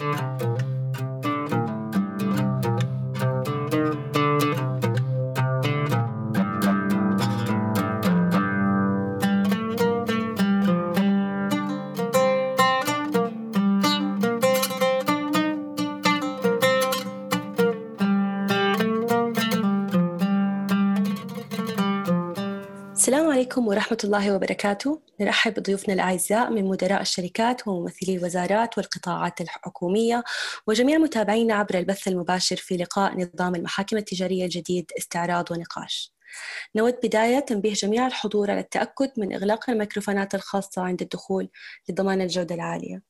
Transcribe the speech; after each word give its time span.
السلام 0.00 0.55
عليكم 23.56 23.68
ورحمة 23.68 23.98
الله 24.04 24.34
وبركاته. 24.34 25.00
نرحب 25.20 25.54
بضيوفنا 25.54 25.94
الأعزاء 25.94 26.50
من 26.50 26.64
مدراء 26.64 27.00
الشركات 27.00 27.68
وممثلي 27.68 28.16
الوزارات 28.16 28.78
والقطاعات 28.78 29.40
الحكومية 29.40 30.24
وجميع 30.66 30.98
متابعينا 30.98 31.54
عبر 31.54 31.78
البث 31.78 32.08
المباشر 32.08 32.56
في 32.56 32.76
لقاء 32.76 33.20
نظام 33.20 33.54
المحاكم 33.54 33.96
التجارية 33.96 34.44
الجديد 34.44 34.90
استعراض 34.98 35.52
ونقاش. 35.52 36.12
نود 36.76 36.94
بداية 37.04 37.38
تنبيه 37.38 37.72
جميع 37.72 38.06
الحضور 38.06 38.50
على 38.50 38.60
التأكد 38.60 39.10
من 39.16 39.32
إغلاق 39.32 39.70
الميكروفونات 39.70 40.34
الخاصة 40.34 40.82
عند 40.82 41.02
الدخول 41.02 41.48
لضمان 41.88 42.20
الجودة 42.20 42.54
العالية. 42.54 43.02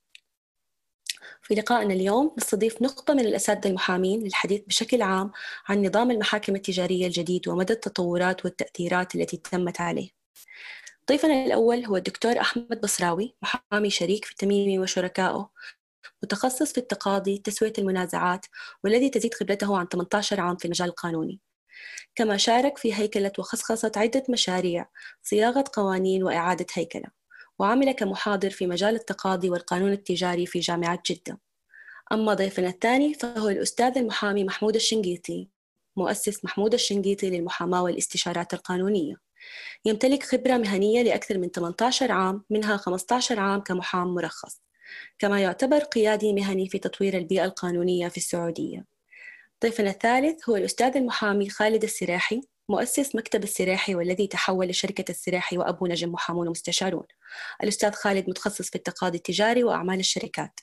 في 1.42 1.54
لقائنا 1.54 1.94
اليوم 1.94 2.34
نستضيف 2.38 2.82
نخبة 2.82 3.14
من 3.14 3.26
الأساتذة 3.26 3.68
المحامين 3.68 4.20
للحديث 4.20 4.62
بشكل 4.66 5.02
عام 5.02 5.32
عن 5.68 5.86
نظام 5.86 6.10
المحاكم 6.10 6.56
التجارية 6.56 7.06
الجديد 7.06 7.48
ومدى 7.48 7.72
التطورات 7.72 8.44
والتأثيرات 8.44 9.14
التي 9.14 9.36
تمت 9.36 9.80
عليه. 9.80 10.25
ضيفنا 11.08 11.44
الأول 11.44 11.84
هو 11.84 11.96
الدكتور 11.96 12.40
أحمد 12.40 12.80
بصراوي 12.80 13.36
محامي 13.42 13.90
شريك 13.90 14.24
في 14.24 14.30
التميمي 14.30 14.78
وشركائه 14.78 15.50
متخصص 16.22 16.72
في 16.72 16.78
التقاضي 16.78 17.38
تسوية 17.38 17.72
المنازعات 17.78 18.46
والذي 18.84 19.10
تزيد 19.10 19.34
خبرته 19.34 19.78
عن 19.78 19.86
18 19.86 20.40
عام 20.40 20.56
في 20.56 20.64
المجال 20.64 20.88
القانوني 20.88 21.40
كما 22.14 22.36
شارك 22.36 22.78
في 22.78 22.94
هيكلة 22.94 23.32
وخصخصة 23.38 23.92
عدة 23.96 24.24
مشاريع 24.28 24.88
صياغة 25.22 25.64
قوانين 25.72 26.22
وإعادة 26.22 26.66
هيكلة 26.74 27.08
وعمل 27.58 27.92
كمحاضر 27.92 28.50
في 28.50 28.66
مجال 28.66 28.94
التقاضي 28.94 29.50
والقانون 29.50 29.92
التجاري 29.92 30.46
في 30.46 30.58
جامعة 30.60 31.02
جدة. 31.06 31.40
أما 32.12 32.34
ضيفنا 32.34 32.68
الثاني 32.68 33.14
فهو 33.14 33.48
الأستاذ 33.48 33.98
المحامي 33.98 34.44
محمود 34.44 34.74
الشنقيطي 34.74 35.48
مؤسس 35.96 36.44
محمود 36.44 36.74
الشنقيطي 36.74 37.30
للمحاماة 37.30 37.82
والاستشارات 37.82 38.54
القانونية. 38.54 39.25
يمتلك 39.84 40.22
خبرة 40.22 40.56
مهنية 40.56 41.02
لأكثر 41.02 41.38
من 41.38 41.48
18 41.48 42.12
عام 42.12 42.44
منها 42.50 42.76
15 42.76 43.40
عام 43.40 43.60
كمحام 43.60 44.14
مرخص 44.14 44.62
كما 45.18 45.40
يعتبر 45.40 45.78
قيادي 45.78 46.32
مهني 46.32 46.68
في 46.68 46.78
تطوير 46.78 47.16
البيئة 47.16 47.44
القانونية 47.44 48.08
في 48.08 48.16
السعودية. 48.16 48.84
ضيفنا 49.62 49.90
الثالث 49.90 50.48
هو 50.48 50.56
الأستاذ 50.56 50.96
المحامي 50.96 51.50
خالد 51.50 51.82
السراحي 51.82 52.40
مؤسس 52.68 53.16
مكتب 53.16 53.42
السراحي 53.42 53.94
والذي 53.94 54.26
تحول 54.26 54.66
لشركة 54.66 55.10
السراحي 55.10 55.58
وأبو 55.58 55.86
نجم 55.86 56.12
محامون 56.12 56.48
ومستشارون 56.48 57.06
الأستاذ 57.62 57.92
خالد 57.92 58.30
متخصص 58.30 58.70
في 58.70 58.76
التقاضي 58.76 59.18
التجاري 59.18 59.64
وأعمال 59.64 60.00
الشركات. 60.00 60.60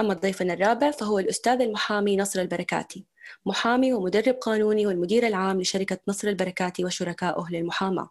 أما 0.00 0.14
ضيفنا 0.14 0.52
الرابع 0.52 0.90
فهو 0.90 1.18
الأستاذ 1.18 1.60
المحامي 1.60 2.16
نصر 2.16 2.40
البركاتي 2.40 3.06
محامي 3.46 3.92
ومدرب 3.92 4.34
قانوني 4.34 4.86
والمدير 4.86 5.26
العام 5.26 5.60
لشركة 5.60 5.98
نصر 6.08 6.28
البركاتي 6.28 6.84
وشركائه 6.84 7.46
للمحاماة 7.50 8.10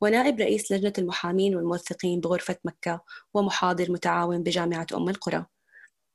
ونائب 0.00 0.40
رئيس 0.40 0.72
لجنة 0.72 0.92
المحامين 0.98 1.56
والموثقين 1.56 2.20
بغرفة 2.20 2.56
مكة 2.64 3.00
ومحاضر 3.34 3.92
متعاون 3.92 4.42
بجامعة 4.42 4.86
أم 4.94 5.08
القرى 5.08 5.46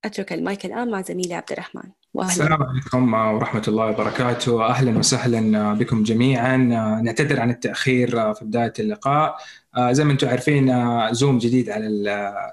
أترك 0.06 0.34
المايك 0.34 0.66
الآن 0.66 0.92
مع 0.92 1.02
زميلي 1.02 1.34
عبد 1.34 1.52
الرحمن. 1.52 1.92
السلام 2.22 2.64
عليكم 2.64 3.14
ورحمة 3.14 3.64
الله 3.68 3.86
وبركاته. 3.86 4.66
أهلا 4.66 4.98
وسهلا 4.98 5.74
بكم 5.74 6.04
جميعا. 6.04 6.58
نعتذر 7.04 7.40
عن 7.40 7.50
التأخير 7.50 8.34
في 8.34 8.46
بداية 8.46 8.74
اللقاء. 8.80 9.38
زي 9.80 10.04
ما 10.04 10.12
أنتم 10.12 10.28
عارفين 10.28 10.74
زوم 11.14 11.38
جديد 11.38 11.70
على 11.70 11.88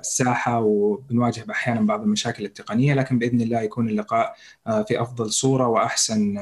الساحة 0.00 0.60
وبنواجه 0.60 1.44
أحيانا 1.50 1.80
بعض 1.80 2.02
المشاكل 2.02 2.44
التقنية 2.44 2.94
لكن 2.94 3.18
بإذن 3.18 3.40
الله 3.40 3.60
يكون 3.60 3.88
اللقاء 3.88 4.34
في 4.88 5.02
أفضل 5.02 5.30
صورة 5.30 5.66
وأحسن 5.66 6.38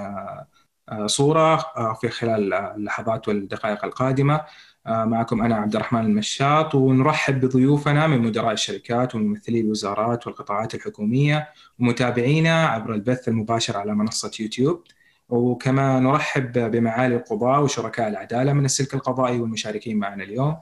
صورة 1.07 1.57
في 2.01 2.09
خلال 2.09 2.55
اللحظات 2.55 3.29
والدقائق 3.29 3.85
القادمة. 3.85 4.41
معكم 4.87 5.43
أنا 5.43 5.57
عبد 5.57 5.75
الرحمن 5.75 6.01
المشاط 6.01 6.75
ونرحب 6.75 7.41
بضيوفنا 7.41 8.07
من 8.07 8.19
مدراء 8.19 8.53
الشركات 8.53 9.15
وممثلي 9.15 9.61
الوزارات 9.61 10.27
والقطاعات 10.27 10.75
الحكومية 10.75 11.49
ومتابعينا 11.79 12.67
عبر 12.67 12.95
البث 12.95 13.29
المباشر 13.29 13.77
على 13.77 13.95
منصة 13.95 14.31
يوتيوب. 14.41 14.83
وكما 15.29 16.01
نرحب 16.01 16.71
بمعالي 16.71 17.17
القضاة 17.17 17.61
وشركاء 17.61 18.09
العدالة 18.09 18.53
من 18.53 18.65
السلك 18.65 18.95
القضائي 18.95 19.41
والمشاركين 19.41 19.99
معنا 19.99 20.25
اليوم. 20.25 20.57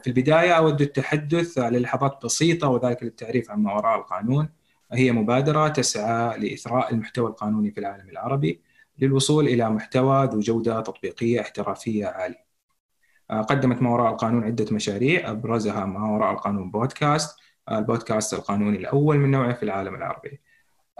في 0.00 0.06
البداية 0.06 0.52
أود 0.52 0.80
التحدث 0.80 1.58
للحظات 1.58 2.24
بسيطة 2.24 2.68
وذلك 2.68 3.02
للتعريف 3.02 3.50
عن 3.50 3.58
ما 3.62 3.74
وراء 3.74 3.98
القانون. 3.98 4.48
هي 4.92 5.12
مبادرة 5.12 5.68
تسعى 5.68 6.38
لإثراء 6.38 6.92
المحتوى 6.94 7.30
القانوني 7.30 7.70
في 7.70 7.80
العالم 7.80 8.08
العربي 8.10 8.60
للوصول 8.98 9.48
إلى 9.48 9.70
محتوى 9.70 10.26
ذو 10.26 10.40
جودة 10.40 10.80
تطبيقية 10.80 11.40
احترافية 11.40 12.06
عالية. 12.06 12.41
قدمت 13.32 13.82
ما 13.82 13.90
وراء 13.90 14.12
القانون 14.12 14.44
عدة 14.44 14.66
مشاريع. 14.72 15.30
أبرزها 15.30 15.84
ما 15.84 16.10
وراء 16.10 16.32
القانون 16.32 16.70
بودكاست. 16.70 17.38
البودكاست 17.70 18.34
القانوني 18.34 18.78
الأول 18.78 19.18
من 19.18 19.30
نوعه 19.30 19.52
في 19.52 19.62
العالم 19.62 19.94
العربي. 19.94 20.40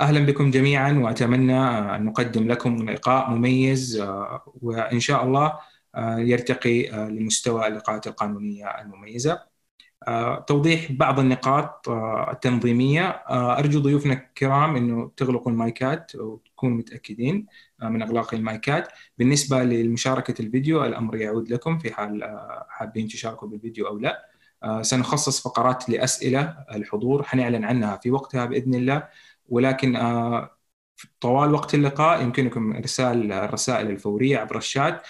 أهلا 0.00 0.26
بكم 0.26 0.50
جميعا 0.50 0.92
وأتمنى 0.92 1.60
أن 1.96 2.04
نقدم 2.04 2.48
لكم 2.48 2.90
لقاء 2.90 3.30
مميز 3.30 4.04
وإن 4.62 5.00
شاء 5.00 5.24
الله 5.24 5.58
يرتقي 6.18 6.88
لمستوى 6.90 7.66
اللقاءات 7.66 8.06
القانونية 8.06 8.66
المميزة. 8.66 9.51
توضيح 10.46 10.92
بعض 10.92 11.20
النقاط 11.20 11.88
التنظيمية. 12.30 13.08
أرجو 13.30 13.80
ضيوفنا 13.80 14.12
الكرام 14.12 14.76
أنه 14.76 15.10
تغلقوا 15.16 15.52
المايكات 15.52 16.12
وتكونوا 16.14 16.76
متأكدين 16.76 17.46
من 17.82 18.02
إغلاق 18.02 18.34
المايكات. 18.34 18.88
بالنسبة 19.18 19.62
لمشاركة 19.64 20.42
الفيديو 20.42 20.84
الأمر 20.84 21.16
يعود 21.16 21.52
لكم 21.52 21.78
في 21.78 21.94
حال 21.94 22.38
حابين 22.68 23.08
تشاركوا 23.08 23.48
بالفيديو 23.48 23.86
أو 23.86 23.98
لا. 23.98 24.28
سنخصص 24.82 25.42
فقرات 25.42 25.90
لأسئلة 25.90 26.56
الحضور. 26.74 27.22
حنعلن 27.22 27.64
عنها 27.64 27.96
في 27.96 28.10
وقتها 28.10 28.44
بإذن 28.44 28.74
الله. 28.74 29.08
ولكن 29.48 29.96
طوال 31.20 31.52
وقت 31.54 31.74
اللقاء 31.74 32.22
يمكنكم 32.22 32.76
ارسال 32.76 33.32
الرسائل 33.32 33.90
الفورية 33.90 34.38
عبر 34.38 34.58
الشات 34.58 35.02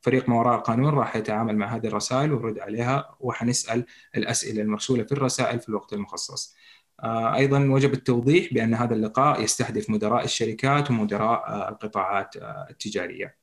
فريق 0.00 0.28
ما 0.28 0.38
وراء 0.38 0.58
القانون 0.58 0.94
راح 0.94 1.16
يتعامل 1.16 1.56
مع 1.56 1.76
هذه 1.76 1.86
الرسائل 1.86 2.32
ويرد 2.32 2.58
عليها 2.58 3.16
وحنسأل 3.20 3.84
الأسئلة 4.16 4.62
المرسولة 4.62 5.04
في 5.04 5.12
الرسائل 5.12 5.60
في 5.60 5.68
الوقت 5.68 5.92
المخصص. 5.92 6.56
أيضا 7.04 7.58
وجب 7.58 7.92
التوضيح 7.92 8.54
بأن 8.54 8.74
هذا 8.74 8.94
اللقاء 8.94 9.42
يستهدف 9.42 9.90
مدراء 9.90 10.24
الشركات 10.24 10.90
ومدراء 10.90 11.68
القطاعات 11.68 12.36
التجارية. 12.70 13.36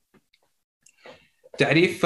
تعريف 1.58 2.06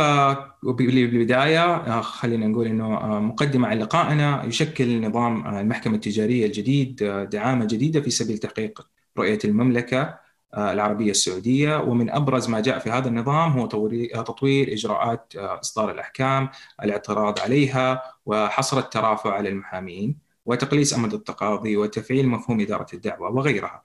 بالبدايه 0.64 2.02
خلينا 2.02 2.48
نقول 2.48 2.68
إنه 2.68 3.20
مقدمة 3.20 3.68
عن 3.68 3.80
لقائنا 3.80 4.46
يشكل 4.46 5.02
نظام 5.02 5.58
المحكمة 5.58 5.96
التجارية 5.96 6.46
الجديد 6.46 6.96
دعامة 7.32 7.66
جديدة 7.66 8.02
في 8.02 8.10
سبيل 8.10 8.38
تحقيق 8.38 8.88
رؤية 9.18 9.40
المملكة 9.46 10.26
العربية 10.58 11.12
السعودية 11.12 11.78
ومن 11.78 12.10
أبرز 12.10 12.50
ما 12.50 12.60
جاء 12.60 12.80
في 12.80 12.90
هذا 12.90 13.08
النظام 13.08 13.52
هو 13.52 13.66
تطوير 14.14 14.74
إجراءات 14.74 15.34
إصدار 15.36 15.92
الأحكام، 15.92 16.50
الاعتراض 16.84 17.40
عليها 17.40 18.02
وحصر 18.26 18.80
الترافع 18.80 19.34
على 19.34 19.50
المحامين 19.50 20.18
وتقليص 20.46 20.94
أمد 20.94 21.14
التقاضي 21.14 21.78
وتفعيل 21.78 22.28
مفهوم 22.28 22.62
إدارة 22.62 22.88
الدعوة 22.94 23.32
وغيرها. 23.32 23.84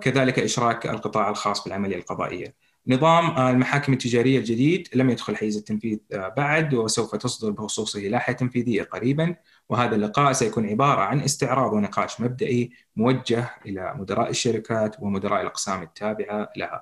كذلك 0.00 0.38
إشراك 0.38 0.86
القطاع 0.86 1.30
الخاص 1.30 1.64
بالعملية 1.64 1.96
القضائية. 1.96 2.54
نظام 2.86 3.38
المحاكم 3.38 3.92
التجارية 3.92 4.38
الجديد 4.38 4.88
لم 4.94 5.10
يدخل 5.10 5.36
حيز 5.36 5.56
التنفيذ 5.56 5.98
بعد 6.36 6.74
وسوف 6.74 7.16
تصدر 7.16 7.50
بخصوصه 7.50 8.00
لائحة 8.00 8.32
تنفيذية 8.32 8.82
قريبا 8.82 9.36
وهذا 9.68 9.96
اللقاء 9.96 10.32
سيكون 10.32 10.68
عبارة 10.68 11.00
عن 11.00 11.20
استعراض 11.20 11.72
ونقاش 11.72 12.20
مبدئي 12.20 12.70
موجه 12.96 13.50
إلى 13.66 13.94
مدراء 13.96 14.30
الشركات 14.30 14.96
ومدراء 15.00 15.40
الأقسام 15.40 15.82
التابعة 15.82 16.48
لها. 16.56 16.80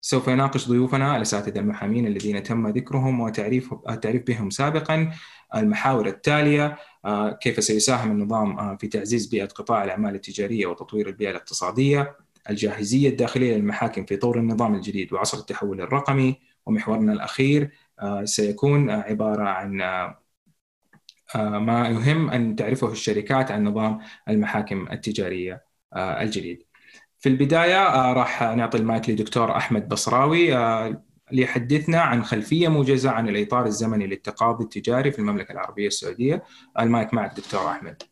سوف 0.00 0.28
يناقش 0.28 0.68
ضيوفنا 0.68 1.16
الأساتذة 1.16 1.58
المحامين 1.58 2.06
الذين 2.06 2.42
تم 2.42 2.68
ذكرهم 2.68 3.20
وتعريف 3.20 3.74
التعريف 3.90 4.22
بهم 4.26 4.50
سابقا. 4.50 5.10
المحاور 5.56 6.06
التالية 6.06 6.78
كيف 7.40 7.64
سيساهم 7.64 8.10
النظام 8.10 8.76
في 8.76 8.86
تعزيز 8.86 9.26
بيئة 9.26 9.46
قطاع 9.46 9.84
الأعمال 9.84 10.14
التجارية 10.14 10.66
وتطوير 10.66 11.08
البيئة 11.08 11.30
الاقتصادية، 11.30 12.16
الجاهزية 12.50 13.08
الداخلية 13.08 13.56
للمحاكم 13.56 14.04
في 14.04 14.16
طور 14.16 14.38
النظام 14.38 14.74
الجديد 14.74 15.12
وعصر 15.12 15.38
التحول 15.38 15.80
الرقمي، 15.80 16.40
ومحورنا 16.66 17.12
الأخير 17.12 17.70
سيكون 18.24 18.90
عبارة 18.90 19.44
عن 19.44 19.82
ما 21.36 21.88
يهم 21.88 22.30
أن 22.30 22.56
تعرفه 22.56 22.92
الشركات 22.92 23.50
عن 23.50 23.64
نظام 23.64 24.00
المحاكم 24.28 24.88
التجارية 24.92 25.64
الجديد. 25.96 26.62
في 27.18 27.28
البداية 27.28 28.12
راح 28.12 28.42
نعطي 28.42 28.78
المايك 28.78 29.10
لدكتور 29.10 29.56
أحمد 29.56 29.88
بصراوي 29.88 30.54
ليحدثنا 31.32 32.00
عن 32.00 32.24
خلفية 32.24 32.68
موجزة 32.68 33.10
عن 33.10 33.28
الإطار 33.28 33.66
الزمني 33.66 34.06
للتقاضي 34.06 34.64
التجاري 34.64 35.12
في 35.12 35.18
المملكة 35.18 35.52
العربية 35.52 35.86
السعودية. 35.86 36.42
المايك 36.80 37.14
مع 37.14 37.26
الدكتور 37.26 37.70
أحمد. 37.70 38.02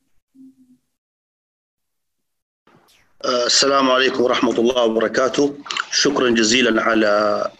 السلام 3.25 3.91
عليكم 3.91 4.23
ورحمة 4.23 4.59
الله 4.59 4.85
وبركاته 4.85 5.59
شكرا 5.91 6.31
جزيلا 6.31 6.83
على 6.83 7.51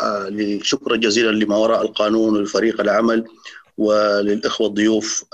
شكرا 0.63 0.97
جزيلا 0.97 1.31
لما 1.31 1.57
وراء 1.57 1.83
القانون 1.83 2.37
ولفريق 2.37 2.81
العمل 2.81 3.25
وللإخوة 3.79 4.67
الضيوف 4.67 5.25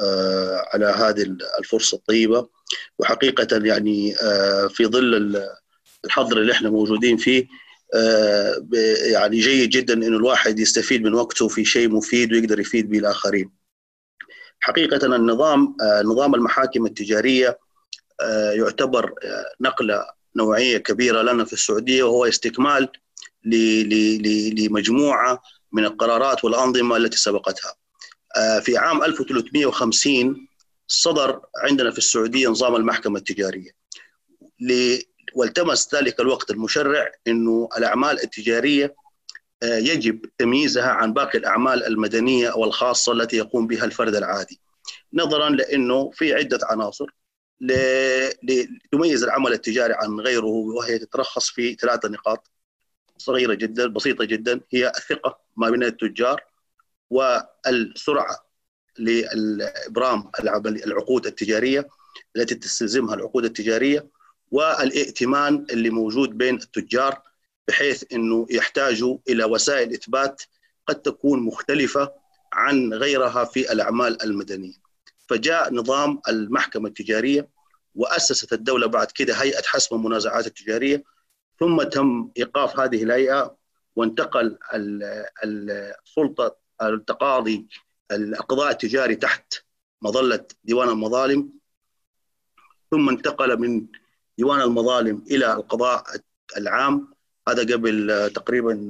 على 0.75 0.87
هذه 0.87 1.37
الفرصة 1.59 1.97
الطيبة 1.97 2.49
وحقيقة 2.99 3.47
يعني 3.65 4.15
في 4.69 4.87
ظل 4.87 5.43
الحظر 6.05 6.39
اللي 6.39 6.53
إحنا 6.53 6.71
موجودين 6.71 7.17
فيه 7.17 7.47
يعني 9.13 9.41
جيد 9.41 9.71
جدا 9.71 9.95
إنه 9.95 10.17
الواحد 10.17 10.59
يستفيد 10.59 11.03
من 11.03 11.15
وقته 11.15 11.49
في 11.49 11.65
شيء 11.65 11.89
مفيد 11.89 12.33
ويقدر 12.33 12.61
يفيد 12.61 12.91
به 12.91 12.99
الآخرين. 12.99 13.51
حقيقة 14.61 15.07
النظام 15.17 15.77
نظام 16.05 16.35
المحاكم 16.35 16.87
التجارية 16.87 17.59
يعتبر 18.53 19.15
نقلة 19.61 20.05
نوعية 20.37 20.79
كبيرة 20.79 21.23
لنا 21.23 21.45
في 21.45 21.53
السعودية 21.53 22.03
وهو 22.03 22.25
استكمال 22.27 22.89
لمجموعة 23.45 25.43
من 25.73 25.85
القرارات 25.85 26.45
والأنظمة 26.45 26.97
التي 26.97 27.17
سبقتها. 27.17 27.75
في 28.63 28.77
عام 28.77 29.05
1350 29.05 30.49
صدر 30.87 31.41
عندنا 31.59 31.91
في 31.91 31.99
السعودية 31.99 32.49
نظام 32.49 32.77
المحكمة 32.77 33.19
التجارية. 33.19 33.71
والتمس 35.35 35.95
ذلك 35.95 36.21
الوقت 36.21 36.51
المشرع 36.51 37.13
إنه 37.27 37.69
الأعمال 37.79 38.23
التجارية 38.23 38.95
يجب 39.63 40.21
تمييزها 40.39 40.89
عن 40.89 41.13
باقي 41.13 41.39
الأعمال 41.39 41.87
المدنية 41.87 42.51
والخاصه 42.51 43.13
التي 43.13 43.37
يقوم 43.37 43.67
بها 43.67 43.85
الفرد 43.85 44.15
العادي. 44.15 44.61
نظرا 45.13 45.51
لإنه 45.51 46.11
في 46.11 46.35
عدة 46.35 46.59
عناصر 46.63 47.07
لتميز 47.61 49.25
العمل 49.25 49.53
التجاري 49.53 49.95
عن 49.95 50.21
غيره 50.21 50.47
وهي 50.47 50.99
تترخص 50.99 51.51
في 51.51 51.75
ثلاثة 51.75 52.09
نقاط 52.09 52.51
صغيرة 53.19 53.55
جدا 53.55 53.87
بسيطة 53.87 54.25
جدا 54.25 54.61
هي 54.71 54.93
الثقة 54.97 55.39
ما 55.57 55.71
بين 55.71 55.83
التجار 55.83 56.45
والسرعة 57.11 58.49
لإبرام 58.99 60.31
العقود 60.65 61.27
التجارية 61.27 61.89
التي 62.37 62.55
تستلزمها 62.55 63.15
العقود 63.15 63.45
التجارية 63.45 64.09
والائتمان 64.51 65.67
اللي 65.71 65.91
موجود 65.91 66.39
بين 66.39 66.55
التجار 66.55 67.23
بحيث 67.69 68.05
إنه 68.13 68.47
يحتاجوا 68.51 69.19
إلى 69.29 69.45
وسائل 69.45 69.93
إثبات 69.93 70.43
قد 70.87 71.03
تكون 71.03 71.41
مختلفة 71.41 72.13
عن 72.53 72.95
غيرها 72.95 73.45
في 73.45 73.73
الأعمال 73.73 74.23
المدنية. 74.23 74.75
فجاء 75.29 75.75
نظام 75.75 76.21
المحكمة 76.29 76.89
التجارية 76.89 77.49
وأسست 77.95 78.53
الدولة 78.53 78.87
بعد 78.87 79.11
كده 79.11 79.35
هيئة 79.35 79.63
حسم 79.67 79.97
المنازعات 79.97 80.47
التجارية 80.47 81.05
ثم 81.61 81.83
تم 81.83 82.31
إيقاف 82.39 82.81
هذه 82.81 83.03
الهيئة 83.03 83.57
وانتقل 83.97 84.59
السلطة 85.45 86.57
التقاضي 86.83 87.67
القضاء 88.13 88.71
التجاري 88.71 89.17
تحت 89.17 89.55
مظلة 90.03 90.45
ديوان 90.65 90.89
المظالم 90.89 91.51
ثم 92.91 93.09
انتقل 93.09 93.61
من 93.61 93.87
ديوان 94.39 94.61
المظالم 94.61 95.25
إلى 95.31 95.53
القضاء 95.53 96.05
العام. 96.57 97.15
هذا 97.49 97.75
قبل 97.75 98.31
تقريبا 98.35 98.89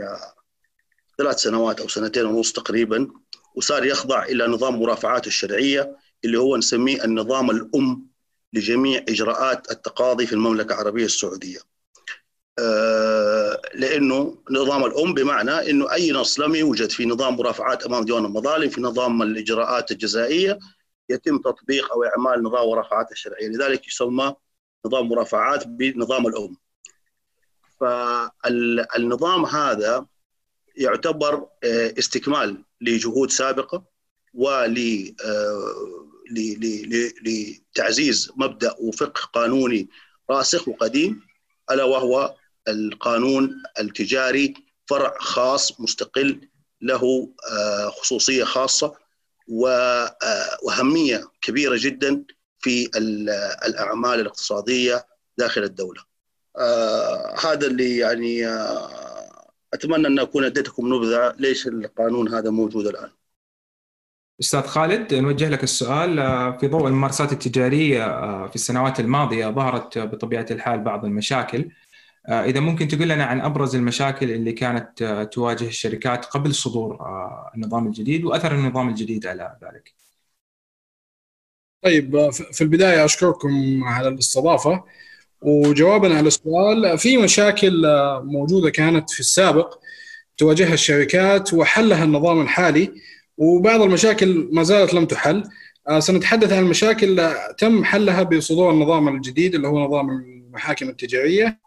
ثلاث 1.19 1.37
سنوات 1.37 1.81
أو 1.81 1.88
سنتين 1.88 2.25
ونص 2.26 2.52
تقريبا 2.52 3.11
وصار 3.55 3.85
يخضع 3.85 4.23
إلى 4.23 4.46
نظام 4.46 4.81
مرافعات 4.81 5.26
الشرعية 5.26 5.96
اللي 6.25 6.38
هو 6.38 6.56
نسميه 6.56 7.05
النظام 7.05 7.50
الأم 7.50 8.06
لجميع 8.52 9.05
إجراءات 9.08 9.70
التقاضي 9.70 10.26
في 10.26 10.32
المملكة 10.32 10.73
العربية 10.75 11.05
السعودية. 11.05 11.58
لأنه 13.75 14.38
نظام 14.50 14.84
الأم 14.84 15.14
بمعنى 15.14 15.70
أنه 15.70 15.93
أي 15.93 16.12
نص 16.12 16.40
لم 16.40 16.55
يوجد 16.55 16.90
في 16.90 17.06
نظام 17.06 17.37
مرافعات 17.37 17.82
أمام 17.82 18.05
ديوان 18.05 18.25
المظالم 18.25 18.70
في 18.70 18.81
نظام 18.81 19.22
الإجراءات 19.22 19.90
الجزائية 19.90 20.58
يتم 21.08 21.38
تطبيق 21.38 21.93
أو 21.93 22.05
إعمال 22.05 22.43
نظام 22.43 22.69
مرافعات 22.69 23.12
الشرعية. 23.12 23.49
لذلك 23.49 23.87
يسمى 23.87 24.34
نظام 24.87 25.08
مرافعات 25.08 25.66
بنظام 25.66 26.26
الأم. 26.26 26.56
فالنظام 27.81 29.44
هذا 29.44 30.06
يعتبر 30.76 31.46
استكمال 31.99 32.64
لجهود 32.81 33.31
سابقة 33.31 33.84
ول 34.34 35.14
لتعزيز 37.25 38.32
مبدأ 38.37 38.75
وفقه 38.78 39.20
قانوني 39.32 39.88
راسخ 40.31 40.69
وقديم 40.69 41.20
ألا 41.70 41.84
وهو 41.84 42.34
القانون 42.68 43.62
التجاري 43.80 44.54
فرع 44.86 45.14
خاص 45.18 45.80
مستقل 45.80 46.40
له 46.82 47.28
خصوصية 48.00 48.44
خاصة 48.44 48.94
وأهمية 49.48 51.24
كبيرة 51.42 51.76
جدا 51.78 52.24
في 52.58 52.90
الأعمال 53.66 54.20
الاقتصادية 54.20 55.06
داخل 55.38 55.62
الدولة. 55.62 56.00
هذا 57.44 57.66
اللي 57.66 57.96
يعني 57.96 58.46
أتمنى 59.74 60.06
أن 60.06 60.18
أكون 60.18 60.44
أديتكم 60.44 60.94
نبذة 60.94 61.34
ليش 61.38 61.66
القانون 61.66 62.34
هذا 62.34 62.50
موجود 62.50 62.86
الآن. 62.86 63.10
أستاذ 64.40 64.62
خالد 64.62 65.14
نوجه 65.14 65.48
لك 65.48 65.62
السؤال 65.62 66.16
في 66.60 66.68
ضوء 66.68 66.86
الممارسات 66.86 67.32
التجارية 67.32 68.04
في 68.46 68.54
السنوات 68.54 69.00
الماضية 69.00 69.46
ظهرت 69.46 69.98
بطبيعة 69.98 70.46
الحال 70.50 70.80
بعض 70.80 71.04
المشاكل 71.04 71.70
إذا 72.28 72.60
ممكن 72.60 72.88
تقول 72.88 73.08
لنا 73.08 73.24
عن 73.24 73.40
أبرز 73.40 73.74
المشاكل 73.76 74.30
اللي 74.30 74.52
كانت 74.52 75.02
تواجه 75.32 75.66
الشركات 75.66 76.24
قبل 76.24 76.54
صدور 76.54 76.98
النظام 77.54 77.86
الجديد 77.86 78.24
وأثر 78.24 78.54
النظام 78.54 78.88
الجديد 78.88 79.26
على 79.26 79.58
ذلك. 79.62 79.94
طيب 81.82 82.30
في 82.30 82.60
البداية 82.60 83.04
أشكركم 83.04 83.84
على 83.84 84.08
الاستضافة 84.08 84.84
وجوابا 85.42 86.16
على 86.16 86.28
السؤال 86.28 86.98
في 86.98 87.16
مشاكل 87.16 87.82
موجودة 88.25 88.70
كانت 88.70 89.10
في 89.10 89.20
السابق 89.20 89.78
تواجهها 90.37 90.75
الشركات 90.75 91.54
وحلها 91.54 92.04
النظام 92.04 92.40
الحالي 92.40 92.92
وبعض 93.37 93.82
المشاكل 93.82 94.48
ما 94.52 94.62
زالت 94.62 94.94
لم 94.94 95.06
تحل 95.06 95.44
سنتحدث 95.98 96.52
عن 96.52 96.58
المشاكل 96.62 97.30
تم 97.58 97.84
حلها 97.84 98.22
بصدور 98.22 98.70
النظام 98.70 99.08
الجديد 99.08 99.54
اللي 99.54 99.68
هو 99.68 99.84
نظام 99.84 100.10
المحاكم 100.58 100.88
التجارية. 100.88 101.60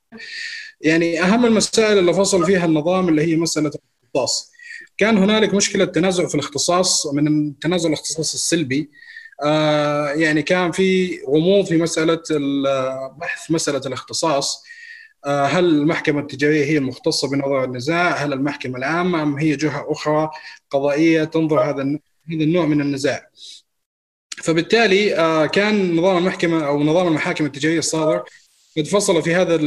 يعني 0.81 1.23
أهم 1.23 1.45
المسائل 1.45 1.97
اللي 1.97 2.13
فصل 2.13 2.45
فيها 2.45 2.65
النظام 2.65 3.09
اللي 3.09 3.21
هي 3.21 3.35
مسألة 3.35 3.71
الاختصاص. 3.75 4.51
كان 4.97 5.17
هنالك 5.17 5.53
مشكلة 5.53 5.85
تنازع 5.85 6.27
في 6.27 6.35
الاختصاص 6.35 7.07
من 7.07 7.59
تنازع 7.59 7.87
الاختصاص 7.87 8.33
السلبي. 8.33 8.91
آه 9.43 10.09
يعني 10.09 10.41
كان 10.43 10.71
في 10.71 11.19
غموض 11.27 11.65
في 11.65 11.77
مسألة 11.77 12.23
بحث 13.17 13.51
مسألة 13.51 13.81
الاختصاص. 13.85 14.63
آه 15.25 15.45
هل 15.45 15.65
المحكمة 15.65 16.19
التجارية 16.19 16.65
هي 16.65 16.77
المختصة 16.77 17.29
بنظر 17.29 17.63
النزاع؟ 17.63 18.15
هل 18.15 18.33
المحكمة 18.33 18.77
العامة؟ 18.77 19.23
أم 19.23 19.37
هي 19.37 19.55
جهة 19.55 19.85
أخرى 19.91 20.29
قضائية 20.69 21.23
تنظر 21.23 21.59
هذا 21.61 21.83
هذا 22.31 22.43
النوع 22.43 22.65
من 22.65 22.81
النزاع؟ 22.81 23.29
فبالتالي 24.43 25.15
آه 25.15 25.45
كان 25.45 25.95
نظام 25.95 26.17
المحكمة 26.17 26.67
أو 26.67 26.83
نظام 26.83 27.07
المحاكم 27.07 27.45
التجارية 27.45 27.79
الصادر 27.79 28.23
قد 28.77 28.87
فصل 28.87 29.23
في 29.23 29.35
هذا 29.35 29.57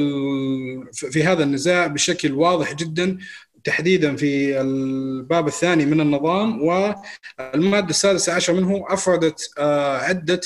في 0.92 1.25
هذا 1.25 1.44
النزاع 1.44 1.87
بشكل 1.87 2.32
واضح 2.32 2.75
جدا 2.75 3.18
تحديدا 3.64 4.16
في 4.16 4.61
الباب 4.61 5.46
الثاني 5.46 5.87
من 5.87 6.00
النظام 6.00 6.62
والمادة 6.62 7.90
السادسة 7.90 8.32
عشر 8.32 8.52
منه 8.52 8.84
أفردت 8.88 9.50
عدة 10.08 10.40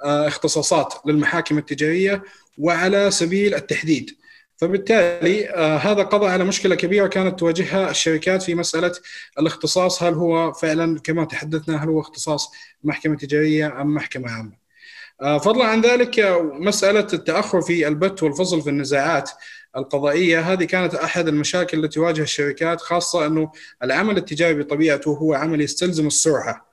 اختصاصات 0.00 0.94
للمحاكم 1.06 1.58
التجارية 1.58 2.22
وعلى 2.58 3.10
سبيل 3.10 3.54
التحديد. 3.54 4.10
فبالتالي 4.56 5.48
هذا 5.82 6.02
قضى 6.02 6.26
على 6.26 6.44
مشكلة 6.44 6.74
كبيرة 6.74 7.06
كانت 7.06 7.38
تواجهها 7.38 7.90
الشركات 7.90 8.42
في 8.42 8.54
مسألة 8.54 8.92
الاختصاص 9.38 10.02
هل 10.02 10.14
هو 10.14 10.52
فعلا 10.52 11.00
كما 11.00 11.24
تحدثنا 11.24 11.84
هل 11.84 11.88
هو 11.88 12.00
اختصاص 12.00 12.50
محكمة 12.84 13.16
تجارية 13.16 13.80
أم 13.80 13.94
محكمة 13.94 14.30
عامة؟ 14.30 14.61
فضلا 15.22 15.64
عن 15.64 15.80
ذلك 15.80 16.20
مسألة 16.52 17.06
التأخر 17.12 17.60
في 17.62 17.88
البت 17.88 18.22
والفصل 18.22 18.62
في 18.62 18.70
النزاعات 18.70 19.30
القضائية 19.76 20.40
هذه 20.40 20.64
كانت 20.64 20.94
أحد 20.94 21.28
المشاكل 21.28 21.78
التي 21.78 21.94
تواجه 21.94 22.22
الشركات 22.22 22.80
خاصة 22.80 23.26
أنه 23.26 23.52
العمل 23.82 24.16
التجاري 24.16 24.62
بطبيعته 24.62 25.10
هو 25.10 25.34
عمل 25.34 25.60
يستلزم 25.60 26.06
السرعة 26.06 26.72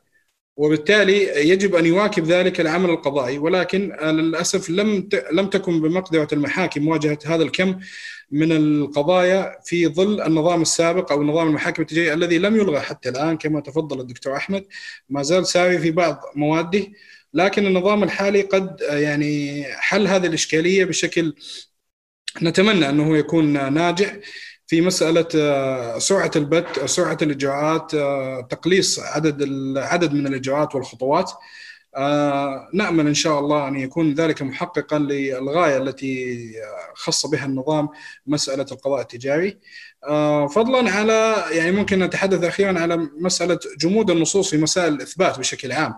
وبالتالي 0.58 1.50
يجب 1.50 1.75
أن 1.75 1.86
يواكب 1.86 2.24
ذلك 2.24 2.62
العمل 2.62 2.89
القضائي. 2.89 3.38
ولكن 3.38 3.96
للأسف 4.01 4.70
لم 4.70 5.10
لم 5.32 5.48
تكن 5.50 5.82
بمقدرة 5.82 6.27
المحاكم 6.34 6.82
مواجهه 6.82 7.20
هذا 7.25 7.44
الكم 7.44 7.79
من 8.32 8.51
القضايا 8.51 9.60
في 9.65 9.88
ظل 9.88 10.22
النظام 10.22 10.62
السابق 10.62 11.12
أو 11.12 11.24
نظام 11.24 11.48
المحاكم 11.48 11.82
التجاريه 11.82 12.13
الذي 12.13 12.38
لم 12.38 12.56
يلغى 12.56 12.79
حتى 12.79 13.10
الآن 13.10 13.38
كما 13.38 13.60
تفضل 13.60 14.00
الدكتور 14.00 14.36
أحمد 14.36 14.65
ما 15.10 15.24
زال 15.24 15.48
ساري 15.48 15.79
في 15.79 15.91
بعض 15.91 16.22
مواده 16.36 16.88
لكن 17.33 17.65
النظام 17.65 18.03
الحالي 18.03 18.41
قد 18.41 18.81
يعني 18.81 19.63
حل 19.63 20.07
هذه 20.07 20.27
الإشكالية 20.27 20.86
بشكل 20.86 21.36
نتمنى 22.41 22.89
أنه 22.89 23.17
يكون 23.17 23.74
ناجح 23.74 24.17
في 24.67 24.81
مسألة 24.81 25.27
سرعة 26.00 26.31
البت 26.36 26.86
سرعة 26.86 27.17
الإجراءات 27.21 27.91
تقليص 28.51 29.00
عدد 29.00 29.41
العدد 29.41 30.13
من 30.13 30.27
الإجراءات 30.27 30.75
والخطوات 30.75 31.31
آه، 31.95 32.69
نأمل 32.74 33.07
إن 33.07 33.13
شاء 33.13 33.39
الله 33.39 33.67
أن 33.67 33.75
يكون 33.75 34.13
ذلك 34.13 34.41
محققا 34.41 35.00
للغاية 35.00 35.77
التي 35.77 36.53
خص 36.93 37.25
بها 37.25 37.45
النظام 37.45 37.89
مسألة 38.27 38.65
القضاء 38.71 39.01
التجاري. 39.01 39.59
آه، 40.07 40.48
فضلا 40.48 40.91
على 40.91 41.45
يعني 41.51 41.71
ممكن 41.71 42.00
نتحدث 42.00 42.43
أخيرا 42.43 42.79
على 42.79 42.98
مسألة 42.98 43.59
جمود 43.79 44.12
النصوص 44.12 44.50
في 44.50 44.57
مسائل 44.57 44.93
الإثبات 44.93 45.39
بشكل 45.39 45.71
عام. 45.71 45.95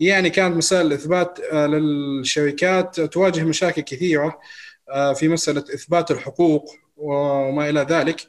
يعني 0.00 0.30
كانت 0.30 0.56
مسائل 0.56 0.86
الإثبات 0.86 1.40
آه، 1.52 1.66
للشركات 1.66 3.00
تواجه 3.00 3.44
مشاكل 3.44 3.82
كثيرة 3.82 4.38
في 5.14 5.28
مسألة 5.28 5.60
إثبات 5.60 6.10
الحقوق 6.10 6.74
وما 6.96 7.68
إلى 7.68 7.80
ذلك. 7.80 8.26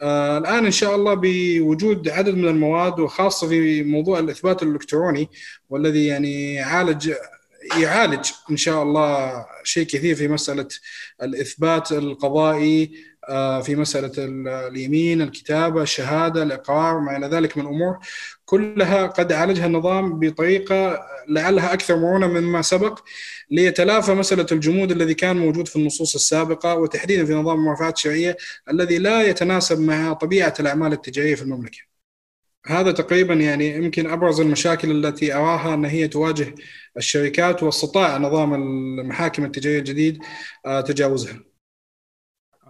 آه 0.00 0.38
الآن 0.38 0.64
إن 0.64 0.70
شاء 0.70 0.94
الله 0.94 1.14
بوجود 1.14 2.08
عدد 2.08 2.34
من 2.34 2.48
المواد 2.48 3.00
وخاصة 3.00 3.48
في 3.48 3.82
موضوع 3.82 4.18
الإثبات 4.18 4.62
الإلكتروني 4.62 5.28
والذي 5.70 6.06
يعني 6.06 6.54
يعالج 6.54 7.12
يعالج 7.80 8.30
إن 8.50 8.56
شاء 8.56 8.82
الله 8.82 9.46
شيء 9.64 9.86
كثير 9.86 10.14
في 10.14 10.28
مسألة 10.28 10.68
الإثبات 11.22 11.92
القضائي 11.92 12.92
آه 13.28 13.60
في 13.60 13.76
مسألة 13.76 14.12
اليمين، 14.68 15.22
الكتابة، 15.22 15.82
الشهادة، 15.82 16.42
الإقرار 16.42 17.00
ما 17.00 17.16
إلى 17.16 17.26
ذلك 17.26 17.58
من 17.58 17.66
امور 17.66 17.98
كلها 18.44 19.06
قد 19.06 19.32
عالجها 19.32 19.66
النظام 19.66 20.18
بطريقة 20.18 21.00
لعلها 21.28 21.72
أكثر 21.72 21.96
مرونة 21.96 22.26
مما 22.26 22.62
سبق 22.62 23.00
ليتلافى 23.50 24.14
مسألة 24.14 24.46
الجمود 24.52 24.90
الذي 24.90 25.14
كان 25.14 25.36
موجود 25.36 25.68
في 25.68 25.76
النصوص 25.76 26.14
السابقة 26.14 26.74
وتحديدا 26.74 27.24
في 27.24 27.34
نظام 27.34 27.58
المرافعات 27.58 27.96
الشرعية 27.96 28.36
الذي 28.70 28.98
لا 28.98 29.22
يتناسب 29.22 29.80
مع 29.80 30.12
طبيعة 30.12 30.54
الأعمال 30.60 30.92
التجارية 30.92 31.34
في 31.34 31.42
المملكة. 31.42 31.91
هذا 32.66 32.92
تقريبا 32.92 33.34
يعني 33.34 33.76
يمكن 33.76 34.10
أبرز 34.10 34.40
المشاكل 34.40 34.90
التي 35.06 35.34
أراها 35.34 35.74
إن 35.74 35.84
هي 35.84 36.08
تواجه 36.08 36.54
الشركات 36.96 37.62
واستطاع 37.62 38.18
نظام 38.18 38.54
المحاكم 38.54 39.44
التجارية 39.44 39.78
الجديد 39.78 40.18
آه، 40.66 40.80
تجاوزها. 40.80 41.40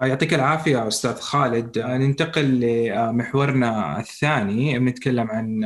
يعطيك 0.03 0.35
العافية 0.35 0.89
أستاذ 0.89 1.15
خالد. 1.15 1.79
ننتقل 1.79 2.61
لمحورنا 2.61 4.01
الثاني. 4.01 4.79
بنتكلم 4.79 5.31
عن 5.31 5.65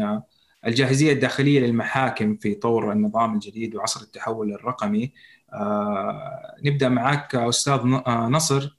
الجاهزية 0.66 1.12
الداخلية 1.12 1.60
للمحاكم 1.60 2.36
في 2.36 2.54
طور 2.54 2.92
النظام 2.92 3.34
الجديد 3.34 3.74
وعصر 3.74 4.00
التحول 4.00 4.52
الرقمي. 4.52 5.12
آه، 5.52 6.56
نبدأ 6.64 6.88
معك 6.88 7.34
أستاذ 7.34 7.80
آه، 8.06 8.28
نصر. 8.28 8.76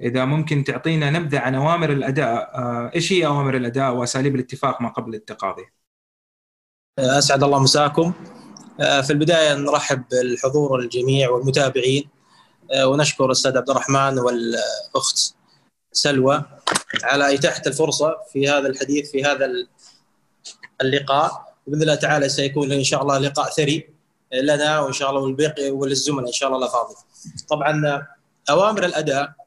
إذا 0.00 0.24
ممكن 0.24 0.64
تعطينا 0.64 1.10
نبذة 1.10 1.38
عن 1.38 1.54
أوامر 1.54 1.92
الأداء 1.92 2.50
آه، 2.54 2.90
إيش 2.94 3.12
هي 3.12 3.26
أوامر 3.26 3.56
الأداء 3.56 3.94
وأساليب 3.94 4.34
الاتفاق 4.34 4.82
ما 4.82 4.88
قبل 4.88 5.14
التقاضي؟ 5.14 5.64
أسعد 6.98 7.42
الله 7.42 7.58
مساكم. 7.58 8.12
في 8.78 9.10
البداية 9.10 9.54
نرحب 9.54 10.02
بالحضور 10.10 10.78
الجميع 10.80 11.30
والمتابعين. 11.30 12.08
ونشكر 12.84 13.26
الأستاذ 13.26 13.56
عبد 13.56 13.70
الرحمن 13.70 14.18
والأخت 14.18 15.34
سلوى 15.92 16.44
على 17.04 17.34
إتاحة 17.34 17.62
الفرصة 17.66 18.16
في 18.32 18.48
هذا 18.48 18.68
الحديث 18.68 19.10
في 19.10 19.24
هذا 19.24 19.50
اللقاء. 20.80 21.54
بإذن 21.66 21.82
الله 21.82 21.94
تعالى 21.94 22.28
سيكون 22.28 22.72
إن 22.72 22.84
شاء 22.84 23.02
الله 23.02 23.18
لقاء 23.18 23.50
ثري 23.50 23.88
لنا 24.32 24.80
وإن 24.80 24.92
شاء 24.92 25.10
الله 25.10 25.20
والباقي 25.20 25.70
وللزملاء 25.70 26.26
إن 26.26 26.32
شاء 26.32 26.48
الله 26.48 26.58
الافاضل. 26.58 26.94
طبعا 27.48 28.06
أوامر 28.50 28.84
الأداء 28.84 29.45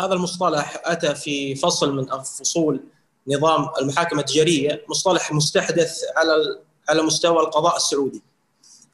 هذا 0.00 0.14
المصطلح 0.14 0.82
أتى 0.84 1.14
في 1.14 1.54
فصل 1.54 1.94
من 1.94 2.06
فصول 2.22 2.80
نظام 3.28 3.68
المحاكمه 3.80 4.20
التجارية 4.20 4.84
مصطلح 4.88 5.32
مستحدث 5.32 6.00
على 6.16 6.60
على 6.88 7.02
مستوى 7.02 7.40
القضاء 7.40 7.76
السعودي. 7.76 8.22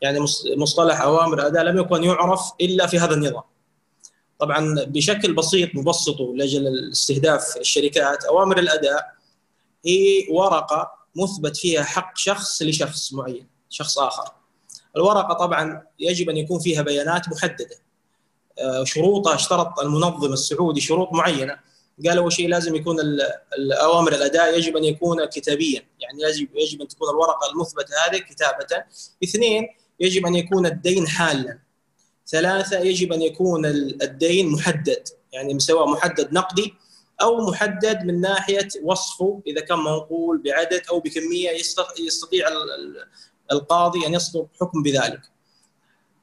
يعني 0.01 0.21
مصطلح 0.57 1.01
أوامر 1.01 1.47
أداء 1.47 1.63
لم 1.63 1.79
يكن 1.79 2.05
يعرف 2.05 2.53
إلا 2.61 2.87
في 2.87 2.99
هذا 2.99 3.15
النظام. 3.15 3.43
طبعا 4.41 4.85
بشكل 4.85 5.35
بسيط 5.35 5.75
مبسطه 5.75 6.33
لاجل 6.37 6.91
استهداف 6.93 7.57
الشركات 7.57 8.25
أوامر 8.25 8.59
الأداء 8.59 9.15
هي 9.87 10.27
ورقة 10.31 10.93
مثبت 11.17 11.57
فيها 11.57 11.83
حق 11.83 12.17
شخص 12.17 12.63
لشخص 12.63 13.13
معين 13.13 13.47
شخص 13.69 13.99
آخر 13.99 14.33
الورقة 14.97 15.35
طبعا 15.35 15.83
يجب 15.99 16.31
أن 16.31 16.37
يكون 16.37 16.61
فيها 16.61 16.83
بيانات 16.83 17.29
محددة 17.29 17.77
آه، 18.61 18.85
شروطها 18.85 19.35
اشترط 19.35 19.81
المنظم 19.81 20.33
السعودي 20.33 20.81
شروط 20.81 21.13
معينة. 21.13 21.57
قال 22.07 22.19
أول 22.19 22.33
شيء 22.33 22.49
لازم 22.49 22.75
يكون 22.75 22.97
الأوامر 23.59 24.13
الأداء 24.13 24.59
يجب 24.59 24.77
أن 24.77 24.85
يكون 24.85 25.25
كتابيا. 25.25 25.83
يعني 26.01 26.23
يجب 26.23 26.49
يجب 26.55 26.81
أن 26.83 26.89
تكون 26.89 27.11
الورقة 27.11 27.51
المثبتة 27.53 27.95
هذه 28.07 28.19
كتابة. 28.19 28.85
اثنين 29.25 29.69
يجب 30.01 30.27
أن 30.27 30.35
يكون 30.35 30.67
الدين 30.67 31.09
حالا. 31.09 31.59
ثلاثة 32.27 32.79
يجب 32.79 33.13
أن 33.13 33.23
يكون 33.23 33.67
الدين 33.67 34.49
محدد. 34.49 35.09
يعني 35.33 35.59
سواء 35.59 35.89
محدد 35.89 36.33
نقدي 36.33 36.75
أو 37.23 37.51
محدد 37.51 38.05
من 38.05 38.21
ناحية 38.21 38.69
وصفه 38.83 39.43
إذا 39.47 39.61
كان 39.61 39.79
منقول 39.79 40.43
بعدد 40.43 40.83
أو 40.91 41.01
بكمية 41.01 41.51
يستطيع 41.99 42.49
القاضي 43.53 44.07
أن 44.07 44.15
يصدر 44.15 44.47
حكم 44.61 44.83
بذلك. 44.83 45.21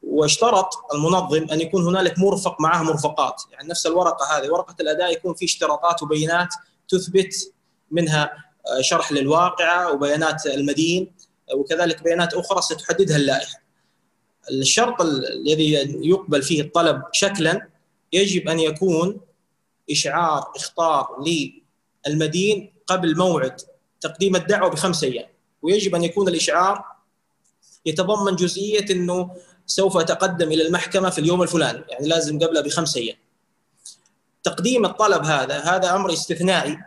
واشترط 0.04 0.70
المنظم 0.94 1.48
أن 1.52 1.62
يكون 1.62 1.88
هنالك 1.88 2.20
مرفق 2.20 2.62
معه 2.62 2.84
مرفقات، 2.84 3.44
يعني 3.52 3.70
نفس 3.70 3.86
الورقة 3.86 4.38
هذه 4.38 4.50
ورقة 4.50 4.76
الأداء 4.80 5.12
يكون 5.12 5.34
في 5.34 5.46
اشتراطات 5.46 6.04
وبيانات 6.04 6.50
تثبت 6.90 7.54
منها 7.92 8.32
شرح 8.82 9.12
للواقعة 9.12 9.94
وبيانات 9.94 10.46
المدين 10.46 11.14
وكذلك 11.54 12.04
بيانات 12.04 12.34
أخرى 12.34 12.62
ستحددها 12.62 13.18
اللائحة. 13.18 13.62
الشرط 14.52 15.02
الذي 15.02 15.74
يقبل 16.10 16.42
فيه 16.42 16.62
الطلب 16.62 17.04
شكلا 17.12 17.68
يجب 18.14 18.50
أن 18.50 18.60
يكون 18.60 19.20
إشعار 19.92 20.52
إخطار 20.56 21.24
للمدين 22.08 22.74
قبل 22.88 23.18
موعد 23.18 23.62
تقديم 24.02 24.36
الدعوة 24.36 24.70
بخمس 24.70 25.04
أيام 25.04 25.30
ويجب 25.62 25.96
أن 25.96 26.04
يكون 26.04 26.28
الإشعار 26.28 26.86
يتضمن 27.86 28.36
جزئية 28.36 28.86
إنه 28.92 29.32
سوف 29.68 29.98
أتقدم 29.98 30.52
إلى 30.52 30.68
المحكمة 30.68 31.10
في 31.10 31.22
اليوم 31.22 31.42
الفلاني 31.42 31.84
يعني 31.90 32.08
لازم 32.08 32.40
قبلها 32.40 32.62
بخمس 32.62 32.98
أيام. 32.98 33.18
تقديم 34.44 34.86
الطلب 34.86 35.26
هذا 35.26 35.60
هذا 35.60 35.96
أمر 35.96 36.14
استثنائي. 36.14 36.78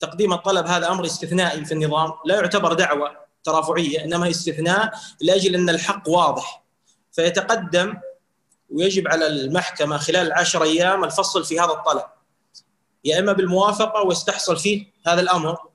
تقديم 0.00 0.32
الطلب 0.32 0.66
هذا 0.66 0.90
أمر 0.90 1.06
استثنائي 1.06 1.64
في 1.64 1.74
النظام 1.74 2.12
لا 2.24 2.34
يعتبر 2.34 2.72
دعوة 2.72 3.16
ترافعية 3.44 4.04
إنما 4.04 4.30
استثناء 4.30 4.92
لأجل 5.20 5.54
أن 5.54 5.70
الحق 5.70 6.08
واضح. 6.08 6.64
فيتقدم 7.12 7.96
ويجب 8.70 9.08
على 9.08 9.26
المحكمة 9.26 9.96
خلال 9.96 10.26
العشر 10.26 10.62
أيام 10.62 11.04
الفصل 11.04 11.44
في 11.44 11.60
هذا 11.60 11.72
الطلب. 11.72 12.04
يا 13.04 13.18
إما 13.18 13.32
بالموافقة 13.32 14.02
ويستحصل 14.02 14.56
فيه 14.56 14.86
هذا 15.06 15.20
الأمر 15.20 15.69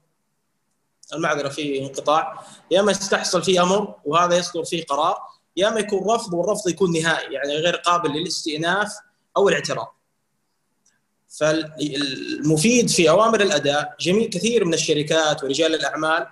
المعذرة 1.13 1.49
في 1.49 1.81
انقطاع. 1.81 2.45
يا 2.71 2.79
اما 2.79 2.91
يستحصل 2.91 3.43
فيه 3.43 3.63
أمر 3.63 3.95
وهذا 4.05 4.37
يصدر 4.37 4.63
فيه 4.63 4.85
قرار 4.85 5.17
يا 5.57 5.67
اما 5.67 5.79
يكون 5.79 6.15
رفض 6.15 6.33
والرفض 6.33 6.69
يكون 6.69 6.91
نهائي 6.91 7.33
يعني 7.33 7.53
غير 7.53 7.75
قابل 7.75 8.09
للاستئناف 8.09 8.93
أو 9.37 9.49
الاعتراض. 9.49 9.95
فالمفيد 11.39 12.89
في 12.89 13.09
أوامر 13.09 13.41
الأداء 13.41 13.95
جميع 13.99 14.27
كثير 14.27 14.65
من 14.65 14.73
الشركات 14.73 15.43
ورجال 15.43 15.75
الأعمال 15.75 16.27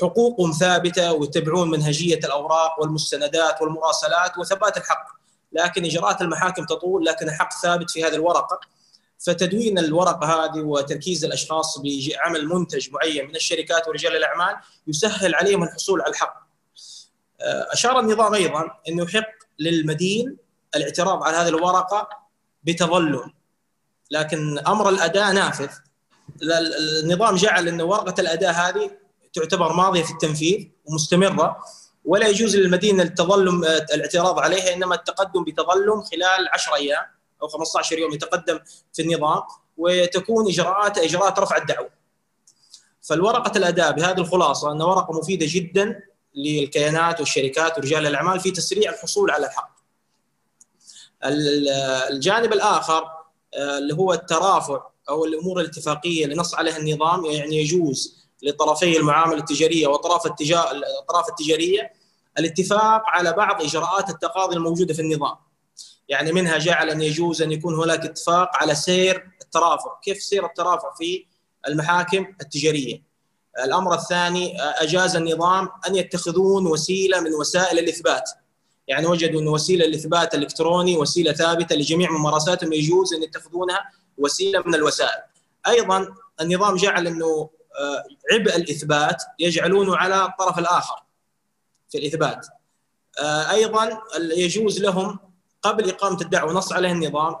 حقوقهم 0.00 0.52
ثابتة 0.52 1.12
ويتبعون 1.12 1.70
منهجية 1.70 2.18
الأوراق 2.18 2.80
والمستندات 2.80 3.62
والمراسلات 3.62 4.38
وثبات 4.38 4.76
الحق. 4.76 5.06
لكن 5.52 5.84
إجراءات 5.84 6.20
المحاكم 6.22 6.64
تطول 6.64 7.04
لكن 7.04 7.28
الحق 7.28 7.52
ثابت 7.62 7.90
في 7.90 8.04
هذه 8.04 8.14
الورقة. 8.14 8.60
فتدوين 9.18 9.78
الورقة 9.78 10.26
هذه 10.26 10.60
وتركيز 10.60 11.24
الأشخاص 11.24 11.78
بعمل 11.78 12.46
منتج 12.48 12.88
معين 12.90 13.28
من 13.28 13.36
الشركات 13.36 13.88
ورجال 13.88 14.16
الأعمال 14.16 14.56
يسهل 14.86 15.34
عليهم 15.34 15.62
الحصول 15.62 16.00
على 16.00 16.10
الحق. 16.10 16.48
آه، 17.40 17.68
أشار 17.72 18.00
النظام 18.00 18.34
أيضا 18.34 18.70
انه 18.88 19.04
يحق 19.04 19.28
للمدين 19.58 20.36
الاعتراض 20.76 21.22
على 21.22 21.36
هذه 21.36 21.48
الورقة 21.48 22.08
بتظلم 22.62 23.32
لكن 24.10 24.58
أمر 24.58 24.88
الأداء 24.88 25.32
نافذ. 25.32 25.68
النظام 27.02 27.36
جعل 27.36 27.68
أن 27.68 27.80
ورقة 27.80 28.20
الأداء 28.20 28.52
هذه 28.52 28.90
تعتبر 29.32 29.72
ماضية 29.72 30.02
في 30.02 30.10
التنفيذ 30.10 30.68
ومستمرة 30.84 31.56
ولا 32.04 32.28
يجوز 32.28 32.56
للمدينه 32.56 33.02
التظلم 33.02 33.64
الاعتراض 33.64 34.38
عليها 34.38 34.74
إنما 34.74 34.94
التقدم 34.94 35.44
بتظلم 35.44 36.02
خلال 36.02 36.48
10 36.52 36.74
أيام. 36.74 37.04
أو 37.42 37.48
15 37.48 37.98
يوم 37.98 38.12
يتقدم 38.12 38.60
في 38.92 39.02
النظام 39.02 39.42
وتكون 39.76 40.48
اجراءات 40.48 40.98
إجراءات 40.98 41.38
رفع 41.38 41.56
الدعوة. 41.56 41.90
فالورقة 43.02 43.58
الاداء 43.58 43.92
بهذه 43.92 44.18
الخلاصة 44.18 44.72
أنها 44.72 44.86
ورقة 44.86 45.18
مفيدة 45.18 45.46
جدا 45.48 46.00
للكيانات 46.34 47.20
والشركات 47.20 47.78
ورجال 47.78 48.06
الأعمال 48.06 48.40
في 48.40 48.50
تسريع 48.50 48.92
الحصول 48.92 49.30
على 49.30 49.46
الحق. 49.46 49.78
الجانب 52.10 52.52
الآخر 52.52 53.04
آه، 53.54 53.78
اللي 53.78 53.94
هو 53.94 54.12
الترافع 54.12 54.82
أو 55.08 55.24
الأمور 55.24 55.60
الاتفاقية 55.60 56.24
اللي 56.24 56.36
نص 56.36 56.54
عليها 56.54 56.76
النظام 56.76 57.24
يعني 57.24 57.56
يجوز 57.56 58.18
لطرفي 58.42 58.96
المعاملة 58.96 59.38
التجارية 59.38 59.86
وأطراف 59.86 60.26
الأطراف 60.26 61.28
التجارية 61.28 61.92
الاتفاق 62.38 63.02
على 63.06 63.32
بعض 63.32 63.62
إجراءات 63.62 64.10
التقاضي 64.10 64.56
الموجودة 64.56 64.94
في 64.94 65.02
النظام. 65.02 65.36
يعني 66.08 66.32
منها 66.32 66.58
جعل 66.58 66.90
أن 66.90 67.02
يجوز 67.02 67.42
أن 67.42 67.52
يكون 67.52 67.74
هناك 67.74 68.04
اتفاق 68.04 68.50
على 68.56 68.74
سير 68.74 69.30
الترافع، 69.42 70.00
كيف 70.02 70.22
سير 70.22 70.46
الترافع 70.46 70.94
في 70.94 71.26
المحاكم 71.68 72.26
التجارية. 72.40 73.02
الأمر 73.64 73.94
الثاني 73.94 74.62
أجاز 74.62 75.16
النظام 75.16 75.68
أن 75.88 75.96
يتخذون 75.96 76.66
وسيلة 76.66 77.20
من 77.20 77.34
وسائل 77.34 77.78
الإثبات. 77.78 78.30
يعني 78.88 79.06
وجدوا 79.06 79.40
أن 79.40 79.48
وسيلة 79.48 79.84
الإثبات 79.84 80.34
الإلكتروني 80.34 80.96
وسيلة 80.96 81.32
ثابتة 81.32 81.76
لجميع 81.76 82.10
ممارساتهم 82.10 82.72
يجوز 82.72 83.14
أن 83.14 83.22
يتخذونها 83.22 83.80
وسيلة 84.18 84.62
من 84.66 84.74
الوسائل. 84.74 85.22
أيضا 85.66 86.08
النظام 86.40 86.76
جعل 86.76 87.06
أنه 87.06 87.50
آه، 87.80 88.04
عبء 88.32 88.56
الإثبات 88.56 89.22
يجعلونه 89.38 89.96
على 89.96 90.24
الطرف 90.24 90.58
الآخر 90.58 91.02
في 91.90 91.98
الإثبات. 91.98 92.46
آه، 93.20 93.50
أيضا 93.50 94.00
يجوز 94.36 94.80
لهم 94.80 95.27
قبل 95.62 95.88
إقامة 95.90 96.20
الدعوة 96.20 96.52
نص 96.52 96.72
عليه 96.72 96.92
النظام 96.92 97.36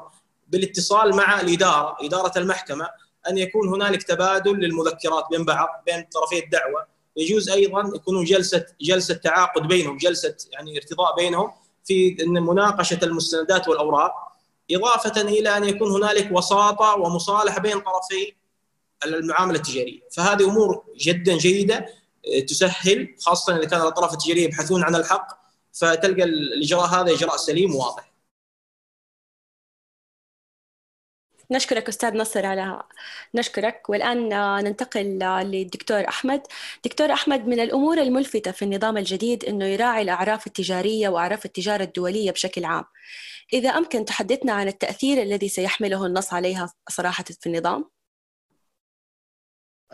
بالاتصال 0.48 1.16
مع 1.16 1.40
الإدارة 1.40 1.96
إدارة 2.00 2.38
المحكمة 2.38 2.88
أن 3.28 3.38
يكون 3.38 3.68
هنالك 3.68 4.02
تبادل 4.02 4.52
للمذكرات 4.56 5.24
بين 5.30 5.44
بعض 5.44 5.68
بين 5.86 6.06
طرفي 6.14 6.44
الدعوة. 6.44 6.86
يجوز 7.16 7.50
أيضا 7.50 7.92
يكونوا 7.94 8.24
جلسة 8.24 8.66
جلسة 8.80 9.14
تعاقد 9.14 9.62
بينهم 9.62 9.96
جلسة 9.96 10.36
يعني 10.52 10.76
ارتضاء 10.76 11.16
بينهم 11.16 11.52
في 11.84 12.16
مناقشة 12.26 12.98
المستندات 13.02 13.68
والأوراق 13.68 14.12
إضافة 14.70 15.20
إلى 15.20 15.56
أن 15.56 15.64
يكون 15.64 15.90
هنالك 15.92 16.28
وساطة 16.32 16.94
ومصالحة 16.94 17.60
بين 17.60 17.80
طرفي 17.80 18.34
المعاملة 19.04 19.56
التجارية. 19.56 20.00
فهذه 20.12 20.44
أمور 20.44 20.84
جدا 20.96 21.36
جيدة 21.36 21.86
تسهل 22.48 23.14
خاصة 23.20 23.56
إذا 23.56 23.64
كان 23.64 23.80
الأطراف 23.80 24.12
التجارية 24.12 24.44
يبحثون 24.44 24.84
عن 24.84 24.94
الحق 24.94 25.38
فتلقى 25.72 26.22
الإجراء 26.22 26.86
هذا 26.86 27.12
إجراء 27.12 27.36
سليم 27.36 27.74
وواضح. 27.74 28.07
نشكرك 31.50 31.88
أستاذ 31.88 32.14
نصر 32.14 32.46
على 32.46 32.82
نشكرك. 33.34 33.82
والآن 33.88 34.28
ننتقل 34.64 35.18
للدكتور 35.44 36.08
أحمد. 36.08 36.42
دكتور 36.84 37.12
أحمد 37.12 37.46
من 37.46 37.60
الأمور 37.60 37.98
الملفتة 37.98 38.50
في 38.50 38.64
النظام 38.64 38.96
الجديد 38.96 39.44
أنه 39.44 39.64
يراعي 39.64 40.02
الأعراف 40.02 40.46
التجارية 40.46 41.08
وأعراف 41.08 41.44
التجارة 41.44 41.84
الدولية 41.84 42.30
بشكل 42.30 42.64
عام. 42.64 42.84
إذا 43.52 43.70
أمكن 43.70 44.04
تحدثنا 44.04 44.52
عن 44.52 44.68
التأثير 44.68 45.22
الذي 45.22 45.48
سيحمله 45.48 46.06
النص 46.06 46.32
عليها 46.32 46.72
صراحة 46.88 47.24
في 47.24 47.46
النظام؟ 47.46 47.90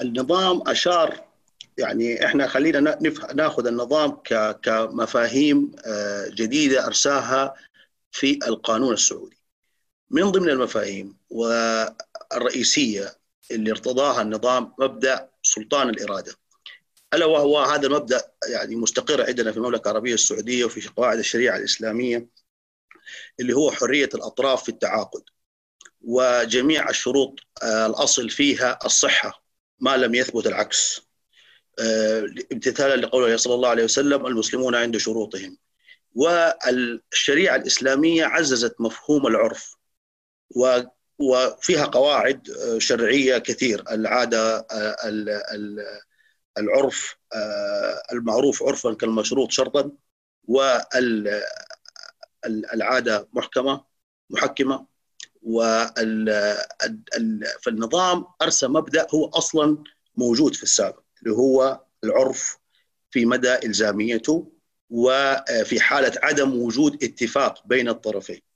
النظام 0.00 0.68
أشار 0.68 1.25
يعني 1.78 2.26
إحنا 2.26 2.46
خلينا 2.46 2.99
ناخذ 3.34 3.66
النظام 3.66 4.11
كمفاهيم 4.62 5.73
آه، 5.87 6.28
جديدة 6.34 6.87
أرساها 6.87 7.54
في 8.11 8.38
القانون 8.46 8.92
السعودي. 8.92 9.43
من 10.14 10.30
ضمن 10.30 10.49
المفاهيم 10.49 11.16
والرئيسية 11.30 13.17
اللي 13.50 13.71
ارتضاها 13.71 14.23
النظام 14.23 14.75
مبدأ 14.78 15.30
سلطان 15.43 15.88
الإرادة. 15.88 16.34
ألا 17.15 17.26
وهو 17.26 17.58
هذا 17.58 17.86
المبدأ 17.86 18.32
يعني 18.49 18.76
مستقر 18.76 19.26
عندنا 19.26 19.52
في 19.52 19.56
المملكة 19.56 19.91
العربية 19.91 20.15
السعودية 20.15 20.65
وفي 20.65 20.88
قواعد 20.88 21.19
الشريعة 21.19 21.56
الإسلامية 21.56 22.28
اللي 23.41 23.52
هو 23.52 23.71
حرية 23.71 24.08
الأطراف 24.15 24.62
في 24.62 24.69
التعاقد. 24.69 25.23
وجميع 26.00 26.91
الشروط 26.91 27.41
آه، 27.62 27.86
الأصل 27.86 28.30
فيها 28.30 28.78
الصحة 28.84 29.45
ما 29.80 29.97
لم 29.97 30.15
يثبت 30.15 30.47
العكس. 30.47 31.00
آه، 31.78 32.26
امتثالا 32.52 33.06
لقوله 33.06 33.36
صلى 33.36 33.54
الله 33.54 33.69
عليه 33.69 33.84
وسلم 33.84 34.26
المسلمون 34.26 34.75
عند 34.75 34.97
شروطهم. 34.97 35.58
والشريعة 36.15 37.56
الإسلامية 37.56 38.25
عززت 38.25 38.80
مفهوم 38.80 39.26
العرف 39.26 39.76
وفيها 41.19 41.84
قواعد 41.84 42.50
آه، 42.50 42.78
شرعية 42.78 43.38
كثير. 43.38 43.84
العادة 43.90 44.67
آه، 44.71 44.97
العرف 46.58 47.17
آه، 47.34 48.02
المعروف 48.12 48.62
عرفا 48.62 48.95
كالمشروط 48.95 49.50
شرطا 49.50 49.93
والعاده 52.45 53.28
محكمة 53.32 53.84
محكمة 54.30 54.86
فالنظام 57.62 58.25
أرسى 58.43 58.67
مبدأ 58.67 59.06
هو 59.14 59.28
أصلا 59.28 59.84
موجود 60.17 60.54
في 60.54 60.62
السابق 60.62 61.02
اللي 61.23 61.34
هو 61.36 61.84
العرف 62.04 62.58
في 63.10 63.26
مدى 63.26 63.54
إلزاميته 63.54 64.52
وفي 64.90 65.80
حالة 65.80 66.12
عدم 66.23 66.54
وجود 66.62 67.04
اتفاق 67.04 67.67
بين 67.67 67.88
الطرفين. 67.88 68.53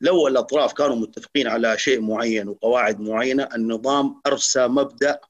لو 0.00 0.28
الأطراف 0.28 0.72
كانوا 0.72 0.96
متفقين 0.96 1.46
على 1.46 1.78
شيء 1.78 2.00
معين 2.00 2.48
وقواعد 2.48 3.00
معينة 3.00 3.48
النظام 3.54 4.20
أرسى 4.26 4.66
مبدأ 4.66 5.20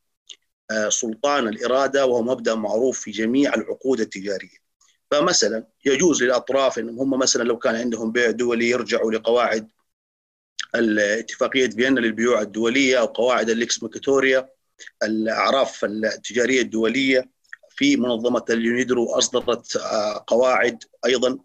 آه، 0.70 0.88
سلطان 0.88 1.48
الإرادة 1.48 2.07
وهو 2.07 2.22
مبدأ 2.22 2.55
معروف 2.55 3.00
في 3.00 3.11
جميع 3.11 3.55
العقود 3.55 4.00
التجارية. 4.00 4.66
فمثلا 5.11 5.66
يجوز 5.85 6.22
للأطراف 6.22 6.79
إنهم 6.79 7.00
هم 7.00 7.18
مثلا 7.18 7.42
لو 7.42 7.59
كان 7.59 7.74
عندهم 7.74 8.12
بيع 8.12 8.31
دولي 8.31 8.70
يرجعوا 8.70 9.12
لقواعد 9.12 9.70
الاتفاقية 10.74 11.68
فيينا 11.70 12.00
للبيوع 12.00 12.40
الدولية 12.40 13.00
أو 13.00 13.07
قواعد 13.07 13.50
ال 13.51 13.59
lex 13.59 13.83
mercatoria 13.83 14.49
الأعراف 15.02 15.85
التجارية 15.85 16.61
الدولية 16.62 17.31
في 17.70 17.96
منظمة 17.96 18.44
اليونيدرو 18.50 19.11
أصدرت 19.11 19.76
آه، 19.76 20.24
قواعد 20.26 20.85
أيضا 21.07 21.38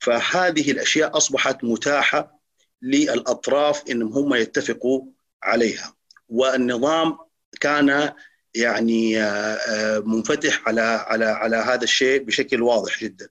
فهذه 0.00 0.70
الأشياء 0.70 1.16
أصبحت 1.16 1.64
متاحة 1.64 2.39
للأطراف 2.82 3.90
انهم 3.90 4.12
هم 4.12 4.34
يتفقوا 4.34 5.04
عليها. 5.42 5.96
والنظام 6.28 7.18
كان 7.60 8.12
يعني 8.54 9.22
آه، 9.22 9.54
آه، 9.54 9.98
منفتح 9.98 10.68
على 10.68 10.80
على 10.80 11.24
على 11.24 11.56
هذا 11.56 11.84
الشيء 11.84 12.22
بشكل 12.22 12.62
واضح 12.62 13.00
جدا. 13.04 13.28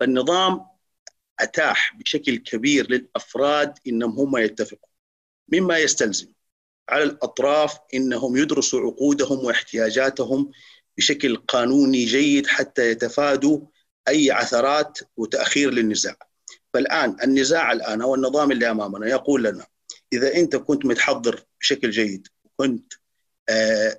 فالنظام 0.00 0.66
أتاح 1.40 1.96
بشكل 1.96 2.36
كبير 2.36 2.90
للأفراد 2.90 3.78
إنهم 3.86 4.18
هم 4.18 4.36
يتفقوا. 4.36 4.88
مما 5.48 5.78
يستلزم 5.78 6.32
على 6.88 7.02
الأطراف 7.04 7.78
إنهم 7.94 8.36
يدرسوا 8.36 8.80
عقودهم 8.80 9.44
واحتياجاتهم 9.44 10.50
بشكل 10.96 11.36
قانوني 11.36 12.04
جيد 12.04 12.46
حتى 12.46 12.90
يتفادوا 12.90 13.60
أي 14.08 14.30
عثرات 14.30 14.98
وتأخير 15.16 15.70
للنزاع. 15.70 16.31
فالآن 16.74 17.16
النزاع 17.24 17.72
الآن 17.72 18.02
أو 18.02 18.14
النظام 18.14 18.52
اللي 18.52 18.70
أمامنا 18.70 19.06
يقول 19.06 19.44
لنا 19.44 19.66
إذا 20.12 20.34
أنت 20.34 20.56
كنت 20.56 20.86
متحضر 20.86 21.44
بشكل 21.60 21.90
جيد 21.90 22.28
كنت 22.56 22.92
آه، 23.48 23.98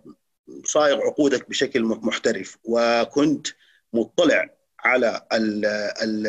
صايغ 0.66 0.98
عقودك 0.98 1.50
بشكل 1.50 1.84
محترف 1.84 2.58
وكنت 2.64 3.48
مطلع 3.94 4.50
على 4.80 5.28
ال 5.34 5.66
ال 6.02 6.28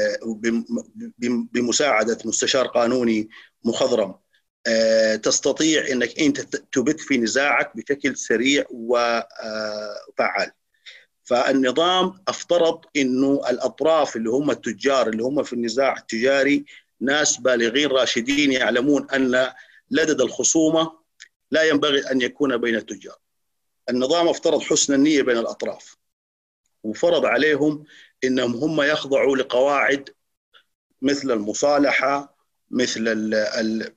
بمساعدة 1.52 2.18
مستشار 2.24 2.66
قانوني 2.66 3.28
مخضرم 3.64 4.14
آه، 4.66 5.16
تستطيع 5.16 5.88
إنك 5.88 6.20
أنت 6.20 6.40
تبت 6.72 7.00
في 7.00 7.18
نزاعك 7.18 7.76
بشكل 7.76 8.16
سريع 8.16 8.64
وفعال. 8.70 10.50
فالنظام 11.24 12.20
افترض 12.28 12.80
انه 12.96 13.40
الاطراف 13.50 14.16
اللي 14.16 14.30
هم 14.30 14.50
التجار 14.50 15.08
اللي 15.08 15.22
هم 15.22 15.42
في 15.42 15.52
النزاع 15.52 15.96
التجاري 15.96 16.64
ناس 17.00 17.36
بالغين 17.36 17.88
راشدين 17.90 18.52
يعلمون 18.52 19.10
أن 19.10 19.52
لدد 19.90 20.20
الخصومة 20.20 20.92
لا 21.50 21.62
ينبغي 21.62 22.10
أن 22.10 22.20
يكون 22.20 22.56
بين 22.56 22.76
التجار. 22.76 23.18
النظام 23.90 24.28
افترض 24.28 24.62
حسن 24.62 24.94
النية 24.94 25.22
بين 25.22 25.38
الأطراف 25.38 25.96
وفرض 26.82 27.24
عليهم 27.24 27.84
إنهم 28.24 28.54
هم 28.54 28.82
يخضعوا 28.82 29.36
لقواعد 29.36 30.10
مثل 31.02 31.30
المصالحة 31.30 32.36
مثل 32.70 33.08
ال 33.08 33.94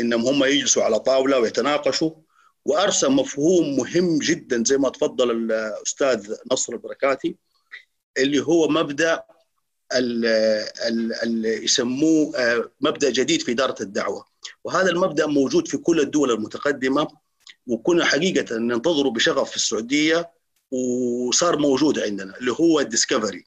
إنهم 0.00 0.26
هم 0.26 0.44
يجلسوا 0.44 0.82
على 0.82 1.00
طاولة 1.00 1.38
ويتناقشوا 1.38 2.10
وارسى 2.64 3.08
مفهوم 3.08 3.76
مهم 3.76 4.18
جدا 4.18 4.64
زي 4.66 4.76
ما 4.78 4.88
تفضل 4.88 5.30
الأستاذ 5.30 6.34
نصر 6.52 6.72
البركاتي 6.72 7.36
اللي 8.18 8.40
هو 8.40 8.68
مبدأ 8.68 9.22
اللي 9.92 11.64
يسموه 11.64 12.32
مبدأ 12.80 13.10
جديد 13.10 13.42
في 13.42 13.52
إدارة 13.52 13.82
الدعوة. 13.82 14.24
وهذا 14.64 14.90
المبدأ 14.90 15.26
موجود 15.26 15.68
في 15.68 15.76
كل 15.76 16.00
الدول 16.00 16.30
المتقدمة 16.30 17.08
وكنا 17.66 18.04
حقيقة 18.04 18.56
ننتظره 18.56 19.10
بشغف 19.10 19.50
في 19.50 19.56
السعودية 19.56 20.30
وصار 20.70 21.58
موجود 21.58 21.98
عندنا 21.98 22.38
اللي 22.38 22.52
هو 22.52 22.80
ال 22.80 22.86
discovery 22.86 23.44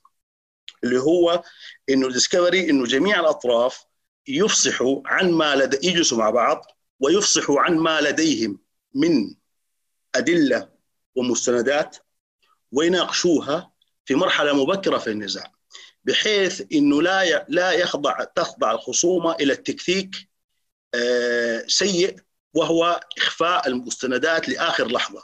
اللي 0.83 0.99
هو 0.99 1.43
إنه 1.89 2.07
ال 2.07 2.14
discovery 2.14 2.69
إنه 2.69 2.85
جميع 2.85 3.19
الأطراف 3.19 3.85
يفصحوا 4.27 5.01
عن 5.05 5.31
ما 5.31 5.55
لدى 5.55 5.87
يجلسوا 5.87 6.17
مع 6.17 6.29
بعض 6.29 6.65
ويفصحوا 6.99 7.59
عن 7.61 7.77
ما 7.77 8.01
لديهم. 8.01 8.59
من 8.97 9.35
أدلة 10.15 10.69
ومستندات 11.15 11.97
ويناقشوها 12.71 13.71
في 14.05 14.15
مرحلة 14.15 14.63
مبكرة 14.63 14.97
في 14.97 15.11
النزاع 15.11 15.51
بحيث 16.03 16.63
إنه 16.73 17.01
لا 17.01 17.45
لا 17.49 17.71
يخضع 17.71 18.23
تخضع 18.23 18.71
الخصومة 18.71 19.35
إلى 19.35 19.53
التكتيك 19.53 20.15
سيء 21.67 22.15
وهو 22.53 22.99
إخفاء 23.17 23.67
المستندات 23.67 24.49
لآخر 24.49 24.87
لحظة. 24.87 25.23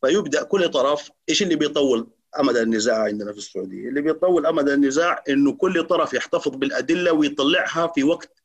فيبدأ 0.00 0.42
كل 0.42 0.68
طرف 0.68 1.10
إيش 1.28 1.42
اللي 1.42 1.56
بيطول 1.56 2.10
أمد 2.40 2.56
النزاع 2.56 3.02
عندنا 3.02 3.32
في 3.32 3.38
السعودية؟ 3.38 3.88
اللي 3.88 4.00
بيطول 4.00 4.46
أمد 4.46 4.68
النزاع 4.68 5.24
إنه 5.28 5.52
كل 5.52 5.84
طرف 5.84 6.14
يحتفظ 6.14 6.56
بالأدلة 6.56 7.12
ويطلعها 7.12 7.86
في 7.94 8.04
وقت 8.04 8.42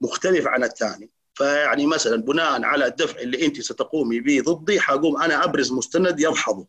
مختلف 0.00 0.46
عن 0.46 0.64
الثاني. 0.64 1.10
فيعني 1.34 1.86
مثلا 1.86 2.16
بناء 2.16 2.62
على 2.64 2.86
الدفع 2.86 3.20
اللي 3.20 3.46
أنت 3.46 3.60
ستقومي 3.60 4.20
به 4.20 4.40
ضدي 4.40 4.80
حقوم 4.80 5.22
أنا 5.22 5.44
أبرز 5.44 5.72
مستند 5.72 6.20
يدحضه 6.20 6.66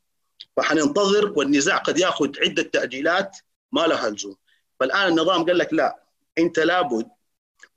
فحننتظر 0.57 1.33
والنزاع 1.35 1.77
قد 1.77 1.97
يأخذ 1.97 2.39
عدة 2.39 2.63
تأجيلات 2.63 3.37
ما 3.71 3.81
لها 3.81 4.09
لزوم. 4.09 4.35
فالآن 4.79 5.07
النظام 5.07 5.45
قال 5.45 5.57
لك 5.57 5.73
لا 5.73 6.03
أنت 6.37 6.59
لابد 6.59 7.07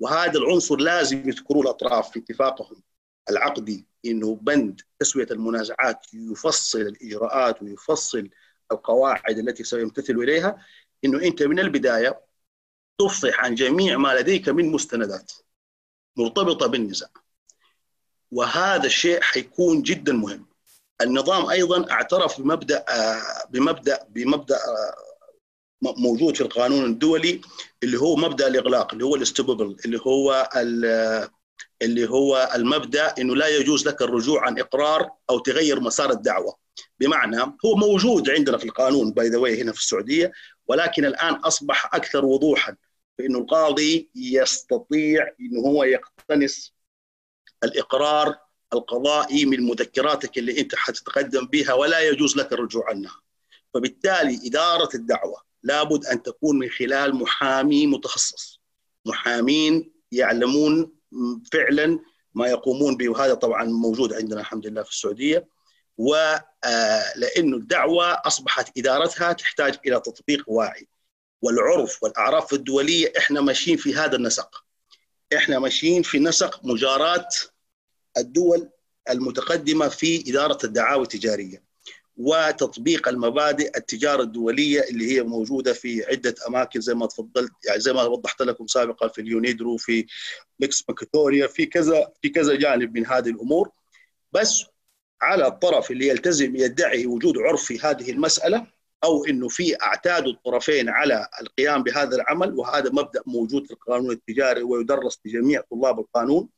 وهذا 0.01 0.38
العنصر 0.38 0.77
لازم 0.77 1.29
يذكروه 1.29 1.62
الأطراف 1.62 2.11
في 2.11 2.18
اتفاقهم 2.18 2.83
العقدي 3.31 3.87
إنه 4.07 4.35
بند 4.35 4.81
تسوية 4.99 5.27
المنازعات 5.31 6.07
يفصل 6.14 6.81
الإجراءات 6.81 7.62
ويفصل 7.62 8.31
القواعد 8.72 9.38
التي 9.38 9.64
سيمتثل 9.64 10.12
إليها 10.12 10.66
إنه 11.05 11.22
أنت 11.22 11.42
من 11.42 11.59
البداية 11.59 12.20
تفصح 12.99 13.40
عن 13.44 13.55
جميع 13.55 13.96
ما 13.96 14.14
لديك 14.18 14.49
من 14.49 14.72
مستندات. 14.72 15.33
مرتبطة 16.16 16.66
بالنزاع. 16.66 17.09
وهذا 18.33 18.87
الشيء 18.87 19.20
حيكون 19.20 19.83
جدا 19.83 20.12
مهم. 20.12 20.46
النظام 21.00 21.50
أيضا 21.50 21.90
اعترف 21.90 22.40
بمبدأ 22.40 22.85
بمبدأ 23.50 24.07
بمبدأ 24.09 24.59
موجود 25.83 26.37
في 26.37 26.40
القانون 26.40 26.85
الدولي 26.85 27.40
اللي 27.83 28.00
هو 28.00 28.16
مبدأ 28.16 28.46
الإغلاق 28.46 28.92
اللي 28.92 29.05
هو 29.05 29.16
ال 29.16 29.23
estoppel 29.23 29.77
اللي 29.85 30.00
هو 30.07 30.50
اللي 31.83 32.11
هو 32.11 32.50
المبدأ 32.55 33.14
إنه 33.18 33.37
لا 33.37 33.48
يجوز 33.48 33.88
لك 33.88 34.02
الرجوع 34.02 34.46
عن 34.46 34.59
إقرار 34.59 35.11
أو 35.31 35.38
تغير 35.38 35.81
مسار 35.81 36.11
الدعوة. 36.11 36.57
بمعنى 37.00 37.40
هو 37.40 37.74
موجود 37.76 38.31
عندنا 38.31 38.59
في 38.59 38.64
القانون 38.64 39.12
باي 39.12 39.29
ذا 39.29 39.38
هنا 39.38 39.72
في 39.72 39.79
السعودية 39.79 40.33
ولكن 40.66 41.05
الآن 41.05 41.35
أصبح 41.35 41.94
أكثر 41.94 42.24
وضوحا. 42.24 42.76
فانه 43.18 43.38
القاضي 43.38 44.11
يستطيع 44.14 45.35
انه 45.40 45.61
هو 45.61 45.85
يقتنص 45.85 46.74
الإقرار 47.64 48.38
القضائي 48.72 49.44
من 49.44 49.62
مذكراتك 49.62 50.38
اللي 50.38 50.61
أنت 50.61 50.74
حتتقدم 50.74 51.46
بها 51.46 51.72
ولا 51.74 52.00
يجوز 52.00 52.37
لك 52.37 52.52
الرجوع 52.52 52.88
عنها. 52.88 53.20
فبالتالي 53.74 54.40
إدارة 54.48 54.88
الدعوة 54.94 55.42
لابد 55.62 56.07
أن 56.07 56.22
تكون 56.22 56.59
من 56.59 56.68
خلال 56.68 57.14
محامي 57.14 57.87
متخصص. 57.87 58.61
محامين 59.07 59.92
يعلمون 60.12 60.92
فعلا 61.52 61.98
ما 62.35 62.46
يقومون 62.46 62.96
به 62.96 63.09
وهذا 63.09 63.35
طبعا 63.35 63.64
موجود 63.64 64.12
عندنا 64.12 64.40
الحمد 64.40 64.66
لله 64.66 64.83
في 64.83 64.90
السعودية. 64.90 65.48
ولأنه 65.98 67.57
الدعوة 67.57 68.12
أصبحت 68.12 68.79
إدارتها 68.79 69.33
تحتاج 69.33 69.79
إلى 69.87 70.00
تطبيق 70.00 70.44
واعي. 70.46 70.88
والعرف 71.42 72.03
والأعراف 72.03 72.53
الدولية 72.53 73.12
إحنا 73.18 73.40
ماشيين 73.40 73.77
في 73.77 73.94
هذا 73.94 74.16
النسق. 74.16 74.64
إحنا 75.37 75.59
ماشيين 75.59 76.03
في 76.03 76.18
نسق 76.18 76.64
مجاراه 76.64 77.29
الدول 78.16 78.68
المتقدمة 79.11 79.88
في 79.88 80.31
إدارة 80.31 80.59
الدعاوى 80.64 81.03
التجارية 81.03 81.62
وتطبيق 82.16 83.09
المبادئ 83.09 83.77
التجارة 83.77 84.22
الدولية 84.22 84.81
اللي 84.81 85.12
هي 85.12 85.22
موجودة 85.22 85.72
في 85.72 86.05
عدة 86.05 86.35
أماكن 86.49 86.81
زي 86.81 86.94
ما 86.94 87.07
تفضلت 87.07 87.53
يعني 87.66 87.81
زي 87.81 87.92
ما 87.92 88.03
وضحت 88.03 88.42
لكم 88.42 88.66
سابقا 88.66 89.09
في 89.09 89.20
اليونيدرو 89.20 89.77
في 89.77 90.07
ميكس 90.61 90.85
ماكيتوريا 90.88 91.46
في 91.46 91.66
كذا 91.66 92.12
في 92.22 92.29
كذا 92.29 92.55
جانب 92.55 92.99
من 92.99 93.07
هذه 93.07 93.29
الأمور. 93.29 93.70
بس 94.33 94.64
على 95.22 95.46
الطرف 95.46 95.90
اللي 95.90 96.09
يلتزم 96.09 96.57
يدعي 96.57 97.07
وجود 97.07 97.38
عرف 97.38 97.64
في 97.64 97.79
هذه 97.81 98.11
المسألة 98.11 98.66
أو 99.07 99.25
إنه 99.25 99.49
في 99.49 99.83
أعتاد 99.83 100.27
الطرفين 100.27 100.88
على 100.88 101.29
القيام 101.40 101.83
بهذا 101.83 102.16
العمل 102.16 102.55
وهذا 102.55 102.90
مبدأ 102.90 103.23
موجود 103.27 103.66
في 103.66 103.71
القانون 103.73 104.11
التجاري 104.11 104.62
ويدرس 104.62 105.21
لجميع 105.25 105.62
طلاب 105.71 106.01
القانون 106.01 106.49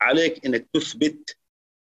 عليك 0.00 0.46
إنك 0.46 0.68
تثبت 0.74 1.36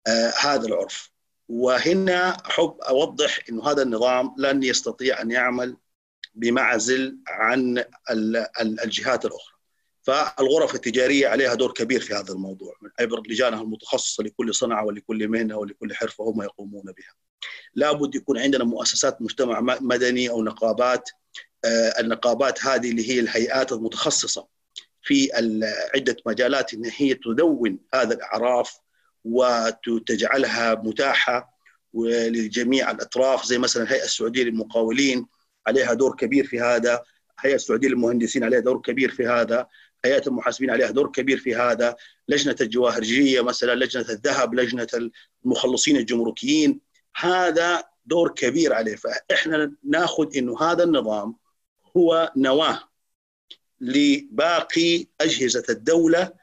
آه 0.07 0.33
هذا 0.41 0.67
العرف 0.67 1.11
وهنا 1.49 2.29
أحب 2.29 2.77
أوضح 2.89 3.39
إنه 3.49 3.71
هذا 3.71 3.81
النظام 3.81 4.35
لن 4.37 4.63
يستطيع 4.63 5.21
أن 5.21 5.31
يعمل 5.31 5.77
بمعزل 6.35 7.17
عن 7.27 7.83
الجهات 8.61 9.25
الأخرى 9.25 9.53
فالغرف 10.01 10.75
التجارية 10.75 11.27
عليها 11.27 11.53
دور 11.53 11.71
كبير 11.71 11.99
في 12.01 12.13
هذا 12.13 12.33
الموضوع 12.33 12.75
من 12.81 12.89
عبر 12.99 13.21
لجانها 13.27 13.61
المتخصصة 13.61 14.23
لكل 14.23 14.55
صنعة 14.55 14.85
ولكل 14.85 15.27
مهنة 15.27 15.57
ولكل 15.57 15.95
حرفة 15.95 16.23
هم 16.23 16.41
يقومون 16.41 16.83
بها. 16.83 17.13
لابد 17.75 18.15
يكون 18.15 18.39
عندنا 18.39 18.63
مؤسسات 18.63 19.21
مجتمع 19.21 19.59
مدني 19.81 20.29
أو 20.29 20.43
نقابات 20.43 21.09
آه 21.65 21.99
النقابات 21.99 22.65
هذه 22.65 22.91
اللي 22.91 23.09
هي 23.09 23.19
الهيئات 23.19 23.71
المتخصصة 23.71 24.47
في 25.01 25.29
عدة 25.95 26.17
مجالات 26.25 26.73
إن 26.73 26.91
هي 26.97 27.13
تدون 27.13 27.79
هذا 27.93 28.13
الأعراف 28.13 28.77
وتجعلها 29.25 30.75
متاحة 30.75 31.53
لجميع 31.93 32.91
الأطراف. 32.91 33.45
زي 33.45 33.57
مثلا 33.57 33.83
الهيئة 33.83 34.03
السعودية 34.03 34.43
للمقاولين 34.43 35.25
عليها 35.67 35.93
دور 35.93 36.15
كبير 36.15 36.47
في 36.47 36.59
هذا، 36.59 37.03
الهيئة 37.39 37.55
السعودية 37.55 37.87
للمهندسين 37.87 38.43
عليها 38.43 38.59
دور 38.59 38.81
كبير 38.81 39.11
في 39.11 39.27
هذا، 39.27 39.67
هيئة 40.05 40.27
المحاسبين 40.27 40.69
عليها 40.69 40.91
دور 40.91 41.11
كبير 41.11 41.37
في 41.37 41.55
هذا، 41.55 41.95
لجنة 42.27 42.55
الجواهرجية 42.61 43.41
مثلا، 43.41 43.75
لجنة 43.75 44.05
الذهب، 44.09 44.53
لجنة 44.53 45.11
المخلصين 45.45 45.97
الجمركيين، 45.97 46.79
هذا 47.15 47.83
دور 48.05 48.29
كبير 48.29 48.73
عليه 48.73 48.95
فإحنا 48.95 49.75
نأخذ 49.83 50.37
إنه 50.37 50.61
هذا 50.61 50.83
النظام 50.83 51.35
هو 51.97 52.31
نواة 52.35 52.79
لباقي 53.81 55.07
أجهزة 55.21 55.63
الدولة 55.69 56.33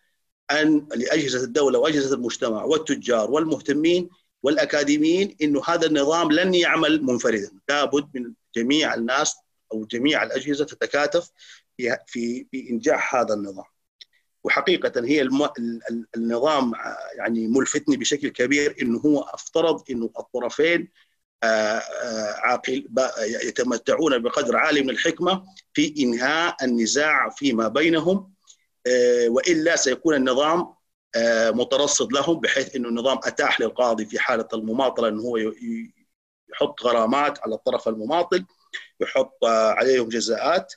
أن 0.50 0.88
لأجهزة 0.96 1.44
الدولة 1.44 1.78
وأجهزة 1.78 2.16
المجتمع 2.16 2.64
والتجار 2.64 3.30
والمهتمين 3.30 4.10
والأكاديميين 4.42 5.36
إنه 5.42 5.62
هذا 5.66 5.86
النظام 5.86 6.32
لن 6.32 6.54
يعمل 6.54 7.02
منفردا، 7.02 7.50
لابد 7.68 8.10
من 8.14 8.32
جميع 8.56 8.94
الناس 8.94 9.36
أو 9.72 9.84
جميع 9.84 10.22
الأجهزة 10.22 10.64
تتكاتف 10.64 11.30
في 11.76 11.96
في 12.06 12.66
إنجاح 12.70 13.14
هذا 13.14 13.34
النظام. 13.34 13.64
وحقيقة 14.44 15.04
هي 15.04 15.22
الم... 15.22 15.48
النظام 16.16 16.72
يعني 17.16 17.48
ملفتني 17.48 17.96
بشكل 17.96 18.28
كبير 18.28 18.76
إنه 18.82 18.98
هو 18.98 19.20
أفترض 19.20 19.82
إنه 19.90 20.10
الطرفين 20.18 20.88
عاقل 22.42 22.88
يتمتعون 23.44 24.22
بقدر 24.22 24.56
عالي 24.56 24.82
من 24.82 24.90
الحكمة 24.90 25.44
في 25.74 25.94
إنهاء 25.98 26.56
النزاع 26.64 27.30
فيما 27.30 27.68
بينهم 27.68 28.32
وإلا 29.28 29.76
سيكون 29.76 30.14
النظام 30.14 30.74
مترصد 31.52 32.12
لهم 32.12 32.40
بحيث 32.40 32.76
إنه 32.76 32.88
النظام 32.88 33.18
أتاح 33.24 33.60
للقاضي 33.60 34.06
في 34.06 34.18
حالة 34.18 34.48
المماطلة 34.54 35.08
إنه 35.08 35.22
هو 35.22 35.36
يحط 36.52 36.82
غرامات 36.82 37.38
على 37.42 37.54
الطرف 37.54 37.88
المماطل 37.88 38.44
يحط 39.00 39.44
عليهم 39.44 40.08
جزاءات. 40.08 40.74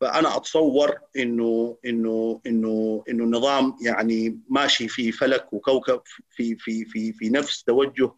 فأنا 0.00 0.36
أتصور 0.36 0.98
إنه 1.16 1.78
إنه 1.86 2.40
إنه 2.46 3.04
إنه 3.08 3.24
النظام 3.24 3.76
يعني 3.82 4.40
ماشي 4.48 4.88
في 4.88 5.12
فلك 5.12 5.52
وكوكب 5.52 6.00
في 6.30 6.56
في 6.56 6.84
في 6.84 7.12
في 7.12 7.28
نفس 7.28 7.64
توجه 7.64 8.12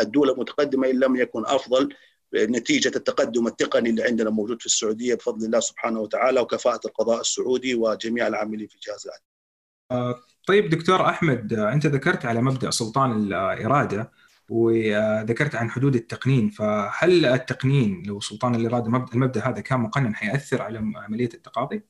الدول 0.00 0.30
المتقدمة 0.30 0.90
إن 0.90 1.00
لم 1.00 1.16
يكن 1.16 1.46
أفضل 1.46 1.94
نتيجة 2.34 2.92
التقدم 2.96 3.46
التقني 3.46 3.90
اللي 3.90 4.02
عندنا 4.02 4.30
موجود 4.30 4.60
في 4.60 4.66
السعودية 4.66 5.14
بفضل 5.14 5.46
الله 5.46 5.60
سبحانه 5.60 6.00
وتعالى 6.00 6.40
وكفاءة 6.40 6.80
القضاء 6.86 7.20
السعودي 7.20 7.74
وجميع 7.74 8.26
العاملين 8.26 8.68
في 8.68 8.74
الجهاز 8.74 9.06
العدلي. 9.06 10.22
طيب 10.46 10.68
دكتور 10.68 11.08
أحمد 11.08 11.52
أنت 11.52 11.86
ذكرت 11.86 12.24
على 12.24 12.42
مبدأ 12.42 12.70
سلطان 12.70 13.12
الإرادة 13.12 14.12
وذكرت 14.52 15.54
عن 15.54 15.70
حدود 15.70 15.94
التقنين 15.94 16.50
فهل 16.50 17.26
التقنين 17.26 18.02
لو 18.06 18.20
سلطان 18.20 18.54
الاراده 18.54 18.86
المبدأ 19.14 19.40
هذا 19.40 19.60
كان 19.60 19.80
مقنن 19.80 20.14
حيأثر 20.14 20.62
على 20.62 20.78
عملية 20.96 21.30
التقاضي؟ 21.34 21.82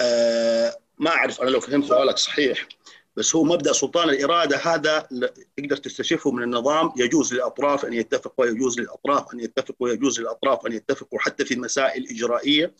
أه 0.00 0.78
ما 0.98 1.10
أعرف 1.10 1.42
أنا 1.42 1.50
لو 1.50 1.60
فهمت 1.60 1.84
سؤالك 1.84 2.18
صحيح 2.18 2.68
بس 3.16 3.36
هو 3.36 3.44
مبدأ 3.44 3.72
سلطان 3.72 4.08
الإرادة 4.08 4.56
هذا 4.56 5.08
تقدر 5.56 5.76
تستشفه 5.76 6.30
من 6.30 6.42
النظام 6.42 6.92
يجوز 6.96 7.34
للأطراف 7.34 7.84
أن 7.84 7.92
يتفقوا 7.92 8.44
ويجوز 8.44 8.80
للأطراف 8.80 9.34
أن 9.34 9.40
يتفقوا 9.40 9.88
ويجوز 9.88 10.20
للأطراف 10.20 10.66
أن 10.66 10.72
يتفقوا 10.72 11.18
حتى 11.18 11.44
في 11.44 11.54
المسائل 11.54 12.04
الاجرائيه 12.04 12.74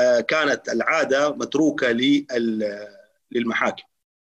آه، 0.00 0.20
كانت 0.20 0.68
العادة 0.68 1.30
متروكة 1.30 1.90
للمحاكم. 3.32 3.82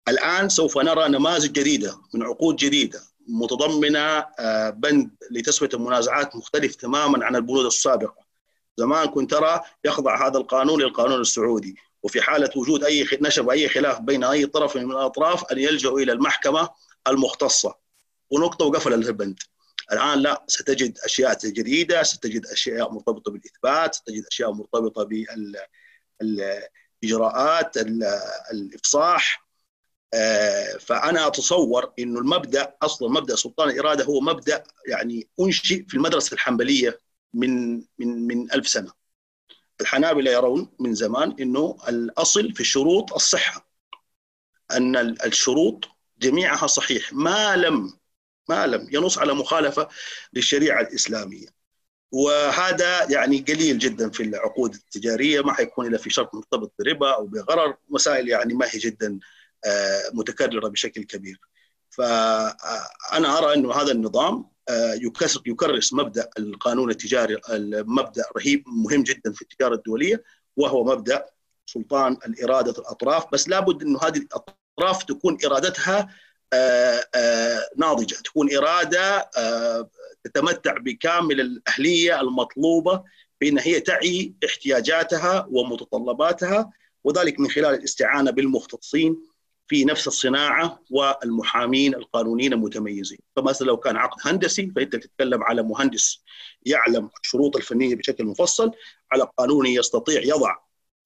الآن 0.09 0.49
سوف 0.49 0.77
نرى 0.77 1.07
نماذج 1.09 1.51
جديدة 1.51 1.97
من 2.13 2.23
عقود 2.23 2.55
جديدة 2.55 3.01
متضمنة 3.27 4.25
آه، 4.39 4.69
بند 4.69 5.11
لتسوية 5.31 5.69
المنازعات 5.73 6.35
مختلف 6.35 6.75
تماما 6.75 7.25
عن 7.25 7.35
البنود 7.35 7.65
السابقة. 7.65 8.29
زمان 8.77 9.07
كنت 9.07 9.31
ترى 9.31 9.61
يخضع 9.85 10.27
هذا 10.27 10.37
القانون 10.37 10.81
للقانون 10.81 11.21
السعودي 11.21 11.75
وفي 12.03 12.21
حالة 12.21 12.49
وجود 12.55 12.83
أي 12.83 13.07
نشب 13.21 13.49
أي 13.49 13.69
خلاف 13.69 13.99
بين 13.99 14.23
أي 14.23 14.45
طرف 14.45 14.75
من 14.75 14.91
الأطراف 14.91 15.51
أن 15.51 15.59
يلجأوا 15.59 15.99
إلى 15.99 16.11
المحكمة 16.11 16.69
المختصة 17.07 17.75
ونقطة 18.29 18.65
وقفل 18.65 18.93
البند. 18.93 19.39
الآن 19.91 20.19
لا 20.19 20.43
ستجد 20.47 20.97
أشياء 21.05 21.37
جديدة 21.43 22.03
ستجد 22.03 22.45
أشياء 22.45 22.91
مرتبطة 22.91 23.31
بالإثبات 23.31 23.95
ستجد 23.95 24.25
أشياء 24.31 24.51
مرتبطة 24.51 25.09
بالاجراءات 26.21 27.77
الإفصاح 28.51 29.43
آه، 29.43 29.48
فأنا 30.79 31.27
أتصور 31.27 31.93
إنه 31.99 32.19
المبدأ 32.19 32.75
أصلا 32.81 33.09
مبدأ 33.09 33.35
سلطان 33.35 33.69
الإرادة 33.69 34.05
هو 34.05 34.19
مبدأ 34.19 34.63
يعني 34.87 35.27
أنشئ 35.39 35.85
في 35.87 35.93
المدرسة 35.93 36.33
الحنبلية 36.33 36.99
من 37.33 37.75
من 37.75 38.27
من 38.27 38.51
ألف 38.51 38.67
سنة. 38.67 38.91
الحنابلة 39.81 40.31
يرون 40.31 40.71
من 40.79 40.95
زمان 40.95 41.35
إنه 41.39 41.77
الأصل 41.89 42.53
في 42.53 42.59
الشروط 42.59 43.13
الصحة 43.13 43.69
أن 44.71 44.95
الشروط 44.97 45.85
جميعها 46.19 46.67
صحيح 46.67 47.13
ما 47.13 47.55
لم 47.55 47.93
ما 48.49 48.67
لم 48.67 48.87
ينص 48.91 49.17
على 49.17 49.33
مخالفة 49.33 49.87
للشريعة 50.33 50.81
الإسلامية. 50.81 51.47
وهذا 52.11 53.11
يعني 53.11 53.39
قليل 53.39 53.77
جدا 53.77 54.09
في 54.09 54.23
العقود 54.23 54.73
التجارية 54.75 55.41
ما 55.41 55.53
حيكون 55.53 55.87
إلا 55.87 55.97
في 55.97 56.09
شرط 56.09 56.35
مرتبط 56.35 56.73
بربا 56.79 57.15
أو 57.15 57.27
بغرر 57.27 57.77
مسائل 57.89 58.29
يعني 58.29 58.53
ما 58.53 58.65
هي 58.65 58.79
جدا 58.79 59.07
آه، 59.15 59.38
متكررة 60.13 60.67
بشكل 60.67 61.03
كبير. 61.03 61.39
فأنا 61.89 63.37
أرى 63.37 63.53
انه 63.53 63.73
هذا 63.73 63.91
النظام 63.91 64.45
آه، 64.69 64.93
يكرس 65.45 65.93
مبدأ 65.93 66.29
القانون 66.39 66.89
التجاري 66.91 67.37
المبدا 67.49 68.23
رهيب 68.37 68.63
مهم 68.67 69.03
جدا 69.03 69.33
في 69.33 69.41
التجارة 69.41 69.75
الدولية 69.75 70.23
وهو 70.57 70.83
مبدأ 70.83 71.25
سلطان 71.65 72.17
الإرادة 72.27 72.71
الأطراف. 72.71 73.25
بس 73.33 73.49
لابد 73.49 73.83
انه 73.83 73.99
هذه 74.03 74.17
الأطراف 74.17 75.03
تكون 75.03 75.37
إرادتها 75.45 76.09
آه، 76.53 77.05
آه، 77.15 77.69
ناضجة 77.77 78.15
تكون 78.15 78.55
إرادة 78.55 79.29
تتمتع 80.23 80.77
بكامل 80.77 81.41
الأهلية 81.41 82.21
المطلوبة 82.21 83.03
بأن 83.41 83.59
هي 83.59 83.79
تعي 83.79 84.33
احتياجاتها 84.45 85.47
ومتطلباتها 85.51 86.71
وذلك 87.03 87.39
من 87.39 87.49
خلال 87.49 87.73
الاستعانة 87.73 88.31
بالمختصين. 88.31 89.28
في 89.69 89.85
نفس 89.85 90.07
الصناعة 90.07 90.79
والمحامين 90.91 91.95
القانونيين 91.95 92.53
المتميزين، 92.53 93.19
فمثلا 93.35 93.67
لو 93.67 93.77
كان 93.77 93.97
عقد 93.97 94.17
هندسي 94.25 94.71
فأنت 94.75 94.95
تتكلم 94.95 95.43
على 95.43 95.63
مهندس 95.63 96.23
يعلم 96.65 97.09
الشروط 97.23 97.55
الفنية 97.55 97.95
بشكل 97.95 98.25
مفصل، 98.25 98.71
على 99.11 99.27
قانوني 99.37 99.75
يستطيع 99.75 100.21
يضع 100.21 100.55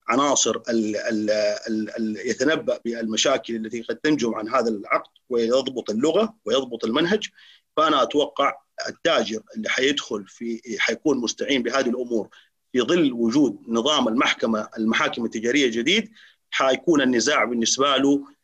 عناصر 0.08 0.56
ال 0.56 0.96
ال 0.96 1.30
ال 1.68 1.96
ال 1.96 2.30
يتنبأ 2.30 2.80
بالمشاكل 2.84 3.56
التي 3.56 3.82
قد 3.82 3.96
تنجم 3.96 4.34
عن 4.34 4.48
هذا 4.48 4.68
العقد 4.68 5.10
ويضبط 5.28 5.90
اللغة 5.90 6.34
ويضبط 6.44 6.84
المنهج، 6.84 7.28
فأنا 7.76 8.02
أتوقع 8.02 8.54
التاجر 8.88 9.40
اللي 9.56 9.68
حيدخل 9.68 10.24
في 10.28 10.60
حيكون 10.78 11.18
مستعين 11.18 11.62
بهذه 11.62 11.88
الأمور 11.88 12.28
في 12.72 12.80
ظل 12.80 13.12
وجود 13.12 13.58
نظام 13.68 14.08
المحكمة 14.08 14.68
المحاكم 14.78 15.24
التجارية 15.24 15.66
الجديد 15.66 16.10
حيكون 16.50 17.00
النزاع 17.00 17.44
بالنسبة 17.44 17.96
له 17.96 18.34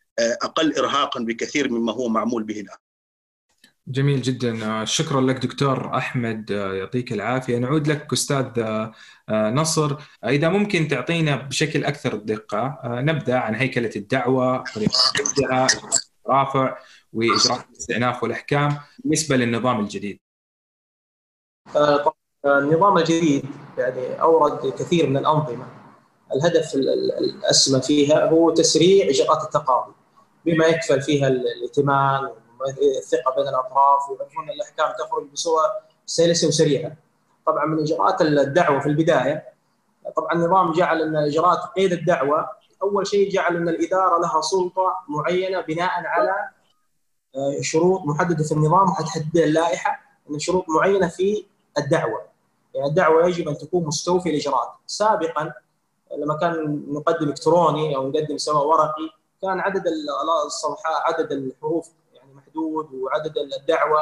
أقل 0.43 0.79
ارهاقا 0.79 1.21
بكثير 1.21 1.73
مما 1.73 1.93
هو 1.93 2.09
معمول 2.09 2.43
به 2.43 2.61
الآن. 2.61 2.77
جميل 3.89 4.23
جدا. 4.23 4.85
شكرا 4.85 5.21
لك 5.21 5.37
دكتور 5.37 5.97
أحمد. 5.97 6.51
يعطيك 6.51 7.13
العافية. 7.13 7.59
نعود 7.59 7.89
لك 7.89 8.13
أستاذ 8.13 8.47
نصر. 9.31 9.97
إذا 10.25 10.49
ممكن 10.49 10.89
تعطينا 10.89 11.37
بشكل 11.37 11.85
أكثر 11.85 12.17
دقة 12.17 12.81
نبدأ 12.85 13.39
عن 13.39 13.55
هيكلة 13.55 13.91
الدعوة 13.97 14.65
طريقة 14.75 15.67
رافع 16.27 16.79
واجراء 17.13 17.65
الاستئناف 17.71 18.23
والأحكام 18.23 18.79
بالنسبة 18.99 19.37
للنظام 19.37 19.81
الجديد. 19.81 20.21
النظام 22.47 22.99
الجديد 22.99 23.45
يعني 23.79 24.21
أورد 24.21 24.73
كثير 24.73 25.07
من 25.07 25.17
الأنظمة. 25.17 25.67
الهدف 26.35 26.75
الأسمى 26.75 27.83
فيها 27.83 28.31
هو 28.31 28.51
تسريع 28.51 29.09
إجراءات 29.09 29.45
التقاضي 29.45 29.93
بما 30.45 30.67
يكفل 30.67 31.03
فيها 31.03 31.29
الائتمان 31.29 32.31
والثقة 32.61 33.35
بين 33.37 33.49
الأطراف 33.49 34.11
ويعرفون 34.11 34.51
الأحكام 34.51 34.93
تخرج 34.99 35.27
بصورة 35.33 35.63
سلسة 36.07 36.49
وسريعة. 36.49 36.97
طبعا 37.47 37.67
من 37.67 37.81
إجراءات 37.81 38.23
الدعوة 38.23 38.81
في 38.81 38.87
البداية 38.89 39.45
طبعا 40.17 40.33
النظام 40.33 40.73
جعل 40.73 41.03
إن 41.03 41.17
إجراءات 41.17 41.59
قيد 41.77 41.93
الدعوة 41.93 42.49
أول 42.83 43.07
شيء 43.07 43.31
جعل 43.31 43.57
إن 43.57 43.69
الإدارة 43.69 44.21
لها 44.21 44.41
سلطة 44.41 44.97
معينة 45.09 45.61
بناء 45.61 45.91
على 46.07 46.35
آه، 47.37 47.61
شروط 47.61 48.01
محددة 48.05 48.45
في 48.45 48.53
النظام 48.53 48.91
وحتحددها 48.91 49.45
اللائحة 49.45 50.01
إن 50.31 50.39
شروط 50.39 50.65
معينة 50.69 51.09
في 51.09 51.47
الدعوة. 51.79 52.23
يعني 52.75 52.89
الدعوة 52.89 53.27
يجب 53.27 53.49
أن 53.49 53.59
تكون 53.59 53.85
مستوفية 53.85 54.31
الاجراءات. 54.31 54.69
سابقا 54.87 55.53
لما 56.19 56.37
كان 56.37 56.85
نقدم 56.89 57.29
إلكتروني 57.29 57.97
أو 57.97 58.09
نقدم 58.09 58.39
سواء 58.39 58.67
ورقي 58.67 59.20
كان 59.43 59.61
عدد 59.61 59.85
الصفحات 60.47 61.03
عدد 61.05 61.33
الحروف 61.33 61.89
يعني 62.13 62.35
محدود 62.35 62.95
وعدد 62.95 63.39
الدعوة 63.61 64.01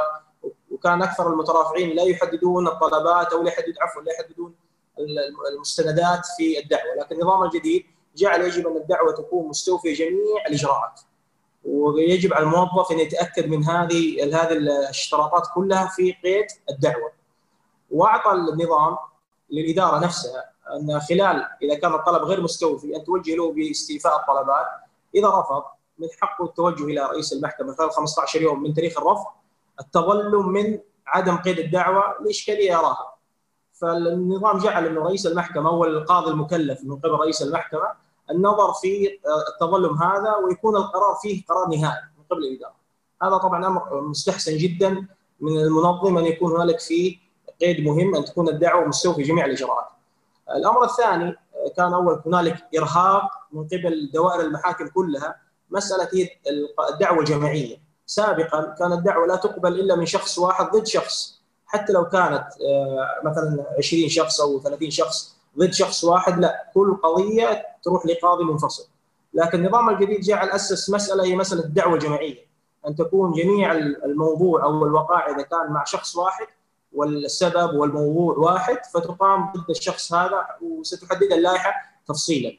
وكان 0.71 1.03
أكثر 1.03 1.33
المترافعين 1.33 1.97
لا 1.97 2.03
يحددون 2.03 2.69
الطلبات 2.69 3.33
أو 3.33 3.43
لا 3.43 3.49
يحدد 3.49 3.75
عفوا 3.81 4.03
لا 4.03 4.13
يحددون 4.13 4.55
المستندات 5.53 6.27
في 6.37 6.59
الدعوة، 6.59 6.95
لكن 6.95 7.15
النظام 7.15 7.43
الجديد 7.43 7.87
جعل 8.17 8.41
يجب 8.41 8.67
أن 8.67 8.77
الدعوة 8.77 9.13
تكون 9.13 9.49
مستوفية 9.49 9.95
جميع 9.95 10.47
الإجراءات. 10.49 11.01
ويجب 11.65 12.35
على 12.35 12.45
الموظف 12.45 12.93
أن 12.93 12.99
يتأكد 12.99 13.49
من 13.49 13.65
هذه 13.65 14.25
هذه 14.25 14.53
الاشتراطات 14.53 15.47
كلها 15.55 15.87
في 15.87 16.13
قيد 16.13 16.47
الدعوة. 16.71 17.13
وأعطى 17.91 18.33
النظام 18.33 18.97
للإدارة 19.51 19.99
نفسها 19.99 20.45
أن 20.77 21.01
خلال 21.01 21.47
إذا 21.63 21.75
كان 21.75 21.95
الطلب 21.95 22.23
غير 22.23 22.41
مستوفي 22.41 22.97
أن 22.97 23.05
توجه 23.05 23.35
له 23.35 23.53
باستيفاء 23.53 24.21
الطلبات 24.21 24.67
إذا 25.15 25.29
رفض 25.29 25.63
من 25.99 26.09
حقه 26.21 26.45
التوجه 26.45 26.85
إلى 26.85 27.01
رئيس 27.01 27.33
المحكمة 27.33 27.75
خلال 27.75 27.91
15 27.91 28.43
يوم 28.43 28.63
من 28.63 28.75
تاريخ 28.75 28.99
الرفض 28.99 29.27
التظلم 29.81 30.49
من 30.49 30.79
عدم 31.07 31.37
قيد 31.37 31.59
الدعوة 31.59 32.05
لإشكالية 32.25 32.71
يراها. 32.73 33.15
فالنظام 33.73 34.59
جعل 34.59 34.87
إنه 34.87 35.01
رئيس 35.01 35.27
المحكمة 35.27 35.71
هو 35.71 35.85
القاضي 35.85 36.31
المكلف 36.31 36.85
من 36.85 36.97
قبل 36.97 37.11
رئيس 37.11 37.43
المحكمة 37.43 37.93
النظر 38.31 38.73
في 38.73 39.19
التظلم 39.53 40.03
هذا 40.03 40.37
ويكون 40.37 40.77
القرار 40.77 41.15
فيه 41.23 41.45
قرار 41.49 41.69
نهائي 41.69 42.03
من 42.19 42.25
قبل 42.31 42.45
الإدارة. 42.45 42.75
هذا 43.23 43.37
طبعا 43.37 43.67
أمر 43.67 44.01
مستحسن 44.01 44.57
جدا 44.57 45.07
من 45.41 45.59
المنظم 45.59 46.19
أن 46.19 46.25
يكون 46.25 46.53
هنالك 46.53 46.81
فيه 46.81 47.19
قيد 47.61 47.85
مهم 47.85 48.15
أن 48.15 48.25
تكون 48.25 48.49
الدعوة 48.49 48.89
مستوفي 48.89 49.23
جميع 49.23 49.45
الإجراءات. 49.45 49.87
الأمر 50.57 50.85
الثاني 50.85 51.37
كان 51.77 51.95
أول 51.95 52.23
هنالك 52.27 52.57
إرهاق 52.79 53.31
من 53.53 53.65
قبل 53.65 54.11
دوائر 54.15 54.41
المحاكم 54.41 54.89
كلها 54.89 55.37
مسألة 55.71 56.29
الدعوة 56.93 57.19
الجماعية. 57.19 57.77
سابقا 58.07 58.75
كانت 58.79 58.93
الدعوة 58.93 59.27
لا 59.27 59.37
تقبل 59.37 59.81
إلا 59.81 59.97
من 59.97 60.07
شخص 60.07 60.39
واحد 60.39 60.71
ضد 60.71 60.87
شخص. 60.87 61.43
حتى 61.67 61.93
لو 61.93 62.05
كانت 62.05 62.45
آه، 62.69 63.29
مثلا 63.29 63.67
20 63.79 64.09
شخص 64.09 64.41
أو 64.41 64.61
30 64.61 64.91
شخص 64.91 65.37
ضد 65.59 65.73
شخص 65.73 66.05
واحد 66.05 66.41
لا 66.41 66.71
كل 66.75 66.97
قضية 67.03 67.67
تروح 67.85 68.07
لقاضي 68.07 68.45
منفصل. 68.45 68.89
لكن 69.35 69.59
النظام 69.59 69.89
الجديد 69.89 70.21
جعل 70.21 70.49
اسس 70.49 70.91
مسألة 70.91 71.25
هي 71.25 71.37
مسألة 71.37 71.65
الدعوة 71.65 71.95
الجماعية. 71.95 72.49
أن 72.87 72.97
تكون 72.97 73.33
جميع 73.33 73.73
الموضوع 74.05 74.65
أو 74.65 74.87
الوقائع 74.87 75.37
إذا 75.37 75.43
كان 75.43 75.73
مع 75.73 75.85
شخص 75.85 76.17
واحد 76.17 76.47
والسبب 76.99 77.75
والموضوع 77.75 78.37
واحد 78.37 78.79
فتقام 78.95 79.53
ضد 79.57 79.71
الشخص 79.71 80.13
هذا 80.13 80.47
وستحدد 80.63 81.33
اللائحة 81.33 81.73
تفصيلا. 82.09 82.59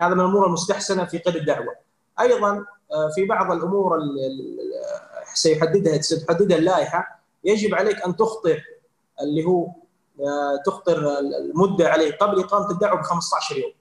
هذا 0.00 0.14
من 0.14 0.20
الأمور 0.20 0.46
المستحسنة 0.46 1.04
في 1.04 1.18
قيد 1.18 1.36
الدعوة. 1.36 1.74
أيضا 2.20 2.66
آه، 2.92 3.10
في 3.14 3.24
بعض 3.24 3.52
الأمور 3.52 3.98
سيحددها 5.34 6.00
ستحددها 6.00 6.58
اللائحة 6.58 7.20
يجب 7.44 7.74
عليك 7.74 8.02
أن 8.06 8.16
تخطر 8.16 8.64
اللي 9.22 9.44
هو 9.44 9.66
آه، 10.20 10.62
تخطر 10.66 11.18
المدة 11.18 11.88
عليه 11.88 12.12
قبل 12.12 12.40
إقامة 12.40 12.70
الدعوة 12.70 13.00
ب 13.00 13.02
15 13.02 13.56
يوم. 13.56 13.72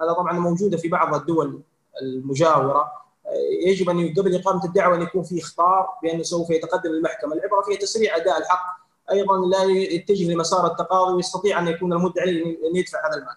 هذا 0.00 0.12
طبعا 0.12 0.32
موجودة 0.32 0.76
في 0.76 0.88
بعض 0.88 1.14
الدول 1.14 1.62
المجاورة 2.02 2.80
آه، 3.26 3.66
يجب 3.66 3.90
أن 3.90 4.14
قبل 4.18 4.36
إقامة 4.36 4.64
الدعوة 4.64 4.96
أن 4.96 5.02
يكون 5.02 5.22
في 5.22 5.40
إخطار 5.40 5.88
بأنه 6.02 6.22
سوف 6.22 6.50
يتقدم 6.50 6.90
للمحكمه، 6.90 7.34
العبرة 7.34 7.62
فيها 7.62 7.76
تسريع 7.76 8.16
أداء 8.16 8.38
الحق 8.38 8.81
أيضا 9.10 9.46
لا 9.46 9.62
يتجه 9.64 10.32
لمسار 10.32 10.66
التقاضي 10.66 11.14
ويستطيع 11.14 11.58
أن 11.58 11.68
يكون 11.68 11.92
المدعي 11.92 12.58
ان 12.70 12.76
يدفع 12.76 13.08
هذا 13.08 13.16
المال. 13.16 13.36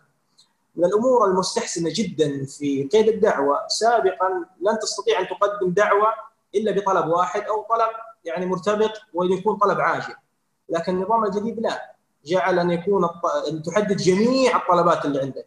من 0.76 0.86
الأمور 0.86 1.26
المستحسنة 1.26 1.90
جدا 1.94 2.46
في 2.46 2.84
قيد 2.84 3.08
الدعوة 3.08 3.68
سابقا 3.68 4.46
لن 4.62 4.80
تستطيع 4.82 5.20
أن 5.20 5.28
تقدم 5.28 5.70
دعوة 5.70 6.08
إلا 6.56 6.72
بطلب 6.72 7.08
واحد 7.08 7.42
أو 7.42 7.62
طلب 7.62 7.90
يعني 8.26 8.46
مرتبط 8.46 8.92
وإن 9.14 9.32
يكون 9.32 9.56
طلب 9.58 9.80
عاجل. 9.80 10.14
لكن 10.70 10.96
النظام 10.96 11.26
الجديد 11.26 11.60
لا 11.60 11.96
جعل 12.26 12.60
أن 12.60 12.72
يكون 12.72 13.10
أن 13.52 13.64
تحدد 13.64 13.98
جميع 13.98 14.58
الطلبات 14.58 15.06
اللي 15.06 15.20
عندك. 15.22 15.46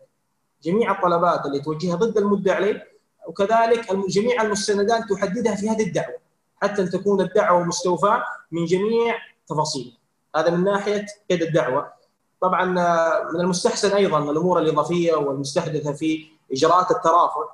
جميع 0.62 0.92
الطلبات 0.92 1.46
اللي 1.46 1.61
توجهها 1.61 1.96
ضد 1.96 2.18
المدعي 2.18 2.83
وكذلك 3.26 3.92
جميع 4.09 4.42
المستندات 4.42 5.02
تحددها 5.11 5.54
في 5.54 5.68
هذه 5.70 5.87
الدعوة 5.87 6.18
حتى 6.62 6.83
أن 6.83 6.90
تكون 6.90 7.20
الدعوة 7.20 7.64
مستوفاة 7.64 8.24
من 8.52 8.64
جميع 8.64 9.14
تفاصيلها. 9.48 9.97
هذا 10.37 10.51
من 10.51 10.64
ناحية 10.64 11.07
قيد 11.31 11.43
الدعوة. 11.43 11.93
طبعا 12.41 12.79
آه، 12.81 13.31
من 13.35 13.41
المستحسن 13.41 13.91
أيضا 13.91 14.31
الأمور 14.31 14.59
الإضافية 14.59 15.14
والمستحدثة 15.14 15.93
في 15.93 16.27
إجراءات 16.53 16.91
الترافع. 16.91 17.45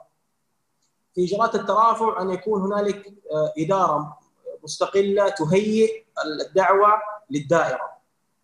في 1.14 1.24
إجراءات 1.24 1.54
الترافع 1.54 2.22
أن 2.22 2.30
يكون 2.30 2.62
هنالك 2.62 3.06
آه، 3.32 3.52
إدارة 3.58 4.18
مستقلة 4.64 5.28
تهيئ 5.28 6.04
الدعوة 6.48 6.88
للدائرة. 7.30 7.94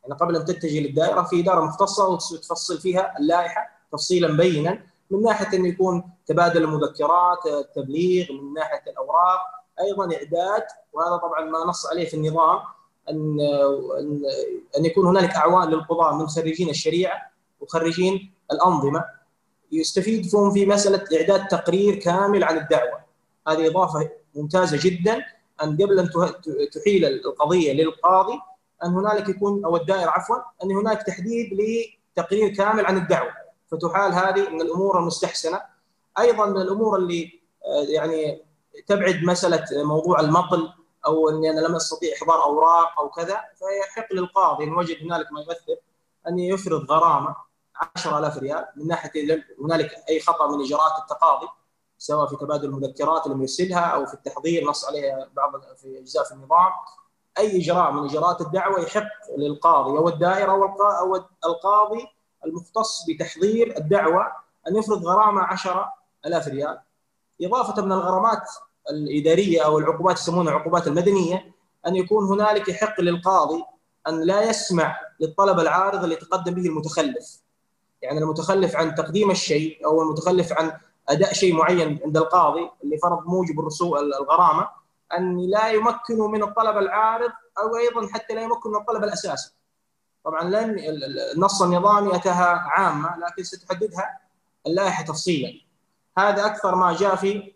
يعني 0.03 0.15
قبل 0.21 0.37
أن 0.37 0.45
تتجه 0.45 0.81
للدائرة 0.81 1.23
في 1.23 1.41
إدارة 1.41 1.65
مختصة 1.65 2.09
وتفصل 2.09 2.79
فيها 2.79 3.19
اللائحة 3.19 3.69
تفصيلا 3.93 4.37
بينا. 4.37 4.83
من 5.11 5.23
ناحية 5.23 5.59
انه 5.59 5.69
يكون 5.69 6.11
تبادل 6.27 6.63
المذكرات 6.63 7.47
التبليغ 7.47 8.33
من 8.33 8.53
ناحية 8.53 8.91
الأوراق 8.91 9.41
أيضا 9.81 10.05
إعداد. 10.05 10.63
وهذا 10.93 11.17
طبعا 11.17 11.45
ما 11.45 11.59
نص 11.67 11.87
عليه 11.87 12.09
في 12.09 12.15
النظام. 12.15 12.59
ان 13.11 13.41
ان 14.79 14.85
يكون 14.85 15.07
هنالك 15.07 15.31
أعوان 15.31 15.69
للقضاه 15.69 16.19
من 16.19 16.27
خريجين 16.27 16.69
الشريعة 16.69 17.31
وخريجين 17.61 18.33
الأنظمة 18.53 19.05
يستفيد 19.73 20.27
فيهم 20.27 20.51
في 20.51 20.67
مسألة 20.67 21.05
إعداد 21.21 21.49
تقرير 21.49 21.95
كامل 21.95 22.45
عن 22.45 22.57
الدعوة. 22.59 23.01
هذه 23.49 23.67
إضافة 23.67 24.11
ممتازة 24.35 24.79
جدا 24.83 25.25
أن 25.63 25.75
قبل 25.77 25.99
أن 25.99 26.11
تحيل 26.73 27.05
القضية 27.05 27.73
للقاضي 27.73 28.39
أن 28.85 28.91
هنالك 28.91 29.29
يكون 29.29 29.65
أو 29.65 29.77
الدائره 29.77 30.11
عفوا 30.11 30.37
أن 30.65 30.73
هناك 30.73 31.03
تحديد 31.03 31.51
لتقرير 31.53 32.49
كامل 32.55 32.87
عن 32.87 32.97
الدعوة. 32.97 33.31
فتحال 33.71 34.13
هذه 34.13 34.51
من 34.51 34.61
الأمور 34.61 34.99
المستحسنة. 34.99 35.61
أيضا 36.19 36.47
من 36.47 36.61
الأمور 36.61 36.99
اللي 36.99 37.41
آه، 37.65 37.85
يعني 37.89 38.43
تبعد 38.87 39.23
مسألة 39.23 39.65
موضوع 39.85 40.21
المطل 40.21 40.69
أو 41.07 41.29
إني 41.29 41.51
أنا 41.51 41.61
لم 41.61 41.77
أستطيع 41.77 42.15
إحضار 42.17 42.43
أوراق 42.43 43.01
أو 43.01 43.09
كذا 43.09 43.41
فيحق 43.59 44.13
للقاضي 44.13 44.65
أن 44.65 44.75
وجد 44.75 44.97
هنالك 45.03 45.33
ما 45.33 45.41
يؤثر 45.41 45.77
أن 46.29 46.39
يفرض 46.39 46.91
غرامة 46.93 47.37
10000 47.97 48.39
ريال 48.39 48.67
من 48.77 48.87
ناحية 48.87 49.45
هنالك 49.61 49.91
أي 50.09 50.21
خطأ 50.21 50.47
من 50.49 50.61
إجراءات 50.65 51.03
التقاضي 51.03 51.49
سواء 51.99 52.27
في 52.27 52.37
تبادل 52.37 52.65
المذكرات 52.69 53.27
اللي 53.27 53.41
يرسلها 53.41 53.81
أو 53.81 54.07
في 54.07 54.15
التحضير 54.15 54.65
نص 54.65 54.85
عليها 54.85 55.29
بعض 55.37 55.53
في 55.77 55.99
أجزاء 55.99 56.25
في 56.25 56.33
النظام. 56.33 56.73
أي 57.39 57.61
إجراء 57.61 57.93
من 57.93 58.05
إجراءات 58.05 58.41
الدعوة 58.41 58.81
يحق 58.81 59.09
للقاضي 59.39 59.99
أو 59.99 60.09
الدائرة 60.09 60.53
أو 61.01 61.17
القاضي 61.45 62.07
المختص 62.47 63.05
بتحضير 63.09 63.77
الدعوة 63.77 64.33
أن 64.69 64.77
يفرض 64.77 65.05
غرامة 65.07 65.43
10000 65.43 66.49
ريال. 66.49 66.81
إضافة 67.43 67.83
من 67.83 67.93
الغرامات 67.93 68.43
الإدارية 68.91 69.65
أو 69.65 69.79
العقوبات 69.79 70.19
يسمونها 70.19 70.53
العقوبات 70.53 70.87
المدنية 70.87 71.53
أن 71.87 71.97
يكون 71.97 72.25
هنالك 72.25 72.69
يحق 72.69 73.01
للقاضي 73.01 73.65
أن 74.09 74.21
لا 74.21 74.43
يسمع 74.43 74.97
للطلب 75.21 75.61
العارض 75.61 76.03
اللي 76.03 76.15
يتقدم 76.15 76.55
به 76.55 76.67
المتخلف. 76.67 77.41
يعني 78.03 78.19
المتخلف 78.19 78.77
عن 78.77 78.95
تقديم 78.95 79.31
الشيء 79.31 79.87
أو 79.87 80.03
المتخلف 80.03 80.53
عن 80.53 80.73
أداء 81.09 81.33
شيء 81.33 81.55
معين 81.55 82.01
عند 82.05 82.17
القاضي 82.17 82.71
اللي 82.85 82.99
فرض 82.99 83.27
موجب 83.27 83.61
الرسوم 83.61 83.97
الغرامة 83.97 84.69
أن 85.19 85.51
لا 85.51 85.69
يمكنه 85.69 86.29
من 86.29 86.43
الطلب 86.43 86.77
العارض 86.77 87.31
أو 87.59 87.77
أيضا 87.77 88.09
حتى 88.13 88.35
لا 88.35 88.43
يمكن 88.43 88.71
من 88.71 88.77
الطلب 88.77 89.05
الأساسي. 89.05 89.53
طبعا 90.25 90.45
لن 90.45 90.77
النص 91.35 91.63
النظامي 91.63 92.15
أتاها 92.17 92.45
عامة 92.45 93.17
لكن 93.19 93.43
ستحددها 93.43 94.21
اللائحة 94.67 95.05
تفصيلا. 95.05 95.53
هذا 96.19 96.47
أكثر 96.47 96.75
ما 96.75 96.97
جاء 96.97 97.17
في 97.17 97.53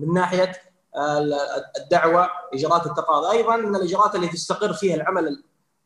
من 0.00 0.14
ناحية 0.14 0.52
الدعوة 1.76 2.28
إجراءات 2.54 2.86
التقاضي 2.86 3.36
أيضا 3.36 3.56
من 3.56 3.76
الإجراءات 3.76 4.14
التي 4.14 4.28
تستقر 4.28 4.72
فيها 4.72 4.94
العمل 4.94 5.42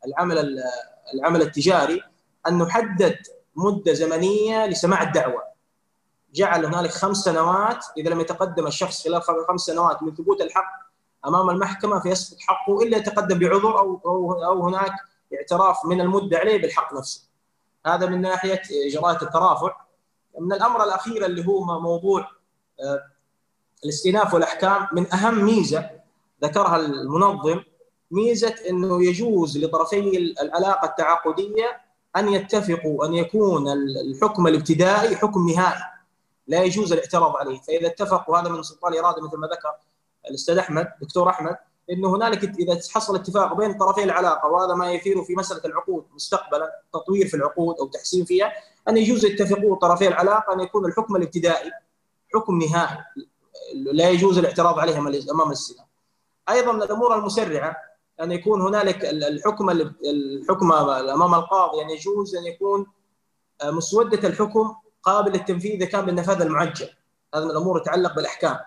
العمل 0.07 0.63
العمل 1.15 1.43
التجاري 1.43 2.03
أن 2.49 2.59
نحدد 2.59 3.17
مدة 3.57 3.93
زمنية 3.93 4.67
لسماع 4.67 5.03
الدعوة 5.03 5.43
جعل 6.35 6.65
هنالك 6.65 6.91
خمس 6.91 7.17
سنوات 7.17 7.85
إذا 7.97 8.11
لم 8.11 8.21
يتقدم 8.21 8.67
الشخص 8.67 9.05
خلال 9.05 9.23
خمس 9.23 9.61
سنوات 9.61 10.03
من 10.03 10.15
ثبوت 10.15 10.41
الحق 10.41 10.85
أمام 11.27 11.51
المحكمة 11.51 12.01
فيسقط 12.01 12.39
حقه 12.41 12.83
إلا 12.83 12.97
يتقدم 12.97 13.39
بعذر 13.39 13.79
أو 13.79 14.01
أو, 14.07 14.45
أو 14.45 14.69
هناك 14.69 14.93
اعتراف 15.35 15.87
من 15.87 16.01
المدعي 16.01 16.41
عليه 16.41 16.63
بالحق 16.63 16.95
نفسه. 16.95 17.29
هذا 17.87 18.07
من 18.07 18.21
ناحية 18.21 18.63
إجراءات 18.87 19.23
الترافع. 19.23 19.77
من 20.41 20.53
الأمر 20.53 20.85
الأخير 20.85 21.27
اللي 21.27 21.47
هو 21.47 21.81
موضوع 21.81 22.31
آه، 22.81 23.03
الاستئناف 23.85 24.35
والأحكام 24.35 24.87
من 24.93 25.13
أهم 25.13 25.45
ميزة 25.45 25.91
ذكرها 26.45 26.77
المنظم 26.77 27.61
ميزة 28.11 28.55
إنه 28.71 29.05
يجوز 29.05 29.59
لطرفي 29.59 30.19
العلاقة 30.43 30.87
التعاقدية 30.87 31.81
أن 32.17 32.29
يتفقوا 32.29 33.07
أن 33.07 33.15
يكون 33.15 33.69
الحكم 34.11 34.47
الابتدائي 34.47 35.17
حكم 35.17 35.49
نهائي 35.49 35.83
لا 36.47 36.63
يجوز 36.63 36.93
الاعتراض 36.93 37.37
عليه. 37.37 37.61
فإذا 37.61 37.87
اتفقوا 37.87 38.39
هذا 38.39 38.49
من 38.49 38.63
سلطان 38.63 38.93
الإرادة 38.93 39.23
مثل 39.23 39.37
ما 39.37 39.47
ذكر 39.47 39.75
الأستاذ 40.31 40.59
أحمد 40.59 40.89
دكتور 41.03 41.29
أحمد 41.29 41.57
إنه 41.91 42.17
هنالك 42.17 42.45
إذا 42.45 42.81
حصل 42.95 43.17
اتفاق 43.17 43.55
بين 43.55 43.75
طرفي 43.75 44.05
العلاقة 44.05 44.49
وهذا 44.49 44.75
ما 44.75 44.93
يثير 44.93 45.25
في 45.25 45.35
مسألة 45.35 45.61
العقود 45.65 46.05
مستقبلا 46.15 46.71
تطوير 46.93 47.29
في 47.29 47.35
العقود 47.35 47.77
أو 47.81 47.87
تحسين 47.87 48.25
فيها 48.25 48.53
أن 48.89 48.97
يجوز 48.97 49.25
يتفقوا 49.25 49.77
طرفي 49.77 50.09
العلاقة 50.09 50.53
أن 50.53 50.61
يكون 50.61 50.87
الحكم 50.87 51.17
الابتدائي 51.17 51.71
حكم 52.35 52.59
نهائي. 52.59 52.99
لا 53.75 54.11
يجوز 54.11 54.39
الاعتراض 54.39 54.79
عليها 54.79 54.99
أمام 54.99 55.49
الاستئناف. 55.49 55.87
أيضا 56.49 56.73
من 56.73 56.83
الأمور 56.83 57.19
المسرعة 57.19 57.77
أن 58.21 58.33
يكون 58.33 58.63
هنالك 58.63 59.05
الحكم 59.05 59.71
الحكم 60.05 60.73
أمام 60.73 61.35
القاضي 61.35 61.83
ان 61.83 61.91
يجوز 61.91 62.37
أن 62.37 62.45
يكون 62.45 62.87
آه، 63.63 63.71
مسودة 63.71 64.29
الحكم 64.29 64.75
قابل 65.03 65.33
للتنفيذ 65.33 65.73
اذا 65.73 65.87
كان 65.87 66.07
بالنفاذ 66.07 66.43
المعجل. 66.43 66.89
هذا 67.35 67.45
من 67.45 67.51
الأمور 67.51 67.79
تتعلق 67.79 68.15
بالأحكام. 68.17 68.59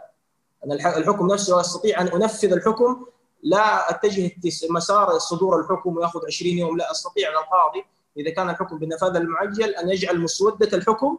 أن 0.66 0.72
الحكم 0.72 1.28
نفسه 1.28 1.60
استطيع 1.62 2.02
أن 2.02 2.08
أنفذ 2.08 2.54
الحكم 2.54 3.06
لا 3.44 3.90
أتجه 3.90 4.32
مسار 4.70 5.18
صدور 5.18 5.60
الحكم 5.60 5.98
ويأخذ 5.98 6.26
20 6.28 6.58
يوم 6.58 6.78
لا 6.78 6.92
أستطيع 6.92 7.30
القاضي 7.30 7.86
إذا 8.18 8.30
كان 8.32 8.50
الحكم 8.50 8.80
بالنفاذ 8.80 9.16
المعجل 9.16 9.76
أن 9.76 9.90
يجعل 9.90 10.20
مسودة 10.20 10.78
الحكم 10.78 11.18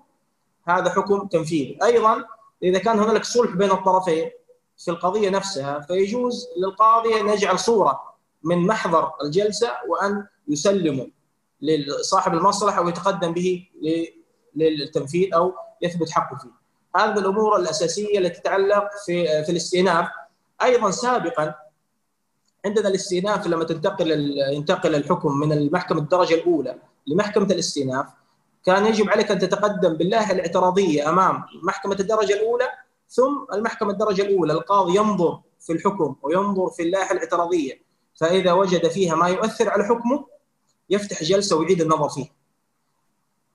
هذا 0.65 0.91
حكم 0.91 1.27
تنفيذي 1.27 1.79
أيضا 1.83 2.25
إذا 2.63 2.79
كان 2.79 2.99
هنالك 2.99 3.25
صلح 3.25 3.57
بين 3.57 3.71
الطرفين 3.71 4.31
في 4.79 4.91
القضية 4.91 5.31
نفسها 5.31 5.81
فيجوز 5.81 6.49
للقاضي 6.57 7.21
أن 7.21 7.29
يجعل 7.29 7.59
صورة 7.59 8.01
من 8.43 8.67
محضر 8.67 9.13
الجلسة 9.23 9.71
وأن 9.89 10.27
يسلمه 10.49 11.11
لصاحب 11.61 12.35
المصلحة 12.35 12.83
ويتقدم 12.83 13.33
به 13.33 13.69
للتنفيذ 14.57 15.35
أو 15.35 15.55
يثبت 15.83 16.11
حقه 16.11 16.37
فيه. 16.37 16.51
هذه 16.97 17.19
الأمور 17.19 17.57
الأساسية 17.57 18.19
التي 18.19 18.41
تتعلق 18.41 18.89
في 19.07 19.45
في 19.45 19.53
الاستئناف. 19.53 20.09
أيضا 20.63 20.91
سابقا 20.91 21.55
عندنا 22.65 22.89
الاستئناف 22.89 23.47
لما 23.47 23.65
تنتقل 23.65 24.11
ينتقل 24.53 24.95
الحكم 24.95 25.39
من 25.39 25.53
المحكمة 25.53 25.99
الدرجة 25.99 26.35
الأولى 26.35 26.79
لمحكمة 27.07 27.45
الاستئناف 27.45 28.07
كان 28.69 28.87
يجب 28.87 29.11
عليك 29.11 29.31
أن 29.31 29.39
تتقدم 29.39 29.95
باللائحه 29.95 30.33
الاعتراضية 30.33 31.09
أمام 31.09 31.45
محكمة 31.63 31.97
الدرجة 32.01 32.33
الأولى 32.33 32.69
ثم 33.09 33.47
المحكمة 33.53 33.91
الدرجة 33.91 34.23
الأولى 34.23 34.53
القاضي 34.53 34.97
ينظر 34.97 35.41
في 35.61 35.73
الحكم 35.73 36.17
وينظر 36.23 36.71
في 36.71 36.83
اللائحه 36.83 37.13
الاعتراضية 37.13 37.83
فإذا 38.21 38.53
وجد 38.53 38.89
فيها 38.89 39.15
ما 39.15 39.29
يؤثر 39.29 39.71
على 39.71 39.85
حكمه 39.85 40.27
يفتح 40.91 41.23
جلسة 41.23 41.57
ويعيد 41.57 41.81
النظر 41.81 42.09
فيه. 42.09 42.27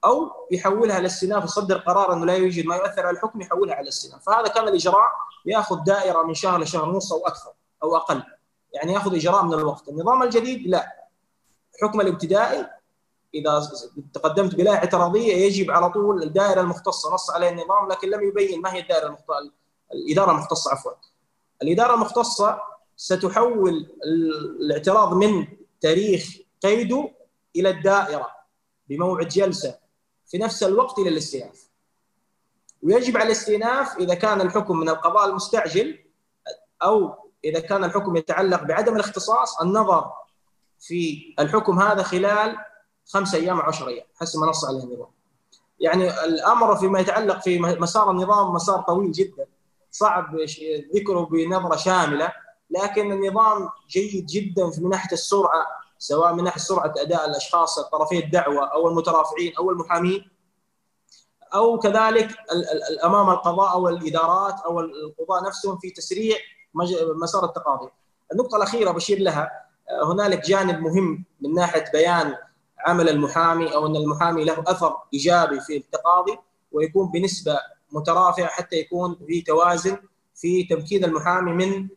أو 0.05 0.31
يحولها 0.51 0.99
للاستئناف 0.99 1.43
يصدر 1.43 1.77
قرار 1.77 2.13
أنه 2.13 2.25
لا 2.25 2.35
يوجد 2.35 2.65
ما 2.65 2.75
يؤثر 2.75 3.05
على 3.05 3.17
الحكم 3.17 3.41
يحولها 3.41 3.75
على 3.75 3.83
الاستئناف 3.83 4.25
فهذا 4.25 4.47
كان 4.47 4.67
الإجراء 4.67 5.11
يأخذ 5.45 5.83
دائرة 5.83 6.23
من 6.23 6.33
شهر 6.33 6.61
لشهر 6.61 6.89
ونص 6.89 7.13
أو 7.13 7.27
أكثر 7.27 7.51
أو 7.83 7.95
أقل. 7.95 8.23
يعني 8.73 8.93
يأخذ 8.93 9.15
إجراء 9.15 9.43
من 9.43 9.53
الوقت. 9.53 9.89
النظام 9.89 10.23
الجديد 10.23 10.67
لا. 10.67 11.07
حكم 11.81 12.01
الابتدائي 12.01 12.67
إذا 13.35 13.71
تقدمت 14.13 14.55
بلا 14.55 14.73
اعتراضية 14.73 15.33
يجب 15.33 15.71
على 15.71 15.89
طول 15.89 16.23
الدائرة 16.23 16.61
المختصة 16.61 17.13
نص 17.13 17.31
عليها 17.31 17.49
النظام 17.49 17.87
لكن 17.91 18.09
لم 18.09 18.23
يبين 18.23 18.61
ما 18.61 18.73
هي 18.73 18.79
الدائرة 18.79 19.07
المختصة 19.07 19.51
الإدارة 19.93 20.31
المختصة 20.31 20.71
عفوا. 20.71 20.91
الإدارة 21.63 21.93
المختصة 21.93 22.61
ستحول 22.97 23.87
الاعتراض 24.61 25.13
من 25.13 25.47
تاريخ 25.81 26.37
قيده 26.63 27.11
إلى 27.55 27.69
الدائرة 27.69 28.27
بموعد 28.89 29.27
جلسة 29.27 29.79
في 30.27 30.37
نفس 30.37 30.63
الوقت 30.63 30.99
إلى 30.99 31.09
الاستئناف. 31.09 31.69
ويجب 32.83 33.17
على 33.17 33.25
الاستئناف 33.25 33.97
إذا 33.97 34.13
كان 34.13 34.41
الحكم 34.41 34.79
من 34.79 34.89
القضاء 34.89 35.29
المستعجل 35.29 35.99
أو 36.83 37.15
إذا 37.45 37.59
كان 37.59 37.83
الحكم 37.83 38.15
يتعلق 38.15 38.63
بعدم 38.63 38.95
الاختصاص 38.95 39.61
النظر 39.61 40.11
في 40.79 41.33
الحكم 41.39 41.79
هذا 41.79 42.03
خلال 42.03 42.57
خمس 43.05 43.35
أيام 43.35 43.59
أو 43.59 43.65
10 43.65 43.87
أيام 43.87 44.05
حسب 44.15 44.39
ما 44.39 44.47
نص 44.47 44.65
عليه 44.65 44.83
النظام. 44.83 45.07
يعني 45.79 46.23
الأمر 46.23 46.75
فيما 46.75 46.99
يتعلق 46.99 47.41
في 47.41 47.59
مسار 47.59 48.11
النظام 48.11 48.53
مسار 48.53 48.81
طويل 48.81 49.11
جدا 49.11 49.45
صعب 49.91 50.35
ذكره 50.95 51.25
بنظرة 51.25 51.75
شاملة 51.75 52.31
لكن 52.69 53.11
النظام 53.11 53.69
جيد 53.89 54.25
جدا 54.25 54.71
من 54.77 54.89
ناحيه 54.89 55.11
السرعة 55.13 55.65
سواء 55.97 56.33
من 56.33 56.43
ناحيه 56.43 56.61
سرعة 56.61 56.93
أداء 56.97 57.29
الأشخاص 57.29 57.79
طرفي 57.79 58.19
الدعوة 58.19 58.65
أو 58.65 58.87
المترافعين 58.87 59.53
أو 59.59 59.71
المحامين 59.71 60.29
أو 61.53 61.79
كذلك 61.79 62.35
أمام 63.03 63.29
القضاء 63.29 63.71
أو 63.73 63.89
الإدارات 63.89 64.55
أو 64.65 64.79
القضاء 64.79 65.43
نفسهم 65.47 65.77
في 65.77 65.89
تسريع 65.89 66.37
مسار 67.15 67.45
التقاضي. 67.45 67.89
النقطة 68.33 68.57
الأخيرة 68.57 68.91
بشير 68.91 69.19
لها 69.19 69.51
هنالك 70.03 70.45
جانب 70.45 70.79
مهم 70.79 71.25
من 71.41 71.53
ناحية 71.53 71.85
بيان 71.93 72.35
عمل 72.85 73.09
المحامي 73.09 73.73
أو 73.75 73.87
أن 73.87 73.95
المحامي 73.95 74.43
له 74.43 74.63
أثر 74.67 74.95
إيجابي 75.13 75.59
في 75.59 75.77
التقاضي 75.77 76.37
ويكون 76.71 77.11
بنسبة 77.11 77.59
مترافعة 77.91 78.47
حتى 78.47 78.75
يكون 78.75 79.19
في 79.27 79.41
توازن 79.41 79.97
في 80.35 80.63
تمكين 80.63 81.05
المحامي 81.05 81.51
من 81.51 81.87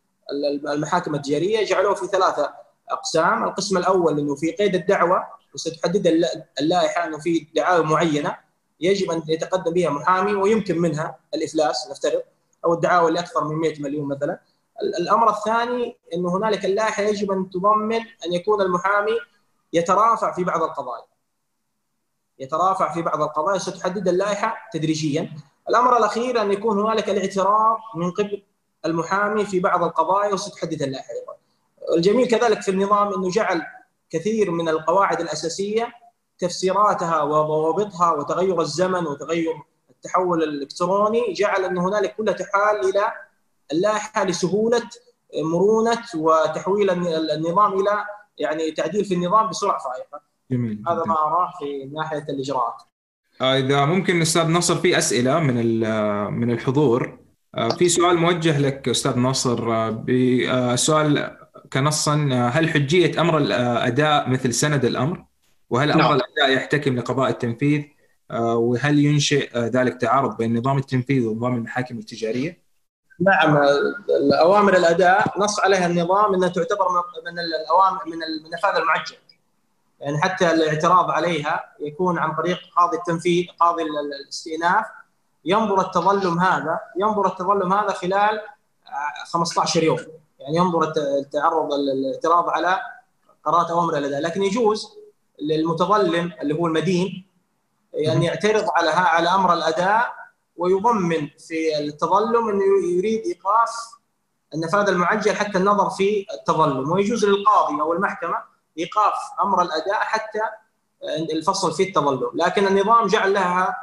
المحاكم 0.69 1.15
التجارية 1.15 1.65
جعلوه 1.65 1.95
في 1.95 2.07
ثلاثة 2.07 2.55
أقسام، 2.91 3.45
القسم 3.45 3.77
الأول 3.77 4.19
إنه 4.19 4.35
في 4.35 4.51
قيد 4.53 4.75
الدعوة 4.75 5.23
وستحدد 5.55 6.07
اللائحة 6.61 7.07
إنه 7.07 7.19
في 7.19 7.47
دعاوى 7.55 7.85
معينة 7.85 8.37
يجب 8.81 9.11
أن 9.11 9.23
يتقدم 9.29 9.73
بها 9.73 9.91
محامي 9.91 10.35
ويمكن 10.35 10.79
منها 10.79 11.19
الإفلاس 11.35 11.89
نفترض 11.91 12.23
أو 12.65 12.75
الدعاوى 12.75 13.09
اللي 13.09 13.21
أكثر 13.21 13.45
من 13.45 13.57
100 13.57 13.83
مليون 13.83 14.09
مثلا. 14.09 14.41
الأمر 15.01 15.31
الثاني 15.31 15.97
إنه 16.15 16.37
هنالك 16.37 16.65
اللائحة 16.65 17.03
يجب 17.03 17.33
أن 17.33 17.51
تضمن 17.51 18.01
أن 18.27 18.33
يكون 18.33 18.63
المحامي 18.63 19.19
يترافع 19.77 20.33
في 20.33 20.45
بعض 20.45 20.63
القضايا. 20.63 21.05
يترافع 22.39 22.95
في 22.95 23.03
بعض 23.03 23.23
القضايا 23.23 23.59
ستحدد 23.59 24.09
اللائحه 24.09 24.57
تدريجيا. 24.73 25.33
الأمر 25.69 25.97
الأخير 25.97 26.43
أن 26.43 26.53
يكون 26.53 26.81
هنالك 26.81 27.11
الاعتراف 27.11 27.79
من 27.97 28.11
قبل 28.11 28.43
المحامي 28.85 29.45
في 29.45 29.61
بعض 29.61 29.83
القضايا 29.85 30.35
وستحدد 30.35 30.83
اللائحه 30.83 31.11
أيضا. 31.11 31.37
الجميل 31.97 32.27
كذلك 32.29 32.63
في 32.63 32.71
النظام 32.71 33.15
أنه 33.15 33.31
جعل 33.31 33.63
كثير 34.11 34.51
من 34.51 34.69
القواعد 34.69 35.21
الأساسية 35.21 35.93
تفسيراتها 36.39 37.23
وضوابطها 37.23 38.13
وتغير 38.13 38.61
الزمن 38.61 39.07
وتغير 39.07 39.63
التحول 39.91 40.43
الإلكتروني 40.43 41.33
جعل 41.33 41.65
أن 41.65 41.79
هنالك 41.79 42.17
كلها 42.17 42.35
تحال 42.35 42.89
إلى 42.89 43.13
اللائحة 43.73 44.25
لسهولة 44.25 44.83
مرونة 45.35 46.03
وتحويل 46.17 46.91
النظام 47.31 47.81
إلى 47.81 48.05
يعني 48.39 48.71
تعديل 48.71 49.05
في 49.05 49.15
النظام 49.15 49.49
بسرعة 49.49 49.79
فائقة. 49.79 50.21
جميل 50.51 50.83
هذا 50.89 51.03
ما 51.07 51.15
أراه 51.15 51.53
في 51.59 51.85
ناحية 51.95 52.27
الإجراءات. 52.29 52.83
إذا 53.43 53.85
ممكن 53.85 54.21
أستاذ 54.21 54.49
نصر 54.49 54.75
في 54.77 54.99
أسئلة 54.99 55.41
من 55.41 55.81
من 56.33 56.51
الحضور 56.51 57.19
في 57.79 57.89
سؤال 57.89 58.17
موجه 58.17 58.59
لك 58.59 58.89
أستاذ 58.89 59.19
ناصر 59.19 59.91
بسؤال 59.91 61.37
كنصا 61.73 62.15
هل 62.53 62.69
حجية 62.69 63.21
أمر 63.21 63.39
الاداء 63.39 64.31
مثل 64.31 64.55
سند 64.55 64.85
الأمر؟ 64.85 65.25
وهل 65.71 65.91
أمر 65.91 66.03
نعم. 66.03 66.13
الأداء 66.13 66.57
يحتكم 66.57 66.97
لقضاء 66.97 67.31
التنفيذ؟ 67.31 67.83
وهل 68.33 68.99
ينشئ 68.99 69.59
ذلك 69.59 70.01
تعارض 70.01 70.37
بين 70.37 70.59
نظام 70.59 70.79
التنفيذ 70.79 71.27
ونظام 71.27 71.55
المحاكم 71.55 71.99
التجارية؟ 71.99 72.66
نعم 73.21 73.57
الأوامر 74.09 74.77
الأداء 74.77 75.39
نص 75.39 75.61
عليها 75.61 75.87
النظام 75.87 76.35
إنها 76.35 76.49
تعتبر 76.49 76.89
من 77.27 77.39
الاوامر 77.39 78.01
من 78.07 78.23
النفاذ 78.23 78.77
المعجل. 78.77 79.17
يعني 80.01 80.19
حتى 80.23 80.51
الاعتراض 80.51 81.11
عليها 81.11 81.65
يكون 81.81 82.19
عن 82.19 82.35
طريق 82.35 82.59
قاضي 82.77 82.97
التنفيذ 82.97 83.47
قاضي 83.61 83.83
الاستئناف. 83.83 84.85
ينظر 85.45 85.81
التظلم 85.81 86.39
هذا 86.39 86.81
ينظر 86.97 87.27
التظلم 87.27 87.73
هذا 87.73 87.93
خلال 87.93 88.41
15 89.27 89.83
يوم. 89.83 89.99
يعني 90.41 90.57
ينظر 90.57 90.93
التعرض 90.97 91.73
الاعتراض 91.73 92.49
على 92.49 92.81
قرارات 93.45 93.71
أوامر 93.71 93.99
الأداء. 93.99 94.21
لكن 94.21 94.43
يجوز 94.43 94.97
للمتظلم 95.43 96.33
اللي 96.43 96.55
هو 96.55 96.67
المدين 96.67 97.27
ان 98.09 98.23
يعترض 98.23 98.65
على 98.77 98.91
على 98.91 99.29
أمر 99.29 99.53
الأداء 99.53 100.15
ويضمن 100.57 101.29
في 101.49 101.79
التظلم 101.79 102.49
إنه 102.49 102.89
يريد 102.97 103.23
إيقاف 103.27 103.71
النفاذ 104.55 104.89
المعجل 104.89 105.37
حتى 105.37 105.59
النظر 105.59 105.91
في 105.91 106.27
التظلم. 106.41 106.93
ويجوز 106.93 107.25
للقاضي 107.25 107.81
أو 107.81 107.93
المحكمة 107.93 108.37
إيقاف 108.79 109.15
أمر 109.43 109.63
الأداء 109.63 110.01
حتى 110.01 110.41
الفصل 111.33 111.73
في 111.73 111.83
التظلم. 111.83 112.31
لكن 112.35 112.67
النظام 112.67 113.07
جعل 113.07 113.33
لها 113.33 113.77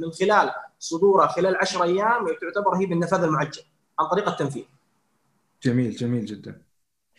من 0.00 0.12
خلال 0.12 0.50
صدورها 0.78 1.26
خلال 1.26 1.56
10 1.56 1.82
أيام 1.82 2.26
تعتبر 2.40 2.76
هي 2.76 2.86
بالنفاذ 2.86 3.22
المعجل 3.22 3.62
عن 3.98 4.08
طريق 4.08 4.28
التنفيذ. 4.28 4.64
جميل 5.62 5.96
جميل 5.96 6.24
جدا. 6.24 6.62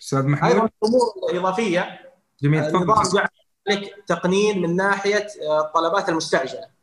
أستاذ 0.01 0.27
محمود؟ 0.27 0.51
أيضا 0.51 0.69
الأمور 0.83 1.01
الإضافية. 1.29 1.99
جميل 2.41 2.63
النظام 2.63 3.03
جعل 3.03 3.27
لك 3.67 4.03
تقنين 4.07 4.61
من 4.61 4.75
ناحية 4.75 5.27
الطلبات 5.59 6.09
المستعجلة. 6.09 6.78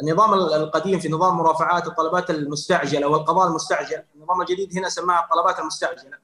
النظام 0.00 0.34
القديم 0.34 0.98
في 0.98 1.08
نظام 1.08 1.36
مرافعات 1.36 1.86
الطلبات 1.86 2.30
المستعجلة 2.30 3.06
والقضاء 3.06 3.48
المستعجل. 3.48 4.02
النظام 4.16 4.40
الجديد 4.40 4.78
هنا 4.78 4.88
سماها 4.88 5.24
الطلبات 5.24 5.58
المستعجلة. 5.58 6.18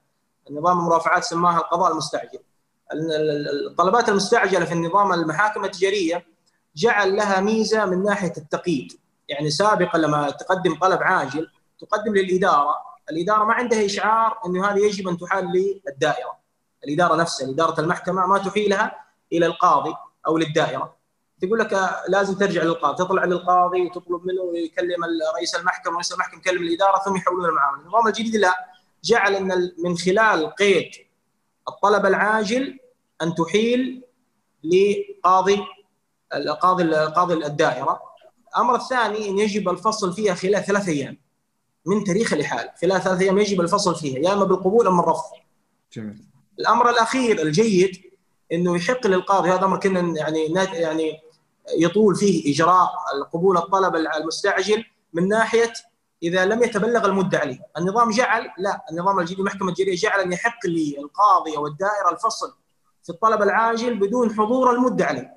النظام 0.51 0.79
المرافعات 0.79 1.25
سماها 1.25 1.59
القضاء 1.59 1.93
المستعجل. 1.93 2.39
الطلبات 3.71 4.09
المستعجلة 4.09 4.65
في 4.65 4.73
النظام 4.73 5.13
المحاكم 5.13 5.65
التجارية 5.65 6.27
جعل 6.77 7.17
لها 7.17 7.41
ميزة 7.41 7.85
من 7.85 8.03
ناحية 8.03 8.33
التقييد. 8.37 8.93
يعني 9.29 9.51
سابقا 9.51 9.99
لما 9.99 10.31
تقدم 10.31 10.79
طلب 10.79 11.03
عاجل 11.03 11.51
تقدم 11.81 12.15
للإدارة. 12.15 12.75
الإدارة 13.11 13.45
ما 13.45 13.55
عندها 13.55 13.87
إشعار 13.87 14.39
إنه 14.47 14.67
هذه 14.67 14.79
يجب 14.79 15.09
أن 15.09 15.19
تحال 15.19 15.53
للدائرة. 15.87 16.37
الإدارة 16.85 17.17
نفسها 17.17 17.51
إدارة 17.51 17.81
المحكمة 17.81 18.27
ما 18.27 18.39
تحيلها 18.39 19.05
إلى 19.33 19.47
القاضي 19.47 19.95
أو 20.27 20.39
للدائرة. 20.39 20.96
تقول 21.41 21.59
لك 21.59 21.91
لازم 22.09 22.35
ترجع 22.35 22.63
للقاضي 22.63 23.05
تطلع 23.05 23.25
للقاضي 23.25 23.83
وتطلب 23.83 24.21
منه 24.27 24.59
يكلم 24.59 25.05
رئيس 25.37 25.55
المحكمة 25.55 25.93
ورئيس 25.93 26.13
المحكمة 26.13 26.41
يكلم 26.41 26.63
الإدارة 26.63 27.03
ثم 27.05 27.17
يحولون 27.17 27.45
المعاملة. 27.49 27.83
النظام 27.83 28.07
الجديد 28.07 28.37
لا. 28.37 28.55
جعل 29.05 29.35
أن 29.35 29.73
من 29.79 29.97
خلال 29.97 30.55
قيد 30.55 30.91
الطلب 31.69 32.07
العاجل 32.07 32.79
أن 33.23 33.35
تحيل 33.35 34.05
لقاضي 34.65 35.61
القاضي 36.35 36.95
قاضي 36.95 37.35
الدائرة. 37.35 38.01
الأمر 38.49 38.75
الثاني 38.75 39.29
أن 39.29 39.39
يجب 39.39 39.69
الفصل 39.69 40.13
فيها 40.13 40.35
خلال 40.35 40.65
ثلاث 40.65 40.89
أيام. 40.89 41.19
من 41.87 42.05
تاريخ 42.05 42.33
الإحالة. 42.33 42.73
خلال 42.83 43.01
ثلاث 43.03 43.21
أيام 43.21 43.39
يجب 43.39 43.61
الفصل 43.61 43.97
فيها 43.97 44.19
يا 44.19 44.33
إما 44.33 44.45
بالقبول 44.45 44.87
ام 44.87 45.01
الرفض 45.01 45.33
جميل. 45.93 46.25
الأمر 46.61 46.91
الأخير 46.91 47.43
الجيد 47.43 48.03
أنه 48.53 48.77
يحق 48.77 49.07
للقاضي 49.07 49.51
هذا 49.51 49.65
أمر 49.65 49.81
كنا 49.81 50.19
يعني 50.19 50.45
يعني 50.73 51.21
يطول 51.79 52.17
فيه 52.17 52.53
إجراء 52.53 52.91
قبول 53.33 53.57
الطلب 53.57 53.97
المستعجل 53.97 54.85
من 55.13 55.29
ناحية 55.29 55.73
إذا 56.23 56.45
لم 56.45 56.63
يتبلغ 56.63 57.07
المدة 57.07 57.39
عليه، 57.39 57.59
النظام 57.79 58.11
جعل 58.11 58.51
لا 58.59 58.85
النظام 58.91 59.19
الجديد 59.19 59.39
المحكمه 59.39 59.69
الجديده 59.69 59.97
جعل 59.97 60.21
أن 60.21 60.33
يحق 60.33 60.67
للقاضي 60.67 61.57
أو 61.57 61.67
الدائرة 61.67 62.11
الفصل 62.11 62.55
في 63.03 63.11
الطلب 63.11 63.43
العاجل 63.43 63.99
بدون 63.99 64.35
حضور 64.35 64.71
المدة 64.71 65.05
عليه. 65.05 65.37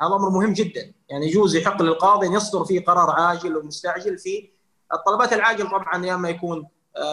هذا 0.00 0.14
أمر 0.14 0.30
مهم 0.30 0.52
جدا، 0.52 0.92
يعني 1.08 1.26
يجوز 1.26 1.56
يحق 1.56 1.82
للقاضي 1.82 2.26
أن 2.26 2.32
يصدر 2.32 2.64
فيه 2.64 2.84
قرار 2.84 3.10
عاجل 3.10 3.56
ومستعجل 3.56 4.18
في 4.18 4.50
الطلبات 4.92 5.32
العاجل 5.32 5.70
طبعا 5.70 6.06
يا 6.06 6.14
أما 6.14 6.28
يكون 6.28 6.68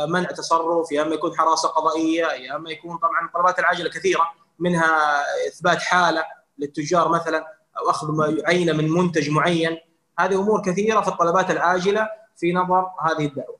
منع 0.07 0.31
تصرف 0.31 0.91
يا 0.91 1.01
أما 1.01 1.15
يكون 1.15 1.37
حراسة 1.37 1.69
قضائية 1.69 2.25
يا 2.25 2.55
أما 2.55 2.69
يكون 2.69 2.97
طبعا 2.97 3.25
الطلبات 3.27 3.59
العاجلة 3.59 3.89
كثيرة 3.89 4.31
منها 4.59 5.21
إثبات 5.47 5.77
حالة 5.77 6.23
للتجار 6.57 7.09
مثلا. 7.09 7.55
أو 7.77 7.89
أخذ 7.89 8.07
عينه 8.47 8.73
من 8.73 8.89
منتج 8.89 9.29
معين. 9.29 9.77
هذه 10.19 10.41
أمور 10.41 10.61
كثيرة 10.61 11.01
في 11.01 11.07
الطلبات 11.07 11.51
العاجلة 11.51 12.09
في 12.37 12.53
نظر 12.53 12.85
هذه 13.01 13.25
الدعوة. 13.25 13.59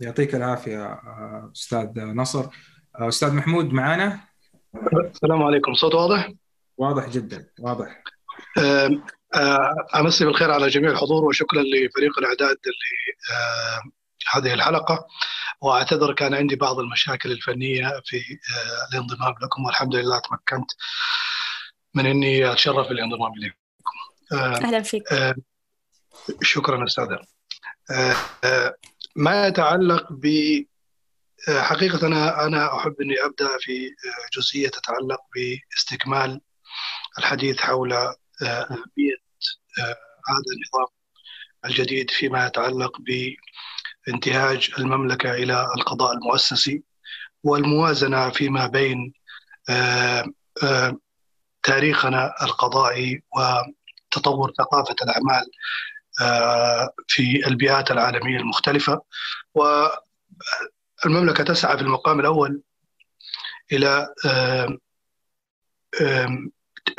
يعطيك 0.00 0.34
العافية 0.34 1.00
أستاذ 1.52 2.00
نصر. 2.00 2.46
أستاذ 2.94 3.34
محمود 3.34 3.72
معنا 3.72 4.20
السلام 4.94 5.42
عليكم. 5.42 5.74
صوت 5.74 5.94
واضح؟ 5.94 6.32
واضح 6.76 7.08
جدا 7.08 7.46
واضح. 7.60 8.02
أمسي 9.96 10.24
بالخير 10.24 10.50
على 10.50 10.68
جميع 10.68 10.90
الحضور 10.90 11.24
وشكرا 11.24 11.62
لفريق 11.62 12.18
الأعداد 12.18 12.56
هذه 14.32 14.54
الحلقة. 14.54 15.06
وأعتذر 15.60 16.14
كان 16.14 16.34
عندي 16.34 16.56
بعض 16.56 16.78
المشاكل 16.78 17.32
الفنية 17.32 18.02
في 18.04 18.20
الانضمام 18.92 19.34
لكم 19.42 19.64
والحمد 19.64 19.94
لله 19.94 20.18
تمكنت. 20.18 20.70
من 21.96 22.06
إني 22.06 22.52
أتشرف 22.52 22.88
بالانضمام 22.88 23.32
إليكم. 23.32 23.56
أهلا 24.32 24.82
فيك. 24.82 25.04
شكرا 26.42 26.84
أستاذ. 26.84 27.06
ما 29.16 29.46
يتعلق 29.46 30.06
ب 30.10 30.26
حقيقة 31.48 32.06
أنا 32.06 32.46
أنا 32.46 32.76
أحب 32.76 32.94
أني 33.00 33.14
أبدأ 33.24 33.58
في 33.60 33.94
جزئية 34.36 34.68
تتعلق 34.68 35.20
باستكمال 35.34 36.40
الحديث 37.18 37.60
حول 37.60 37.92
أهمية 37.92 39.16
هذا 40.28 40.50
النظام 40.54 40.86
الجديد 41.64 42.10
فيما 42.10 42.46
يتعلق 42.46 42.96
بانتهاج 44.06 44.70
المملكة 44.78 45.34
إلى 45.34 45.66
القضاء 45.76 46.12
المؤسسي 46.12 46.82
والموازنة 47.42 48.30
فيما 48.30 48.66
بين 48.66 49.12
تاريخنا 51.66 52.34
القضائي 52.42 53.22
وتطور 53.36 54.52
ثقافة 54.58 54.96
الأعمال 55.02 55.50
في 57.08 57.46
البيئات 57.46 57.90
العالمية 57.90 58.36
المختلفة. 58.36 59.02
والمملكة 61.04 61.44
تسعى 61.44 61.76
في 61.76 61.82
المقام 61.82 62.20
الأول 62.20 62.62
إلى 63.72 64.14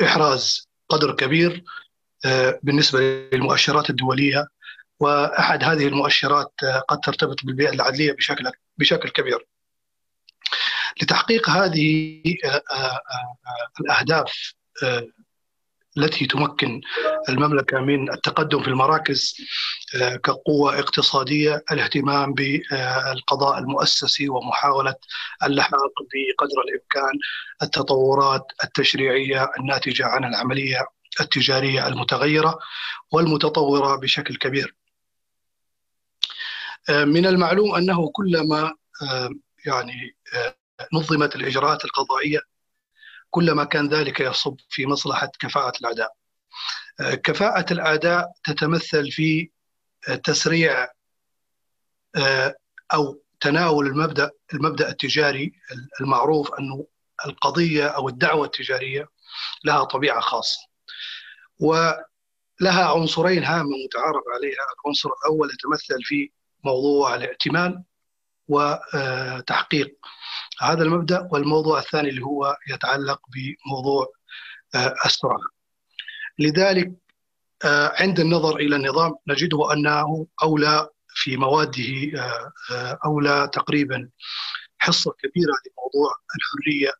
إحراز 0.02 0.68
قدر 0.88 1.14
كبير 1.16 1.64
بالنسبة 2.62 3.00
للمؤشرات 3.32 3.90
الدولية. 3.90 4.46
وأحد 5.00 5.64
هذه 5.64 5.86
المؤشرات 5.86 6.52
قد 6.88 7.00
ترتبط 7.00 7.44
بالبيئة 7.44 7.70
العدلية 7.70 8.12
بشكل 8.12 8.50
بشكل 8.78 9.08
كبير. 9.08 9.46
لتحقيق 11.02 11.50
هذه 11.50 12.22
الأهداف 13.80 14.57
التي 15.98 16.26
تمكن 16.26 16.80
المملكة 17.28 17.80
من 17.80 18.12
التقدم 18.12 18.62
في 18.62 18.68
المراكز 18.68 19.36
كقوة 20.24 20.78
اقتصادية 20.78 21.64
الاهتمام 21.72 22.34
بالقضاء 22.34 23.58
المؤسسي 23.58 24.28
ومحاولة 24.28 24.94
اللحاق 25.42 25.92
بقدر 26.00 26.62
الإمكان 26.68 27.18
التطورات 27.62 28.46
التشريعية 28.64 29.50
الناتجة 29.60 30.06
عن 30.06 30.24
العملية 30.24 30.86
التجارية 31.20 31.86
المتغيرة 31.86 32.58
والمتطورة 33.12 33.96
بشكل 33.96 34.36
كبير. 34.36 34.74
من 36.88 37.26
المعلوم 37.26 37.74
أنه 37.74 38.10
كلما 38.10 38.74
يعني 39.66 40.16
نظمت 40.92 41.36
الإجراءات 41.36 41.84
القضائية 41.84 42.40
كلما 43.30 43.64
كان 43.64 43.88
ذلك 43.88 44.20
يصب 44.20 44.56
في 44.70 44.86
مصلحة 44.86 45.30
كفاءة 45.40 45.72
الأداء 45.80 46.14
كفاءة 47.00 47.72
الأداء 47.72 48.32
تتمثل 48.44 49.10
في 49.10 49.50
تسريع 50.24 50.88
أو 52.94 53.22
تناول 53.40 53.86
المبدأ 53.86 54.30
المبدأ 54.54 54.88
التجاري 54.88 55.52
المعروف 56.00 56.54
أنه 56.54 56.86
القضية 57.26 57.86
أو 57.86 58.08
الدعوة 58.08 58.46
التجارية 58.46 59.08
لها 59.64 59.84
طبيعة 59.84 60.20
خاصة 60.20 60.58
ولها 61.60 62.84
عنصرين 62.84 63.44
هامة 63.44 63.76
متعارف 63.86 64.22
عليها. 64.34 64.66
العنصر 64.84 65.08
الأول 65.08 65.50
يتمثل 65.52 66.02
في 66.04 66.30
موضوع 66.64 67.14
الائتمان 67.14 67.84
وتحقيق 68.48 69.98
هذا 70.60 70.82
المبدأ 70.82 71.28
والموضوع 71.32 71.78
الثاني 71.78 72.08
اللي 72.08 72.22
هو 72.22 72.56
يتعلق 72.70 73.20
بموضوع 73.34 74.06
السرعة. 75.06 75.40
لذلك 76.38 76.92
عند 78.00 78.20
النظر 78.20 78.56
إلى 78.56 78.76
النظام 78.76 79.14
نجده 79.26 79.72
أنه 79.72 80.26
أولى 80.42 80.88
في 81.08 81.36
مواده 81.36 81.84
أولى 83.04 83.50
تقريبا 83.52 84.08
حصة 84.78 85.12
كبيرة 85.12 85.52
لموضوع 85.66 86.12
الحرية 86.36 86.92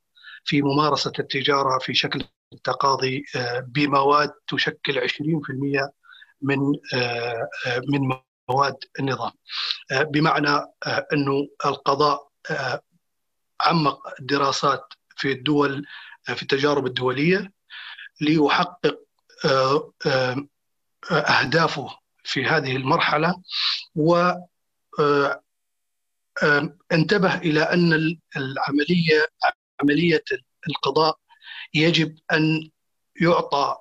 في 0.44 0.62
ممارسة 0.62 1.12
التجارة 1.18 1.78
في 1.78 1.94
شكل 1.94 2.24
التقاضي 2.52 3.24
بمواد 3.62 4.30
تشكل 4.48 5.00
20% 5.00 5.10
من 6.42 6.58
من 7.88 8.18
مواد 8.48 8.76
النظام 9.00 9.32
بمعنى 9.92 10.66
أنه 11.12 11.48
القضاء 11.66 12.28
عمق 13.60 14.20
الدراسات 14.20 14.92
في 15.16 15.32
الدول 15.32 15.86
في 16.24 16.42
التجارب 16.42 16.86
الدولية 16.86 17.52
ليحقق 18.20 18.98
أهدافه 21.12 21.98
في 22.24 22.44
هذه 22.44 22.76
المرحلة 22.76 23.42
و 23.94 24.32
انتبه 26.92 27.36
إلى 27.36 27.62
أن 27.62 28.18
العملية 28.36 29.26
عملية 29.82 30.24
القضاء 30.68 31.18
يجب 31.74 32.18
أن 32.32 32.70
يعطى 33.20 33.76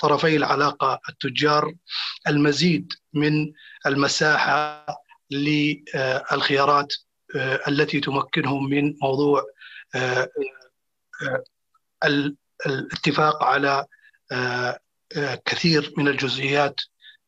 طرفي 0.00 0.36
العلاقة 0.36 1.00
التجار 1.08 1.74
المزيد 2.28 2.92
من 3.12 3.52
المساحة 3.86 4.86
للخيارات 5.30 6.94
التي 7.68 8.00
تمكنهم 8.00 8.70
من 8.70 8.94
موضوع 9.02 9.44
الاتفاق 12.66 13.42
على 13.44 13.86
كثير 15.44 15.94
من 15.96 16.08
الجزئيات 16.08 16.80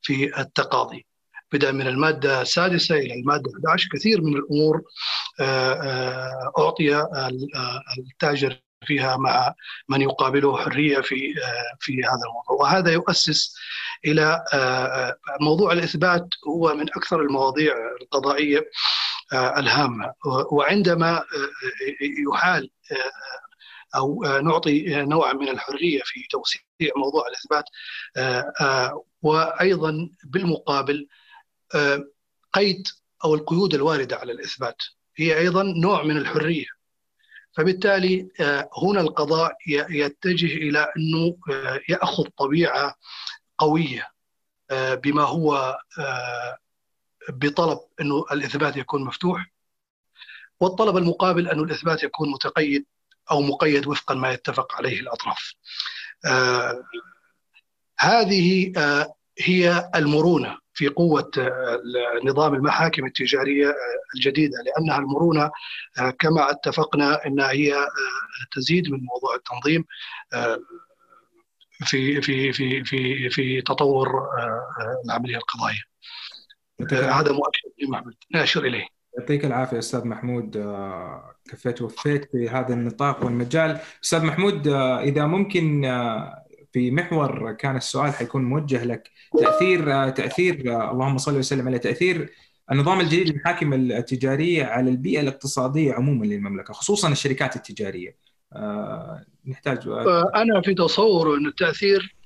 في 0.02 0.40
التقاضي 0.40 1.06
بدأ 1.52 1.72
من 1.72 1.86
المادة 1.86 2.42
السادسة 2.42 2.94
إلى 2.94 3.14
المادة 3.14 3.50
11 3.56 3.88
كثير 3.92 4.20
من 4.20 4.36
الأمور 4.36 4.82
أعطي 6.58 7.06
التاجر 7.98 8.60
فيها 8.86 9.16
مع 9.16 9.54
من 9.88 10.00
يقابله 10.02 10.56
حرية 10.56 11.00
في 11.00 11.34
في 11.80 11.92
هذا 11.92 12.20
الموضوع. 12.28 12.56
وهذا 12.60 12.92
يؤسس 12.92 13.54
إلى 14.04 14.44
موضوع 15.40 15.72
الإثبات 15.72 16.28
هو 16.48 16.74
من 16.74 16.88
أكثر 16.88 17.20
المواضيع 17.20 17.74
القضائية 18.02 18.70
الهامه 19.32 20.14
وعندما 20.52 21.24
يحال 22.32 22.70
أو 23.96 24.22
نعطي 24.24 25.02
نوعا 25.04 25.32
من 25.32 25.48
الحرية 25.48 26.00
في 26.04 26.20
توسيع 26.30 26.60
موضوع 26.96 27.24
الإثبات 27.28 27.64
وأيضا 29.22 30.10
بالمقابل 30.24 31.08
قيد 32.52 32.88
أو 33.24 33.34
القيود 33.34 33.74
الواردة 33.74 34.16
على 34.16 34.32
الإثبات. 34.32 34.76
هي 35.16 35.38
أيضا 35.38 35.62
نوع 35.62 36.02
من 36.02 36.16
الحرية. 36.16 36.66
فبالتالي 37.56 38.28
هنا 38.82 39.00
القضاء 39.00 39.56
يتجه 39.90 40.56
إلى 40.56 40.92
أنه 40.96 41.36
يأخذ 41.88 42.24
طبيعة 42.24 42.94
قوية 43.58 44.08
بما 44.72 45.22
هو 45.22 45.78
بطلب 47.28 47.78
أنه 48.00 48.24
الإثبات 48.32 48.76
يكون 48.76 49.04
مفتوح 49.04 49.52
والطلب 50.60 50.96
المقابل 50.96 51.48
أنه 51.48 51.62
الإثبات 51.62 52.02
يكون 52.02 52.30
متقيد 52.30 52.86
أو 53.30 53.40
مقيد 53.40 53.86
وفقا 53.86 54.14
ما 54.14 54.32
يتفق 54.32 54.74
عليه 54.74 55.00
الأطراف. 55.00 55.52
هذه 57.98 58.72
هي 59.40 59.90
المرونة 59.94 60.58
في 60.74 60.88
قوة 60.88 61.30
نظام 62.24 62.54
المحاكم 62.54 63.06
التجارية 63.06 63.74
الجديدة 64.16 64.58
لأنها 64.66 64.98
المرونة 64.98 65.50
كما 66.18 66.50
اتفقنا 66.50 67.26
إنها 67.26 67.50
هي 67.50 67.74
تزيد 68.52 68.90
من 68.90 68.98
موضوع 69.04 69.34
التنظيم 69.34 69.84
في 71.84 72.22
في 72.22 72.52
في 72.52 72.84
في 72.84 73.30
في 73.30 73.62
تطور 73.62 74.28
العملية 75.04 75.36
القضائية. 75.36 75.91
هذا 76.92 77.32
مؤشر 77.32 77.68
محمد 77.88 78.14
ناشر 78.30 78.64
اليه. 78.64 78.86
يعطيك 79.18 79.44
العافية 79.44 79.78
أستاذ 79.78 80.04
محمود. 80.04 80.56
كفيت 81.50 81.82
وفيت 81.82 82.30
في 82.32 82.48
هذا 82.48 82.74
النطاق 82.74 83.24
والمجال. 83.24 83.78
أستاذ 84.04 84.24
محمود 84.24 84.68
إذا 84.68 85.26
ممكن 85.26 85.82
في 86.72 86.90
محور 86.90 87.52
كان 87.52 87.76
السؤال 87.76 88.12
حيكون 88.12 88.44
موجه 88.44 88.84
لك. 88.84 89.10
تأثير 89.38 90.08
تأثير 90.10 90.54
اللهم 90.90 91.18
صل 91.18 91.38
وسلم 91.38 91.68
على 91.68 91.78
تأثير 91.78 92.32
النظام 92.72 93.00
الجديد 93.00 93.28
للمحاكم 93.28 93.72
التجاريه 93.72 94.64
على 94.64 94.90
البيئة 94.90 95.20
الاقتصادية 95.20 95.92
عموما 95.92 96.24
للمملكة 96.24 96.74
خصوصا 96.74 97.08
الشركات 97.08 97.56
التجارية. 97.56 98.16
آه، 98.52 99.24
نحتاج 99.46 99.88
أنا 100.34 100.62
في 100.64 100.74
تصور 100.74 101.36
أن 101.36 101.46
التأثير 101.46 102.16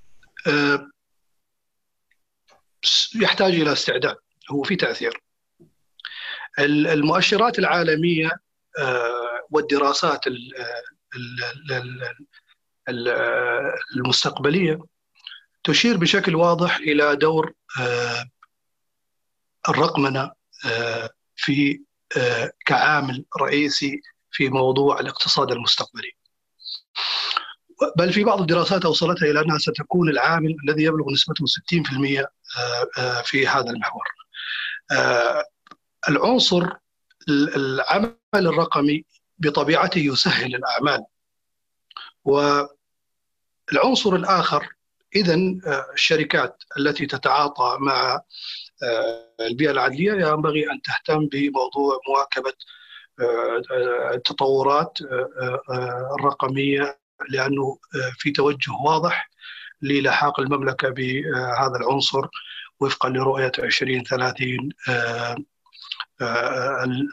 يحتاج 3.23 3.55
إلى 3.55 3.73
استعداد. 3.73 4.17
هو 4.51 4.63
في 4.63 4.77
تأثير 4.77 5.23
المؤشرات 6.59 7.59
العالمية 7.59 8.31
والدراسات 9.51 10.21
المستقبلية 13.97 14.79
تشير 15.67 15.97
بشكل 15.97 16.35
واضح 16.35 16.77
إلى 16.77 17.17
دور 17.17 17.53
آه، 17.81 18.25
الرقمنة 19.69 20.33
آه، 20.67 21.11
في 21.37 21.81
آه، 22.17 22.53
كعامل 22.67 23.25
رئيسي 23.41 24.01
في 24.31 24.49
موضوع 24.49 25.01
الاقتصاد 25.01 25.53
المستقبلي. 25.53 26.13
بل 27.97 28.13
في 28.13 28.25
بعض 28.25 28.41
الدراسات 28.41 28.85
أوصلتها 28.85 29.31
إلى 29.31 29.41
أنها 29.41 29.59
ستكون 29.59 30.09
العامل 30.09 30.57
الذي 30.65 30.83
يبلغ 30.83 31.13
نسبته 31.13 31.45
60% 31.47 32.27
في 33.25 33.47
هذا 33.47 33.71
المحور. 33.71 34.05
العنصر 36.09 36.69
العمل 37.29 38.17
الرقمي 38.35 39.05
بطبيعته 39.39 39.99
يسهل 39.99 40.55
الأعمال. 40.55 41.05
والعنصر 42.25 44.15
الآخر 44.15 44.77
اذا 45.17 45.35
آه، 45.67 45.87
الشركات 45.95 46.63
التي 46.79 47.07
تتعاطى 47.07 47.77
مع 47.81 48.21
آه، 48.83 49.31
البيئة 49.41 49.71
العدلية 49.71 50.13
ينبغي 50.13 50.71
أن 50.71 50.83
تهتم 50.83 51.27
بموضوع 51.27 52.01
مواكبة 52.09 52.53
آه، 53.21 53.63
التطورات 54.15 54.99
الرقمية 56.19 56.99
لأنه 57.29 57.79
في 58.19 58.31
توجه 58.31 58.73
واضح 58.85 59.31
للحاق 59.83 60.41
المملكة 60.41 60.89
بهذا 60.89 61.77
العنصر. 61.77 62.27
وفقا 62.81 63.09
لرؤية 63.09 63.53
2030 63.59 64.69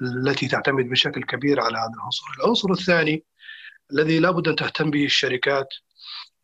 التي 0.01 0.47
تعتمد 0.47 0.89
بشكل 0.89 1.23
كبير 1.23 1.59
على 1.59 1.77
هذا 1.77 1.91
العنصر. 1.95 2.25
العنصر 2.39 2.71
الثاني 2.71 3.23
الذي 3.91 4.19
لابد 4.19 4.47
أن 4.47 4.55
تهتم 4.55 4.91
به 4.91 5.05
الشركات 5.05 5.67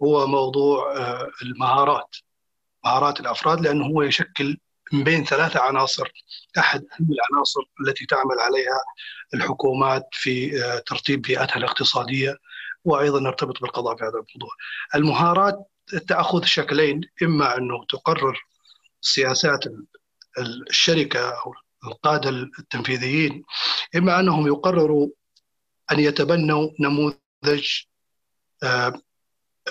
هو 0.04 0.28
موضوع 0.28 0.98
آه، 0.98 1.30
المهارات. 1.42 2.16
مهارات 2.86 3.20
الأفراد 3.20 3.62
لأنه 3.62 3.86
هو 3.86 4.02
يشكل 4.02 4.58
من 4.94 5.04
بين 5.04 5.26
ثلاثة 5.26 5.60
عناصر. 5.60 6.12
أحد 6.58 6.80
أهم 6.80 7.08
العناصر 7.12 7.62
التي 7.82 8.06
تعمل 8.06 8.40
عليها 8.40 8.82
الحكومات 9.34 10.08
في 10.12 10.64
آه، 10.64 10.80
ترتيب 10.80 11.22
بيئتها 11.22 11.58
الاقتصادية 11.58 12.38
وأيضا 12.86 13.20
نرتبط 13.20 13.62
بالقضاء 13.62 13.96
في 13.96 14.04
هذا 14.04 14.10
الموضوع. 14.10 14.50
المهارات 14.96 15.60
تأخذ 16.08 16.44
شكلين 16.44 17.02
إما 17.24 17.58
أنه 17.58 17.86
تقرر 17.90 18.40
سياسات 19.02 19.64
الشركة 20.40 21.30
أو 21.30 21.54
القادة 21.88 22.30
التنفيذيين 22.30 23.44
إما 23.96 24.20
أنهم 24.20 24.48
يقرروا 24.48 25.10
أن 25.92 26.00
يتبنوا 26.00 26.70
نموذج 26.80 27.68
آه، 28.64 29.02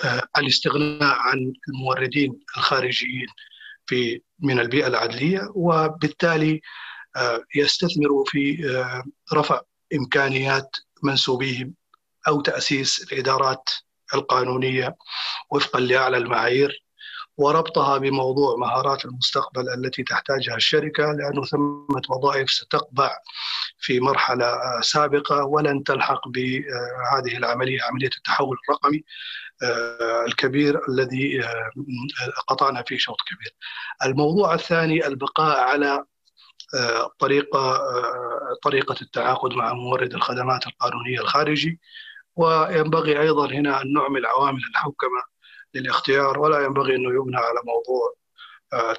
آه، 0.03 0.27
الاستغناء 0.37 1.17
عن 1.17 1.53
الموردين 1.69 2.39
الخارجيين 2.57 3.27
في 3.85 4.21
من 4.39 4.59
البيئة 4.59 4.87
العدلية 4.87 5.51
وبالتالي 5.55 6.61
آه، 7.15 7.43
يستثمروا 7.55 8.25
في 8.27 8.57
رفع 9.33 9.61
إمكانيات 9.93 10.69
منسوبيهم 11.03 11.73
أو 12.27 12.41
تأسيس 12.41 13.11
الإدارات 13.11 13.69
القانونية 14.13 14.95
وفقا 15.51 15.79
لأعلى 15.79 16.17
المعايير. 16.17 16.83
وربطها 17.39 17.97
بموضوع 17.97 18.55
مهارات 18.55 19.05
المستقبل 19.05 19.69
التي 19.69 20.03
تحتاجها 20.03 20.55
الشركة 20.55 21.03
لأنه 21.03 21.45
ثمة 21.45 22.01
وظائف 22.09 22.51
ستقبع 22.51 23.11
في 23.77 23.99
مرحلة 23.99 24.57
سابقة 24.81 25.45
ولن 25.45 25.83
تلحق 25.83 26.27
بهذه 26.27 27.37
العملية 27.37 27.79
عملية 27.83 28.09
التحول 28.17 28.57
الرقمي 28.63 29.03
آه، 29.63 30.25
الكبير 30.27 30.81
الذي 30.89 31.43
آه، 31.43 31.71
قطعنا 32.47 32.83
فيه 32.87 32.97
شوط 32.97 33.17
كبير. 33.27 33.55
الموضوع 34.05 34.53
الثاني 34.53 35.07
البقاء 35.07 35.59
على 35.59 36.03
آه، 36.75 37.11
طريقة 37.19 37.79
طريقة 38.63 38.95
التعاقد 39.01 39.53
مع 39.53 39.73
مورد 39.73 40.13
الخدمات 40.13 40.67
القانونية 40.67 41.19
الخارجي 41.19 41.79
وينبغي 42.35 43.21
أيضا 43.21 43.51
هنا 43.51 43.81
أن 43.81 43.93
نعمل 43.93 44.25
عوامل 44.25 44.61
الحوكمه 44.71 45.38
للاختيار 45.73 46.39
ولا 46.39 46.65
ينبغي 46.65 46.95
أنه 46.95 47.09
يبنى 47.09 47.37
على 47.37 47.59
موضوع 47.65 48.15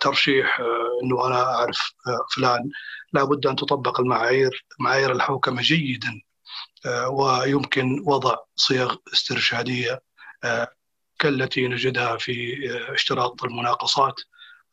ترشيح 0.00 0.60
أنه 1.02 1.26
أنا 1.26 1.42
أعرف 1.42 1.92
فلان. 2.36 2.70
لابد 3.12 3.46
أن 3.46 3.56
تطبق 3.56 4.00
المعايير 4.00 4.66
معايير 4.78 5.12
الحوكمه 5.12 5.62
جيدا 5.62 6.20
ويمكن 7.10 8.02
وضع 8.06 8.36
صيغ 8.56 8.96
استرشادية 9.12 10.02
كالتي 11.18 11.68
نجدها 11.68 12.16
في 12.16 12.56
اشتراط 12.94 13.44
المناقصات 13.44 14.20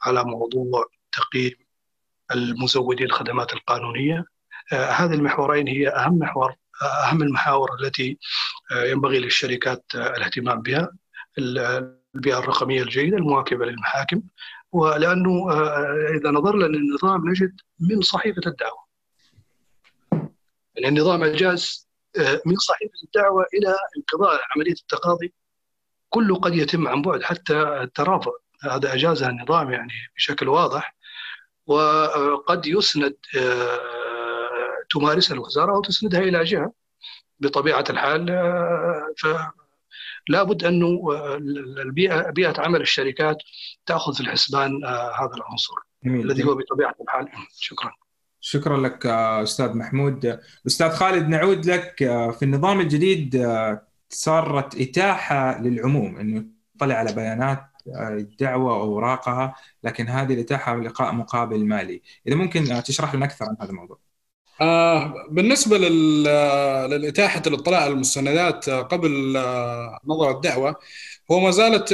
على 0.01 0.23
موضوع 0.23 0.85
تقييم 1.11 1.53
المزودي 2.31 3.03
الخدمات 3.03 3.53
القانونية. 3.53 4.25
هذه 4.71 5.13
المحورين 5.13 5.67
هي 5.67 5.89
أهم 5.89 6.19
محور 6.19 6.55
أهم 7.03 7.21
المحاور 7.21 7.69
التي 7.79 8.17
ينبغي 8.71 9.19
للشركات 9.19 9.85
الاهتمام 9.95 10.61
بها. 10.61 10.91
البيئة 11.38 12.39
الرقمية 12.39 12.81
الجيدة 12.81 13.17
المواكبة 13.17 13.65
للمحاكم 13.65 14.21
ولأنه 14.71 15.51
إذا 16.15 16.31
نظرنا 16.31 16.65
للنظام 16.65 17.29
نجد 17.29 17.61
من 17.79 18.01
صحيفة 18.01 18.41
الدعوة. 18.45 18.88
يعني 20.75 20.88
النظام 20.88 21.23
اجاز 21.23 21.88
من 22.45 22.55
صحيفة 22.55 22.93
الدعوة 23.03 23.45
إلى 23.53 23.75
انقضاء 23.97 24.41
عملية 24.55 24.71
التقاضي 24.71 25.33
كله 26.09 26.35
قد 26.35 26.55
يتم 26.55 26.88
عن 26.88 27.01
بعد 27.01 27.23
حتى 27.23 27.61
الترافع. 27.61 28.31
هذا 28.63 28.93
أجازها 28.93 29.29
النظام 29.29 29.71
يعني 29.71 29.93
بشكل 30.15 30.49
واضح 30.49 30.95
وقد 31.67 32.65
يسند 32.65 33.15
آه، 33.38 33.79
تمارسها 34.89 35.35
الوزارة 35.35 35.75
أو 35.75 35.81
تسندها 35.81 36.19
إلى 36.19 36.43
جهة 36.43 36.73
بطبيعة 37.39 37.83
الحال 37.89 38.29
آه، 40.30 40.34
فلا 40.34 40.43
بد 40.43 40.63
أنه 40.63 40.99
البيئة 41.82 42.30
بيئة 42.30 42.61
عمل 42.61 42.82
الشركات 42.82 43.38
تأخذ 43.86 44.13
في 44.13 44.21
الحسبان 44.21 44.86
آه، 44.86 45.11
هذا 45.23 45.34
العنصر 45.36 45.73
الذي 46.05 46.43
هو 46.43 46.55
بطبيعة 46.55 46.95
الحال. 47.01 47.28
شكرا. 47.59 47.91
شكرا 48.39 48.78
لك 48.78 49.05
أستاذ 49.05 49.73
محمود. 49.73 50.39
أستاذ 50.67 50.89
خالد 50.89 51.28
نعود 51.28 51.65
لك 51.65 51.95
في 52.39 52.43
النظام 52.43 52.80
الجديد 52.80 53.47
صارت 54.09 54.82
إتاحة 54.82 55.61
للعموم 55.61 56.17
إنه 56.17 56.45
يطلع 56.75 56.95
على 56.95 57.13
بيانات 57.13 57.63
آه، 57.95 58.09
الدعوه 58.09 58.78
واوراقها 58.78 59.55
لكن 59.84 60.07
هذه 60.07 60.34
الإتاحة 60.34 60.75
لقاء 60.75 61.13
مقابل 61.13 61.65
مالي. 61.65 62.01
إذا 62.28 62.36
ممكن 62.36 62.63
تشرح 62.84 63.15
لنا 63.15 63.25
أكثر 63.25 63.45
عن 63.45 63.57
هذا 63.61 63.69
الموضوع؟ 63.69 63.99
آه 64.62 65.14
بالنسبة 65.30 65.78
للإتاحة 65.78 67.41
الاطلاع 67.47 67.82
على 67.82 67.93
المستندات 67.93 68.70
آه، 68.70 68.82
قبل 68.82 69.38
آه 69.38 69.99
نظر 70.05 70.32
الدعوة 70.32 70.76
هو 71.32 71.39
ما 71.39 71.51
زالت 71.51 71.93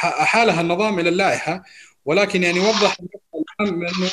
أحالها 0.00 0.60
النظام 0.60 0.98
إلى 0.98 1.08
اللائحة 1.08 1.62
ولكن 2.04 2.42
يعني 2.42 2.60
وضح 2.60 2.96
الأهم 3.60 3.86
أنه 3.86 4.10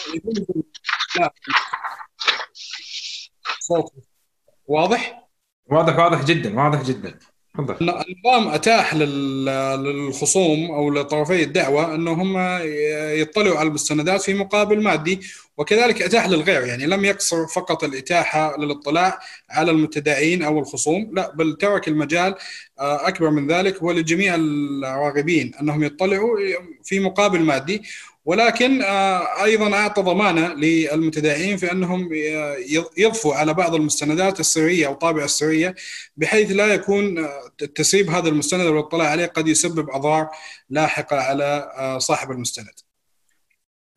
صوت. 3.59 3.91
واضح؟ 4.67 5.29
واضح 5.65 5.97
واضح 5.97 6.23
جدا 6.25 6.59
واضح 6.59 6.81
جدا. 6.81 7.19
النظام 7.59 8.47
أتاح 8.47 8.95
للخصوم 8.95 10.71
أو 10.71 10.89
لطرفي 10.89 11.43
الدعوة 11.43 11.95
إنهم 11.95 12.37
يطلعوا 13.21 13.57
على 13.57 13.67
المستندات 13.67 14.21
في 14.21 14.33
مقابل 14.33 14.83
مادي 14.83 15.19
وكذلك 15.57 16.01
أتاح 16.01 16.27
للغير 16.27 16.65
يعني 16.65 16.85
لم 16.85 17.05
يقصر 17.05 17.47
فقط 17.47 17.83
الإتاحة 17.83 18.57
للاطلاع 18.57 19.19
على 19.49 19.71
المتداعين 19.71 20.43
أو 20.43 20.59
الخصوم 20.59 21.09
لا 21.13 21.31
بل 21.35 21.57
ترك 21.57 21.87
المجال 21.87 22.35
آه، 22.79 23.07
أكبر 23.07 23.29
من 23.29 23.47
ذلك 23.47 23.83
ولجميع 23.83 24.35
الراغبين 24.35 25.51
أنهم 25.61 25.83
يطلعوا 25.83 26.37
في 26.83 26.99
مقابل 26.99 27.39
مادي. 27.39 27.81
ولكن 28.31 28.81
آه، 28.81 29.43
أيضا 29.43 29.73
أعطى 29.73 30.01
ضمانة 30.01 30.53
للمتداعين 30.53 31.57
في 31.57 31.71
أنهم 31.71 32.09
آه، 32.13 32.55
يضفوا 32.97 33.35
على 33.35 33.53
بعض 33.53 33.75
المستندات 33.75 34.39
السرية 34.39 34.87
أو 34.87 34.93
طابع 34.93 35.23
السرية 35.23 35.75
بحيث 36.17 36.51
لا 36.51 36.67
يكون 36.67 37.17
آه، 37.17 37.41
تسريب 37.75 38.09
هذا 38.09 38.29
المستند 38.29 38.65
والاطلاع 38.65 39.09
عليه 39.09 39.25
قد 39.25 39.47
يسبب 39.47 39.89
أضرار 39.89 40.29
لاحقة 40.69 41.17
على 41.17 41.69
صاحب 41.99 42.31
المستند. 42.31 42.73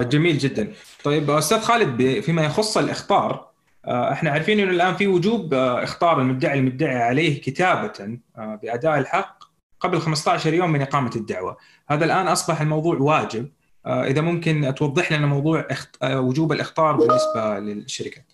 جميل 0.03 0.39
جدا. 0.39 0.73
طيب 1.05 1.31
أستاذ 1.31 1.61
خالد 1.61 2.21
فيما 2.21 2.45
يخص 2.45 2.79
الإخطار 2.79 3.51
إحنا 3.85 4.31
عارفين 4.31 4.61
إنه 4.61 4.71
الآن 4.71 4.97
في 4.97 5.07
وجوب 5.07 5.55
إخطار 5.55 6.21
المدعي 6.21 6.59
المدعي 6.59 6.97
عليه 6.97 7.41
كتابة 7.41 8.19
بأداء 8.37 8.99
الحق 8.99 9.45
قبل 9.81 10.01
15 10.01 10.55
يوم 10.55 10.73
من 10.73 10.83
إقامة 10.83 11.11
الدعوة، 11.17 11.57
هذا 11.89 12.05
الآن 12.05 12.29
أصبح 12.29 12.61
الموضوع 12.61 12.97
واجب، 12.97 13.49
إذا 13.87 14.21
ممكن 14.21 14.75
توضح 14.77 15.13
لنا 15.13 15.27
موضوع 15.27 15.69
وجوب 16.05 16.53
الإخطار 16.53 16.97
بالنسبة 16.97 17.59
للشركات. 17.59 18.33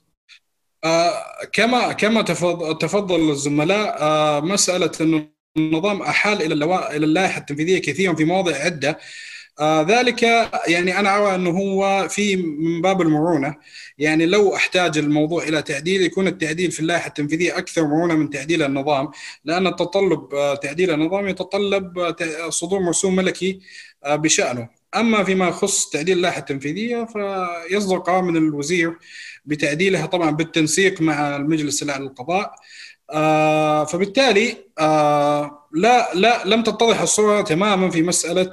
كما 1.53 1.93
كما 1.93 2.23
تفضل 2.81 3.31
الزملاء 3.31 4.45
مسألة 4.45 4.91
انه 5.01 5.27
النظام 5.57 6.03
أحال 6.03 6.43
إلى 6.43 6.55
إلى 6.97 7.07
اللائحة 7.07 7.41
التنفيذية 7.41 7.79
كثيرا 7.79 8.15
في 8.15 8.25
مواضع 8.25 8.57
عدة. 8.57 8.99
آه 9.61 9.83
ذلك 9.83 10.23
يعني 10.69 10.99
أنا 11.01 11.17
أرى 11.17 11.35
إنه 11.35 11.51
هو 11.51 12.09
في 12.09 12.37
من 12.37 12.83
باب 12.83 13.01
المرونه 13.03 13.57
يعني 13.99 14.27
لو 14.27 14.57
أحتاج 14.57 14.99
الموضوع 14.99 15.43
إلى 15.43 15.63
تعديل 15.63 16.03
يكون 16.03 16.27
التعديل 16.27 16.71
في 16.71 16.81
اللائحة 16.81 17.09
التنفيذية 17.09 17.59
أكثر 17.59 17.85
مرونه 17.85 18.15
من 18.15 18.31
تعديل 18.31 18.63
النظام 18.63 19.11
لأن 19.45 19.67
التطلب 19.67 20.35
آه، 20.35 20.55
تعديل 20.55 20.91
النظام 20.91 21.29
يتطلب 21.29 21.99
آه، 21.99 22.51
صدور 22.51 22.81
مرسوم 22.81 23.17
ملكي 23.17 23.61
آه، 24.05 24.17
بشأنه. 24.17 24.80
أما 24.97 25.25
فيما 25.25 25.49
يخص 25.49 25.91
تعديل 25.91 26.17
اللائحة 26.17 26.39
التنفيذية 26.39 27.05
فيصدر 27.05 27.99
قرار 27.99 28.23
من 28.23 28.37
الوزير 28.37 28.99
بتعديلها 29.45 30.07
طبعا 30.07 30.31
بالتنسيق 30.31 31.01
مع 31.01 31.37
المجلس 31.37 31.83
الأعلى 31.83 32.05
للقضاء 32.05 32.55
آه 33.11 33.85
فبالتالي 33.85 34.57
آه 34.79 35.69
لا 35.73 36.15
لا 36.15 36.43
لم 36.45 36.63
تتضح 36.63 37.01
الصورة 37.01 37.41
تماما 37.43 37.91
في 37.91 38.03
مسألة 38.03 38.51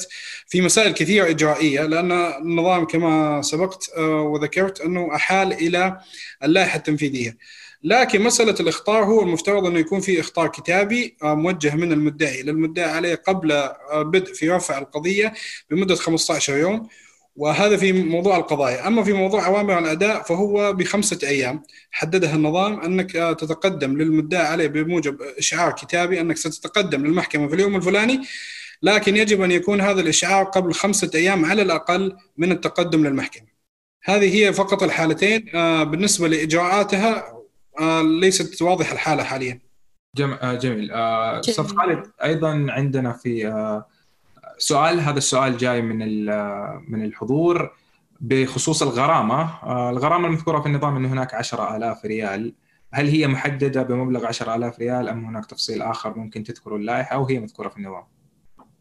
في 0.48 0.62
مسائل 0.62 0.92
كثيرة 0.94 1.30
إجرائية 1.30 1.82
لأن 1.82 2.12
النظام 2.12 2.86
كما 2.86 3.42
سبقت 3.42 3.90
آه 3.98 4.22
وذكرت 4.22 4.82
أنه 4.82 5.16
أحال 5.16 5.54
إلى 5.54 6.00
اللائحة 6.44 6.78
التنفيذية. 6.78 7.38
لكن 7.84 8.22
مسألة 8.22 8.56
الإخطار 8.60 9.04
هو 9.04 9.22
المفترض 9.22 9.66
انه 9.66 9.80
يكون 9.80 10.00
في 10.00 10.20
إخطار 10.20 10.48
كتابي 10.48 11.18
آه 11.24 11.36
موجه 11.36 11.76
من 11.76 11.92
المدعي. 11.92 12.44
للمدعي 12.44 12.90
عليه 12.90 13.16
قبل 13.16 13.52
آه 13.52 14.02
بدء 14.02 14.34
في 14.34 14.50
رفع 14.50 14.78
القضية 14.78 15.34
بمدة 15.70 15.96
15 15.96 16.58
يوم 16.58 16.88
وهذا 17.36 17.78
في 17.78 17.94
موضوع 17.94 18.38
القضايا. 18.38 18.88
أما 18.88 19.04
في 19.04 19.14
موضوع 19.14 19.48
أوامر 19.48 19.80
الأداء 19.80 20.24
فهو 20.24 20.74
بخمسة 20.74 21.28
أيام. 21.28 21.64
حددها 21.92 22.36
النظام 22.36 22.80
أنك 22.80 23.12
تتقدم 23.12 23.98
للمدعى 23.98 24.48
عليه 24.48 24.68
بموجب 24.68 25.22
إشعار 25.22 25.72
كتابي 25.72 26.22
أنك 26.22 26.38
ستتقدم 26.38 27.06
للمحكمة 27.06 27.48
في 27.48 27.56
اليوم 27.56 27.76
الفلاني 27.76 28.22
لكن 28.82 29.18
يجب 29.18 29.42
أن 29.42 29.52
يكون 29.52 29.82
هذا 29.82 30.02
الإشعار 30.02 30.44
قبل 30.44 30.74
خمسة 30.74 31.12
أيام 31.16 31.46
على 31.46 31.62
الأقل 31.62 32.16
من 32.38 32.52
التقدم 32.52 33.08
للمحكمة. 33.08 33.48
هذه 34.04 34.36
هي 34.36 34.54
فقط 34.54 34.84
الحالتين 34.84 35.56
آه، 35.56 35.84
بالنسبة 35.84 36.28
لإجراءاتها 36.28 37.18
آه، 37.18 37.37
ليست 38.20 38.62
واضحة 38.62 38.94
الحالة 38.94 39.24
حاليا. 39.24 39.60
آه، 40.20 40.54
جميل. 40.54 40.92
أستاذ 40.92 41.68
خالد 41.68 42.12
أيضا 42.24 42.66
عندنا 42.70 43.14
في 43.14 43.52
سؤال 44.58 45.00
هذا 45.00 45.18
السؤال 45.18 45.58
جاي 45.58 45.82
من 45.82 45.98
من 46.92 47.06
الحضور 47.06 47.72
بخصوص 48.22 48.82
الغرامة. 48.82 49.64
آه، 49.64 49.90
الغرامة 49.90 50.28
المذكورة 50.28 50.62
في 50.62 50.66
النظام 50.66 50.96
انه 50.96 51.08
هناك 51.08 51.34
10000 51.34 52.06
ريال. 52.06 52.54
هل 52.94 53.08
هي 53.08 53.28
محددة 53.28 53.84
بمبلغ 53.84 54.26
10000 54.26 54.80
ريال 54.80 55.10
أم 55.10 55.26
هناك 55.26 55.46
تفصيل 55.46 55.82
آخر 55.82 56.18
ممكن 56.18 56.44
تذكره 56.44 56.76
اللائحة 56.76 57.16
أو 57.16 57.26
هي 57.26 57.40
مذكورة 57.40 57.70
في 57.70 57.78
النظام؟ 57.78 58.04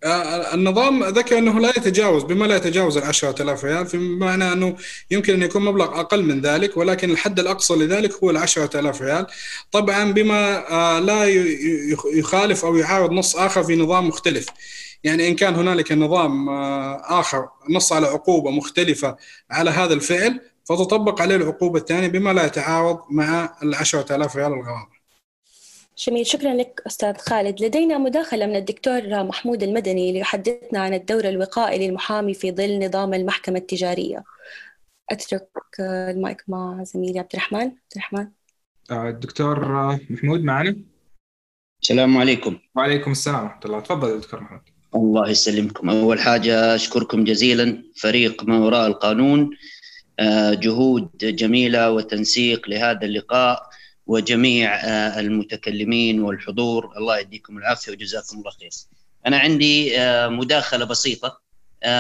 آه، 0.05 0.55
النظام 0.55 1.05
ذكر 1.05 1.39
أنه 1.39 1.61
لا 1.61 1.69
يتجاوز 1.69 2.23
بما 2.23 2.45
لا 2.45 2.57
يتجاوز 2.57 2.97
ال 2.97 3.05
10000 3.05 3.65
ريال 3.65 3.85
بمعنى 3.85 4.53
أنه 4.53 4.77
يمكن 5.11 5.35
أن 5.35 5.43
يكون 5.43 5.65
مبلغ 5.65 6.01
أقل 6.01 6.23
من 6.23 6.41
ذلك 6.41 6.77
ولكن 6.77 7.11
الحد 7.11 7.41
الأقصى 7.41 7.75
لذلك 7.75 8.13
هو 8.25 8.31
ال 8.31 8.37
10000 8.37 9.03
ريال. 9.03 9.27
طبعا 9.73 10.13
بما 10.13 10.71
آه، 10.71 10.99
لا 10.99 11.25
يخالف 12.15 12.65
أو 12.65 12.77
يعارض 12.77 13.13
نص 13.13 13.37
آخر 13.37 13.65
في 13.65 13.77
نظام 13.77 14.09
مختلف. 14.09 14.47
يعني 15.05 15.29
إن 15.29 15.35
كان 15.35 15.55
هنالك 15.55 15.93
نظام 15.93 16.49
آه، 16.49 17.21
آخر 17.21 17.49
نص 17.71 17.93
على 17.93 18.07
عقوبة 18.07 18.51
مختلفة 18.51 19.17
على 19.51 19.71
هذا 19.71 19.95
الفعل 19.95 20.41
فتطبق 20.65 21.23
عليه 21.23 21.37
العقوبة 21.37 21.79
الثانية 21.79 22.09
بما 22.09 22.33
لا 22.33 22.47
يتعارض 22.47 23.01
مع 23.11 23.57
العشرة 23.63 24.17
آلاف 24.17 24.37
ريال 24.37 24.53
الغرامة 24.53 24.96
جميل 25.99 26.27
شكرا 26.27 26.55
لك 26.55 26.83
أستاذ 26.87 27.17
خالد. 27.17 27.63
لدينا 27.63 27.99
مداخلة 27.99 28.47
من 28.47 28.57
الدكتور 28.57 29.25
محمود 29.25 29.63
المدني 29.63 30.13
ليحدثنا 30.13 30.79
عن 30.79 30.95
الدور 30.95 31.29
الوقائي 31.29 31.87
للمحامي 31.87 32.35
في 32.35 32.53
ظل 32.53 32.87
نظام 32.87 33.15
المحكمة 33.15 33.59
التجارية. 33.59 34.25
أترك 35.11 35.49
المايك 35.81 36.45
مع 36.49 36.83
زميلي 36.83 37.19
عبد 37.19 37.29
الرحمن. 37.35 37.61
عبد 37.61 37.73
الرحمن. 37.97 38.29
آه، 38.91 39.09
الدكتور 39.09 39.69
محمود 40.11 40.41
معنا؟ 40.41 40.77
السلام 41.83 42.19
عليكم. 42.19 42.59
وعليكم 42.75 43.13
السلام 43.13 43.45
ورحمة 43.45 43.61
الله. 43.65 43.81
تفضل 43.81 44.21
دكتور 44.21 44.41
محمود. 44.41 44.61
الله 44.95 45.31
يسلمكم. 45.31 45.91
أول 45.91 46.21
حاجة 46.21 46.75
أشكركم 46.75 47.25
جزيلا 47.25 47.83
فريق 47.97 48.45
ما 48.45 48.59
وراء 48.59 48.87
القانون. 48.87 49.51
آه، 50.19 50.55
جهود 50.55 51.11
جميلة 51.17 51.91
وتنسيق 51.91 52.69
لهذا 52.69 53.03
اللقاء. 53.03 53.76
وجميع 54.07 54.75
آه، 54.75 55.21
المتكلمين 55.21 56.21
والحضور. 56.21 56.97
الله 56.97 57.19
يديكم 57.19 57.59
العافية 57.59 57.93
وجزاكم 57.93 58.39
الله 58.39 58.51
خير. 58.51 58.71
أنا 59.27 59.39
عندي 59.39 60.01
آه، 60.01 60.29
مداخلة 60.29 60.85
بسيطة 60.85 61.47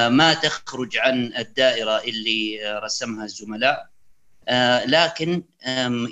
ما 0.09 0.35
تخرج 0.35 0.97
عن 0.97 1.33
الدائرة 1.39 2.03
اللي 2.05 2.59
رسمها 2.85 3.25
الزملاء 3.25 3.89
لكن 4.87 5.43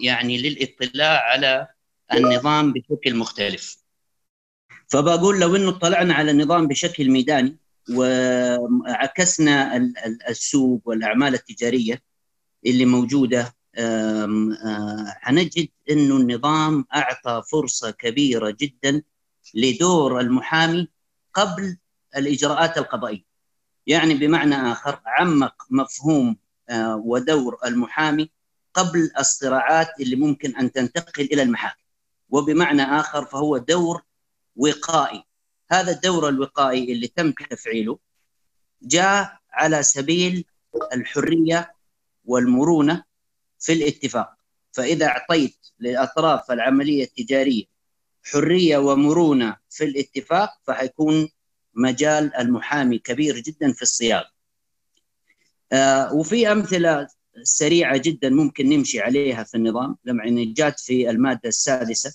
يعني 0.03 0.38
للاطلاع 0.38 1.20
على 1.20 1.66
النظام 2.14 2.72
بشكل 2.72 3.14
مختلف. 3.16 3.76
فبقول 4.88 5.40
لو 5.40 5.57
إنه 5.57 5.68
اطلعنا 5.68 6.14
على 6.14 6.30
النظام 6.30 6.68
بشكل 6.68 7.11
ميداني 7.11 7.57
وعكسنا 7.90 9.76
السوق 10.28 10.80
والأعمال 10.84 11.34
التجارية 11.34 12.03
اللي 12.66 12.84
موجودة 12.84 13.55
حنجد 15.22 15.68
إنه 15.91 16.16
النظام 16.16 16.85
أعطى 16.95 17.43
فرصة 17.51 17.91
كبيرة 17.91 18.57
جدا 18.61 19.03
لدور 19.55 20.20
المحامي 20.20 20.89
قبل 21.35 21.77
الإجراءات 22.16 22.79
القضائية. 22.79 23.25
يعني 23.87 24.14
بمعنى 24.14 24.55
آخر 24.55 25.01
عمق 25.07 25.55
مفهوم 25.70 26.37
ودور 26.95 27.59
المحامي 27.64 28.31
قبل 28.75 29.11
الصراعات 29.18 29.89
اللي 30.01 30.16
ممكن 30.16 30.57
أن 30.57 30.72
تنتقل 30.72 31.25
إلى 31.25 31.43
المحاكم. 31.43 31.85
وبمعنى 32.31 32.83
آخر 32.83 33.25
فهو 33.25 33.57
دور 33.59 34.03
وقائي 34.57 35.25
هذا 35.70 35.93
الدور 35.93 36.29
الوقائي 36.29 36.93
اللي 36.93 37.09
تم 37.09 37.33
تفعيله 37.51 37.99
جاء 38.83 39.39
على 39.53 39.83
سبيل 39.83 40.45
الحرية 40.93 41.75
والمرونة 42.25 43.05
في 43.64 43.72
الاتفاق. 43.72 44.34
فإذا 44.72 45.06
أعطيت 45.06 45.56
لاطراف 45.78 46.50
العملية 46.50 47.04
التجارية 47.04 47.64
حرية 48.32 48.78
ومرونة 48.78 49.56
في 49.70 49.84
الاتفاق 49.84 50.50
فحيكون 50.62 51.28
مجال 51.74 52.36
المحامي 52.36 52.98
كبير 52.98 53.38
جدا 53.38 53.72
في 53.72 53.82
الصياغة. 53.82 54.30
آه 55.72 56.14
وفي 56.14 56.52
أمثلة 56.52 57.08
سريعة 57.42 57.96
جدا 57.96 58.30
ممكن 58.30 58.68
نمشي 58.68 59.00
عليها 59.00 59.44
في 59.44 59.54
النظام. 59.56 59.96
لما 60.04 60.24
جات 60.56 60.80
في 60.80 61.10
المادة 61.10 61.48
السادسة 61.48 62.14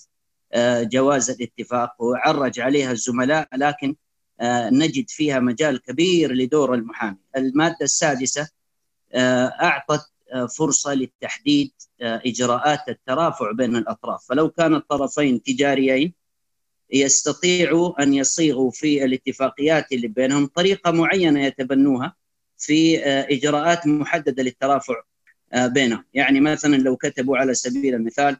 آه، 0.52 0.82
جواز 0.82 1.30
الاتفاق 1.30 2.02
وعرج 2.02 2.60
عليها 2.60 2.92
الزملاء 2.92 3.48
لكن 3.56 3.96
آه، 4.40 4.70
نجد 4.70 5.10
فيها 5.10 5.40
مجال 5.40 5.82
كبير 5.82 6.32
لدور 6.32 6.74
المحامي. 6.74 7.18
المادة 7.36 7.78
السادسة 7.82 8.48
آه، 9.12 9.46
أعطت 9.46 10.10
فرصة 10.58 10.94
لتحديد 10.94 11.72
إجراءات 12.00 12.88
الترافع 12.88 13.52
بين 13.52 13.76
الأطراف. 13.76 14.24
فلو 14.28 14.50
كان 14.50 14.74
الطرفين 14.74 15.42
تجاريين 15.42 16.14
يستطيعوا 16.92 18.02
أن 18.02 18.14
يصيغوا 18.14 18.70
في 18.70 19.04
الاتفاقيات 19.04 19.92
اللي 19.92 20.08
بينهم 20.08 20.46
طريقة 20.46 20.90
معينة 20.90 21.44
يتبنوها 21.44 22.16
في 22.58 22.98
إجراءات 23.04 23.86
محددة 23.86 24.42
للترافع 24.42 24.94
بينهم. 25.54 26.04
يعني 26.14 26.40
مثلا 26.40 26.76
لو 26.76 26.96
كتبوا 26.96 27.38
على 27.38 27.54
سبيل 27.54 27.94
المثال 27.94 28.36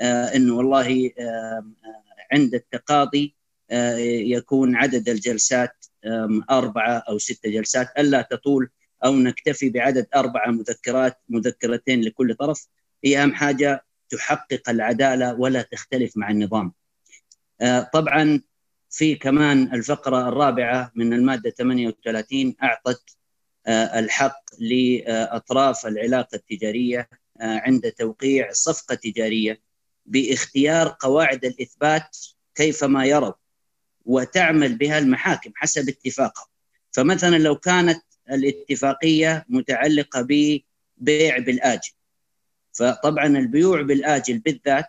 آه، 0.00 0.36
إنه 0.36 0.56
والله 0.56 1.10
آه، 1.18 1.66
عند 2.32 2.54
التقاضي 2.54 3.36
آه، 3.70 3.96
يكون 3.96 4.76
عدد 4.76 5.08
الجلسات 5.08 5.86
أربعة 6.50 7.02
أو 7.08 7.18
ستة 7.18 7.50
جلسات 7.50 7.88
ألا 7.98 8.22
تطول 8.22 8.70
أو 9.04 9.16
نكتفي 9.16 9.70
بعدد 9.70 10.06
أربعة 10.14 10.50
مذكرات 10.50 11.18
مذكرتين 11.28 12.00
لكل 12.00 12.34
طرف 12.34 12.66
هي 13.04 13.22
أهم 13.22 13.34
حاجة 13.34 13.84
تحقق 14.10 14.70
العدالة 14.70 15.34
ولا 15.34 15.62
تختلف 15.62 16.16
مع 16.16 16.30
النظام. 16.30 16.72
طبعا 17.92 18.40
في 18.90 19.14
كمان 19.14 19.74
الفقرة 19.74 20.28
الرابعة 20.28 20.92
من 20.94 21.12
المادة 21.12 21.50
38 21.50 22.54
أعطت 22.62 23.16
الحق 23.68 24.42
لأطراف 24.58 25.86
العلاقة 25.86 26.34
التجارية 26.34 27.08
عند 27.40 27.92
توقيع 27.92 28.52
صفقة 28.52 28.94
تجارية 28.94 29.60
باختيار 30.06 30.96
قواعد 31.00 31.44
الإثبات 31.44 32.16
كيفما 32.54 33.04
يروا 33.04 33.32
وتعمل 34.04 34.76
بها 34.76 34.98
المحاكم 34.98 35.52
حسب 35.54 35.88
اتفاقها 35.88 36.46
فمثلا 36.92 37.36
لو 37.38 37.56
كانت 37.56 38.02
الاتفاقية 38.30 39.44
متعلقة 39.48 40.20
ببيع 40.22 41.38
بالآجل. 41.38 41.90
فطبعا 42.72 43.26
البيوع 43.26 43.82
بالآجل 43.82 44.38
بالذات 44.38 44.86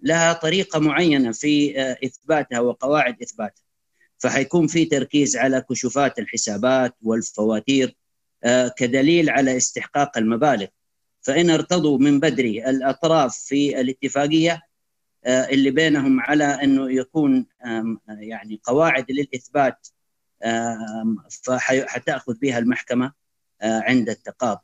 لها 0.00 0.32
طريقة 0.32 0.78
معينة 0.78 1.32
في 1.32 1.80
إثباتها 2.04 2.60
وقواعد 2.60 3.22
إثباتها. 3.22 3.62
فحيكون 4.18 4.66
في 4.66 4.84
تركيز 4.84 5.36
على 5.36 5.60
كشوفات 5.70 6.18
الحسابات 6.18 6.96
والفواتير 7.02 7.96
كدليل 8.76 9.30
على 9.30 9.56
استحقاق 9.56 10.18
المبالغ. 10.18 10.66
فإن 11.22 11.50
ارتضوا 11.50 11.98
من 11.98 12.20
بدري 12.20 12.70
الأطراف 12.70 13.36
في 13.36 13.80
الاتفاقية 13.80 14.62
اللي 15.26 15.70
بينهم 15.70 16.20
على 16.20 16.44
أنه 16.44 16.92
يكون 16.92 17.46
يعني 18.08 18.60
قواعد 18.64 19.10
للإثبات 19.10 19.88
فحتأخذ 21.42 22.34
بها 22.38 22.58
المحكمة 22.58 23.12
عند 23.62 24.08
التقاضي. 24.08 24.60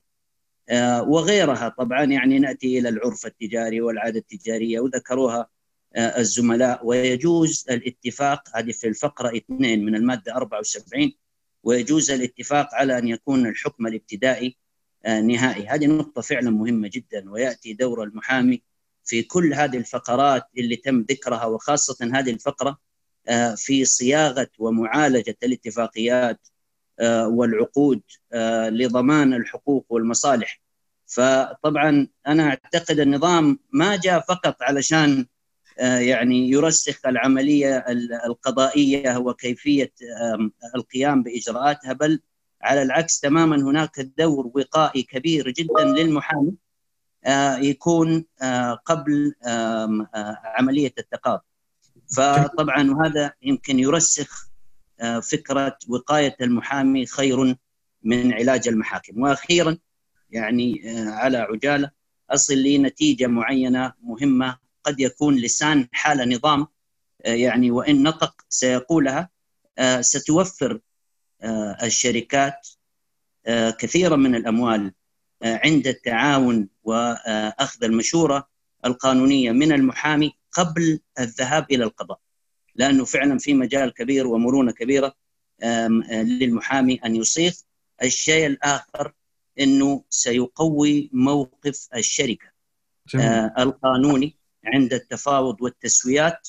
وغيرها 1.01 1.69
طبعا 1.69 2.05
يعني 2.05 2.39
نأتي 2.39 2.79
إلى 2.79 2.89
العرف 2.89 3.27
التجاري 3.27 3.81
والعادة 3.81 4.19
التجارية 4.19 4.81
وذكروها 4.81 5.49
الزملاء. 5.97 6.87
ويجوز 6.87 7.65
الاتفاق 7.71 8.43
هذه 8.57 8.73
في 8.73 8.89
الفقرة 8.89 9.37
2 9.37 9.85
من 9.85 9.95
المادة 9.95 10.37
74 10.37 11.13
ويجوز 11.63 12.11
الاتفاق 12.11 12.75
على 12.75 12.99
أن 12.99 13.09
يكون 13.09 13.47
الحكم 13.47 13.87
الابتدائي 13.87 14.57
نهائي. 15.07 15.67
هذه 15.67 15.87
نقطة 15.87 16.21
فعلا 16.21 16.51
مهمة 16.51 16.91
جدا 16.93 17.31
ويأتي 17.31 17.73
دور 17.73 18.03
المحامي 18.03 18.63
في 19.05 19.23
كل 19.23 19.55
هذه 19.55 19.77
الفقرات 19.77 20.45
اللي 20.59 20.77
تم 20.77 21.01
ذكرها 21.01 21.45
وخاصة 21.45 22.11
هذه 22.15 22.31
الفقرة 22.31 22.79
في 23.57 23.85
صياغة 23.85 24.49
ومعالجة 24.59 25.37
الاتفاقيات 25.43 26.49
والعقود 27.25 28.01
لضمان 28.71 29.35
الحقوق 29.35 29.87
والمصالح. 29.89 30.61
فطبعا 31.07 32.09
أنا 32.27 32.49
أعتقد 32.49 33.01
النظام 33.01 33.59
ما 33.73 33.97
جاء 33.97 34.21
فقط 34.21 34.57
علشان 34.63 35.27
يعني 35.79 36.51
يرسخ 36.51 37.07
العملية 37.07 37.85
القضائية 38.27 39.17
وكيفية 39.17 39.93
القيام 40.75 41.23
بإجراءاتها 41.23 41.93
بل 41.93 42.21
على 42.63 42.83
العكس 42.83 43.21
تماما 43.21 43.57
هناك 43.57 44.01
دور 44.01 44.51
وقائي 44.55 45.03
كبير 45.03 45.51
جدا 45.51 45.85
للمحامي 45.85 46.53
يكون 47.59 48.25
قبل 48.85 49.35
عملية 50.45 50.93
التقاضي 50.99 51.43
فطبعا 52.17 52.91
وهذا 52.91 53.33
يمكن 53.43 53.79
يرسخ 53.79 54.49
فكرة 55.23 55.79
وقاية 55.89 56.37
المحامي 56.41 57.07
خير 57.07 57.57
من 58.03 58.33
علاج 58.33 58.69
المحاكم. 58.69 59.21
وأخيرا 59.23 59.79
يعني 60.31 60.83
على 61.09 61.39
عجالة 61.39 61.91
أصل 62.31 62.55
لنتيجة 62.55 63.27
معينة 63.27 63.93
مهمة 64.03 64.59
قد 64.85 65.01
يكون 65.01 65.37
لسان 65.37 65.89
حال 65.93 66.29
نظام 66.35 66.67
يعني 67.25 67.71
وإن 67.71 68.03
نطق 68.03 68.35
سيقولها 68.49 69.31
ستوفر 70.01 70.81
الشركات 71.83 72.69
كثيرا 73.79 74.17
من 74.17 74.35
الأموال 74.35 74.93
عند 75.43 75.87
التعاون 75.87 76.69
واخذ 76.85 77.85
المشورة 77.85 78.49
القانونية 78.85 79.53
من 79.53 79.73
المحامي 79.73 80.33
قبل 80.53 81.01
الذهاب 81.19 81.67
إلى 81.71 81.85
القضاء 81.85 82.21
لأنه 82.75 83.05
فعلا 83.05 83.39
في 83.39 83.55
مجال 83.55 83.95
كبير 83.95 84.27
ومرونة 84.27 84.73
كبيرة 84.73 85.15
للمحامي 86.11 86.95
أن 86.95 87.17
يصيغ 87.17 87.53
الشيء 88.03 88.47
الآخر 88.47 89.13
إنه 89.61 90.05
سيقوي 90.11 91.11
موقف 91.13 91.89
الشركة. 91.97 92.47
جميل. 93.09 93.27
القانوني 93.59 94.37
عند 94.65 94.93
التفاوض 94.93 95.63
والتسويات 95.63 96.49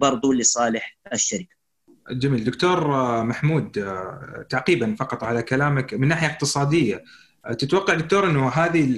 برضو 0.00 0.32
لصالح 0.32 0.98
الشركة. 1.12 1.56
جميل. 2.10 2.44
دكتور 2.44 2.88
محمود 3.24 3.70
تعقيبا 4.50 4.94
فقط 4.98 5.24
على 5.24 5.42
كلامك 5.42 5.94
من 5.94 6.08
ناحية 6.08 6.26
اقتصادية 6.26 7.04
تتوقع 7.52 7.94
دكتور 7.94 8.30
إنه 8.30 8.48
هذه 8.48 8.94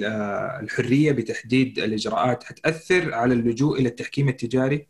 الحرية 0.59 1.11
بتحديد 1.11 1.79
الإجراءات 1.79 2.43
حتأثر 2.43 3.13
على 3.13 3.33
اللجوء 3.33 3.79
إلى 3.79 3.89
التحكيم 3.89 4.29
التجاري؟ 4.29 4.87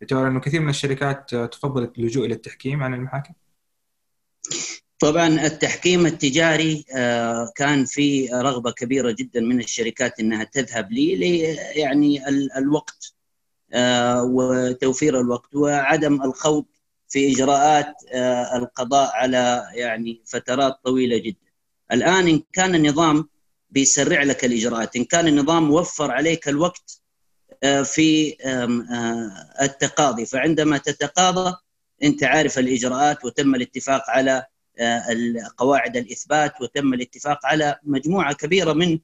تعتبر 0.00 0.28
إنه 0.28 0.40
كثير 0.40 0.60
من 0.60 0.68
الشركات 0.68 1.34
تفضل 1.34 1.92
اللجوء 1.98 2.26
إلى 2.26 2.34
التحكيم 2.34 2.82
عن 2.82 2.94
المحاكم؟ 2.94 3.34
طبعا 4.98 5.28
التحكيم 5.46 6.06
التجاري 6.06 6.84
كان 7.56 7.84
في 7.84 8.28
رغبة 8.32 8.70
كبيرة 8.70 9.10
جدا 9.18 9.40
من 9.40 9.60
الشركات 9.60 10.20
إنها 10.20 10.44
تذهب 10.44 10.92
لي 10.92 11.38
يعني 11.74 12.28
الوقت 12.58 13.14
وتوفير 14.22 15.20
الوقت 15.20 15.54
وعدم 15.54 16.22
الخوض 16.22 16.64
في 17.08 17.32
إجراءات 17.32 17.94
القضاء 18.54 19.10
على 19.14 19.64
يعني 19.74 20.22
فترات 20.26 20.80
طويلة 20.84 21.18
جدا. 21.18 21.47
الآن 21.92 22.28
إن 22.28 22.42
كان 22.52 22.74
النظام 22.74 23.28
بيسرع 23.70 24.22
لك 24.22 24.44
الإجراءات، 24.44 24.96
إن 24.96 25.04
كان 25.04 25.28
النظام 25.28 25.70
وفر 25.70 26.10
عليك 26.10 26.48
الوقت 26.48 27.00
في 27.84 28.36
التقاضي، 29.62 30.26
فعندما 30.26 30.78
تتقاضى 30.78 31.56
أنت 32.02 32.24
عارف 32.24 32.58
الإجراءات 32.58 33.24
وتم 33.24 33.54
الاتفاق 33.54 34.02
على 34.08 34.44
قواعد 35.56 35.96
الإثبات 35.96 36.60
وتم 36.60 36.94
الاتفاق 36.94 37.46
على 37.46 37.76
مجموعة 37.82 38.32
كبيرة 38.32 38.72
من 38.72 38.98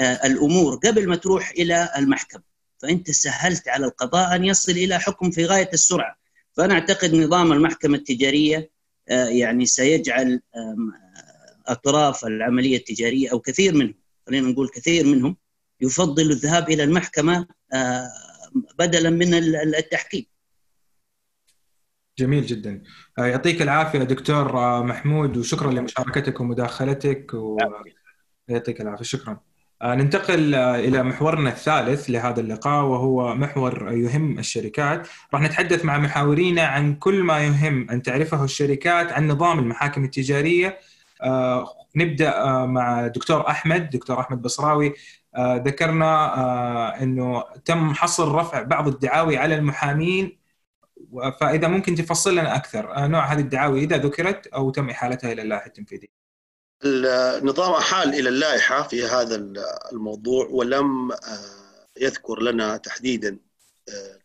الأمور 0.00 0.74
قبل 0.76 1.08
ما 1.08 1.16
تروح 1.16 1.50
إلى 1.50 1.88
المحكمة، 1.98 2.42
فأنت 2.78 3.10
سهلت 3.10 3.68
على 3.68 3.86
القضاء 3.86 4.36
أن 4.36 4.44
يصل 4.44 4.72
إلى 4.72 4.98
حكم 5.00 5.30
في 5.30 5.44
غاية 5.44 5.70
السرعة. 5.72 6.16
فأنا 6.52 6.74
أعتقد 6.74 7.14
نظام 7.14 7.52
المحكمة 7.52 7.98
التجارية 7.98 8.70
يعني 9.08 9.66
سيجعل 9.66 10.40
اطراف 11.66 12.24
العملية 12.24 12.76
التجارية 12.76 13.32
أو 13.32 13.40
كثير 13.40 13.74
منهم 13.74 13.94
خلينا 14.26 14.48
نقول 14.48 14.68
كثير 14.68 15.06
منهم 15.06 15.36
يفضل 15.80 16.30
الذهاب 16.30 16.70
إلى 16.70 16.84
المحكمة 16.84 17.46
بدلا 18.78 19.10
من 19.10 19.34
التحكيم. 19.78 20.26
جميل 22.18 22.46
جدا 22.46 22.82
يعطيك 23.18 23.62
العافية 23.62 23.98
دكتور 23.98 24.52
محمود 24.82 25.36
وشكرا 25.36 25.72
لمشاركتك 25.72 26.40
ومداخلتك 26.40 27.30
ويعطيك 27.34 28.80
العافية 28.80 29.04
شكرا. 29.04 29.40
ننتقل 29.82 30.54
إلى 30.54 31.02
محورنا 31.02 31.50
الثالث 31.50 32.10
لهذا 32.10 32.40
اللقاء 32.40 32.84
وهو 32.84 33.34
محور 33.34 33.92
يهم 33.92 34.38
الشركات، 34.38 35.08
راح 35.34 35.42
نتحدث 35.42 35.84
مع 35.84 35.98
محاورينا 35.98 36.62
عن 36.62 36.94
كل 36.94 37.22
ما 37.22 37.40
يهم 37.40 37.90
أن 37.90 38.02
تعرفه 38.02 38.44
الشركات 38.44 39.12
عن 39.12 39.28
نظام 39.28 39.58
المحاكم 39.58 40.04
التجارية. 40.04 40.78
نبدأ 41.96 42.46
مع 42.66 43.06
دكتور 43.06 43.48
أحمد، 43.48 43.90
دكتور 43.90 44.20
أحمد 44.20 44.42
بصراوي 44.42 44.94
ذكرنا 45.38 47.02
إنه 47.02 47.44
تم 47.64 47.94
حصر 47.94 48.34
رفع 48.34 48.62
بعض 48.62 48.88
الدعاوي 48.88 49.36
على 49.36 49.54
المحامين 49.54 50.38
فإذا 51.40 51.68
ممكن 51.68 51.94
تفصل 51.94 52.32
لنا 52.32 52.56
أكثر 52.56 53.06
نوع 53.06 53.24
هذه 53.32 53.40
الدعاوي 53.40 53.80
إذا 53.80 53.96
ذكرت 53.96 54.46
أو 54.46 54.70
تم 54.70 54.90
إحالتها 54.90 55.32
إلى 55.32 55.42
اللائحه 55.42 55.66
التنفيذيه. 55.66 56.08
النظام 56.84 57.72
أحال 57.72 58.08
إلى 58.08 58.28
اللائحة 58.28 58.82
في 58.82 59.04
هذا 59.04 59.52
الموضوع 59.92 60.46
ولم 60.50 61.10
يذكر 62.00 62.42
لنا 62.42 62.76
تحديدا 62.76 63.38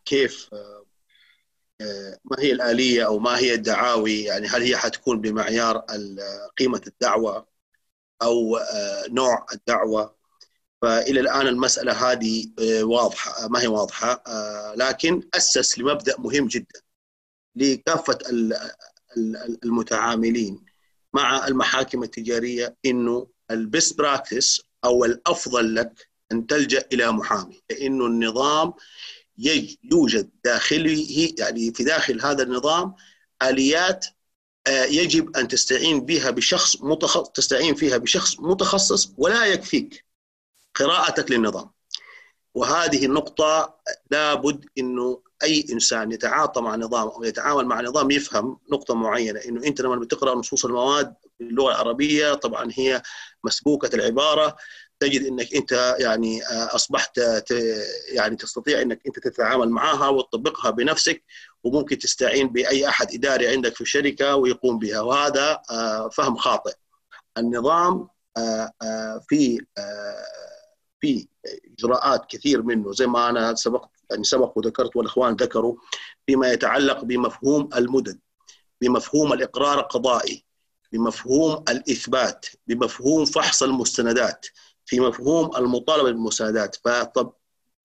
كيف 0.06 0.50
ما 2.25 2.38
هي 2.39 2.51
الآلية 2.51 3.05
أو 3.05 3.19
ما 3.19 3.38
هي 3.38 3.53
الدعاوي؟ 3.53 4.23
يعني 4.23 4.47
هل 4.47 4.61
هي 4.61 4.77
حتكون 4.77 5.21
بمعيار 5.21 5.86
قيمة 6.57 6.82
الدعوة 6.88 7.47
أو 8.21 8.59
نوع 9.09 9.45
الدعوة؟ 9.53 10.15
فإلى 10.82 11.19
الآن 11.19 11.47
المسألة 11.47 12.11
هذه 12.11 12.45
واضحة 12.82 13.47
ما 13.47 13.61
هي 13.61 13.67
واضحة 13.67 14.23
لكن 14.75 15.23
أسس 15.34 15.80
لمبدأ 15.80 16.15
مهم 16.19 16.47
جدا 16.47 16.82
لكافة 17.55 18.17
المتعاملين 19.63 20.65
مع 21.13 21.47
المحاكم 21.47 22.03
التجارية 22.03 22.77
إنه 22.86 23.27
ال 23.51 23.61
best 23.61 23.97
practice 23.97 24.62
أو 24.86 25.05
الأفضل 25.05 25.75
لك 25.75 26.09
أن 26.32 26.47
تلجأ 26.47 26.86
إلى 26.93 27.11
محامي 27.11 27.61
لأنه 27.69 28.05
النظام 28.05 28.73
يوجد 29.92 30.30
داخله 30.44 31.08
يعني 31.38 31.74
في 31.74 31.84
داخل 31.84 32.22
هذا 32.22 32.44
النظام 32.44 32.96
آليات 33.44 34.06
آه، 34.68 34.84
يجب 34.86 35.38
أن 35.38 35.48
تستعين 35.48 36.06
بها 36.06 36.30
بشخص 36.32 36.82
متخصص 36.82 37.30
تستعين 37.30 37.76
فيها 37.76 37.98
بشخص 37.98 38.40
متخصص 38.40 39.14
ولا 39.18 39.46
يكفيك 39.46 40.06
قراءتك 40.76 41.32
للنظام. 41.32 41.72
وهذه 42.54 43.06
النقطة 43.06 43.80
لابد 44.12 44.66
إنه 44.78 45.22
أي 45.44 45.66
إنسان 45.72 46.12
يتعاطى 46.12 46.62
مع 46.62 46.76
نظام 46.76 47.08
أو 47.08 47.24
يتعامل 47.24 47.66
مع 47.66 47.82
نظام 47.82 48.12
يفهم 48.12 48.60
نقطة 48.72 48.96
معينة 48.96 49.40
إنه 49.40 49.64
أنت 49.68 49.82
لما 49.82 49.96
بتقرأ 49.96 50.36
نصوص 50.36 50.66
المواد 50.66 51.14
باللغة 51.40 51.72
العربية 51.72 52.34
طبعا 52.34 52.72
هي 52.76 53.02
مسبوكة 53.44 53.96
العبارة 53.96 54.56
تجد 55.00 55.24
إنك 55.26 55.56
أنت 55.56 55.95
يعني 56.00 56.43
آه، 56.43 56.76
أصبحت 56.76 57.20
يعني 58.12 58.36
تستطيع 58.36 58.82
إنك 58.82 59.02
أنت 59.08 59.20
تتعامل 59.20 59.70
معها 59.70 60.10
وتطبقها 60.10 60.72
بنفسك 60.72 61.24
وممكن 61.64 61.97
تستعين 61.97 62.47
بأي 62.50 62.88
أحد 62.88 63.14
إداري 63.14 63.47
عندك 63.47 63.76
في 63.76 63.82
الشركة 63.82 64.36
ويقوم 64.36 64.80
بها. 64.80 65.02
وهذا 65.02 65.62
آه، 65.72 66.10
فهم 66.10 66.36
خاطئ. 66.38 66.74
النظام 67.38 68.08
آه، 68.38 69.22
في 69.30 69.66
في 71.02 71.28
إجراءات 71.80 72.26
كثير 72.30 72.62
منه. 72.62 72.91
زي 72.91 73.08
ما 73.08 73.30
أنا 73.30 73.56
سبق 73.56 73.86
يعني 74.12 74.24
سبق 74.24 74.58
وذكرت 74.58 74.95
والأخوان 74.95 75.34
ذكروا 75.36 75.76
فيما 76.28 76.52
يتعلق 76.52 77.04
بمفهوم 77.04 77.70
المدد 77.76 78.20
بمفهوم 78.82 79.34
الإقرار 79.34 79.80
القضائي 79.80 80.45
بمفهوم 80.91 81.64
الإثبات 81.70 82.45
بمفهوم 82.68 83.26
فحص 83.26 83.64
المستندات. 83.64 84.45
في 84.90 85.00
مفهوم 85.00 85.56
المطالبة 85.56 86.12
بالمساعدات. 86.12 86.76
فطب 86.86 87.32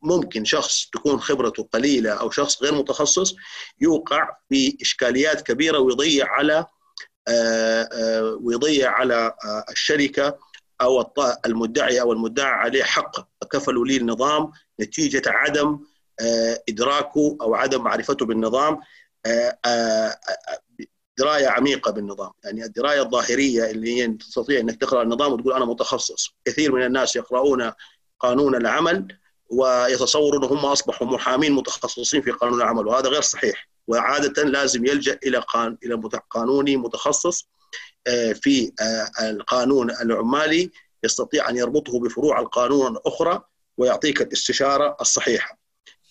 ممكن 0.02 0.44
شخص 0.44 0.90
تكون 0.92 1.20
خبرته 1.20 1.68
قليلة 1.72 2.10
أو 2.10 2.30
شخص 2.30 2.62
غير 2.62 2.74
متخصص 2.74 3.34
يوقع 3.80 4.28
في 4.48 4.78
إشكاليات 4.82 5.42
كبيرة 5.42 5.78
ويضيع 5.78 6.26
على 6.26 6.66
آه، 7.28 7.88
آه، 7.92 8.38
ويضيع 8.42 8.90
على 8.90 9.34
آه، 9.44 9.64
الشركة 9.70 10.38
أو 10.80 11.12
المدعي 11.46 12.00
أو 12.00 12.12
المدعى 12.12 12.52
عليه 12.52 12.82
حق. 12.82 13.28
كفلوا 13.52 13.86
لي 13.86 13.96
النظام 13.96 14.52
نتيجة 14.80 15.22
عدم 15.26 15.80
إدراكه 16.68 17.36
أو 17.40 17.54
عدم 17.54 17.82
معرفته 17.82 18.26
بالنظام. 18.26 18.80
دراية 21.18 21.48
عميقة 21.48 21.90
بالنظام، 21.92 22.30
يعني 22.44 22.64
الدراية 22.64 23.02
الظاهرية 23.02 23.70
اللي 23.70 24.02
هي 24.02 24.08
تستطيع 24.08 24.60
إنك 24.60 24.80
تقرأ 24.80 25.02
النظام 25.02 25.32
وتقول 25.32 25.52
أنا 25.52 25.64
متخصص، 25.64 26.34
كثير 26.44 26.72
من 26.72 26.82
الناس 26.86 27.16
يقرؤون 27.16 27.72
قانون 28.20 28.54
العمل 28.54 29.18
ويتصورون 29.50 30.44
هم 30.44 30.66
أصبحوا 30.66 31.06
محامين 31.06 31.52
متخصصين 31.52 32.22
في 32.22 32.30
قانون 32.30 32.58
العمل 32.58 32.86
وهذا 32.86 33.08
غير 33.08 33.22
صحيح، 33.22 33.68
وعادة 33.86 34.42
لازم 34.42 34.86
يلجأ 34.86 35.18
إلى 35.26 35.44
إلى 35.84 36.20
قانوني 36.30 36.76
متخصص 36.76 37.48
آه، 38.06 38.32
في 38.32 38.72
آه، 38.80 39.30
القانون 39.30 39.90
العمالي 39.90 40.70
يستطيع 41.04 41.48
أن 41.48 41.56
يربطه 41.56 42.00
بفروع 42.00 42.40
القانون 42.40 42.96
الأخرى 42.96 43.42
ويعطيك 43.78 44.22
الاستشارة 44.22 44.96
الصحيحة. 45.00 45.63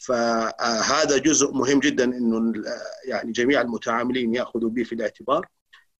فهذا 0.03 1.17
جزء 1.17 1.51
مهم 1.51 1.79
جدا 1.79 2.03
إنه 2.03 2.53
يعني 3.05 3.31
جميع 3.31 3.61
المتعاملين 3.61 4.35
يأخذوا 4.35 4.69
به 4.69 4.83
في 4.83 4.95
الاعتبار. 4.95 5.47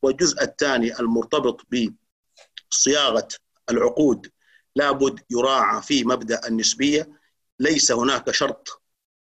والجزء 0.02 0.44
الثاني 0.44 1.00
المرتبط 1.00 1.62
بصياغة 2.72 3.28
العقود 3.72 4.32
لابد 4.76 5.20
يراعى 5.30 5.82
في 5.82 6.04
مبدأ 6.04 6.48
النسبية. 6.48 7.10
ليس 7.60 7.92
هناك 7.92 8.32
شرط 8.32 8.82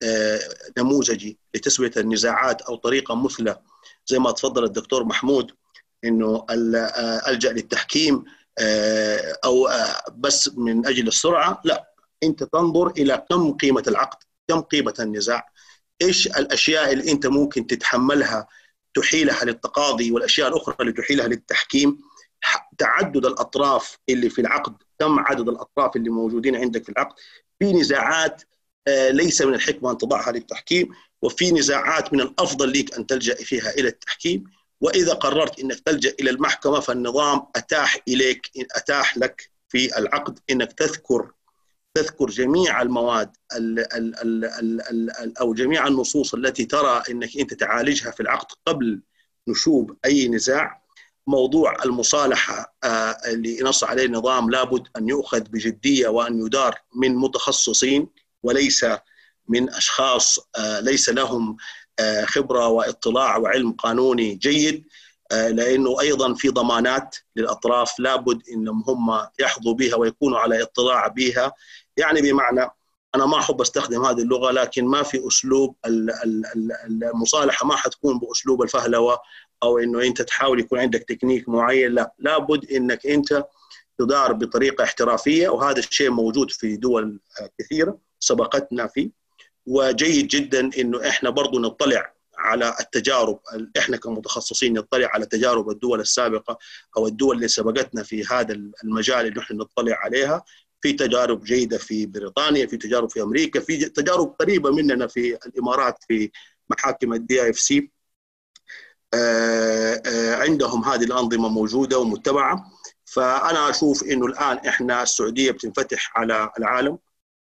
آه، 0.03 0.41
نموذجي 0.79 1.39
لتسوية 1.55 1.93
النزاعات 1.97 2.63
أو 2.63 2.77
طريقة 2.77 3.15
مثلى 3.15 3.63
زي 4.07 4.19
ما 4.19 4.31
تفضل 4.31 4.65
الدكتور 4.65 5.05
محمود 5.05 5.53
إنه 6.05 6.47
آه، 6.51 7.31
ألجأ 7.31 7.53
للتحكيم 7.53 8.25
آه، 8.59 9.39
أو 9.45 9.69
بس 10.17 10.51
من 10.57 10.87
أجل 10.87 11.09
السرعة. 11.09 11.61
لا 11.65 11.93
أنت 12.23 12.45
تنظر 12.45 12.91
إلى 12.91 13.27
كم 13.31 13.53
قيمة 13.53 13.83
العقد. 13.89 14.32
كم 14.53 14.61
قيمة 14.61 14.95
النزاع؟ 15.01 15.53
إيش 16.03 16.27
الأشياء 16.27 16.93
اللي 16.93 17.13
أنت 17.13 17.27
ممكن 17.27 17.67
تتحملها 17.67 18.49
تحيلها 18.95 19.45
للتقاضي 19.45 20.13
والأشياء 20.13 20.49
الأخرى 20.49 20.77
اللي 20.81 20.93
تحيلها 20.93 21.29
للتحكيم؟ 21.29 21.99
تعدد 22.79 23.27
الأطراف 23.27 23.99
اللي 24.09 24.31
في 24.31 24.41
العقد 24.41 24.75
كم 24.99 25.19
عدد 25.19 25.49
الأطراف 25.49 25.97
اللي 25.97 26.11
موجودين 26.11 26.57
عندك 26.57 26.85
في 26.85 26.89
العقد؟ 26.89 27.15
في 27.59 27.73
نزاعات 27.73 28.43
آه، 28.89 29.11
ليس 29.11 29.43
من 29.43 29.55
الحكمة 29.55 29.91
أن 29.91 29.99
تضعها 29.99 30.33
للتحكيم 30.33 30.89
وفي 31.23 31.53
نزاعات 31.53 32.13
من 32.13 32.21
الأفضل 32.21 32.73
لك 32.73 32.95
أن 32.99 33.07
تلجأ 33.07 33.35
فيها 33.35 33.71
إلى 33.71 33.89
التحكيم. 33.89 34.45
وإذا 34.81 35.13
قررت 35.13 35.61
إنك 35.61 35.81
تلجأ 35.81 36.15
إلى 36.21 36.31
المحكمة 36.31 36.81
فالنظام 36.81 37.47
أتاح 37.57 37.99
إليك 38.09 38.51
أتاح 38.77 39.19
لك 39.19 39.51
في 39.69 39.99
العقد 39.99 40.39
إنك 40.51 40.73
تذكر 40.73 41.33
تذكر 41.95 42.27
جميع 42.27 42.83
المواد 42.83 43.37
ال 43.57 43.79
ال 43.79 44.21
ال 44.21 44.45
ال 44.45 44.81
ال 45.11 45.39
أو 45.39 45.55
جميع 45.55 45.87
النصوص 45.87 46.35
التي 46.35 46.65
ترى 46.65 47.03
إنك 47.11 47.37
أنت 47.39 47.55
تعالجها 47.55 48.11
في 48.11 48.21
العقد 48.21 48.47
قبل 48.67 49.03
نشوب 49.49 49.97
أي 50.05 50.29
نزاع 50.29 50.83
موضوع 51.27 51.85
المصالحة 51.85 52.75
آه، 52.85 53.17
اللي 53.27 53.59
نص 53.63 53.85
عليه 53.85 54.05
النظام 54.05 54.51
لابد 54.51 54.89
أن 54.97 55.09
يؤخذ 55.09 55.41
بجدية 55.41 56.09
وأن 56.09 56.47
يدار 56.47 56.79
من 56.97 57.17
متخصصين 57.17 58.09
وليس 58.43 58.87
من 59.49 59.71
أشخاص 59.71 60.39
آه، 60.59 60.81
ليس 60.81 61.09
لهم 61.09 61.57
آه، 61.99 62.25
خبرة 62.25 62.67
واطلاع 62.69 63.37
وعلم 63.37 63.73
قانوني 63.73 64.35
جيد 64.35 64.85
لأنه 65.33 66.01
أيضا 66.01 66.35
في 66.35 66.49
ضمانات 66.49 67.17
للأطراف 67.37 67.93
لابد 67.99 68.43
إنهم 68.53 68.85
هم 68.89 69.29
يحظوا 69.41 69.75
بها 69.75 69.95
ويكونوا 69.97 70.39
على 70.39 70.63
اطلاع 70.63 71.07
بها. 71.09 71.53
يعني 71.97 72.21
بمعنى 72.23 72.71
أنا 73.15 73.27
ما 73.27 73.39
أحب 73.39 73.61
أستخدم 73.61 74.05
هذه 74.05 74.23
اللغة 74.23 74.51
لكن 74.51 74.85
ما 74.85 75.03
في 75.03 75.27
أسلوب 75.29 75.77
المصالحة 76.87 77.67
ما 77.67 77.77
حتكون 77.77 78.19
بأسلوب 78.19 78.63
الفهلوة 78.63 79.19
أو 79.63 79.79
إنه 79.79 80.03
أنت 80.03 80.23
تحاول 80.23 80.61
يكون 80.61 80.79
عندك 80.79 81.03
تكنيك 81.03 81.49
معين 81.49 81.93
لا. 81.93 82.15
لابد 82.19 82.71
إنك 82.71 83.07
أنت 83.07 83.45
تدار 83.99 84.33
بطريقة 84.33 84.85
احترافية 84.85 85.49
وهذا 85.49 85.79
الشيء 85.79 86.11
موجود 86.11 86.51
في 86.51 86.77
دول 86.77 87.21
كثيرة 87.59 87.99
سبقتنا 88.21 88.87
فيه. 88.87 89.11
وجيد 89.67 90.29
جدا 90.29 90.71
إنه 90.79 91.09
إحنا 91.09 91.31
برضو 91.31 91.61
نطلع 91.61 92.13
على 92.39 92.77
التجارب 92.81 93.41
إحنا 93.79 93.97
كمتخصصين 93.97 94.73
نطلع 94.73 95.09
على 95.15 95.27
تجارب 95.27 95.71
الدول 95.71 96.01
السابقة 96.01 96.59
أو 96.97 97.07
الدول 97.07 97.37
اللي 97.37 97.49
سبقتنا 97.49 98.03
في 98.03 98.25
هذا 98.25 98.55
المجال 98.85 99.27
اللي 99.27 99.41
نحن 99.41 99.57
نطلع 99.57 99.97
عليها. 99.97 100.45
في 100.83 100.93
تجارب 100.93 101.45
جيدة 101.45 101.79
في 101.79 102.07
بريطانيا 102.07 102.67
في 102.67 102.77
تجارب 102.77 103.11
في 103.11 103.23
أمريكا 103.23 103.61
في 103.61 103.85
تجارب 103.85 104.35
قريبة 104.41 104.71
مننا 104.71 105.07
في 105.07 105.39
الإمارات 105.47 106.05
في 106.09 106.31
محاكم 106.71 107.13
ال 107.13 107.51
DIFC 107.51 107.91
عندهم 110.43 110.85
هذه 110.85 111.05
الأنظمة 111.05 111.49
موجودة 111.49 111.99
ومتبعة. 111.99 112.71
فأنا 113.05 113.71
أشوف 113.71 114.05
إنه 114.05 114.27
الآن 114.27 114.57
إحنا 114.59 115.03
السعودية 115.03 115.51
بتنفتح 115.51 116.13
على 116.17 116.51
العالم 116.59 116.99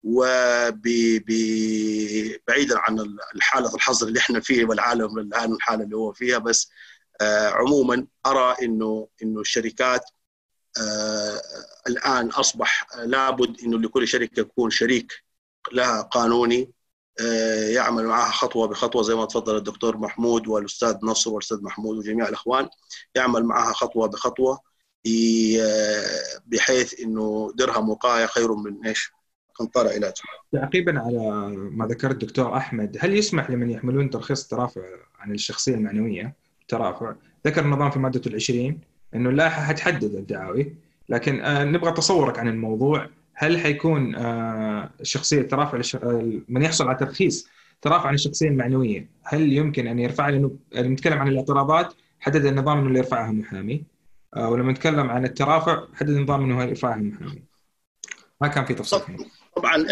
وبعيدا 0.04 1.20
عن 2.78 3.18
الحالة 3.36 3.76
الحظر 3.76 4.08
اللي 4.08 4.20
إحنا 4.20 4.40
فيه 4.40 4.66
والعالم 4.66 5.20
الآن 5.20 5.54
الحالة 5.54 5.84
اللي 5.84 5.98
هو 5.98 6.14
فيها 6.14 6.38
بس 6.38 6.70
آه، 7.22 7.50
عموما 7.50 8.08
أرى 8.26 8.56
إنه 8.62 9.08
إنه 9.24 9.42
الشركات 9.42 10.02
الآن 11.88 12.28
أصبح 12.28 12.88
لابد 13.06 13.62
إنه 13.64 13.80
لكل 13.80 14.08
شركة 14.08 14.40
يكون 14.40 14.70
شريك 14.70 15.24
لها 15.74 16.02
قانوني 16.02 16.72
آه، 17.22 17.70
يعمل 17.70 18.06
معها 18.06 18.32
خطوة 18.32 18.68
بخطوة 18.68 19.04
زي 19.04 19.16
ما 19.16 19.26
تفضل 19.26 19.58
الدكتور 19.58 19.98
محمود 19.98 20.48
والأستاذ 20.48 20.98
نصر 21.04 21.32
والأستاذ 21.32 21.64
محمود 21.64 21.98
وجميع 21.98 22.28
الإخوان 22.28 22.70
يعمل 23.16 23.44
معها 23.44 23.74
خطوة 23.74 24.08
بخطوة 24.08 24.60
آه، 25.62 26.06
بحيث 26.46 27.00
إنه 27.00 27.52
درهم 27.56 27.90
وقاية 27.90 28.26
خير 28.26 28.56
من 28.56 28.86
إيش؟ 28.86 29.12
قنطره 29.56 29.90
علاج. 29.90 30.14
تعقيبا 30.52 31.00
على 31.00 31.48
ما 31.56 31.86
ذكر 31.86 32.12
الدكتور 32.12 32.58
أحمد، 32.58 32.98
هل 33.00 33.18
يسمح 33.18 33.50
لمن 33.50 33.70
يحملون 33.70 34.10
ترخيص 34.10 34.48
ترافع 34.48 34.82
عن 35.20 35.34
الشخصية 35.34 35.76
المعنوية 35.76 36.36
ترافع؟ 36.68 37.16
ذكر 37.48 37.66
النظام 37.66 37.92
في 37.92 38.00
مادة 38.00 38.22
العشرين 38.28 38.95
إنه 39.16 39.30
اللائحه 39.30 39.64
حتحدد 39.64 40.16
الدعاوي 40.16 40.74
لكن 41.10 41.42
آه 41.42 41.64
نبغى 41.64 41.92
تصورك 41.92 42.40
عن 42.40 42.48
الموضوع. 42.48 43.10
هل 43.34 43.60
حيكون 43.60 44.16
آه 44.16 44.90
الشخصيه 45.02 45.42
ترافع 45.42 45.82
آه، 46.04 46.32
من 46.50 46.62
يحصل 46.62 46.88
على 46.88 46.98
ترخيص 46.98 47.50
ترافع 47.82 48.08
عن 48.08 48.14
الشخصية 48.14 48.48
المعنوية 48.48 49.10
هل 49.24 49.54
يمكن 49.54 49.88
أن 49.88 50.00
يرفع 50.00 50.30
لأنه 50.30 50.52
نتكلم 50.76 51.20
عن 51.20 51.28
الاعتراضات 51.28 51.94
حدد 52.20 52.46
النظام 52.46 52.78
إنه 52.78 52.88
اللي 52.88 53.00
يرفعها 53.00 53.32
محامي 53.32 53.84
آه 54.36 54.50
ولما 54.50 54.72
نتكلم 54.72 55.10
عن 55.10 55.26
الترافع 55.26 55.84
حدد 55.94 56.10
النظام 56.10 56.44
إنه 56.44 56.64
يرفعها 56.64 56.96
محامي 56.96 57.44
ما 58.42 58.48
كان 58.48 58.66
في 58.66 58.74
تفصيل. 58.74 59.00
طبعا 59.56 59.86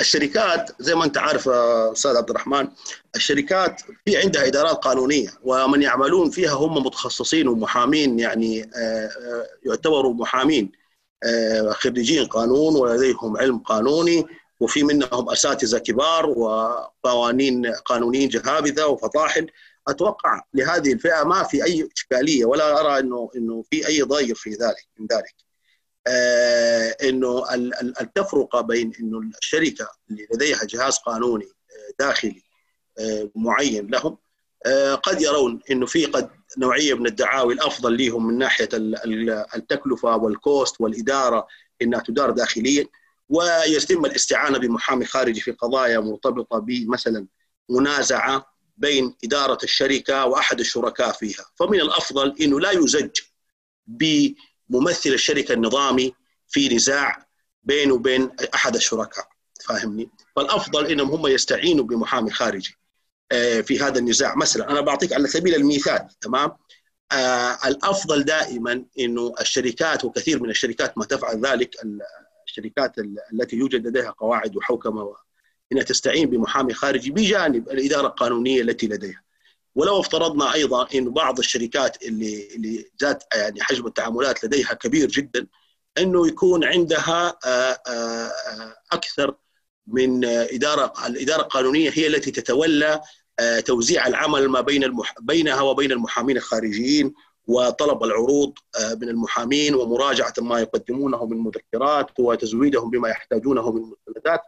الشركات 0.00 0.70
زي 0.78 0.94
ما 0.94 1.04
أنت 1.04 1.18
عارف 1.18 1.48
أستاذ 1.48 2.16
عبد 2.16 2.30
الرحمن 2.30 2.68
الشركات 3.16 3.80
في 4.04 4.16
عندها 4.16 4.46
إدارات 4.46 4.76
قانونية 4.76 5.28
ومن 5.42 5.82
يعملون 5.82 6.30
فيها 6.30 6.52
هم 6.52 6.86
متخصصين 6.86 7.48
ومحامين 7.48 8.18
يعني 8.18 8.70
يعتبروا 9.66 10.14
محامين 10.14 10.72
خريجين 11.70 12.26
قانون 12.26 12.76
ولديهم 12.76 13.36
علم 13.36 13.58
قانوني 13.58 14.26
وفي 14.60 14.82
منهم 14.82 15.30
أساتذة 15.30 15.78
كبار 15.78 16.26
وقوانين 16.26 17.66
قانونيين 17.66 18.28
جهابذة 18.28 18.86
وفطاحل 18.86 19.50
أتوقع 19.88 20.42
لهذه 20.54 20.92
الفئة 20.92 21.24
ما 21.24 21.42
في 21.42 21.64
أي 21.64 21.88
إشكالية 21.96 22.44
ولا 22.44 22.80
أرى 22.80 22.98
انه 23.00 23.30
إنه 23.36 23.64
في 23.70 23.86
أي 23.88 24.02
ضير 24.02 24.34
في 24.34 24.50
ذلك 24.50 24.88
من 24.98 25.06
ذلك. 25.12 25.49
آه 26.06 26.96
إنه 27.02 27.44
التفرقة 28.00 28.60
بين 28.60 28.92
إنه 29.00 29.18
الشركة 29.18 29.90
اللي 30.10 30.26
لديها 30.34 30.64
جهاز 30.64 30.96
قانوني 30.98 31.48
داخلي 31.98 32.42
آه 32.98 33.30
معين 33.34 33.86
لهم 33.86 34.18
آه 34.66 34.94
قد 34.94 35.22
يرون 35.22 35.60
إنه 35.70 35.86
في 35.86 36.04
قد 36.06 36.30
نوعية 36.58 36.94
من 36.94 37.06
الدعاوي 37.06 37.54
الأفضل 37.54 38.06
لهم 38.06 38.26
من 38.26 38.38
ناحية 38.38 38.68
التكلفة 39.54 40.16
والكوست 40.16 40.80
والإدارة 40.80 41.46
إنها 41.82 42.00
تدار 42.00 42.30
داخليا 42.30 42.86
ويتم 43.28 44.04
الاستعانة 44.04 44.58
بمحامي 44.58 45.04
خارجي 45.04 45.40
في 45.40 45.50
قضايا 45.50 45.98
مرتبطة 45.98 46.58
بمثلا 46.58 47.26
منازعة 47.68 48.46
بين 48.76 49.16
إدارة 49.24 49.58
الشركة 49.64 50.26
وأحد 50.26 50.60
الشركاء 50.60 51.12
فيها، 51.12 51.44
فمن 51.54 51.80
الأفضل 51.80 52.36
إنه 52.40 52.60
لا 52.60 52.70
يزج 52.70 53.10
بممثل 54.70 55.10
الشركة 55.10 55.52
النظامي 55.52 56.14
في 56.48 56.74
نزاع 56.74 57.26
بينه 57.62 57.94
وبين 57.94 58.30
أحد 58.54 58.76
الشركاء، 58.76 59.28
فاهمني؟ 59.64 60.10
فالافضل 60.36 60.86
إنهم 60.86 61.10
هم 61.10 61.26
يستعينوا 61.26 61.84
بمحامي 61.84 62.30
خارجي 62.30 62.76
في 63.62 63.80
هذا 63.80 63.98
النزاع، 63.98 64.36
مثلا 64.36 64.70
أنا 64.70 64.80
بعطيك 64.80 65.12
على 65.12 65.28
سبيل 65.28 65.54
المثال 65.54 66.08
تمام؟ 66.20 66.50
آه 67.12 67.58
الأفضل 67.66 68.24
دائما 68.24 68.84
إنه 68.98 69.34
الشركات 69.40 70.04
وكثير 70.04 70.42
من 70.42 70.50
الشركات 70.50 70.98
ما 70.98 71.04
تفعل 71.04 71.46
ذلك 71.46 71.76
الشركات 72.46 72.94
التي 73.32 73.56
يوجد 73.56 73.86
لديها 73.86 74.10
قواعد 74.10 74.56
وحوكمة 74.56 75.14
إنها 75.72 75.82
تستعين 75.82 76.30
بمحامي 76.30 76.74
خارجي 76.74 77.10
بجانب 77.10 77.68
الإدارة 77.68 78.06
القانونية 78.06 78.62
التي 78.62 78.86
لديها. 78.86 79.22
ولو 79.74 80.00
افترضنا 80.00 80.54
أيضا 80.54 80.88
إن 80.94 81.10
بعض 81.10 81.38
الشركات 81.38 82.02
اللي 82.02 82.48
اللي 82.54 82.90
ذات 83.02 83.24
يعني 83.34 83.62
حجم 83.62 83.86
التعاملات 83.86 84.44
لديها 84.44 84.74
كبير 84.74 85.08
جدا 85.08 85.46
إنه 85.98 86.28
يكون 86.28 86.64
عندها 86.64 87.38
أكثر 88.92 89.34
من 89.86 90.24
إدارة 90.24 90.92
الإدارة 91.06 91.42
القانونية 91.42 91.90
هي 91.94 92.06
التي 92.06 92.30
تتولى 92.30 93.00
توزيع 93.66 94.06
العمل 94.06 94.48
ما 94.48 94.60
بين 94.60 94.84
المح... 94.84 95.14
بينها 95.20 95.60
وبين 95.60 95.92
المحامين 95.92 96.36
الخارجيين 96.36 97.14
وطلب 97.46 98.04
العروض 98.04 98.52
من 99.02 99.08
المحامين 99.08 99.74
ومراجعة 99.74 100.34
ما 100.38 100.60
يقدمونه 100.60 101.26
من 101.26 101.36
مذكرات 101.36 102.06
وتزويدهم 102.18 102.90
بما 102.90 103.08
يحتاجونه 103.08 103.72
من 103.72 103.82
مستندات. 103.82 104.40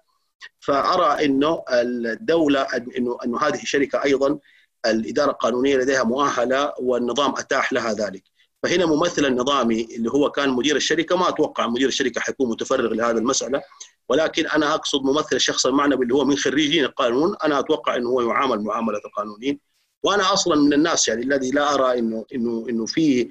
فأرى 0.60 1.24
إنه 1.24 1.62
الدولة 1.70 2.60
إنه 2.98 3.18
إنه 3.24 3.40
هذه 3.40 3.62
الشركة 3.62 4.04
أيضا 4.04 4.38
الإدارة 4.86 5.30
القانونية 5.30 5.76
لديها 5.76 6.02
مؤهلة 6.02 6.72
والنظام 6.80 7.30
أتاح 7.30 7.72
لها 7.72 7.92
ذلك. 7.92 8.22
فهنا 8.62 8.86
ممثل 8.86 9.24
النظامي 9.24 9.88
اللي 9.96 10.10
هو 10.10 10.30
كان 10.30 10.50
مدير 10.50 10.76
الشركة 10.76 11.16
ما 11.16 11.28
أتوقع 11.28 11.66
مدير 11.66 11.88
الشركة 11.88 12.20
حيكون 12.20 12.48
متفرغ 12.48 12.94
لهذه 12.94 13.16
المسألة 13.16 13.62
ولكن 14.08 14.46
أنا 14.46 14.74
أقصد 14.74 15.02
ممثل 15.04 15.36
الشخص 15.36 15.66
المعنوي 15.66 16.02
اللي 16.02 16.14
هو 16.14 16.24
من 16.24 16.36
خريجين 16.36 16.84
القانون. 16.84 17.36
أنا 17.44 17.58
أتوقع 17.58 17.96
إنه 17.96 18.08
هو 18.08 18.20
يعامل 18.20 18.60
معاملة 18.60 18.98
القانونيين. 19.04 19.60
وأنا 20.02 20.32
أصلا 20.32 20.56
من 20.56 20.72
الناس 20.72 21.08
يعني 21.08 21.22
الذي 21.22 21.50
لا 21.50 21.74
أرى 21.74 21.98
إنه 21.98 22.24
إنه 22.34 22.66
إنه 22.68 22.86
في 22.86 23.30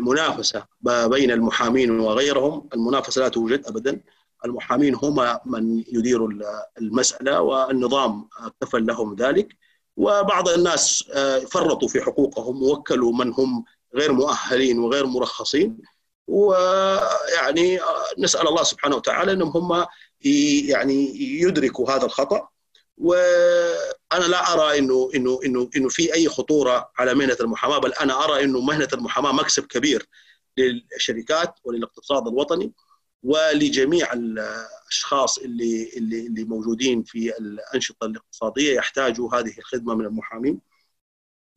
منافسة 0.00 0.66
بين 1.06 1.30
المحامين 1.30 2.00
وغيرهم. 2.00 2.68
المنافسة 2.74 3.20
لا 3.20 3.28
توجد 3.28 3.66
ابدا. 3.66 4.00
المحامين 4.44 4.94
هم 4.94 5.38
من 5.46 5.84
يديروا 5.92 6.30
المسألة 6.78 7.40
والنظام 7.40 8.28
كفل 8.60 8.86
لهم 8.86 9.14
ذلك. 9.14 9.56
وبعض 9.96 10.48
الناس 10.48 11.04
فرطوا 11.50 11.88
في 11.88 12.02
حقوقهم 12.02 12.62
ووكلوا 12.62 13.12
من 13.12 13.32
هم 13.32 13.64
غير 13.94 14.12
مؤهلين 14.12 14.78
وغير 14.78 15.06
مرخصين. 15.06 15.78
ويعني 16.26 17.80
نسأل 18.18 18.48
الله 18.48 18.62
سبحانه 18.62 18.96
وتعالى 18.96 19.32
أنهم 19.32 19.56
هم 19.72 19.86
يعني 20.68 21.20
يدركوا 21.40 21.90
هذا 21.90 22.04
الخطأ. 22.04 22.48
وأنا 22.98 24.24
لا 24.28 24.52
أرى 24.52 24.78
إنه 24.78 25.10
إنه 25.14 25.40
إنه 25.44 25.70
إنه 25.76 25.88
في 25.88 26.14
أي 26.14 26.28
خطورة 26.28 26.90
على 26.98 27.14
مهنة 27.14 27.36
المحاماة 27.40 27.78
بل 27.78 27.92
أنا 27.92 28.24
أرى 28.24 28.44
إنه 28.44 28.60
مهنة 28.60 28.88
المحاماة 28.92 29.32
مكسب 29.32 29.66
كبير 29.66 30.08
للشركات 30.56 31.54
وللاقتصاد 31.64 32.26
الوطني. 32.28 32.72
ولجميع 33.24 34.12
الأشخاص 34.12 35.38
اللي 35.38 35.92
اللي 35.96 36.26
اللي 36.26 36.44
موجودين 36.44 37.02
في 37.02 37.38
الأنشطة 37.38 38.06
الاقتصادية 38.06 38.74
يحتاجوا 38.74 39.34
هذه 39.34 39.58
الخدمة 39.58 39.94
من 39.94 40.04
المحامين. 40.06 40.60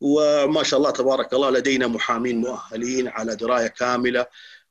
وما 0.02 0.64
شاء 0.64 0.80
الله 0.80 0.92
تبارك 0.92 1.34
الله 1.34 1.50
لدينا 1.50 1.88
محامين 1.88 2.38
مؤهلين 2.38 3.08
على 3.08 3.36
دراية 3.36 3.68
كاملة 3.68 4.26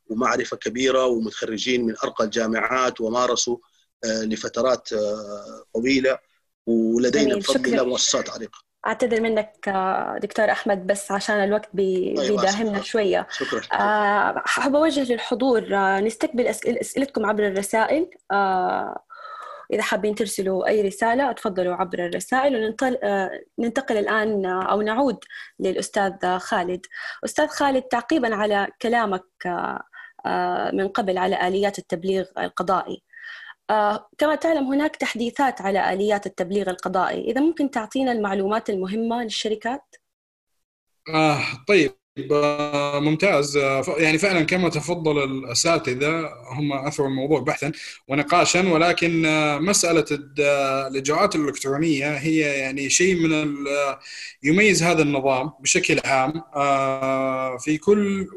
ومعرفة 0.07 0.57
كبيرة 0.57 1.07
ومتخرجين 1.07 1.87
من 1.87 1.95
أرقى 2.05 2.25
الجامعات 2.25 3.01
ومارسوا 3.01 3.57
لفترات 4.05 4.89
طويلة. 5.75 6.19
ولدينا 6.67 7.37
بفضل 7.37 7.67
الله 7.67 7.85
مؤسسات 7.85 8.31
عريقة. 8.31 8.66
أعتذر 8.87 9.21
منك 9.21 9.69
دكتور 10.23 10.51
أحمد 10.51 10.87
بس 10.87 11.13
عشان 11.13 11.37
الوقت 11.37 11.69
بي... 11.73 12.15
بيداهمنا 12.15 12.83
شوية. 12.83 13.27
شكرا. 13.31 13.81
آه 13.81 14.43
حاب 14.47 14.77
أوجه 14.77 15.13
للحضور 15.13 15.75
آه 15.75 16.01
نستقبل. 16.01 16.47
أسئلتكم 16.47 17.27
عبر 17.27 17.47
الرسائل. 17.47 18.11
آه 18.33 19.03
إذا 19.73 19.83
حابين 19.83 20.15
ترسلوا 20.15 20.69
أي 20.69 20.83
رسالة 20.83 21.33
تفضلوا 21.33 21.75
عبر 21.75 21.99
الرسائل 22.07 22.57
وننتقل 22.57 22.99
آه 23.03 23.31
ننتقل 23.59 23.97
الآن 23.97 24.47
آه 24.47 24.63
أو 24.63 24.83
نعود 24.83 25.19
للأستاذ 25.61 26.39
خالد. 26.39 26.87
أستاذ 27.25 27.47
خالد 27.47 27.83
تعقيبا 27.83 28.35
على 28.35 28.69
كلامك 28.83 29.25
آه 29.47 30.71
من 30.73 30.89
قبل 30.89 31.19
على 31.19 31.49
آليات 31.49 31.79
التبليغ 31.79 32.25
القضائي. 32.39 32.95
آه، 32.95 33.06
كما 34.19 34.35
تعلم 34.35 34.65
هناك 34.73 34.97
تحديثات 34.97 35.61
على 35.61 35.93
آليات 35.93 36.27
التبليغ 36.27 36.71
القضائي. 36.71 37.31
إذا 37.31 37.41
ممكن 37.41 37.71
تعطينا 37.71 38.13
المعلومات 38.13 38.71
المهمة 38.71 39.23
للشركات؟ 39.23 39.97
آه 41.15 41.41
طيب 41.69 41.93
آه 42.33 42.99
ممتاز. 42.99 43.57
آه 43.57 43.83
يعني 43.99 44.19
فعلا 44.19 44.43
كما 44.43 44.69
تفضل 44.69 45.25
الأساتذة 45.25 46.29
هم 46.53 46.73
أثروا 46.73 47.09
الموضوع 47.09 47.41
بحثا 47.41 47.73
ونقاشا 48.09 48.73
ولكن 48.73 49.27
آه 49.27 49.59
مسألة 49.59 50.05
الإجراءات 50.89 51.35
الإلكترونية 51.35 52.17
هي 52.17 52.39
يعني 52.39 52.91
شيء 52.91 53.15
من 53.15 53.55
يميز 54.43 54.83
هذا 54.83 55.03
النظام 55.03 55.53
بشكل 55.61 56.01
عام 56.05 56.33
في 57.59 57.79
كل 57.79 58.29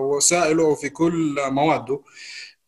وسائله 0.00 0.62
وفي 0.62 0.88
كل 0.88 1.36
مواده. 1.48 2.00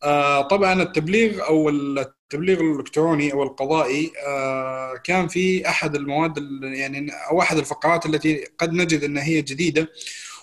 آه 0.03 0.43
طبعا 0.43 0.83
التبليغ 0.83 1.47
أو 1.47 1.69
التبليغ 1.69 2.61
الإلكتروني 2.61 3.33
أو 3.33 3.43
القضائي 3.43 4.13
آه 4.27 4.95
كان 5.05 5.29
في 5.29 5.69
أحد 5.69 5.95
المواد 5.97 6.35
يعني 6.63 7.11
أو 7.31 7.41
أحد 7.43 7.57
الفقرات 7.59 8.07
التي 8.07 8.45
قد 8.59 8.73
نجد 8.73 9.05
انها 9.05 9.25
هي 9.25 9.43
جديدة 9.43 9.89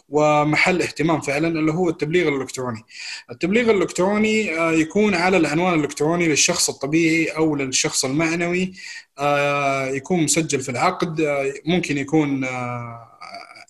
ومحل 0.10 0.82
اهتمام 0.82 1.22
فعلا 1.22 1.48
اللي 1.48 1.72
هو 1.74 1.90
التبليغ 1.90 2.28
الإلكتروني. 2.28 2.84
التبليغ 3.32 3.72
الإلكتروني 3.72 4.60
آه 4.60 4.72
يكون 4.72 5.16
على 5.16 5.38
العنوان 5.38 5.74
الإلكتروني 5.74 6.28
للشخص 6.28 6.70
الطبيعي 6.70 7.26
أو 7.28 7.56
للشخص 7.56 8.06
المعنوي 8.06 8.74
يكون 9.98 10.24
مسجل 10.24 10.62
في 10.62 10.70
العقد 10.72 11.22
ممكن 11.66 11.98
يكون 11.98 12.46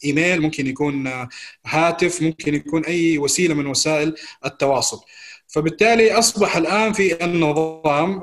إيميل 0.05 0.41
ممكن 0.41 0.67
يكون 0.67 1.27
هاتف 1.65 2.21
ممكن 2.21 2.55
يكون 2.55 2.85
أي 2.85 3.17
وسيلة 3.17 3.53
من 3.53 3.67
وسائل 3.67 4.15
التواصل. 4.45 4.99
فبالتالي 5.47 6.11
أصبح 6.11 6.57
الآن 6.57 6.93
في 6.93 7.23
النظام 7.25 8.21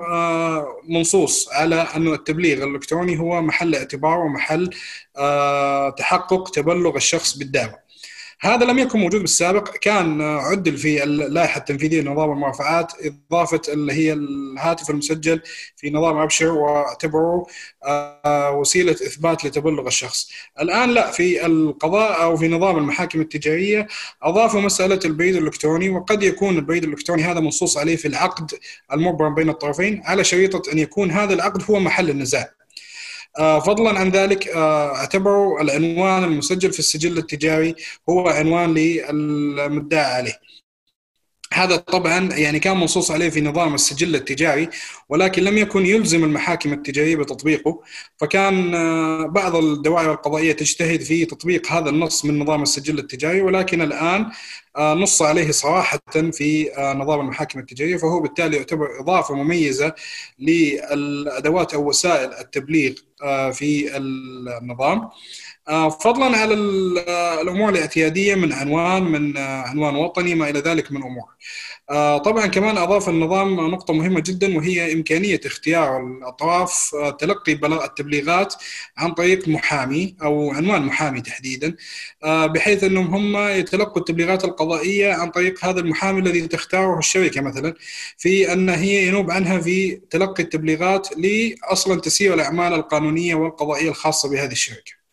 منصوص 0.89 1.49
على 1.53 1.87
أنه 1.97 2.15
التبليغ 2.15 2.65
الإلكتروني 2.65 3.21
هو 3.21 3.43
محل 3.43 3.75
اعتبار 3.75 4.19
ومحل 4.19 4.71
تحقق 5.99 6.51
تبلغ 6.51 6.97
الشخص 6.97 7.37
بالدعوة. 7.39 7.84
هذا 8.45 8.65
لم 8.65 8.79
يكن 8.79 8.99
موجود 8.99 9.21
بالسابق 9.21 9.71
كان 9.77 10.23
عدل 10.23 10.77
في 10.77 11.05
اللائحة 11.05 11.59
التنفيذية 11.59 12.01
لنظام 12.01 12.33
المرافعات 12.33 12.93
إضافة 13.31 13.61
اللي 13.69 13.93
هي 13.93 14.13
الهاتف 14.13 14.91
المسجل 14.91 15.41
في 15.77 15.91
نظام 15.91 16.17
أبشر 16.17 16.53
واعتبره 16.53 17.47
آه، 17.85 18.53
وسيلة 18.53 18.93
إثبات 18.93 19.45
لتبلغ 19.45 19.87
الشخص. 19.87 20.31
الآن 20.61 20.91
لا 20.91 21.11
في 21.11 21.47
القضاء 21.47 22.23
أو 22.23 22.37
في 22.37 22.49
نظام 22.49 22.77
المحاكم 22.77 23.21
التجارية 23.21 23.87
أضافوا 24.23 24.61
مسألة 24.61 25.01
البريد 25.05 25.37
الإلكتروني 25.37 25.89
وقد 25.89 26.23
يكون 26.23 26.57
البريد 26.57 26.85
الإلكتروني 26.85 27.23
هذا 27.23 27.41
منصوص 27.41 27.77
عليه 27.79 27.97
في 27.97 28.09
العقد 28.09 28.51
المبرم 28.93 29.35
بين 29.35 29.49
الطرفين 29.49 30.03
على 30.05 30.25
شريطة 30.25 30.73
أن 30.73 30.79
يكون 30.79 31.11
هذا 31.11 31.35
العقد 31.35 31.63
هو 31.71 31.81
محل 31.81 32.11
النزاع. 32.11 32.64
آه، 33.39 33.61
فضلا 33.61 33.99
عن 33.99 34.11
ذلك 34.11 34.49
آه، 34.49 34.97
اعتبروا 34.97 35.61
العنوان 35.61 36.25
المسجل 36.25 36.73
في 36.73 36.79
السجل 36.79 37.19
التجاري 37.19 37.75
هو 38.09 38.29
عنوان 38.29 38.75
للمدعى 38.75 40.05
عليه. 40.15 40.44
هذا 41.55 41.77
طبعا 41.77 42.33
يعني 42.33 42.61
كان 42.61 42.77
منصوص 42.77 43.11
عليه 43.11 43.29
في 43.29 43.41
نظام 43.41 43.75
السجل 43.75 44.15
التجاري 44.15 44.69
ولكن 45.09 45.43
لم 45.43 45.59
يكن 45.59 45.87
يلزم 45.87 46.25
المحاكم 46.25 46.73
التجارية 46.73 47.17
بتطبيقه 47.17 47.83
فكان 48.17 48.75
آه، 48.75 49.27
بعض 49.27 49.57
الدوائر 49.57 50.13
القضائية 50.13 50.53
تجتهد 50.53 51.01
في 51.01 51.25
تطبيق 51.25 51.73
هذا 51.73 51.91
النص 51.91 52.25
من 52.25 52.39
نظام 52.39 52.63
السجل 52.63 52.99
التجاري 52.99 53.41
ولكن 53.41 53.83
الآن 53.83 54.31
آه، 54.77 54.95
نص 54.95 55.23
عليه 55.23 55.51
صراحة 55.51 56.01
في 56.33 56.77
آه، 56.79 56.93
نظام 56.95 57.21
المحاكم 57.21 57.59
التجارية 57.59 57.97
فهو 57.97 58.21
بالتالي 58.21 58.57
يعتبر 58.57 59.01
إضافة 59.01 59.35
مميزة 59.35 59.95
للأدوات 60.39 61.75
أو 61.75 61.89
وسائل 61.89 62.33
التبليغ 62.33 62.95
في 63.53 63.97
النظام. 63.97 65.11
فضلا 66.01 66.37
على 66.37 66.55
الأمور 67.43 67.69
الاعتيادية 67.69 68.35
من 68.35 68.53
عنوان 68.53 69.03
من 69.03 69.39
عنوان 69.39 69.97
وطني 69.97 70.35
ما 70.35 70.51
إلى 70.51 70.59
ذلك 70.61 70.93
من 70.93 71.03
أمور. 71.03 71.35
طبعا 72.19 72.47
كمان 72.47 72.79
أضاف 72.79 73.09
النظام 73.09 73.55
نقطة 73.71 73.95
مهمة 73.95 74.21
جدا 74.27 74.57
وهي 74.57 74.93
إمكانية 74.93 75.41
اختيار 75.47 76.07
الأطراف 76.07 76.91
تلقي 77.19 77.53
التبليغات 77.85 78.55
عن 78.97 79.13
طريق 79.13 79.49
محامي 79.49 80.17
أو 80.23 80.51
عنوان 80.51 80.83
محامي 80.83 81.21
تحديدا 81.21 81.77
بحيث 82.25 82.85
أنهم 82.85 83.15
هم 83.15 83.49
يتلقوا 83.49 83.99
التبليغات 83.99 84.45
القضائية 84.45 85.13
عن 85.13 85.31
طريق 85.31 85.65
هذا 85.65 85.81
المحامي 85.81 86.21
الذي 86.21 86.49
تختاره 86.49 86.99
الشركة 86.99 87.41
مثلا 87.41 87.75
في 88.19 88.53
أن 88.53 88.69
هي 88.69 89.07
ينوب 89.09 89.31
عنها 89.31 89.59
في 89.59 90.01
تلقي 90.11 90.43
التبليغات 90.43 91.09
لاصلا 91.17 92.01
تسيير 92.01 92.35
الأعمال 92.35 92.73
القانونية 92.75 93.35
والقضائية 93.35 93.89
الخاصة 93.91 94.31
بهذه 94.31 94.53
الشركة. 94.53 95.04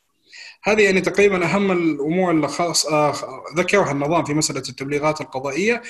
هذه 0.63 0.81
يعني 0.81 1.01
تقريبا 1.01 1.45
أهم 1.45 1.71
الأمور 1.71 2.31
اللي 2.31 2.47
خاص 2.47 2.85
آه 2.85 3.13
ذكرها 3.55 3.91
النظام 3.91 4.25
في 4.25 4.33
مسألة 4.33 4.63
التبليغات 4.69 5.21
القضائية 5.21 5.81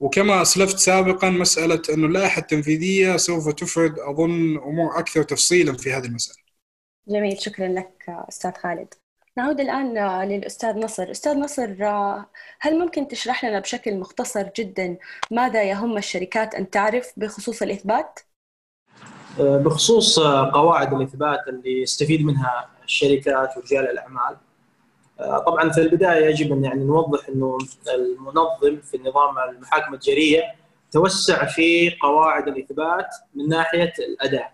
وكما 0.00 0.42
أسلفت 0.42 0.78
سابقا 0.78 1.30
مسألة 1.30 1.82
أنه 1.94 2.06
اللائحة 2.06 2.40
التنفيذية 2.40 3.16
سوف 3.16 3.48
تفرد 3.48 3.98
أظن 3.98 4.56
أمور 4.56 4.98
أكثر 4.98 5.22
تفصيلا 5.22 5.76
في 5.76 5.92
هذه 5.92 6.06
المسألة. 6.06 6.38
جميل 7.08 7.40
شكرا 7.40 7.68
لك 7.68 8.04
أستاذ 8.28 8.52
خالد. 8.52 8.94
نعود 9.36 9.60
الآن 9.60 9.94
للأستاذ 10.28 10.78
نصر 10.78 11.10
أستاذ 11.10 11.38
نصر 11.38 11.84
هل 12.60 12.78
ممكن 12.78 13.08
تشرح 13.08 13.44
لنا 13.44 13.60
بشكل 13.60 13.96
مختصر 13.96 14.48
جدا 14.56 14.96
ماذا 15.30 15.62
يهم 15.62 15.96
الشركات 15.96 16.54
أن 16.54 16.70
تعرف 16.70 17.12
بخصوص 17.16 17.62
الإثبات؟ 17.62 18.20
بخصوص 19.38 20.18
قواعد 20.52 20.94
الإثبات 20.94 21.38
اللي 21.48 21.82
يستفيد 21.82 22.24
منها 22.24 22.77
الشركات 22.88 23.56
ورجال 23.56 23.90
الأعمال 23.90 24.36
آه، 25.20 25.38
طبعا 25.38 25.70
في 25.70 25.80
البداية 25.80 26.26
يجب 26.26 26.52
أن 26.52 26.64
يعني 26.64 26.84
نوضح 26.84 27.28
إنه 27.28 27.58
المنظم 27.94 28.80
في 28.80 28.96
النظام 28.96 29.38
المحاكم 29.38 29.94
التجاريه 29.94 30.42
توسع 30.90 31.44
في 31.44 31.90
قواعد 32.02 32.48
الإثبات 32.48 33.06
من 33.34 33.48
ناحية 33.48 33.92
الأداء 33.98 34.52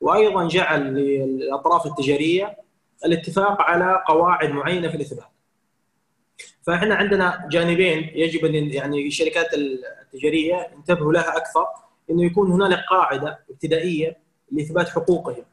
وأيضا 0.00 0.48
جعل 0.48 0.94
للأطراف 0.94 1.86
التجارية 1.86 2.56
الاتفاق 3.04 3.62
على 3.62 4.02
قواعد 4.08 4.50
معينة 4.50 4.88
في 4.88 4.96
الإثبات. 4.96 5.30
فإحنا 6.62 6.94
عندنا 6.94 7.48
جانبين 7.50 8.10
يجب 8.14 8.44
أن 8.44 8.54
يعني 8.54 9.06
الشركات 9.06 9.54
التجارية 9.54 10.70
ينتبهوا 10.76 11.12
لها 11.12 11.36
أكثر 11.36 11.66
إنه 12.10 12.24
يكون 12.24 12.52
هنالك 12.52 12.84
قاعدة 12.90 13.38
ابتدائية 13.50 14.16
لإثبات 14.52 14.88
حقوقهم 14.88 15.44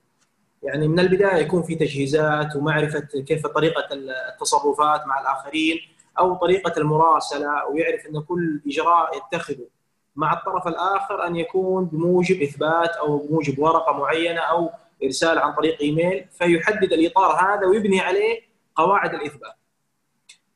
يعني 0.63 0.88
من 0.88 0.99
البداية 0.99 1.35
يكون 1.35 1.63
في 1.63 1.75
تجهيزات 1.75 2.55
ومعرفة 2.55 2.99
كيف 2.99 3.47
طريقة 3.47 3.88
التصرفات 4.29 5.07
مع 5.07 5.21
الآخرين 5.21 5.77
أو 6.19 6.35
طريقة 6.35 6.73
المراسلة 6.77 7.65
ويعرف 7.65 8.05
إن 8.05 8.21
كل 8.21 8.61
إجراء 8.67 9.17
يتخذه 9.17 9.67
مع 10.15 10.34
الطرف 10.34 10.67
الآخر 10.67 11.27
أن 11.27 11.35
يكون 11.35 11.85
بموجب 11.85 12.41
إثبات 12.41 12.89
أو 12.89 13.17
بموجب 13.17 13.59
ورقة 13.59 13.97
معينة 13.97 14.39
أو 14.39 14.69
إرسال 15.03 15.39
عن 15.39 15.53
طريق 15.53 15.81
إيميل 15.81 16.25
فيحدد 16.31 16.93
الإطار 16.93 17.31
هذا 17.31 17.67
ويبني 17.67 17.99
عليه 17.99 18.41
قواعد 18.75 19.13
الإثبات. 19.13 19.53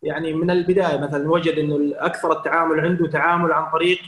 يعني 0.04 0.34
من 0.34 0.52
البداية 0.52 0.98
مثلا 0.98 1.32
وجد 1.32 1.54
إنه 1.54 1.96
أكثر 1.98 2.32
التعامل 2.32 2.80
عنده 2.80 3.08
تعامل 3.08 3.52
عن 3.52 3.72
طريق 3.72 4.00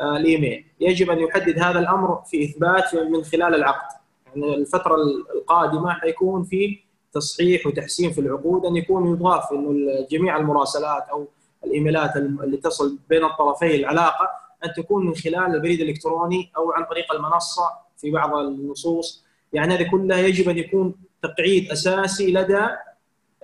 آه، 0.00 0.16
الإيميل، 0.16 0.64
يجب 0.80 1.10
أن 1.10 1.18
يحدد 1.18 1.58
هذا 1.58 1.78
الأمر 1.78 2.22
في 2.26 2.44
إثبات 2.44 2.94
من 2.94 3.24
خلال 3.24 3.54
العقد. 3.54 4.01
يعني 4.36 4.54
الفترة 4.54 4.96
القادمة 5.34 5.92
حيكون 5.92 6.44
في 6.44 6.78
تصحيح 7.12 7.66
وتحسين 7.66 8.12
في 8.12 8.20
العقود 8.20 8.66
أن 8.66 8.76
يكون 8.76 9.12
يضاف 9.12 9.52
إنه 9.52 10.06
جميع 10.10 10.36
المراسلات 10.36 11.08
أو 11.12 11.28
الإيميلات 11.64 12.16
اللي 12.16 12.56
تصل 12.56 12.98
بين 13.08 13.24
الطرفي 13.24 13.74
العلاقة 13.74 14.30
أن 14.64 14.72
تكون 14.72 15.06
من 15.06 15.14
خلال 15.14 15.54
البريد 15.54 15.80
الإلكتروني 15.80 16.52
أو 16.56 16.72
عن 16.72 16.84
طريق 16.84 17.12
المنصة 17.12 17.64
في 17.96 18.10
بعض 18.10 18.34
النصوص 18.34 19.24
يعني 19.52 19.74
هذه 19.74 19.90
كلها 19.90 20.18
يجب 20.18 20.48
أن 20.48 20.58
يكون 20.58 20.94
تقعيد 21.22 21.70
أساسي 21.70 22.32
لدى 22.32 22.66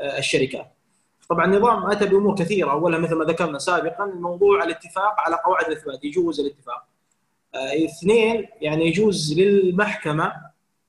آه، 0.00 0.18
الشركات. 0.18 0.72
طبعا 1.28 1.44
النظام 1.44 1.90
أتى 1.90 2.06
بأمور 2.06 2.34
كثيرة 2.34 2.70
اولها 2.70 2.98
مثل 2.98 3.14
ما 3.14 3.24
ذكرنا 3.24 3.58
سابقا 3.58 4.06
موضوع 4.06 4.64
الاتفاق 4.64 5.20
على 5.20 5.36
قواعد 5.44 5.66
الإثبات 5.66 6.04
يجوز 6.04 6.40
الاتفاق. 6.40 6.84
آه، 7.54 7.84
اثنين 7.84 8.48
يعني 8.60 8.86
يجوز 8.86 9.40
للمحكمة 9.40 10.32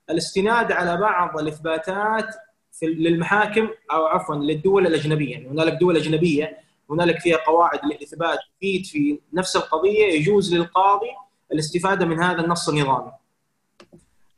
الاستناد 0.10 0.72
على 0.72 0.98
بعض 0.98 1.40
الإثباتات 1.40 2.36
في 2.72 2.86
للمحاكم 2.86 3.70
أو 3.92 4.06
عفوا 4.06 4.36
للدول 4.36 4.88
الأجنبية. 4.88 5.32
يعني 5.32 5.48
هنالك 5.48 5.74
دول 5.74 5.98
أجنبية 5.98 6.58
هنالك 6.90 7.20
فيها 7.20 7.38
قواعد 7.38 7.80
للإثبات 7.86 8.40
تفيد 8.58 8.86
في 8.86 9.20
نفس 9.34 9.56
القضية 9.56 10.06
يجوز 10.06 10.56
للقاضي 10.56 11.10
الاستفادة 11.52 12.06
من 12.06 12.24
هذا 12.24 12.42
النص 12.42 12.70
النظامي. 12.70 13.12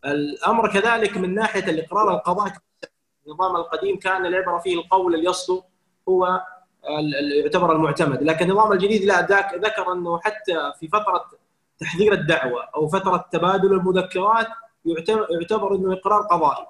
الأمر 0.06 0.74
كذلك 0.74 1.18
من 1.18 1.36
ناحية 1.36 1.64
الإقرار 1.64 2.16
القضائي 2.16 2.52
النظام 3.28 3.56
القديم 3.56 4.00
كان 4.00 4.26
العبرة 4.26 4.58
فيه 4.58 4.76
القول 4.76 5.16
اللي 5.16 5.30
يصدر 5.30 5.62
هو 6.10 6.42
يعتبر 7.44 7.76
المعتمد، 7.76 8.24
لكن 8.24 8.46
النظام 8.46 8.72
الجديد 8.72 9.04
لا 9.04 9.22
ذكر 9.56 9.94
أنه 9.94 10.20
حتى 10.20 10.72
في 10.80 10.88
فترة 10.88 11.26
تحضير 11.80 12.14
الدعوة 12.14 12.64
أو 12.76 12.88
فترة 12.88 13.30
تبادل 13.32 13.74
المذكرات 13.74 14.48
يعتبر 14.86 15.76
إنه 15.76 15.94
إقرار 15.94 16.22
قضائي. 16.22 16.66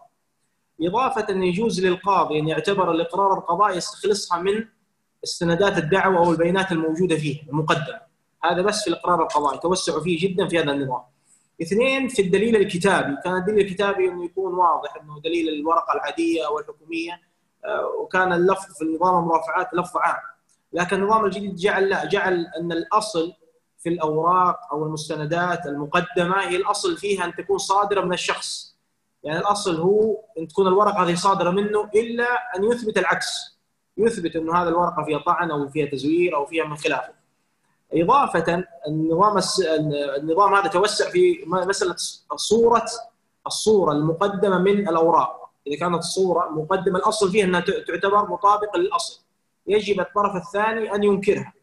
إضافة 0.82 1.26
انه 1.30 1.46
يجوز 1.46 1.86
للقاضي 1.86 2.40
أن 2.40 2.48
يعتبر 2.48 2.92
الإقرار 2.92 3.38
القضائي 3.38 3.78
يستخلصها 3.78 4.40
من 4.40 4.66
استندات 5.24 5.78
الدعوة 5.78 6.18
أو 6.26 6.32
البيانات 6.32 6.72
الموجودة 6.72 7.16
فيه 7.16 7.42
المقدمة. 7.50 8.02
هذا 8.44 8.62
بس 8.62 8.84
في 8.84 8.90
الإقرار 8.90 9.22
القضائي 9.24 9.60
توسعوا 9.60 10.02
فيه 10.02 10.28
جدا 10.28 10.48
في 10.48 10.60
هذا 10.60 10.72
النظام. 10.72 11.02
اثنين 11.62 12.08
في 12.08 12.22
الدليل 12.22 12.56
الكتابي. 12.56 13.16
كان 13.24 13.38
الدليل 13.38 13.66
الكتابي 13.66 14.08
انه 14.08 14.26
يكون 14.26 14.54
واضح 14.54 14.96
أنه 14.96 15.22
دليل 15.24 15.50
الورقة 15.50 15.94
العادية 15.94 16.48
أو 16.48 16.60
الحكومية 16.60 17.22
آه، 17.66 17.86
وكان 18.02 18.34
اللفظ 18.34 18.78
في 18.78 18.86
نظام 18.86 19.24
المرافعات 19.24 19.74
لفظ 19.74 19.98
عام. 19.98 20.22
لكن 20.74 20.96
النظام 20.96 21.26
الجديد 21.26 21.56
جعل 21.56 21.90
لا 21.90 22.06
جعل 22.06 22.48
أن 22.60 22.72
الأصل 22.72 23.34
في 23.84 23.90
الأوراق 23.90 24.60
أو 24.72 24.86
المستندات 24.86 25.66
المقدمة 25.66 26.42
هي 26.42 26.56
الأصل 26.56 26.98
فيها 26.98 27.26
أن 27.26 27.36
تكون 27.36 27.58
صادرة 27.58 28.02
من 28.02 28.14
الشخص. 28.14 28.76
يعني 29.24 29.40
الأصل 29.40 29.82
هو 29.82 30.18
أن 30.40 30.48
تكون 30.48 30.68
الورقة 30.68 31.04
هذه 31.04 31.16
صادرة 31.16 31.50
منه 31.50 31.90
إلا 31.96 32.58
أن 32.58 32.64
يثبت 32.64 32.98
العكس. 32.98 33.58
يثبت 33.98 34.36
انه 34.36 34.56
هذه 34.56 34.68
الورقة 34.68 35.04
فيها 35.04 35.20
طعن 35.20 35.52
أو 35.52 35.70
فيها 35.70 35.86
تزوير 35.86 36.36
أو 36.36 36.46
فيها 36.46 36.66
من 36.66 36.76
خلافه. 36.76 37.14
إضافة 37.94 38.64
النظام 38.88 39.42
النظام 40.18 40.54
هذا 40.54 40.68
توسع 40.68 41.10
في 41.10 41.44
مسألة 41.48 41.96
صورة 42.36 42.86
الصورة 43.48 43.92
المقدمة 43.92 44.58
من 44.58 44.88
الأوراق. 44.88 45.50
إذا 45.68 45.80
كانت 45.80 46.00
الصورة 46.00 46.50
مقدمة 46.50 47.00
الأصل 47.00 47.32
فيها 47.32 47.46
أنها 47.46 47.60
تعتبر 47.60 48.30
مطابقه 48.30 48.80
للأصل. 48.80 49.22
يجب 49.68 50.00
الطرف 50.00 50.36
الثاني 50.36 50.96
أن 50.96 51.04
ينكرها. 51.04 51.54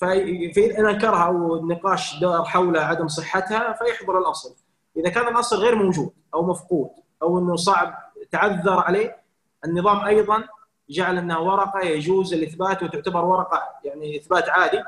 فإن 0.00 0.86
أنكرها 0.86 1.26
أو 1.26 1.56
النقاش 1.56 2.20
دار 2.20 2.44
حول 2.44 2.78
عدم 2.78 3.08
صحتها 3.08 3.72
فيحضر 3.72 4.18
الأصل. 4.18 4.56
إذا 4.96 5.10
كان 5.10 5.28
الأصل 5.28 5.56
غير 5.56 5.74
موجود 5.74 6.10
أو 6.34 6.46
مفقود 6.46 6.90
أو 7.22 7.38
أنه 7.38 7.56
صعب 7.56 7.94
تعذر 8.30 8.78
عليه 8.78 9.16
النظام 9.64 10.04
أيضا 10.04 10.44
جعل 10.90 11.18
انها 11.18 11.38
ورقة 11.38 11.80
يجوز 11.80 12.34
الإثبات 12.34 12.82
وتعتبر 12.82 13.24
ورقة 13.24 13.62
يعني 13.84 14.16
إثبات 14.16 14.48
عادي. 14.48 14.82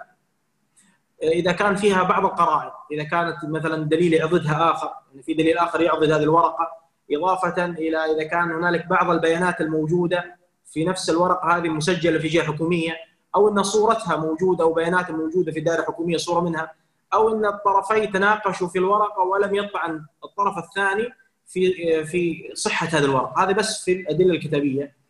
إذا 1.23 1.53
كان 1.53 1.77
فيها 1.77 2.03
بعض 2.03 2.25
القرائن 2.25 2.71
إذا 2.93 3.05
كانت 3.05 3.37
مثلا 3.45 3.85
دليل 3.85 4.15
يعضدها 4.15 4.71
آخر 4.73 4.91
يعني 5.11 5.23
في 5.23 5.35
دليل 5.35 5.59
آخر 5.59 5.81
يعضد 5.81 6.11
هذه 6.11 6.23
الورقة 6.23 6.69
إضافة 7.13 7.65
إلى 7.65 7.97
إذا 7.97 8.25
كان 8.25 8.51
هنالك 8.51 8.87
بعض 8.87 9.11
البيانات 9.11 9.61
الموجودة 9.61 10.37
في 10.73 10.85
نفس 10.85 11.11
الورقة 11.11 11.57
هذه 11.57 11.69
مسجله 11.69 12.19
في 12.19 12.29
جهة 12.29 12.45
حكومية 12.45 12.93
أو 13.35 13.49
إن 13.49 13.63
صورتها 13.63 14.17
موجودة 14.17 14.65
أو 14.65 14.73
بيانات 14.73 15.11
موجودة 15.11 15.53
في 15.53 15.61
دائرة 15.61 15.83
حكومية 15.83 16.17
صورة 16.17 16.41
منها 16.41 16.73
أو 17.15 17.35
إن 17.35 17.47
الطرفين 17.47 18.13
تناقشوا 18.13 18.69
في 18.69 18.79
الورقه 18.79 19.23
ولم 19.23 19.55
يطعن 19.55 20.05
الطرف 20.25 20.59
الثاني 20.59 21.09
في 21.47 22.05
في 22.05 22.51
صحة 22.55 22.87
هذه 22.87 23.05
الورقه 23.05 23.45
هذه 23.45 23.53
بس 23.53 23.85
في 23.85 23.93
الأدلة 23.93 24.35
الكتابية. 24.35 25.01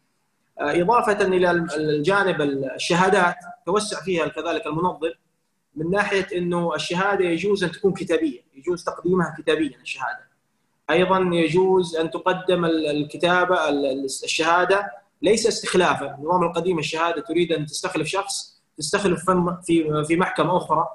إضافة 0.59 1.26
إلى 1.26 1.51
الجانب 1.76 2.40
الشهادات 2.74 3.36
توسع 3.66 4.01
فيها 4.02 4.28
كذلك 4.28 4.66
المنظر 4.66 5.18
من 5.76 5.90
ناحية 5.90 6.38
إنه 6.38 6.74
الشهادة 6.74 7.24
يجوز 7.24 7.64
أن 7.64 7.70
تكون 7.70 7.92
كتابية 7.92 8.40
يجوز 8.55 8.84
تقديمها 8.84 9.34
كتابيا 9.38 9.78
الشهادة. 9.82 10.30
أيضا 10.90 11.18
يجوز 11.32 11.97
أن 11.97 12.10
تقدم 12.10 12.64
الكتابة 12.64 13.68
الشهادة 14.24 14.92
ليس 15.22 15.47
استخلافا. 15.47 16.14
النظام 16.14 16.42
القديم 16.42 16.78
الشهادة 16.78 17.20
تريد 17.20 17.52
أن 17.52 17.66
تستخلف 17.66 18.09
شخص 18.09 18.62
تستخلف 18.78 19.30
في 19.64 20.05
في 20.09 20.16
محكمة 20.16 20.56
أخرى. 20.56 20.88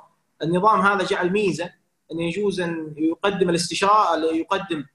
النظام 0.44 0.82
هذا 0.82 1.06
جعل 1.06 1.32
ميزة 1.32 1.72
أن 2.12 2.20
يجوز 2.20 2.62
أن 2.62 2.94
يقدم 2.98 3.50
الاستشاره 3.50 4.34
يقدم 4.34 4.86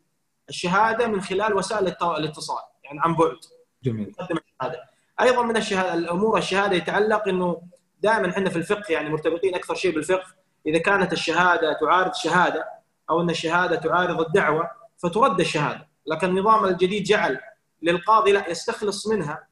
الشهادة 0.49 1.07
من 1.07 1.21
خلال 1.21 1.55
وسائل 1.55 1.87
الاتصال 2.03 2.63
يعني 2.85 3.01
عن 3.01 3.15
بعد. 3.15 3.37
جميل. 3.83 4.09
يقدم 4.09 4.37
الشهادة. 4.37 4.91
أيضا 5.21 5.43
من 5.43 5.57
الشهاده 5.57 5.95
الأمور 5.95 6.39
الشهادة 6.39 6.77
يتعلق 6.77 7.29
إنه 7.29 7.63
دائما 8.03 8.31
إحنا 8.31 8.51
في 8.51 8.57
الفقه 8.57 8.93
يعني 8.93 9.11
مرتبطين 9.11 9.55
أكثر 9.55 9.75
شيء 9.75 9.95
بالفقه. 9.95 10.27
إذا 10.67 10.79
كانت 10.79 11.13
الشهادة 11.13 11.79
تعارض 11.81 12.15
شهادة 12.15 12.65
أو 13.11 13.21
إن 13.21 13.31
الشهادة 13.31 13.77
تعارض 13.77 14.21
الدعوة 14.21 14.71
فترد 14.99 15.41
الشهادة. 15.41 15.89
لكن 16.07 16.29
النظام 16.29 16.65
الجديد 16.65 17.03
جعل 17.03 17.41
للقاضي 17.83 18.33
لا 18.33 18.51
يستخلص 18.51 19.07
منها 19.07 19.49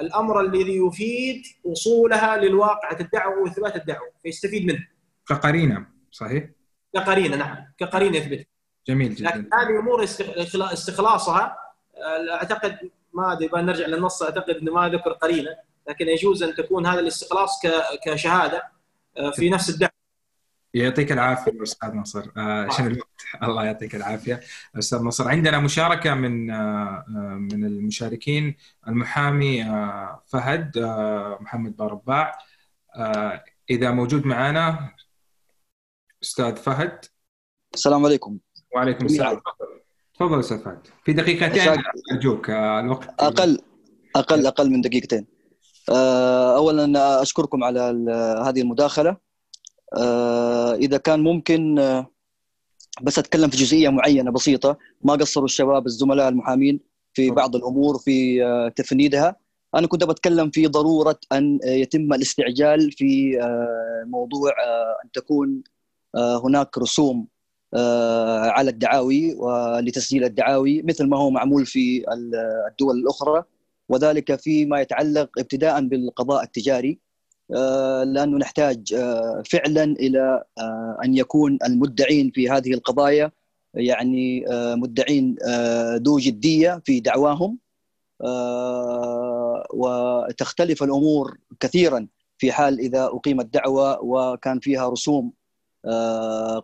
الأمر 0.00 0.40
الذي 0.40 0.76
يفيد 0.76 1.42
وصولها 1.64 2.36
للواقعة 2.36 2.96
الدعوه 3.00 3.42
وإثبات 3.42 3.76
الدعوه 3.76 4.10
فيستفيد 4.22 4.66
منها 4.66 4.88
كقرينة 5.28 5.86
صحيح؟ 6.10 6.44
كقرينة 6.94 7.36
نعم. 7.36 7.56
كقرينة 7.78 8.16
يثبت. 8.16 8.46
جميل 8.86 9.14
جدا. 9.14 9.28
لكن 9.28 9.50
هذه 9.54 9.78
أمور 9.78 10.04
استخلاصها 10.72 11.56
أعتقد 12.32 12.90
ما 13.12 13.32
أدري 13.32 13.48
نرجع 13.54 13.86
للنص 13.86 14.22
أعتقد 14.22 14.56
إنه 14.56 14.72
ما 14.72 14.88
ذكر 14.88 15.12
قرينة 15.12 15.56
لكن 15.88 16.08
يجوز 16.08 16.42
أن 16.42 16.54
تكون 16.54 16.86
هذا 16.86 17.00
الاستخلاص 17.00 17.60
كشهادة 18.06 18.62
في 19.32 19.50
نفس 19.50 19.70
الدعوة. 19.70 19.91
يعطيك 20.74 21.12
العافية 21.12 21.62
أستاذ 21.62 21.94
نصر. 21.94 22.30
آه، 22.36 22.64
عشان 22.64 22.86
الوقت؟ 22.86 23.08
الله 23.42 23.64
يعطيك 23.64 23.94
العافية 23.94 24.40
أستاذ 24.78 24.98
نصر. 24.98 25.28
عندنا 25.28 25.60
مشاركة 25.60 26.14
من 26.14 26.50
آه، 26.50 27.04
من 27.52 27.64
المشاركين 27.64 28.56
المحامي 28.88 29.64
آه، 29.64 30.22
فهد 30.26 30.78
محمد 31.40 31.76
بارباع 31.76 32.38
إذا 33.70 33.90
موجود 33.90 34.26
معنا 34.26 34.90
أستاذ 36.22 36.56
فهد. 36.56 37.04
السلام 37.74 38.04
عليكم. 38.04 38.38
وعليكم 38.74 39.06
السلام. 39.06 39.40
تفضل 40.14 40.40
أستاذ 40.40 40.58
فهد. 40.58 40.86
في 41.04 41.12
دقيقتين 41.12 41.82
أرجوك 42.12 42.50
الوقت 42.50 43.08
أقل 43.20 43.60
أقل 44.16 44.46
أقل 44.46 44.70
من 44.70 44.80
دقيقتين. 44.80 45.26
اولا 45.88 47.22
أشكركم 47.22 47.64
على 47.64 47.80
هذه 48.46 48.60
المداخلة. 48.60 49.31
إذا 50.80 50.96
كان 50.96 51.20
ممكن 51.20 51.74
بس 53.02 53.18
أتكلم 53.18 53.50
في 53.50 53.56
جزئية 53.56 53.88
معينة 53.88 54.30
بسيطة. 54.30 54.78
ما 55.02 55.12
قصروا 55.12 55.44
الشباب 55.44 55.86
الزملاء 55.86 56.28
المحامين 56.28 56.80
في 57.14 57.30
بعض 57.30 57.56
الأمور 57.56 57.98
في 57.98 58.40
تفنيدها. 58.76 59.36
أنا 59.74 59.86
كنت 59.86 60.04
بتكلم 60.04 60.50
في 60.50 60.66
ضرورة 60.66 61.18
أن 61.32 61.58
يتم 61.64 62.12
الاستعجال 62.12 62.92
في 62.92 63.38
موضوع 64.06 64.50
أن 65.04 65.10
تكون 65.10 65.62
هناك 66.16 66.78
رسوم 66.78 67.26
على 68.54 68.70
الدعاوي 68.70 69.34
ولتسجيل 69.34 70.24
الدعاوي 70.24 70.82
مثل 70.82 71.06
ما 71.06 71.18
هو 71.18 71.30
معمول 71.30 71.66
في 71.66 72.04
الدول 72.70 72.96
الأخرى. 72.98 73.44
وذلك 73.88 74.40
فيما 74.40 74.80
يتعلق 74.80 75.30
ابتداء 75.38 75.80
بالقضاء 75.80 76.42
التجاري. 76.42 76.98
لأنه 78.04 78.38
نحتاج 78.38 78.94
فعلا 79.50 79.84
إلى 79.84 80.44
أن 81.04 81.16
يكون 81.16 81.58
المدعين 81.64 82.30
في 82.30 82.50
هذه 82.50 82.74
القضايا 82.74 83.30
يعني 83.74 84.44
مدعين 84.76 85.36
ذو 85.96 86.18
جدية 86.18 86.82
في 86.84 87.00
دعواهم 87.00 87.58
وتختلف 89.74 90.82
الأمور 90.82 91.38
كثيرا 91.60 92.06
في 92.38 92.52
حال 92.52 92.78
إذا 92.78 93.04
أقيمت 93.04 93.54
دعوة 93.54 94.04
وكان 94.04 94.60
فيها 94.60 94.88
رسوم 94.88 95.32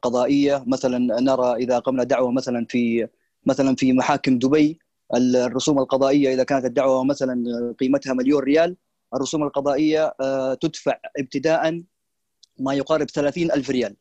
قضائية. 0.02 0.64
مثلا 0.66 1.20
نرى 1.20 1.54
إذا 1.54 1.78
قمنا 1.78 2.04
دعوة 2.04 2.32
مثلا 2.32 2.66
في 2.68 3.08
مثلا 3.46 3.74
في 3.76 3.92
محاكم 3.92 4.38
دبي 4.38 4.78
الرسوم 5.14 5.78
القضائية 5.78 6.34
إذا 6.34 6.44
كانت 6.44 6.64
الدعوة 6.64 7.04
مثلا 7.04 7.44
قيمتها 7.80 8.12
مليون 8.12 8.42
ريال 8.42 8.76
الرسوم 9.14 9.42
القضائية 9.42 10.14
تدفع 10.60 10.98
ابتداء 11.18 11.82
ما 12.58 12.74
يقارب 12.74 13.06
30 13.06 13.52
ألف 13.52 13.70
ريال. 13.70 13.96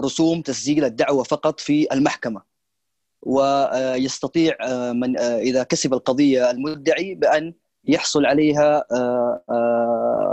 رسوم 0.00 0.42
تسجيل 0.42 0.84
الدعوة 0.84 1.22
فقط 1.22 1.60
في 1.60 1.92
المحكمة. 1.92 2.42
ويستطيع 3.22 4.56
من 4.92 5.18
إذا 5.18 5.62
كسب 5.62 5.94
القضية 5.94 6.50
المدعي 6.50 7.14
بأن 7.14 7.54
يحصل 7.84 8.26
عليها 8.26 8.84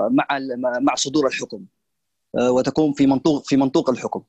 مع 0.10 0.26
مع 0.82 0.96
صدور 0.96 1.28
الحكم 1.28 1.66
وتكون 2.40 2.94
في 2.94 3.08
منطوق 3.08 3.46
في 3.46 3.58
منطوق 3.58 3.90
الحكم. 3.90 4.24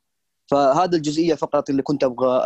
فهذا 0.47 0.97
الجزئية 0.97 1.35
فقط 1.35 1.71
اللي 1.71 1.83
كنت 1.83 2.05
أبغى 2.05 2.39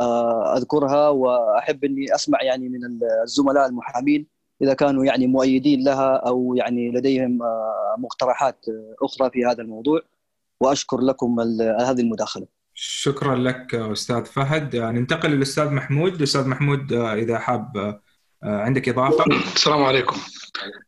أذكرها 0.57 1.09
وأحب 1.09 1.85
إني 1.85 2.15
أسمع 2.15 2.43
يعني 2.43 2.69
من 2.69 2.81
الزملاء 3.23 3.67
المحامين 3.67 4.27
إذا 4.63 4.75
كانوا 4.75 5.05
يعني 5.05 5.27
مؤيدين 5.27 5.85
لها 5.85 6.17
أو 6.17 6.55
يعني 6.59 6.91
لديهم 6.91 7.39
مقترحات 7.99 8.65
أخرى 9.03 9.31
في 9.31 9.45
هذا 9.45 9.63
الموضوع 9.63 10.01
وأشكر 10.61 11.01
لكم 11.01 11.41
هذه 11.81 12.01
المداخلة. 12.01 12.47
شكرا 12.75 13.37
لك 13.37 13.75
أستاذ 13.75 14.25
فهد 14.25 14.77
ننتقل 14.77 15.31
للأستاذ 15.31 15.71
محمود، 15.71 16.23
أستاذ 16.23 16.49
محمود 16.49 16.93
إذا 16.93 17.39
حاب 17.39 18.01
عندك 18.43 18.89
إضافة. 18.89 19.25
السلام 19.55 19.83
عليكم. 19.83 20.17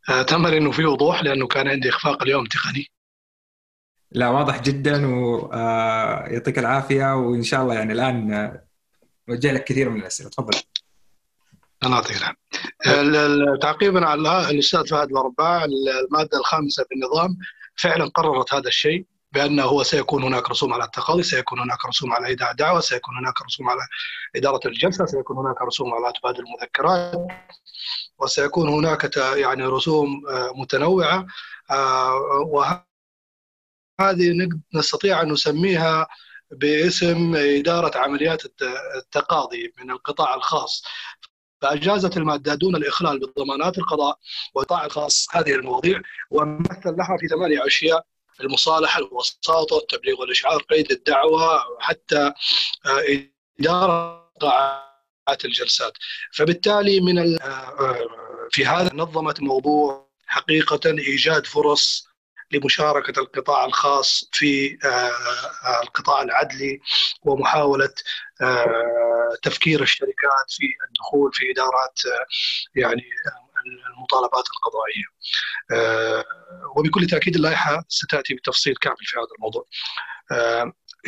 اتامل 0.09 0.55
إنه 0.55 0.71
في 0.71 0.85
وضوح 0.85 1.23
لأنه 1.23 1.47
كان 1.47 1.69
عندي 1.69 1.89
إخفاق 1.89 2.23
اليوم 2.23 2.45
تقني. 2.45 2.87
لا 4.13 4.29
واضح 4.29 4.63
جدا 4.63 5.07
ويعطيك 5.07 6.59
العافية 6.59 7.17
وإن 7.17 7.43
شاء 7.43 7.63
الله 7.63 7.75
يعني 7.75 7.93
الآن 7.93 8.59
وجه 9.29 9.53
لك 9.53 9.65
كثير 9.65 9.91
من 9.91 10.01
الأسئلة 10.01 10.31
تفضل. 10.31 10.59
الله 11.85 11.97
يعطيك. 11.97 12.37
تعقيبا 13.63 14.07
على 14.07 14.51
الأستاذ 14.51 14.87
فهد 14.87 15.11
الأرباع 15.11 15.65
المادة 15.65 16.39
الخامسة 16.39 16.85
في 16.85 16.95
النظام 16.95 17.37
فعلا 17.77 18.09
قررت 18.09 18.55
هذا 18.55 18.69
الشيء 18.69 19.07
بأنه 19.33 19.63
هو 19.63 19.83
سيكون 19.83 20.23
هناك 20.23 20.51
رسوم 20.51 20.73
على 20.73 20.85
التقاضي، 20.85 21.23
سيكون 21.23 21.61
هناك 21.61 21.85
رسوم 21.85 22.13
على 22.13 22.27
إيداع 22.27 22.53
دعوه، 22.53 22.81
سيكون 22.81 23.17
هناك 23.17 23.43
رسوم 23.43 23.69
على 23.71 23.81
إدارة 24.37 24.61
الجلسة، 24.67 25.07
سيكون 25.07 25.37
هناك 25.37 25.63
رسوم 25.63 25.95
على 25.95 26.13
تبادل 26.21 26.45
المذكرات 26.45 27.27
وسيكون 28.19 28.69
هناك 28.69 29.17
يعني 29.17 29.65
رسوم 29.65 30.23
متنوعة 30.55 31.27
وهذه 32.47 32.79
نستطيع 34.75 35.23
أن 35.23 35.33
نسميها 35.33 36.07
باسم 36.51 37.37
إدارة 37.37 37.99
عمليات 37.99 38.43
التقاضي 38.97 39.73
من 39.79 39.91
القطاع 39.91 40.35
الخاص 40.35 40.85
فأجازت 41.61 42.17
المادة 42.17 42.55
دون 42.55 42.77
الإخلال 42.77 43.21
بضمانات 43.21 43.79
القضاء 43.79 44.19
والقطاع 44.55 44.85
الخاص 44.85 45.27
هذه 45.33 45.55
المواضيع 45.55 46.01
ومثل 46.31 46.97
لها 46.99 47.17
في 47.21 47.29
ثمانية 47.29 47.67
أشياء 47.67 48.05
المصالحة، 48.41 49.01
الوساطة، 49.01 49.79
التبليغ 49.79 50.21
والإشعار، 50.21 50.63
قيد 50.63 50.91
الدعوة، 50.93 51.61
حتى 51.81 52.33
إدارة 53.61 54.31
قاعات 54.41 55.45
الجلسات. 55.45 55.93
فبالتالي 56.33 57.01
من 57.01 57.39
في 58.51 58.67
هذا 58.67 58.91
نظمت 58.95 59.41
موضوع 59.41 60.11
حقيقة 60.27 60.81
إيجاد 60.91 61.47
فرص 61.47 62.07
لمشاركة 62.53 63.21
القطاع 63.21 63.65
الخاص 63.65 64.29
في 64.33 64.79
القطاع 65.83 66.23
العدلي 66.23 66.81
ومحاولة 67.23 67.95
تفكير 69.43 69.83
الشركات 69.83 70.47
في 70.49 70.67
الدخول 70.89 71.31
في 71.33 71.51
إدارات 71.51 72.01
يعني 72.75 73.03
المطالبات 73.97 74.45
القضائية. 74.51 75.05
وبكل 76.77 77.07
تأكيد 77.07 77.37
اللائحة 77.37 77.85
ستأتي 77.89 78.35
بتفصيل 78.35 78.77
كامل 78.77 78.97
في 78.99 79.17
هذا 79.19 79.27
الموضوع. 79.37 79.65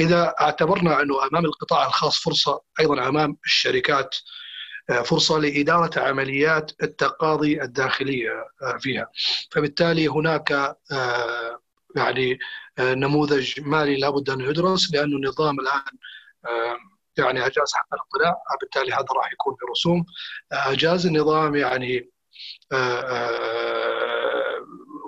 إذا 0.00 0.34
اعتبرنا 0.40 1.02
أنه 1.02 1.26
أمام 1.32 1.44
القطاع 1.44 1.86
الخاص 1.86 2.18
فرصة 2.18 2.62
أيضا 2.80 3.08
أمام 3.08 3.36
الشركات 3.46 4.16
فرصة 5.04 5.38
لإدارة 5.38 6.00
عمليات 6.00 6.72
التقاضي 6.82 7.62
الداخلية 7.62 8.30
فيها 8.80 9.10
فبالتالي 9.50 10.08
هناك 10.08 10.76
يعني 11.96 12.38
نموذج 12.80 13.60
مالي 13.60 13.96
لابد 13.96 14.30
أن 14.30 14.40
يدرس 14.40 14.94
لأنه 14.94 15.16
النظام 15.16 15.60
الآن 15.60 15.82
يعني 17.18 17.46
أجاز 17.46 17.72
حق 17.74 17.88
الاطلاع 17.94 18.36
بالتالي 18.60 18.92
هذا 18.92 19.06
راح 19.16 19.32
يكون 19.32 19.56
برسوم. 19.68 20.04
أجاز 20.52 21.06
النظام 21.06 21.56
يعني 21.56 22.10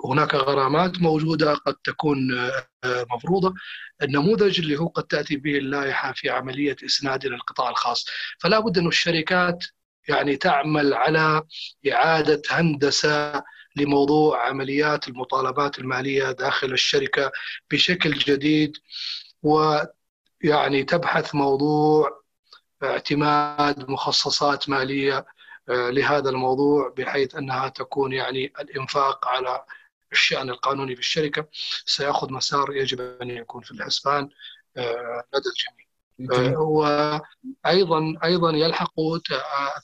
هناك 0.05 0.35
غرامات 0.35 0.99
موجودة 1.01 1.53
قد 1.53 1.75
تكون 1.83 2.17
مفروضة. 2.85 3.53
النموذج 4.01 4.59
اللي 4.59 4.77
هو 4.77 4.87
قد 4.87 5.03
تأتي 5.03 5.35
به 5.35 5.57
اللائحة 5.57 6.13
في 6.13 6.29
عملية 6.29 6.75
إسناد 6.85 7.25
إلى 7.25 7.35
القطاع 7.35 7.69
الخاص. 7.69 8.05
فلا 8.39 8.59
بد 8.59 8.77
انه 8.77 8.87
الشركات 8.87 9.65
يعني 10.07 10.37
تعمل 10.37 10.93
على 10.93 11.43
إعادة 11.91 12.41
هندسة 12.49 13.43
لموضوع 13.75 14.47
عمليات 14.47 15.07
المطالبات 15.07 15.79
المالية 15.79 16.31
داخل 16.31 16.73
الشركة 16.73 17.31
بشكل 17.71 18.13
جديد. 18.13 18.77
ويعني 20.45 20.83
تبحث 20.83 21.35
موضوع 21.35 22.21
اعتماد 22.83 23.89
مخصصات 23.89 24.69
مالية 24.69 25.25
لهذا 25.69 26.29
الموضوع 26.29 26.93
بحيث 26.97 27.35
أنها 27.35 27.69
تكون 27.69 28.13
يعني 28.13 28.53
الإنفاق 28.59 29.27
على 29.27 29.65
الشأن 30.11 30.49
القانوني 30.49 30.95
في 30.95 31.01
الشركة. 31.01 31.47
سيأخذ 31.85 32.33
مسار 32.33 32.75
يجب 32.75 33.01
أن 33.21 33.29
يكون 33.29 33.61
في 33.61 33.71
الحسبان 33.71 34.29
لدى 34.75 35.49
الجميع. 35.49 35.85
وأيضا 36.59 38.13
أيضا 38.23 38.51
يلحق 38.51 38.93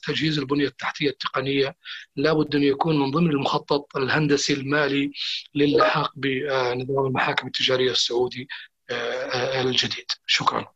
تجهيز 0.06 0.38
البنية 0.38 0.66
التحتية 0.66 1.10
التقنية. 1.10 1.76
لابد 2.16 2.54
أن 2.54 2.62
يكون 2.62 2.98
من 2.98 3.10
ضمن 3.10 3.30
المخطط 3.30 3.96
الهندسي 3.96 4.52
المالي 4.52 5.12
للحاق 5.54 6.12
بنظام 6.16 7.06
المحاكم 7.06 7.46
التجارية 7.46 7.90
السعودي. 7.90 8.48
الجديد. 8.90 10.06
شكرا. 10.26 10.66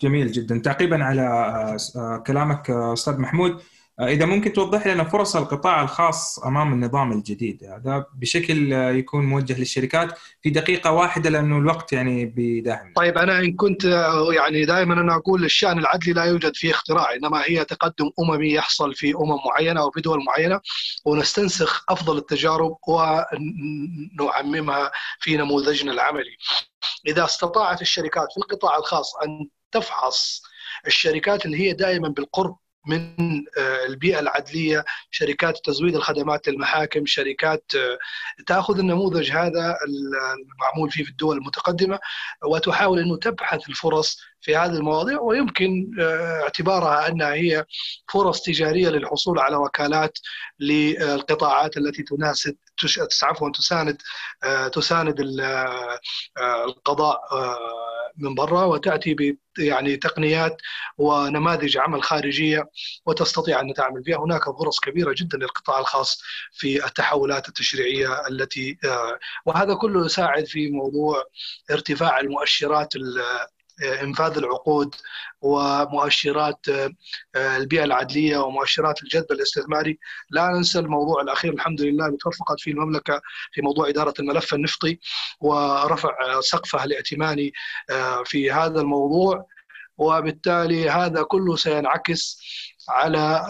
جميل 0.00 0.32
جدا. 0.32 0.58
تعقيبا 0.58 1.04
على 1.04 1.76
كلامك 2.26 2.70
أستاذ 2.70 3.18
محمود. 3.18 3.62
إذا 4.00 4.26
ممكن 4.26 4.52
توضح 4.52 4.86
لنا 4.86 5.04
فرص 5.04 5.36
القطاع 5.36 5.82
الخاص 5.82 6.38
أمام 6.38 6.72
النظام 6.72 7.12
الجديد؟ 7.12 7.64
هذا 7.64 8.06
بشكل 8.14 8.72
يكون 8.72 9.24
موجه 9.24 9.58
للشركات 9.58 10.18
في 10.42 10.50
دقيقة 10.50 10.92
واحدة 10.92 11.30
لأنه 11.30 11.58
الوقت 11.58 11.92
يعني 11.92 12.26
بيداهم 12.26 12.92
طيب 12.96 13.18
أنا 13.18 13.38
إن 13.38 13.56
كنت 13.56 13.84
يعني 14.36 14.64
دائما 14.64 14.94
أنا 14.94 15.14
أقول 15.14 15.44
الشأن 15.44 15.78
العدلي 15.78 16.12
لا 16.12 16.24
يوجد 16.24 16.56
فيه 16.56 16.70
اختراع 16.70 17.14
إنما 17.14 17.42
هي 17.46 17.64
تقدم 17.64 18.10
أممي 18.20 18.52
يحصل 18.52 18.94
في 18.94 19.14
أمم 19.14 19.36
معينة 19.46 19.80
أو 19.80 19.90
في 19.90 20.00
دول 20.00 20.24
معينة 20.24 20.60
ونستنسخ 21.04 21.84
أفضل 21.88 22.18
التجارب 22.18 22.76
ونعممها 24.20 24.90
في 25.20 25.36
نموذجنا 25.36 25.92
العملي. 25.92 26.36
إذا 27.06 27.24
استطاعت 27.24 27.82
الشركات 27.82 28.28
في 28.32 28.36
القطاع 28.36 28.76
الخاص 28.78 29.16
أن 29.16 29.48
تفحص 29.72 30.42
الشركات 30.86 31.46
اللي 31.46 31.56
هي 31.60 31.72
دائما 31.72 32.08
بالقرب 32.08 32.56
من 32.86 33.14
البيئة 33.88 34.20
العدلية، 34.20 34.84
شركات 35.10 35.58
تزويد 35.64 35.96
الخدمات 35.96 36.48
للمحاكم، 36.48 37.06
شركات 37.06 37.72
تأخذ 38.46 38.78
النموذج 38.78 39.30
هذا 39.30 39.76
المعمول 39.86 40.90
فيه 40.90 41.04
في 41.04 41.10
الدول 41.10 41.36
المتقدمة 41.36 41.98
وتحاول 42.44 42.98
إنه 42.98 43.16
تبحث 43.16 43.68
الفرص 43.68 44.18
في 44.40 44.56
هذه 44.56 44.70
المواضيع 44.70 45.20
ويمكن 45.20 45.90
اعتبارها 46.42 47.08
أنها 47.08 47.32
هي 47.34 47.64
فرص 48.12 48.42
تجارية 48.42 48.88
للحصول 48.88 49.38
على 49.38 49.56
وكالات 49.56 50.18
للقطاعات 50.60 51.76
التي 51.76 52.02
تناسب 52.02 52.56
عفوا 53.22 53.50
تساند 53.50 54.02
تساند 54.72 55.20
القضاء 56.38 57.20
من 58.16 58.34
برا 58.34 58.64
وتأتي 58.64 59.14
ب 59.14 59.36
يعني 59.58 59.96
تقنيات 59.96 60.56
ونماذج 60.98 61.78
عمل 61.78 62.02
خارجية 62.02 62.70
وتستطيع 63.06 63.60
أن 63.60 63.74
تعمل 63.74 64.04
فيها، 64.04 64.18
هناك 64.18 64.44
فرص 64.44 64.80
كبيرة 64.80 65.14
جدا 65.18 65.38
للقطاع 65.38 65.78
الخاص 65.78 66.22
في 66.52 66.84
التحولات 66.86 67.48
التشريعية 67.48 68.28
التي 68.28 68.78
وهذا 69.46 69.74
كله 69.74 70.06
يساعد 70.06 70.46
في 70.46 70.70
موضوع 70.70 71.24
ارتفاع 71.70 72.20
المؤشرات 72.20 72.96
إنفاذ 73.82 74.38
العقود 74.38 74.94
ومؤشرات 75.40 76.66
البيئة 77.36 77.84
العدلية 77.84 78.38
ومؤشرات 78.38 79.02
الجذب 79.02 79.32
الاستثماري. 79.32 79.98
لا 80.30 80.48
ننسى 80.48 80.78
الموضوع 80.78 81.22
الأخير 81.22 81.52
الحمد 81.52 81.80
لله 81.80 82.06
اللي 82.06 82.16
توفقت 82.16 82.60
فيه 82.60 82.70
المملكة 82.70 83.20
في 83.52 83.62
موضوع 83.62 83.88
إدارة 83.88 84.14
الملف 84.18 84.54
النفطي 84.54 84.98
ورفع 85.40 86.40
سقفه 86.40 86.84
الائتماني 86.84 87.52
في 88.24 88.52
هذا 88.52 88.80
الموضوع. 88.80 89.46
وبالتالي 89.98 90.90
هذا 90.90 91.22
كله 91.22 91.56
سينعكس 91.56 92.40
على 92.88 93.44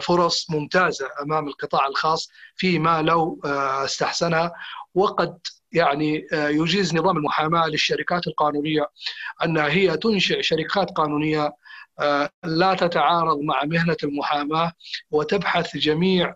فرص 0.00 0.50
ممتازة 0.50 1.08
أمام 1.22 1.48
القطاع 1.48 1.86
الخاص 1.86 2.28
فيما 2.56 3.02
لو 3.02 3.40
استحسنها. 3.84 4.52
وقد 4.94 5.38
يعني 5.76 6.26
يجيز 6.32 6.94
نظام 6.94 7.16
المحاماة 7.16 7.66
للشركات 7.66 8.26
القانونية 8.26 8.86
أنها 9.44 9.68
هي 9.68 9.96
تنشئ 9.96 10.42
شركات 10.42 10.90
قانونية 10.90 11.52
لا 12.44 12.74
تتعارض 12.74 13.40
مع 13.40 13.64
مهنة 13.64 13.96
المحاماة 14.04 14.72
وتبحث 15.10 15.76
جميع 15.76 16.34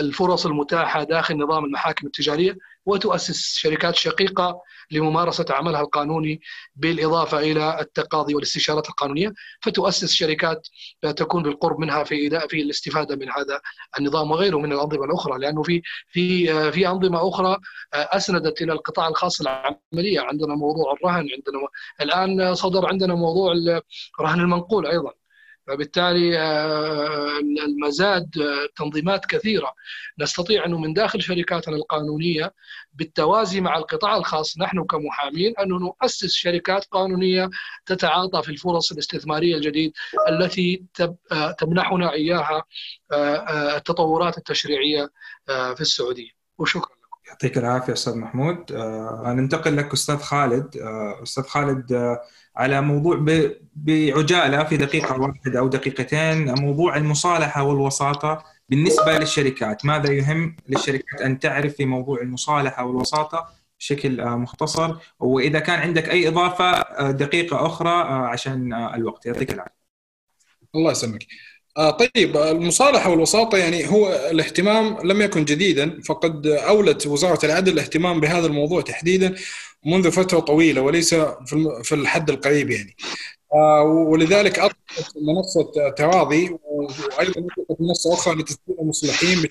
الفرص 0.00 0.46
المتاحة 0.46 1.02
داخل 1.04 1.36
نظام 1.36 1.64
المحاكم 1.64 2.06
التجارية 2.06 2.56
وتؤسس 2.86 3.54
شركات 3.56 3.96
شقيقة 3.96 4.60
لممارسة 4.90 5.44
عملها 5.50 5.80
القانوني 5.80 6.40
بالإضافة 6.76 7.38
إلى 7.38 7.80
التقاضي 7.80 8.34
والاستشارات 8.34 8.88
القانونية 8.88 9.32
فتؤسس 9.62 10.12
شركات 10.12 10.68
تكون 11.02 11.42
بالقرب 11.42 11.78
منها 11.78 12.04
في 12.04 12.30
في 12.48 12.62
الاستفادة 12.62 13.16
من 13.16 13.30
هذا 13.30 13.60
النظام 13.98 14.30
وغيره 14.30 14.56
من 14.58 14.72
الأنظمة 14.72 15.04
الأخرى 15.04 15.38
لأنه 15.38 15.62
في 15.62 15.82
في 16.08 16.46
في 16.72 16.88
أنظمة 16.88 17.28
أخرى 17.28 17.58
أسندت 17.94 18.62
إلى 18.62 18.72
القطاع 18.72 19.08
الخاص 19.08 19.40
العملية. 19.40 20.20
عندنا 20.20 20.54
موضوع 20.54 20.92
الرهن 20.92 21.26
عندنا 21.36 21.68
الآن 22.00 22.54
صدر 22.54 22.86
عندنا 22.86 23.14
موضوع 23.14 23.52
الرهن 24.20 24.40
المنقول 24.40 24.86
أيضا. 24.86 25.12
فبالتالي 25.68 26.38
المزاد 27.64 28.30
تنظيمات 28.76 29.26
كثيرة. 29.26 29.72
نستطيع 30.18 30.64
أنه 30.64 30.78
من 30.78 30.92
داخل 30.92 31.22
شركاتنا 31.22 31.76
القانونية 31.76 32.54
بالتوازي 32.92 33.60
مع 33.60 33.76
القطاع 33.76 34.16
الخاص 34.16 34.58
نحن 34.58 34.84
كمحامين 34.84 35.54
أن 35.58 35.68
نؤسس 35.68 36.32
شركات 36.32 36.84
قانونية 36.84 37.50
تتعاطى 37.86 38.42
في 38.42 38.48
الفرص 38.48 38.92
الاستثمارية 38.92 39.56
الجديد 39.56 39.92
التي 40.28 40.84
تمنحنا 41.58 42.12
إياها 42.12 42.62
التطورات 43.76 44.38
التشريعية 44.38 45.10
في 45.46 45.80
السعودية. 45.80 46.30
وشكرا 46.58 46.98
يعطيك 47.28 47.58
العافية 47.58 47.92
أستاذ 47.92 48.16
محمود. 48.16 48.72
آه 48.72 49.34
ننتقل 49.36 49.76
لك 49.76 49.92
أستاذ 49.92 50.16
خالد. 50.16 50.76
آه 50.76 51.22
أستاذ 51.22 51.44
خالد 51.44 51.92
آه 51.92 52.20
على 52.58 52.80
موضوع 52.80 53.24
بعجالة 53.76 54.64
في 54.64 54.76
دقيقة 54.76 55.20
واحدة 55.20 55.58
أو 55.58 55.68
دقيقتين 55.68 56.60
موضوع 56.60 56.96
المصالحة 56.96 57.62
والوساطة 57.62 58.44
بالنسبة 58.68 59.18
للشركات. 59.18 59.84
ماذا 59.84 60.12
يهم 60.12 60.56
للشركات 60.68 61.20
أن 61.20 61.38
تعرف 61.38 61.74
في 61.74 61.84
موضوع 61.84 62.20
المصالحة 62.20 62.84
والوساطة 62.84 63.48
بشكل 63.78 64.24
مختصر؟ 64.24 64.96
وإذا 65.20 65.58
كان 65.58 65.80
عندك 65.80 66.08
أي 66.08 66.28
إضافة 66.28 66.82
دقيقة 67.10 67.66
أخرى 67.66 67.90
عشان 68.28 68.72
الوقت. 68.72 69.26
يعطيك 69.26 69.50
العافية. 69.50 69.78
الله 70.74 70.90
يسلمك. 70.90 71.26
طيب 71.76 72.36
المصالحة 72.36 73.10
والوساطة 73.10 73.58
يعني 73.58 73.88
هو 73.90 74.28
الاهتمام 74.30 74.98
لم 75.04 75.22
يكن 75.22 75.44
جديدا 75.44 76.00
فقد 76.04 76.46
أولت 76.46 77.06
وزارة 77.06 77.46
العدل 77.46 77.72
الاهتمام 77.72 78.20
بهذا 78.20 78.46
الموضوع 78.46 78.80
تحديدا 78.80 79.34
منذ 79.86 80.10
فترة 80.10 80.40
طويلة 80.40 80.80
وليس 80.80 81.14
في 81.82 81.92
الحد 81.92 82.30
القريب 82.30 82.70
يعني. 82.70 82.96
ولذلك 83.84 84.58
أطلقت 84.58 85.14
منصة 85.16 85.90
تراضي 85.90 86.56
وأيضا 86.64 87.40
أطلقت 87.40 87.80
منصة 87.80 88.14
أخرى 88.14 88.34
لتسجيل 88.34 88.76
المصلحين 88.80 89.48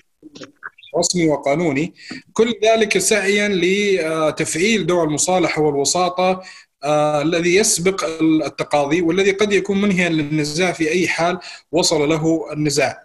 رسمي 0.98 1.28
وقانوني 1.28 1.94
كل 2.32 2.54
ذلك 2.64 2.98
سعيا 2.98 3.48
لتفعيل 3.48 4.86
دور 4.86 5.04
المصالحة 5.04 5.62
والوساطة 5.62 6.30
آه 6.30 6.42
الذي 6.84 7.54
يسبق 7.56 8.04
التقاضي 8.22 9.02
والذي 9.02 9.30
قد 9.30 9.52
يكون 9.52 9.80
منهيا 9.80 10.08
للنزاع 10.08 10.72
في 10.72 10.90
أي 10.90 11.08
حال 11.08 11.38
وصل 11.72 12.08
له 12.08 12.52
النزاع. 12.52 13.02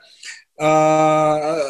آه 0.60 1.62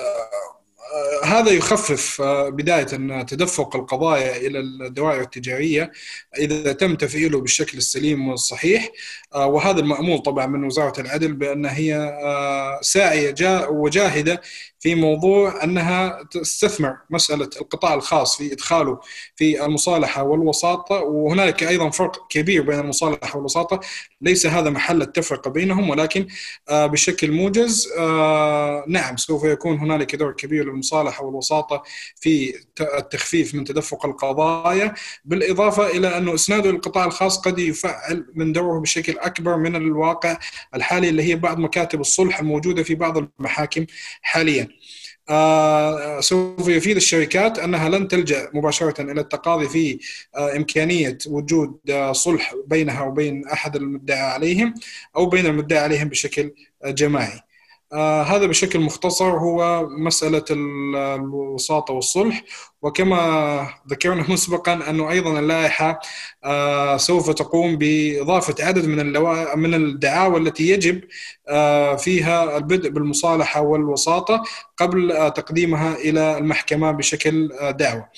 هذا 1.24 1.52
يخفف 1.52 2.22
بداية 2.48 2.84
تدفق 3.24 3.76
القضايا 3.76 4.38
إلى 4.38 4.60
الدوائر 4.60 5.22
التجارية 5.22 5.92
إذا 6.38 6.74
تم 6.74 6.96
تفعيله 6.96 7.42
بالشكل 7.42 7.78
السليم 7.78 8.28
والصحيح 8.30 8.90
وهذا 9.36 9.80
المأمول 9.80 10.20
طبعا 10.20 10.46
من 10.46 10.64
وزارة 10.64 11.02
العدل 11.02 11.34
بأن 11.34 11.66
هي 11.66 12.20
ساعية 12.82 13.68
وجاهدة 13.70 14.42
في 14.84 14.96
موضوع 14.96 15.64
أنها 15.64 16.24
تستثمر 16.32 16.98
مسألة 17.10 17.50
القطاع 17.62 17.94
الخاص 17.94 18.38
في 18.38 18.54
إدخاله 18.54 19.00
في 19.36 19.66
المصالحة 19.66 20.24
والوساطة 20.24 20.96
وهنالك 20.96 21.64
أيضا 21.64 21.90
فرق 21.90 22.28
كبير 22.30 22.62
بين 22.62 22.80
المصالحة 22.80 23.36
والوساطة 23.38 23.80
ليس 24.22 24.46
هذا 24.46 24.70
محل 24.70 25.02
التفرقة 25.02 25.52
بينهم 25.52 25.90
ولكن 25.90 26.28
آه، 26.70 26.86
بشكل 26.86 27.32
موجز 27.32 27.90
آه، 28.00 28.86
نعم 28.88 29.18
سوف 29.18 29.44
يكون 29.44 29.78
هنالك 29.78 30.16
دور 30.16 30.32
كبير 30.32 30.66
للمصالحة 30.66 31.24
والوساطة 31.24 31.84
في 32.16 32.54
التخفيف 32.82 33.56
من 33.56 33.64
تدفق 33.64 34.06
القضايا 34.06 34.94
بالإضافة 35.26 35.88
إلى 35.88 36.18
انه 36.18 36.34
إسناده 36.34 36.72
للقطاع 36.72 37.06
الخاص 37.06 37.40
قد 37.40 37.60
يفعل 37.60 38.26
من 38.36 38.52
دوره 38.52 38.80
بشكل 38.80 39.20
أكبر 39.20 39.58
من 39.58 39.76
الواقع 39.76 40.38
الحالي 40.76 41.10
اللي 41.10 41.24
هي 41.24 41.36
بعض 41.36 41.60
مكاتب 41.60 42.02
الصلح 42.02 42.40
الموجودة 42.40 42.84
في 42.84 42.96
بعض 42.96 43.18
المحاكم 43.18 43.86
حاليا. 44.22 44.73
آه، 45.30 46.20
سوف 46.20 46.68
يفيد 46.68 46.95
الشركات 46.95 47.60
أنها 47.60 47.90
لن 47.90 48.08
تلجأ 48.08 48.50
مباشرة 48.54 49.02
إلى 49.02 49.22
التقاضي 49.22 49.70
في 49.70 50.00
آه، 50.36 50.56
إمكانية 50.56 51.18
وجود 51.28 51.78
آه، 51.90 52.12
صلح 52.12 52.56
بينها 52.68 53.02
وبين 53.04 53.48
أحد 53.48 53.76
المدعى 53.76 54.22
عليهم 54.22 54.74
أو 55.16 55.26
بين 55.26 55.45
المدعى 55.45 55.80
عليهم 55.80 56.10
بشكل 56.10 56.54
جماعي. 56.86 57.40
آه 57.94 58.24
هذا 58.24 58.45
بشكل 58.45 58.80
مختصر 58.80 59.30
هو 59.38 59.88
مسألة 59.90 60.45
الوساطة 60.52 61.94
والصلح. 61.94 62.44
وكما 62.82 63.68
ذكرنا 63.90 64.26
مسبقا 64.34 64.90
أنه 64.90 65.11
أيضا 65.11 65.40
اللائحة 65.40 65.99
آه 66.44 66.98
سوف 66.98 67.30
تقوم 67.32 67.76
بإضافة 67.78 68.56
عدد 68.65 68.86
من 68.86 69.14
من 69.60 69.74
الدعاوى 69.74 70.38
التي 70.40 70.70
يجب 70.70 71.02
آه 71.49 71.95
فيها 71.95 72.57
البدء 72.57 72.90
بالمصالحة 72.90 73.61
والوساطة 73.61 74.44
قبل 74.78 75.32
تقديمها 75.36 75.95
إلى 75.95 76.38
المحكمة 76.38 76.91
بشكل 76.91 77.49
دعوة. 77.80 78.10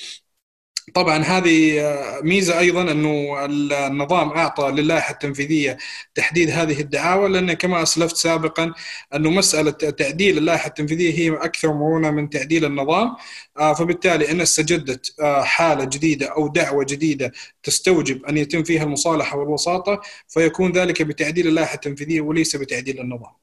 طبعا 0.95 1.17
هذه 1.17 1.81
ميزة 2.23 2.59
أيضا 2.59 2.91
أنه 2.91 3.45
النظام 3.45 4.29
أعطى 4.29 4.71
للائحة 4.71 5.13
التنفيذية 5.13 5.77
تحديد 6.15 6.49
هذه 6.49 6.81
الدعاوى 6.81 7.29
لأن 7.29 7.53
كما 7.53 7.81
أسلفت 7.83 8.15
سابقا 8.15 8.73
أنه 9.15 9.29
مسألة 9.29 9.71
تعديل 9.71 10.37
اللائحة 10.37 10.67
التنفيذية 10.67 11.13
هي 11.19 11.35
أكثر 11.37 11.73
مرونة 11.73 12.11
من 12.11 12.29
تعديل 12.29 12.65
النظام 12.65 13.15
آه، 13.57 13.73
فبالتالي 13.73 14.31
إن 14.31 14.41
استجدت 14.41 15.15
آه، 15.21 15.41
حالة 15.43 15.85
جديدة 15.85 16.27
أو 16.27 16.47
دعوة 16.47 16.85
جديدة 16.89 17.31
تستوجب 17.63 18.25
أن 18.25 18.37
يتم 18.37 18.63
فيها 18.63 18.83
المصالحة 18.83 19.37
والوساطة 19.37 20.01
فيكون 20.27 20.71
ذلك 20.71 21.01
بتعديل 21.01 21.47
اللائحة 21.47 21.75
التنفيذية 21.75 22.21
وليس 22.21 22.55
بتعديل 22.55 22.99
النظام. 22.99 23.33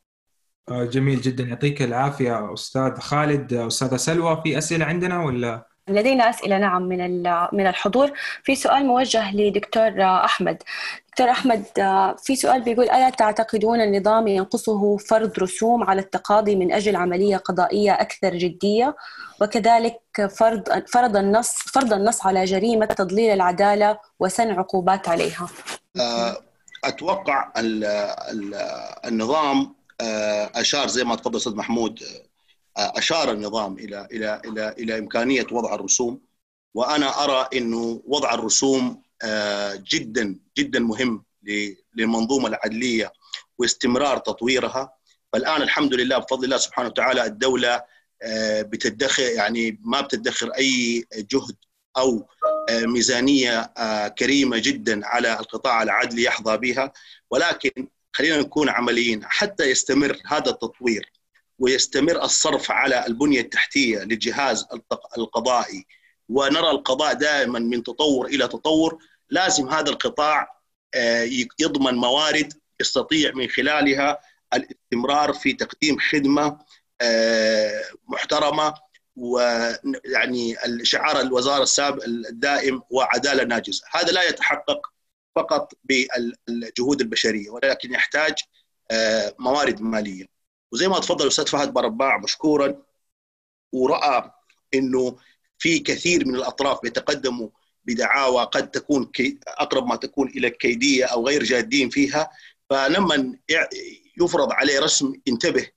آه، 0.69 0.85
جميل 0.85 1.21
جدا 1.21 1.45
يعطيك 1.45 1.83
العافية 1.83 2.55
أستاذ 2.55 2.97
خالد 3.01 3.53
أستاذة 3.53 3.97
سلوى 3.97 4.41
في 4.45 4.59
أسئلة 4.59 4.85
عندنا 4.85 5.25
ولا؟ 5.25 5.72
لدينا 5.89 6.31
أسئلة 6.31 6.59
نعم 6.59 6.83
من 6.83 7.23
من 7.53 7.67
الحضور. 7.67 8.13
في 8.43 8.55
سؤال 8.55 8.87
موجه 8.87 9.37
لدكتور 9.37 10.03
أحمد. 10.03 10.63
دكتور 11.09 11.31
أحمد 11.31 11.65
في 12.25 12.37
سؤال 12.37 12.63
بيقول 12.63 12.85
ألا 12.85 13.11
تعتقدون 13.11 13.81
النظام 13.81 14.29
ينقصه 14.29 14.97
فرض 14.97 15.39
رسوم 15.39 15.85
على 15.85 16.01
التقاضي 16.01 16.57
من 16.57 16.73
أجل 16.73 16.97
عملية 16.97 17.37
قضائية 17.37 17.93
أكثر 17.93 18.35
جدية؟ 18.35 18.97
وكذلك 19.41 20.01
فرض 20.31 20.87
فرض 20.87 21.17
النص 21.17 21.53
فرض 21.53 21.93
النص 21.93 22.27
على 22.27 22.45
جريمة 22.45 22.87
تضليل 22.87 23.31
العدالة 23.31 23.99
وسن 24.21 24.51
عقوبات 24.51 25.09
عليها؟ 25.09 25.49
آه، 26.01 26.37
أتوقع 26.85 27.53
النظام 29.05 29.75
آه، 30.01 30.51
أشار 30.55 30.89
زي 30.89 31.05
ما 31.05 31.17
تفضل 31.17 31.37
أستاذ 31.37 31.55
محمود 31.57 32.01
أشار 32.77 33.33
النظام 33.33 33.79
إلى 33.79 34.09
إلى 34.13 34.43
إلى 34.45 34.75
إلى 34.79 34.99
إمكانية 34.99 35.47
وضع 35.53 35.75
الرسوم 35.75 36.21
وأنا 36.75 37.25
أرى 37.25 37.49
إنه 37.59 38.03
وضع 38.07 38.35
الرسوم 38.35 39.03
آه، 39.23 39.83
جدا 39.93 40.39
جدا 40.59 40.81
مهم 40.81 41.25
للمنظومة 41.95 42.49
العدلية 42.49 43.13
واستمرار 43.59 44.19
تطويرها. 44.19 44.95
فالآن 45.33 45.63
الحمد 45.63 45.95
لله 45.95 46.19
بفضل 46.19 46.45
الله 46.45 46.57
سبحانه 46.57 46.89
وتعالى 46.89 47.25
الدولة 47.27 47.83
آه، 48.23 48.63
بتدخر 48.63 49.23
يعني 49.23 49.81
ما 49.85 50.01
بتدخر 50.01 50.51
أي 50.51 51.05
جهد 51.15 51.57
أو 51.97 52.29
آه، 52.69 52.81
ميزانية 52.81 53.73
كريمة 54.09 54.59
جدا 54.59 55.07
على 55.07 55.41
القطاع 55.41 55.83
العدلي 55.83 56.23
يحظى 56.23 56.57
بها. 56.57 56.93
ولكن 57.31 57.89
خلينا 58.13 58.37
نكون 58.37 58.69
عمليين 58.69 59.25
حتى 59.25 59.65
يستمر 59.71 60.19
هذا 60.27 60.51
التطوير 60.51 61.12
ويستمر 61.63 62.23
الصرف 62.23 62.71
على 62.71 63.07
البنية 63.07 63.41
التحتية 63.41 63.99
للجهاز 63.99 64.67
القضائي. 65.19 65.87
ونرى 66.29 66.71
القضاء 66.71 67.13
دائما 67.13 67.59
من 67.59 67.83
تطور 67.83 68.27
إلى 68.27 68.49
تطور. 68.49 68.99
لازم 69.31 69.69
هذا 69.69 69.91
القطاع 69.91 70.63
آه، 70.95 71.29
يضمن 71.61 71.95
موارد 71.95 72.53
يستطيع 72.81 73.33
من 73.35 73.49
خلالها 73.49 74.19
الاستمرار 74.55 75.33
في 75.33 75.53
تقديم 75.53 75.99
خدمة 75.99 76.59
آه، 77.01 77.83
محترمة. 78.09 78.75
ويعني 79.17 80.57
شعار 80.83 81.21
الوزارة 81.21 81.63
السابق 81.63 82.05
الدائم 82.05 82.83
وعدالة 82.91 83.45
ناجزة، 83.45 83.85
هذا 83.91 84.13
لا 84.13 84.23
يتحقق 84.23 84.81
فقط 85.37 85.73
بالجهود 85.85 87.01
البشرية 87.01 87.51
ولكن 87.51 87.93
يحتاج 87.93 88.35
آه، 88.91 89.35
موارد 89.39 89.81
مالية. 89.81 90.33
وزي 90.73 90.89
ما 90.89 90.99
تفضل 90.99 91.25
الاستاذ 91.25 91.47
فهد 91.47 91.73
برباع 91.73 92.19
مشكورا 92.19 92.83
ورأى 93.73 94.31
إنه 94.75 95.17
في 95.59 95.79
كثير 95.79 96.27
من 96.27 96.35
الأطراف 96.35 96.83
بيتقدموا 96.83 97.49
بدعاوى 97.85 98.45
قد 98.45 98.71
تكون 98.71 99.11
أقرب 99.49 99.87
ما 99.87 99.97
تكون 99.97 100.29
إلى 100.29 100.47
الكيديه 100.47 101.05
أو 101.05 101.27
غير 101.27 101.43
جادين 101.43 101.91
فيها. 101.91 102.31
فلما 102.71 103.37
يفرض 104.21 104.53
عليه 104.53 104.81
رسم 104.81 105.13
انتبه 105.29 105.69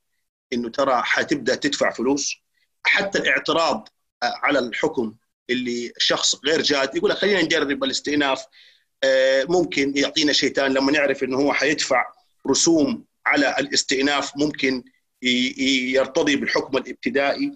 إنه 0.53 0.69
ترى 0.69 1.01
حتبدأ 1.03 1.55
تدفع 1.55 1.91
فلوس. 1.91 2.35
حتى 2.83 3.17
الاعتراض 3.19 3.89
على 4.23 4.59
الحكم 4.59 5.15
اللي 5.49 5.93
شخص 5.97 6.35
غير 6.45 6.61
جاد 6.61 6.95
يقول 6.95 7.09
لك 7.09 7.17
خلينا 7.17 7.41
نجرب 7.41 7.83
الاستئناف 7.83 8.45
آه، 9.03 9.45
ممكن 9.49 9.97
يعطينا 9.97 10.33
شيطان 10.33 10.73
لما 10.73 10.91
نعرف 10.91 11.23
إنه 11.23 11.37
هو 11.37 11.53
حيدفع 11.53 12.05
رسوم 12.47 13.05
على 13.25 13.55
الاستئناف 13.59 14.31
ممكن 14.37 14.83
يرتضي 15.21 16.35
بالحكم 16.35 16.77
الابتدائي 16.77 17.51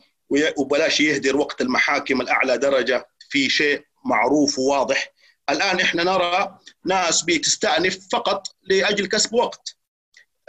وبلاش 0.57 0.99
يهدر 0.99 1.37
وقت 1.37 1.61
المحاكم 1.61 2.21
الأعلى 2.21 2.57
درجة. 2.57 3.07
في 3.29 3.49
شيء 3.49 3.83
معروف 4.05 4.59
وواضح. 4.59 5.13
الآن 5.49 5.79
إحنا 5.79 6.03
نرى 6.03 6.59
ناس 6.85 7.21
بتستأنف 7.21 8.07
فقط 8.11 8.47
لأجل 8.63 9.05
كسب 9.07 9.33
وقت. 9.33 9.75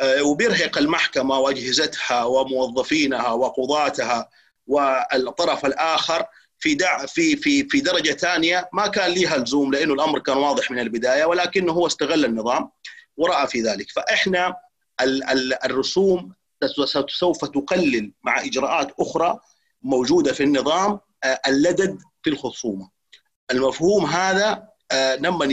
آه، 0.00 0.22
وبيرهق 0.22 0.78
المحكمة 0.78 1.38
وأجهزتها 1.38 2.24
وموظفينها 2.24 3.28
وقضاتها 3.28 4.28
والطرف 4.66 5.66
الآخر 5.66 6.26
في 6.58 6.74
دع 6.74 7.06
في 7.06 7.36
في 7.36 7.68
في 7.68 7.80
درجة 7.80 8.10
ثانية 8.12 8.68
ما 8.72 8.86
كان 8.86 9.10
ليها 9.10 9.36
لزوم 9.36 9.72
لأنه 9.72 9.94
الأمر 9.94 10.18
كان 10.18 10.36
واضح 10.36 10.70
من 10.70 10.78
البداية 10.78 11.24
ولكنه 11.24 11.72
هو 11.72 11.86
استغل 11.86 12.24
النظام 12.24 12.70
ورأى 13.16 13.46
في 13.46 13.62
ذلك. 13.62 13.90
فإحنا 13.90 14.56
الرسوم 15.64 16.34
سوف 17.08 17.44
تقلل 17.44 18.12
مع 18.22 18.40
إجراءات 18.40 18.92
أخرى 19.00 19.40
موجودة 19.82 20.32
في 20.32 20.42
النظام 20.42 21.00
آه، 21.24 21.40
اللدد 21.46 21.98
في 22.22 22.30
الخصومة. 22.30 22.90
المفهوم 23.50 24.06
هذا 24.06 24.68
آه، 24.92 25.14
لما 25.16 25.44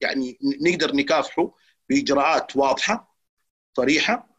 يعني 0.00 0.38
نقدر 0.60 0.96
نكافحه 0.96 1.54
بإجراءات 1.88 2.56
واضحة 2.56 3.16
صريحة 3.76 4.30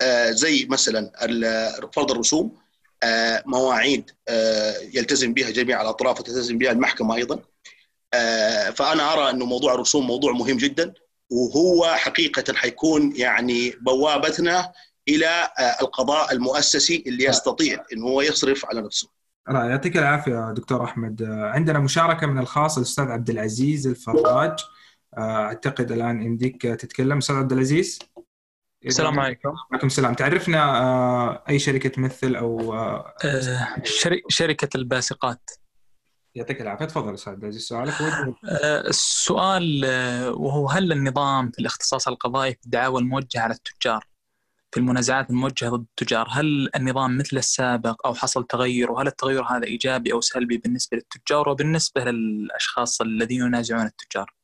آه، 0.00 0.30
زي 0.30 0.66
مثلا 0.70 1.12
فرض 1.92 2.10
الرسوم 2.10 2.62
مواعيد 3.46 4.10
يلتزم 4.94 5.34
بها 5.34 5.50
جميع 5.50 5.82
الأطراف 5.82 6.20
وتلتزم 6.20 6.58
بها 6.58 6.72
المحكمة 6.72 7.16
أيضا 7.16 7.42
فأنا 8.72 9.12
أرى 9.12 9.30
إنه 9.30 9.44
موضوع 9.44 9.74
الرسوم 9.74 10.06
موضوع 10.06 10.32
مهم 10.32 10.56
جدا 10.56 10.94
وهو 11.32 11.94
حقيقة 11.94 12.54
حيكون 12.54 13.16
يعني 13.16 13.70
بوابتنا 13.80 14.72
إلى 15.08 15.26
آه، 15.58 15.82
القضاء 15.82 16.32
المؤسسي 16.32 17.04
اللي 17.06 17.24
يستطيع 17.24 17.84
انه 17.92 18.06
هو 18.06 18.20
يصرف 18.20 18.66
على 18.66 18.82
نفسه. 18.82 19.08
يعطيك 19.48 19.96
العافية 19.96 20.52
دكتور 20.52 20.84
أحمد. 20.84 21.22
آه، 21.22 21.50
عندنا 21.50 21.78
مشاركة 21.78 22.26
من 22.26 22.38
الخاص 22.38 22.76
الأستاذ 22.76 23.04
عبد 23.04 23.30
العزيز 23.30 23.86
الفراج. 23.86 24.58
آه، 25.18 25.20
أعتقد 25.20 25.92
الآن 25.92 26.22
يمديك 26.22 26.62
تتكلم. 26.62 27.18
أستاذ 27.18 27.36
عبد 27.36 27.52
العزيز. 27.52 27.98
السلام 28.86 29.20
عليكم. 29.20 29.48
وعليكم 29.48 29.86
السلام. 29.86 30.14
تعرفنا 30.14 31.48
أي 31.48 31.58
شركة 31.58 31.88
تمثل 31.88 32.36
أو 32.36 32.74
شركة 34.28 34.68
الباسقات. 34.74 35.50
يعطيك 36.34 36.60
العافية. 36.60 36.84
تفضل 36.84 37.14
أستاذ 37.14 37.32
عبد 37.32 37.42
العزيز 37.42 37.62
سؤالك 37.62 37.94
آه، 38.00 38.80
السؤال 38.88 39.84
آه، 39.84 40.30
وهو 40.30 40.68
هل 40.68 40.92
النظام 40.92 41.50
في 41.50 41.58
الاختصاص 41.58 42.08
القضائي 42.08 42.54
في 42.54 42.64
الدعاوى 42.64 43.00
الموجهة 43.00 43.40
على 43.40 43.54
التجار 43.54 44.06
في 44.72 44.80
المنازعات 44.80 45.30
الموجهة 45.30 45.70
ضد 45.70 45.80
التجار 45.80 46.26
هل 46.30 46.70
النظام 46.76 47.18
مثل 47.18 47.36
السابق 47.36 48.06
أو 48.06 48.14
حصل 48.14 48.46
تغير؟ 48.46 48.92
وهل 48.92 49.06
التغير 49.06 49.44
هذا 49.44 49.64
إيجابي 49.64 50.12
أو 50.12 50.20
سلبي 50.20 50.56
بالنسبة 50.58 50.96
للتجار 50.96 51.48
وبالنسبة 51.48 52.04
للأشخاص 52.04 53.00
الذين 53.00 53.40
ينازعون 53.40 53.86
التجار؟ 53.86 54.34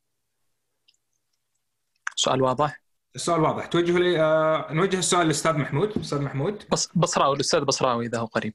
سؤال 2.16 2.42
واضح؟ 2.42 2.82
السؤال 3.14 3.40
واضح. 3.40 3.66
توجه 3.66 3.98
لي 3.98 4.20
آه، 4.20 4.72
نوجه 4.72 4.98
السؤال 4.98 5.24
للاستاذ 5.24 5.52
محمود. 5.52 5.98
أستاذ 5.98 6.20
محمود. 6.22 6.64
بص 6.70 6.90
بصراوي 6.94 7.36
الأستاذ 7.36 7.60
بصراوي 7.60 8.06
إذا 8.06 8.18
هو 8.18 8.26
قريب. 8.26 8.54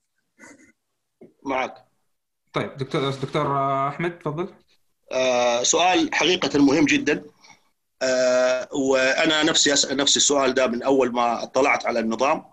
معك. 1.46 1.93
طيب 2.54 2.78
دكتور 2.78 3.10
دكتور 3.10 3.58
أحمد 3.88 4.20
تفضل. 4.20 4.54
آه، 5.12 5.64
سؤال 5.64 6.16
حقيقة 6.16 6.60
مهم 6.60 6.86
جدا. 6.86 7.24
آه، 8.02 8.70
وأنا 8.74 9.44
نفسي 9.44 9.74
أسأل 9.74 9.98
نفسي 9.98 10.18
السؤال 10.18 10.54
ده 10.54 10.68
من 10.68 10.84
أول 10.84 11.12
ما 11.12 11.44
اطلعت 11.44 11.86
على 11.86 12.00
النظام. 12.00 12.44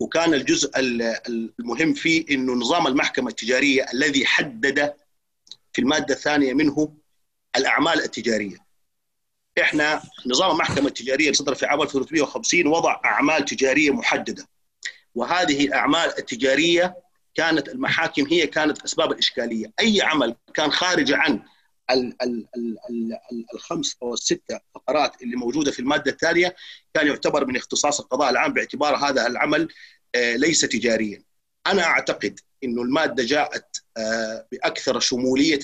وكان 0.00 0.34
الجزء 0.34 0.70
ال- 0.78 1.20
المهم 1.60 1.94
فيه 1.94 2.24
أنه 2.30 2.52
نظام 2.52 2.86
المحكمة 2.86 3.28
التجارية 3.28 3.86
الذي 3.94 4.26
حدد 4.26 4.94
في 5.72 5.82
المادة 5.82 6.14
الثانية 6.14 6.54
منه 6.54 6.94
الأعمال 7.56 8.02
التجارية. 8.04 8.56
إحنا 9.60 10.02
نظام 10.26 10.50
المحكمة 10.50 10.86
التجارية 10.86 11.24
اللي 11.24 11.34
صدر 11.36 11.54
في 11.54 11.66
عام 11.66 11.82
1350 11.82 12.66
وضع 12.66 13.00
أعمال 13.04 13.44
تجارية 13.44 13.90
محددة. 13.90 14.48
وهذه 15.14 15.64
الأعمال 15.66 16.18
التجارية 16.18 16.96
كانت 17.34 17.68
المحاكم 17.68 18.26
هي 18.26 18.46
كانت 18.46 18.82
أسباب 18.84 19.12
الإشكالية 19.12 19.72
أي 19.80 20.02
عمل 20.02 20.36
كان 20.54 20.70
خارج 20.72 21.12
عن 21.12 21.42
ال- 21.90 22.16
ال- 22.22 22.46
ال- 22.56 22.78
ال- 22.90 23.18
ال- 23.32 23.46
الخمس 23.54 23.96
أو 24.02 24.14
السته 24.14 24.60
فقرات 24.74 25.22
اللي 25.22 25.36
موجودة 25.36 25.70
في 25.70 25.80
المادة 25.80 26.10
الثانية 26.10 26.54
كان 26.94 27.06
يعتبر 27.06 27.46
من 27.46 27.56
اختصاص 27.56 28.00
القضاء 28.00 28.30
العام 28.30 28.52
باعتبار 28.52 28.96
هذا 28.96 29.26
العمل 29.26 29.68
آه، 30.14 30.36
ليس 30.36 30.60
تجاريا. 30.60 31.22
أنا 31.66 31.82
أعتقد 31.82 32.40
إنه 32.64 32.82
المادة 32.82 33.24
جاءت 33.24 33.76
آه، 33.96 34.46
بأكثر 34.52 35.00
شمولية 35.00 35.58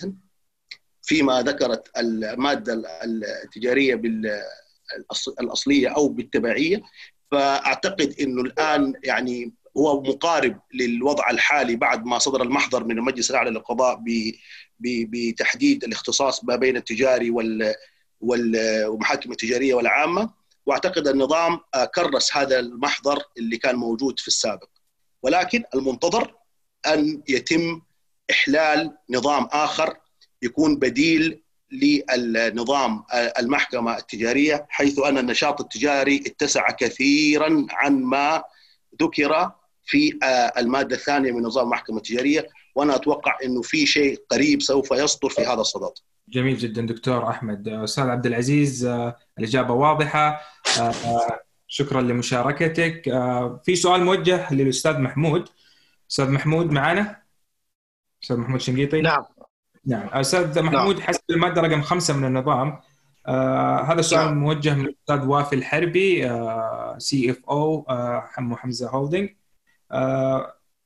فيما 1.03 1.43
ذكرت 1.43 1.91
المادة 1.99 2.73
ال- 2.75 3.25
التجارية 3.45 3.95
بالاصليه 3.95 5.89
أو 5.89 6.09
بالتبعية 6.09 6.83
فأعتقد 7.31 8.15
إنه 8.21 8.43
الآن 8.43 8.93
يعني 9.05 9.53
هو 9.77 10.03
مقارب 10.03 10.61
للوضع 10.75 11.31
الحالي 11.31 11.77
بعد 11.77 12.05
ما 12.05 12.19
صدر 12.19 12.43
المحضر 12.43 12.85
من 12.85 12.99
المجلس 12.99 13.31
الأعلى 13.31 13.51
للقضاء 13.51 14.01
بتحديد 14.81 15.85
الاختصاص 15.85 16.45
ما 16.45 16.57
بين 16.57 16.77
التجاري 16.77 17.31
وال 17.31 17.75
وال- 18.21 18.87
والمحاكم 18.87 19.33
التجارية 19.33 19.75
والعامة. 19.75 20.31
وأعتقد 20.67 21.09
النظام 21.09 21.61
آه، 21.75 21.85
كرس 21.85 22.37
هذا 22.37 22.59
المحضر 22.59 23.23
اللي 23.39 23.57
كان 23.57 23.77
موجود 23.77 24.19
في 24.21 24.29
السابق. 24.29 24.69
ولكن 25.23 25.63
المنتظر 25.75 26.35
أن 26.87 27.23
يتم 27.29 27.81
إحلال 28.31 28.97
نظام 29.11 29.49
آخر 29.53 29.97
يكون 30.43 30.77
بديل 30.77 31.43
للنظام 31.73 33.05
آه، 33.13 33.33
المحكمة 33.39 33.97
التجارية 33.99 34.67
حيث 34.69 34.99
أن 34.99 35.19
النشاط 35.19 35.61
التجاري 35.61 36.17
اتسع 36.27 36.71
كثيرا 36.71 37.67
عن 37.71 38.03
ما 38.03 38.43
ذكر 39.03 39.53
في 39.91 40.19
آه، 40.23 40.53
المادة 40.61 40.97
الثانية 40.97 41.33
من 41.33 41.43
نظام 41.43 41.65
المحكمة 41.65 41.97
التجارية 41.97 42.49
وأنا 42.75 42.97
أتوقع 42.97 43.39
إنه 43.45 43.63
في 43.63 43.87
شيء 43.87 44.23
قريب 44.31 44.63
سوف 44.63 44.91
يصدر 44.91 45.29
في 45.29 45.43
هذا 45.43 45.61
الصدد. 45.61 45.93
جميل 46.29 46.57
جدا 46.57 46.87
دكتور 46.87 47.31
أحمد. 47.31 47.69
آه، 47.69 47.85
أستاذ 47.85 48.05
عبد 48.05 48.27
العزيز 48.27 48.85
آه، 48.85 49.17
الإجابة 49.39 49.75
واضحة. 49.75 50.41
شكرا 51.67 52.01
لمشاركتك. 52.01 53.03
في 53.65 53.77
سؤال 53.77 54.05
موجه 54.05 54.55
للأستاذ 54.55 54.99
محمود. 54.99 55.49
أستاذ 56.11 56.31
محمود 56.31 56.71
معنا؟ 56.71 57.23
أستاذ 58.23 58.37
محمود 58.37 58.61
شنقيطي؟ 58.61 59.01
نعم. 59.01 59.25
نعم. 59.87 60.09
أستاذ 60.13 60.63
محمود 60.63 61.01
حسب 61.01 61.21
المادة 61.31 61.61
رقم 61.61 61.83
خمسة 61.83 62.17
من 62.17 62.25
النظام 62.25 62.81
آه 63.27 63.83
هذا 63.83 64.01
السؤال 64.01 64.25
نعم. 64.25 64.39
موجه 64.39 64.75
من 64.75 64.85
الاستاذ 64.85 65.27
وافي 65.27 65.55
الحربي 65.55 66.29
CFO 66.99 67.85
حمو 68.33 68.57
حمزة 68.57 68.91
Holding 68.91 69.29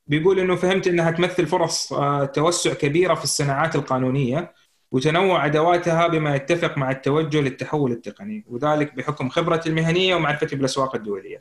بيقول 0.07 0.39
إنه 0.39 0.55
فهمت 0.55 0.87
إنها 0.87 1.11
تمثل 1.11 1.47
فرص 1.47 1.93
آه 1.93 2.25
توسع 2.25 2.73
كبيرة 2.73 3.13
في 3.13 3.23
الصناعات 3.23 3.75
القانونية 3.75 4.53
وتنوع 4.91 5.45
أدواتها 5.45 6.07
بما 6.07 6.35
يتفق 6.35 6.77
مع 6.77 6.91
التوجه 6.91 7.41
للتحول 7.41 7.91
التقني 7.91 8.45
وذلك 8.47 8.95
بحكم 8.95 9.29
خبرتي 9.29 9.69
المهنية 9.69 10.15
ومعرفتي 10.15 10.55
بالاسواق 10.55 10.95
الدولية. 10.95 11.37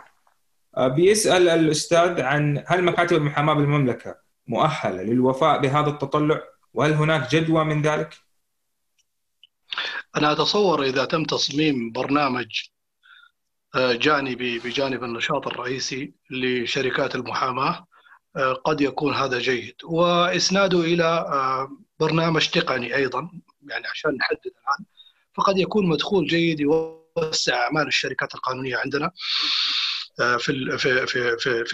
آه 0.77 0.89
بيسأل 0.89 1.49
الأستاذ 1.49 2.21
عن 2.21 2.65
هل 2.67 2.85
مكاتب 2.85 3.17
المحاماة 3.17 3.55
بالمملكة 3.55 4.17
مؤهلة 4.47 5.03
للوفاء 5.03 5.61
بهذا 5.61 5.91
التطلع 5.91 6.41
وهل 6.75 6.93
هناك 6.93 7.35
جدوى 7.35 7.65
من 7.65 7.83
ذلك؟ 7.83 8.15
أنا 10.17 10.33
أتصور 10.33 10.83
إذا 10.83 11.05
تم 11.05 11.25
تصميم 11.25 11.93
برنامج 11.93 12.47
آه، 12.47 12.74
جانبي 13.77 14.59
بجانب 14.59 15.05
النشاط 15.05 15.47
الرئيسي 15.47 16.13
لشركات 16.31 17.15
المحاماة. 17.15 17.87
آه، 18.37 18.53
قد 18.53 18.81
يكون 18.81 19.15
هذا 19.15 19.39
جيد. 19.39 19.75
وإسناده 19.85 20.81
إلى 20.81 21.05
آه، 21.05 21.71
برنامج 22.01 22.49
تقني 22.49 22.97
أيضا 22.97 23.31
يعني 23.69 23.87
عشان 23.87 24.11
نحدد 24.17 24.41
الآن. 24.47 24.85
فقد 25.37 25.59
يكون 25.59 25.87
مدخول 25.89 26.27
جيد 26.27 26.61
يوسع 26.61 27.55
أعمال 27.65 27.87
الشركات 27.87 28.35
القانونية 28.35 28.77
عندنا 28.77 29.11
آه، 30.21 30.37
في 30.37 30.79
في 30.79 31.07
في 31.07 31.37
في 31.39 31.65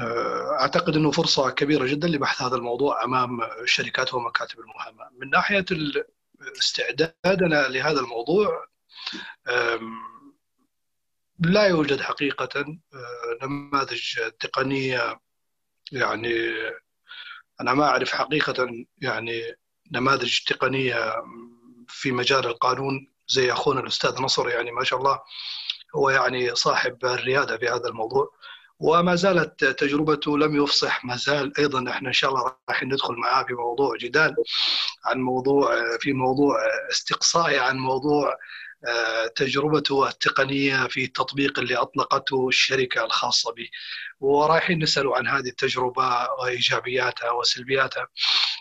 آه، 0.00 0.56
أعتقد 0.60 0.96
أنه 0.96 1.10
فرصة 1.10 1.50
كبيرة 1.50 1.86
جدا 1.86 2.08
لبحث 2.08 2.42
هذا 2.42 2.56
الموضوع 2.56 3.04
أمام 3.04 3.42
الشركات 3.62 4.14
ومكاتب 4.14 4.60
المحاماة. 4.60 5.10
من 5.18 5.30
ناحية 5.30 5.64
ال- 5.70 6.04
استعدادنا 6.58 7.68
لهذا 7.68 8.00
الموضوع 8.00 8.66
لا 11.44 11.66
يوجد 11.66 12.00
حقيقة 12.00 12.60
أه، 12.60 13.46
نماذج 13.46 14.18
تقنية 14.40 15.20
يعني 15.92 16.34
أنا 17.60 17.74
ما 17.74 17.84
أعرف 17.84 18.12
حقيقة 18.12 18.68
يعني 18.98 19.42
نماذج 19.92 20.38
تقنية 20.46 21.24
في 21.88 22.12
مجال 22.12 22.46
القانون 22.46 23.12
زي 23.28 23.52
أخونا 23.52 23.80
الأستاذ 23.80 24.22
نصر 24.22 24.48
يعني 24.48 24.72
ما 24.72 24.84
شاء 24.84 24.98
الله 24.98 25.20
هو 25.96 26.10
يعني 26.10 26.54
صاحب 26.54 27.04
الريادة 27.04 27.58
في 27.58 27.68
هذا 27.68 27.88
الموضوع. 27.88 28.30
وما 28.78 29.14
زالت 29.14 29.64
تجربته 29.64 30.38
لم 30.38 30.62
يفصح 30.62 31.04
ما 31.04 31.16
زال 31.16 31.58
أيضا 31.58 31.90
إحنا 31.90 32.08
إن 32.08 32.12
شاء 32.12 32.30
الله 32.30 32.56
راح 32.68 32.82
ندخل 32.82 33.14
معاه 33.14 33.42
في 33.42 33.52
موضوع 33.54 33.96
جدال 33.96 34.34
عن 35.04 35.20
موضوع 35.20 35.96
في 36.00 36.12
موضوع 36.12 36.56
استقصائي 36.90 37.58
عن 37.58 37.76
موضوع 37.76 38.28
آه، 38.28 38.36
تجربته 39.36 40.08
التقنية 40.08 40.86
في 40.86 41.04
التطبيق 41.04 41.58
اللي 41.58 41.76
أطلقته 41.76 42.48
الشركة 42.48 43.04
الخاصة 43.04 43.52
به 43.52 43.68
ورايحين 44.20 44.82
نساله 44.82 45.16
عن 45.16 45.26
هذه 45.28 45.48
التجربة 45.48 46.26
وإيجابياتها 46.40 47.30
وسلبياتها 47.30 48.06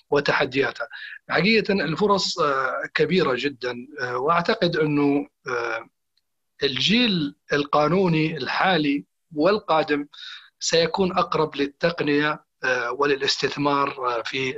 وتحدياتها. 0.09 0.87
حقيقة 1.29 1.73
الفرص 1.73 2.39
آه، 2.39 2.89
كبيرة 2.93 3.33
جدا 3.37 3.75
آه، 4.01 4.17
وأعتقد 4.17 4.75
أنه 4.75 5.27
آه، 5.47 5.89
الجيل 6.63 7.35
القانوني 7.53 8.37
الحالي 8.37 9.05
والقادم 9.35 10.07
سيكون 10.59 11.17
أقرب 11.17 11.55
للتقنية 11.55 12.45
آه، 12.63 12.91
وللاستثمار 12.91 14.21
في 14.25 14.55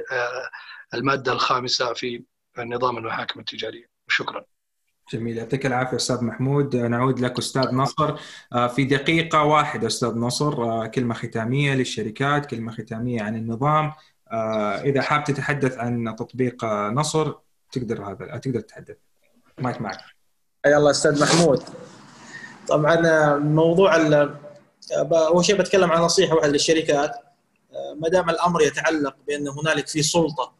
المادة 0.94 1.32
الخامسة 1.32 1.94
في 1.94 2.24
نظام 2.58 2.98
المحاكم 2.98 3.40
التجارية. 3.40 3.90
شكرا. 4.08 4.46
جميل 5.14 5.38
يعطيك 5.38 5.66
العافية 5.66 5.98
أستاذ 5.98 6.24
محمود. 6.24 6.76
نعود 6.76 7.20
لك 7.20 7.38
أستاذ 7.38 7.76
نصر. 7.76 8.16
آه، 8.54 8.68
في 8.68 8.86
دقيقة 8.86 9.44
واحدة 9.44 9.88
أستاذ 9.88 10.18
نصر. 10.18 10.64
آه، 10.64 10.86
كلمة 10.86 11.14
ختامية 11.14 11.74
للشركات 11.74 12.46
كلمة 12.46 12.72
ختامية 12.72 13.22
عن 13.22 13.36
النظام. 13.36 13.94
آه، 14.32 14.82
إذا 14.82 15.02
حاب 15.02 15.24
تتحدث 15.24 15.78
عن 15.78 16.16
تطبيق 16.20 16.66
نصر 16.66 17.34
تقدر 17.72 18.04
هذا 18.04 18.38
تقدر 18.38 18.60
تتحدث. 18.60 18.96
مايك 19.58 19.82
معك. 19.82 19.98
الله 20.66 20.92
أستاذ 20.92 21.22
محمود. 21.22 21.64
طبعا 22.68 23.38
موضوع 23.38 23.96
أول 25.12 25.46
شيء 25.46 25.58
بتكلم 25.58 25.92
عن 25.92 26.02
نصيحة 26.02 26.36
واحدة 26.36 26.52
للشركات. 26.52 27.12
ما 28.02 28.10
دام 28.10 28.30
الأمر 28.30 28.62
يتعلق 28.62 29.16
بأن 29.28 29.48
هنالك 29.48 29.88
في 29.88 30.04
سلطة 30.04 30.54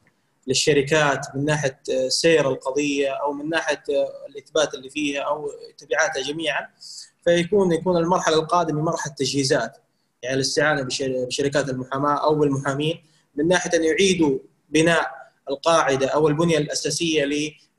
للشركات 0.48 1.28
من 1.36 1.46
ناحية 1.46 1.80
سير 2.08 2.50
القضية 2.50 3.10
أو 3.10 3.34
من 3.34 3.50
ناحية 3.50 3.84
الإثبات 4.30 4.74
اللي 4.74 4.90
فيها 4.90 5.22
أو 5.22 5.52
تبعاتها 5.78 6.22
جميعا 6.24 6.68
فيكون 7.24 7.72
يكون 7.72 7.98
المرحلة 7.98 8.36
القادمة 8.36 8.82
مرحلة 8.82 9.14
تجهيزات 9.14 9.78
يعني 10.22 10.36
الاستعانة 10.36 10.88
بشركات 11.02 11.70
المحاماة 11.70 12.24
أو 12.24 12.36
بالمحامين 12.36 13.04
من 13.36 13.48
ناحية 13.48 13.78
أن 13.78 13.84
يعيدوا 13.84 14.40
بناء 14.70 15.24
القاعدة 15.50 16.08
أو 16.08 16.28
البنية 16.28 16.58
الأساسية 16.58 17.26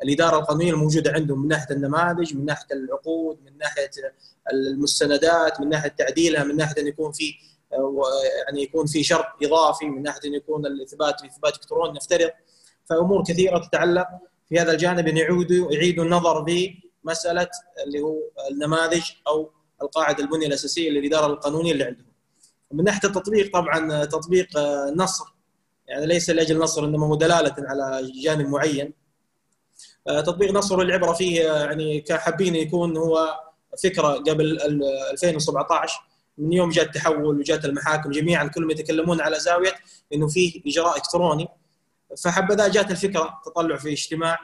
للإدارة 0.03 0.39
القانونية 0.39 0.73
الموجودة 0.73 1.13
عندهم 1.13 1.43
من 1.43 1.49
ناحية 1.49 1.75
النماذج، 1.75 2.35
من 2.35 2.45
ناحية 2.45 2.67
العقود، 2.73 3.39
من 3.45 3.59
ناحية 3.59 3.91
المستندات، 4.53 5.61
من 5.61 5.69
ناحية 5.69 5.89
تعديلها، 5.89 6.45
من 6.45 6.57
ناحية 6.57 6.83
أن 6.83 6.87
يكون 6.87 7.13
في 7.13 7.35
يعني 8.47 8.63
يكون 8.63 8.87
في 8.87 9.05
شرط 9.05 9.27
إضافي، 9.43 9.85
من 9.85 10.03
ناحية 10.03 10.29
أن 10.29 10.35
يكون 10.35 10.67
الإثبات 10.67 11.25
إثبات 11.25 11.55
إلكتروني 11.55 11.93
نفترض. 11.93 12.31
فأمور 12.91 13.23
كثيرة 13.23 13.59
تتعلق 13.59 14.07
في 14.49 14.61
هذا 14.61 14.73
الجانب 14.73 15.09
ان 15.09 15.17
يعودوا 15.17 15.73
يعيدوا 15.73 16.05
النظر 16.05 16.45
في 16.45 16.75
مسألة 17.05 17.49
اللي 17.87 18.01
هو 18.01 18.19
النماذج 18.51 19.03
أو 19.29 19.51
القاعدة 19.83 20.25
البنية 20.25 20.47
الأساسية 20.47 20.91
للإدارة 20.91 21.27
القانونية 21.27 21.73
اللي 21.73 21.85
عندهم. 21.85 22.07
من 22.73 22.85
ناحية 22.85 23.09
التطبيق 23.09 23.53
طبعا 23.53 24.05
تطبيق 24.05 24.59
نصر 24.97 25.25
يعني 25.87 26.07
ليس 26.07 26.31
لأجل 26.31 26.59
نصر 26.59 26.85
إنما 26.85 27.07
هو 27.07 27.15
دلالة 27.15 27.55
على 27.59 28.13
جانب 28.23 28.49
معين. 28.49 28.93
تطبيق 30.07 30.53
نصر 30.53 30.81
العبرة 30.81 31.13
فيه 31.13 31.43
يعني 31.43 32.01
كحابين 32.01 32.55
يكون 32.55 32.97
هو 32.97 33.41
فكرة 33.83 34.09
قبل 34.09 34.59
2017 35.13 36.01
من 36.39 36.53
يوم 36.53 36.71
جاء 36.71 36.85
التحول 36.85 37.39
وجات 37.39 37.65
المحاكم 37.65 38.11
جميعا 38.11 38.47
كلهم 38.47 38.71
يتكلمون 38.71 39.21
على 39.21 39.39
زاوية 39.41 39.73
إنه 40.15 40.29
فيه 40.29 40.63
إجراء 40.67 40.97
إلكتروني 40.97 41.49
فحبذا 42.23 42.69
جات 42.69 42.91
الفكرة 42.91 43.41
تطلع 43.45 43.77
في 43.77 43.93
اجتماع 43.93 44.39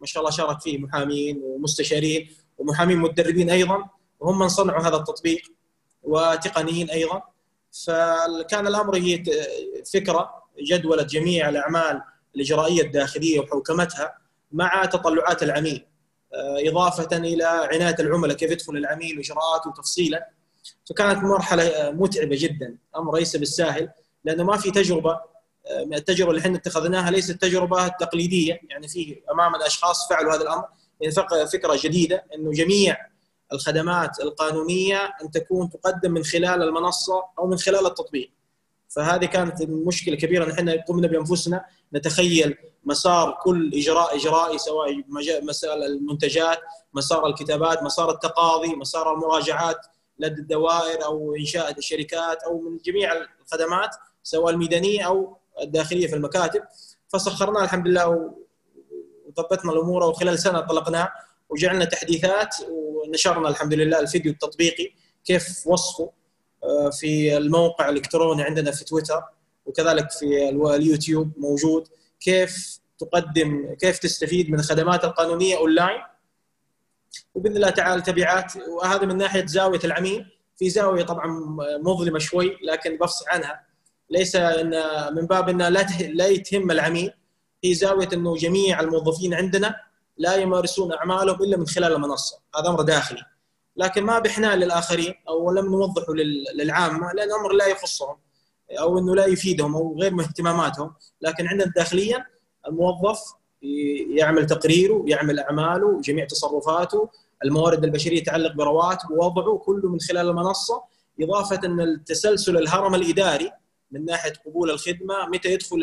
ما 0.00 0.06
شاء 0.06 0.20
الله 0.22 0.30
شارك 0.30 0.60
فيه 0.60 0.78
محامين 0.78 1.40
ومستشارين 1.42 2.30
ومحامين 2.58 2.98
متدربين 2.98 3.50
أيضا 3.50 3.88
وهم 4.20 4.38
من 4.38 4.48
صنعوا 4.48 4.82
هذا 4.82 4.96
التطبيق 4.96 5.42
وتقنيين 6.02 6.90
أيضا. 6.90 7.22
فكان 7.84 8.66
الأمر 8.66 8.96
هي 8.96 9.24
فكرة 9.92 10.30
جدولة 10.60 11.02
جميع 11.02 11.48
الأعمال 11.48 12.02
الإجرائية 12.36 12.82
الداخلية 12.82 13.40
وحوكمتها 13.40 14.18
مع 14.52 14.84
تطلعات 14.84 15.42
العميل. 15.42 15.86
إضافة 16.68 17.16
إلى 17.16 17.44
عناية 17.44 17.96
العملاء 17.98 18.36
كيف 18.36 18.50
يدخل 18.50 18.76
العميل 18.76 19.18
وإجراءاته 19.18 19.72
تفصيلا 19.76 20.30
فكانت 20.84 21.24
مرحلة 21.24 21.90
متعبة 21.90 22.36
جدا. 22.38 22.78
أمر 22.96 23.18
ليس 23.18 23.36
بالساهل 23.36 23.90
لأنه 24.24 24.44
ما 24.44 24.56
في 24.56 24.70
تجربة 24.70 25.20
التجربة 25.70 26.30
اللي 26.30 26.40
إحنا 26.40 26.56
اتخذناها 26.56 27.10
ليست 27.10 27.30
التجربه 27.30 27.86
التقليديه 27.86 28.60
يعني 28.70 28.88
في 28.88 29.22
امامنا 29.32 29.66
اشخاص 29.66 30.08
فعلوا 30.08 30.34
هذا 30.34 30.42
الأمر 30.42 30.64
يعني 31.00 31.46
فكرة 31.46 31.78
جديدة 31.82 32.24
إنه 32.34 32.50
جميع 32.52 32.96
الخدمات 33.52 34.20
القانونية 34.20 35.14
أن 35.22 35.30
تكون 35.30 35.70
تقدم 35.70 36.12
من 36.12 36.24
خلال 36.24 36.62
المنصة 36.62 37.24
أو 37.38 37.46
من 37.46 37.56
خلال 37.56 37.86
التطبيق. 37.86 38.30
فهذه 38.88 39.24
كانت 39.24 39.62
مشكله 39.62 40.16
كبيرة 40.16 40.44
إن 40.44 40.50
إحنا 40.50 40.84
قمنا 40.88 41.08
بأنفسنا 41.08 41.64
نتخيل 41.94 42.56
مسار 42.84 43.38
كل 43.42 43.70
إجراء 43.74 44.16
إجرائي 44.16 44.58
سواء 44.58 45.02
مسار 45.42 45.76
المنتجات، 45.76 46.58
مسار 46.94 47.26
الكتابات، 47.26 47.82
مسار 47.82 48.10
التقاضي، 48.10 48.68
مسار 48.76 49.14
المراجعات 49.14 49.76
لدى 50.18 50.40
الدوائر 50.40 51.04
أو 51.04 51.34
إنشاء 51.34 51.78
الشركات 51.78 52.42
أو 52.42 52.60
من 52.60 52.78
جميع 52.84 53.12
الخدمات 53.40 53.90
سواء 54.22 54.52
الميدانية 54.52 55.06
أو 55.06 55.36
الداخلية 55.62 56.06
في 56.06 56.14
المكاتب. 56.14 56.62
فسخرناه 57.08 57.64
الحمد 57.64 57.88
لله 57.88 58.32
وضبطنا 59.26 59.72
الأمور 59.72 60.02
وخلال 60.04 60.38
سنة 60.38 60.60
طلقناه 60.60 61.12
وجعلنا 61.48 61.84
تحديثات 61.84 62.56
ونشرنا 62.70 63.48
الحمد 63.48 63.74
لله 63.74 64.00
الفيديو 64.00 64.32
التطبيقي 64.32 64.92
كيف 65.24 65.66
وصفه 65.66 66.10
في 66.92 67.36
الموقع 67.36 67.88
الإلكتروني 67.88 68.42
عندنا 68.42 68.70
في 68.70 68.84
تويتر 68.84 69.22
وكذلك 69.66 70.10
في 70.10 70.48
اليوتيوب 70.74 71.32
موجود. 71.36 71.88
كيف 72.20 72.80
تقدم 72.98 73.74
كيف 73.80 73.98
تستفيد 73.98 74.50
من 74.50 74.58
الخدمات 74.58 75.04
القانونية 75.04 75.56
أونلاين. 75.56 76.00
وبإذن 77.34 77.56
الله 77.56 77.70
تعالى 77.70 78.02
تبعات. 78.02 78.52
وهذا 78.56 79.06
من 79.06 79.16
ناحية 79.16 79.46
زاوية 79.46 79.80
العميل. 79.84 80.26
في 80.58 80.70
زاوية 80.70 81.04
طبعا 81.04 81.26
مظلمة 81.82 82.18
شوي 82.18 82.56
لكن 82.62 82.96
بفصح 82.96 83.34
عنها. 83.34 83.65
ليس 84.10 84.36
ان 84.36 84.70
من 85.14 85.26
باب 85.26 85.48
ان 85.48 85.62
لا 85.62 85.86
لا 86.00 86.26
يتهم 86.26 86.70
العميل. 86.70 87.12
في 87.62 87.74
زاوية 87.74 88.08
إنه 88.12 88.36
جميع 88.36 88.80
الموظفين 88.80 89.34
عندنا 89.34 89.76
لا 90.18 90.34
يمارسون 90.34 90.92
أعمالهم 90.92 91.42
إلا 91.42 91.56
من 91.56 91.66
خلال 91.66 91.92
المنصة، 91.92 92.38
هذا 92.58 92.68
أمر 92.68 92.82
داخلي. 92.82 93.22
لكن 93.76 94.04
ما 94.04 94.18
بحنا 94.18 94.56
للآخرين 94.56 95.14
أو 95.28 95.50
لم 95.50 95.66
نوضحه 95.66 96.12
للعامة 96.54 97.12
لأن 97.12 97.28
الامر 97.28 97.52
لا 97.52 97.66
يخصهم 97.66 98.16
أو 98.70 98.98
إنه 98.98 99.14
لا 99.14 99.26
يفيدهم 99.26 99.74
أو 99.74 99.96
غير 100.00 100.14
من 100.14 100.24
اهتماماتهم، 100.24 100.94
لكن 101.20 101.46
عندنا 101.46 101.72
داخليا 101.76 102.26
الموظف 102.68 103.20
يعمل 104.10 104.46
تقريره، 104.46 105.04
يعمل 105.06 105.40
أعماله، 105.40 106.00
جميع 106.00 106.26
تصرفاته، 106.26 107.08
الموارد 107.44 107.84
البشرية 107.84 108.22
تتعلق 108.22 108.52
برواتبه 108.54 109.14
ووضعه 109.14 109.58
كله 109.58 109.88
من 109.88 110.00
خلال 110.00 110.28
المنصة، 110.28 110.82
إضافة 111.20 111.60
إن 111.64 111.80
التسلسل 111.80 112.56
الهرم 112.56 112.94
الإداري 112.94 113.52
من 113.90 114.04
ناحية 114.04 114.32
قبول 114.46 114.70
الخدمة 114.70 115.14
متى 115.32 115.52
يدخل 115.52 115.76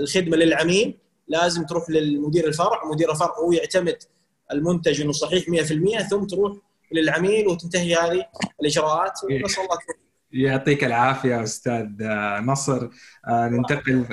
الخدمة 0.00 0.36
للعميل 0.36 0.98
لازم 1.28 1.64
تروح 1.66 1.90
للمدير 1.90 2.46
الفرع 2.46 2.84
مدير 2.92 3.10
الفرع 3.10 3.34
هو 3.38 3.52
يعتمد 3.52 3.98
المنتج 4.52 5.00
إنه 5.00 5.12
صحيح 5.12 5.44
100% 5.48 6.02
ثم 6.02 6.24
تروح 6.24 6.56
للعميل 6.92 7.46
وتنتهي 7.48 7.94
هذه 7.94 8.26
الإجراءات. 8.60 9.12
ونسال 9.24 9.64
الله 9.64 9.78
يعطيك 10.32 10.84
العافية 10.84 11.42
أستاذ 11.42 11.86
نصر. 12.40 12.88
ننتقل 13.28 14.04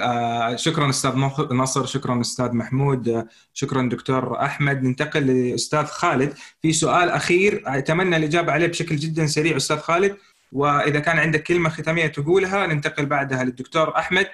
شكرا 0.56 0.90
أستاذ 0.90 1.12
نصر 1.52 1.86
شكرا 1.86 2.22
أستاذ 2.22 2.52
محمود 2.52 3.28
شكرا 3.54 3.90
دكتور 3.90 4.42
أحمد. 4.42 4.84
ننتقل 4.84 5.50
لأستاذ 5.50 5.86
خالد. 5.86 6.34
في 6.62 6.74
سؤال 6.74 7.10
أخير 7.10 7.64
أتمنى 7.66 8.18
الإجابة 8.18 8.52
عليه 8.52 8.68
بشكل 8.68 8.96
جدا 8.96 9.26
سريع 9.28 9.58
أستاذ 9.58 9.78
خالد. 9.78 10.18
وإذا 10.52 11.00
كان 11.00 11.20
عندك 11.20 11.44
كلمة 11.44 11.70
ختامية 11.70 12.08
تقولها 12.08 12.68
ننتقل 12.68 13.06
بعدها 13.06 13.44
للدكتور 13.44 13.98
أحمد. 13.98 14.28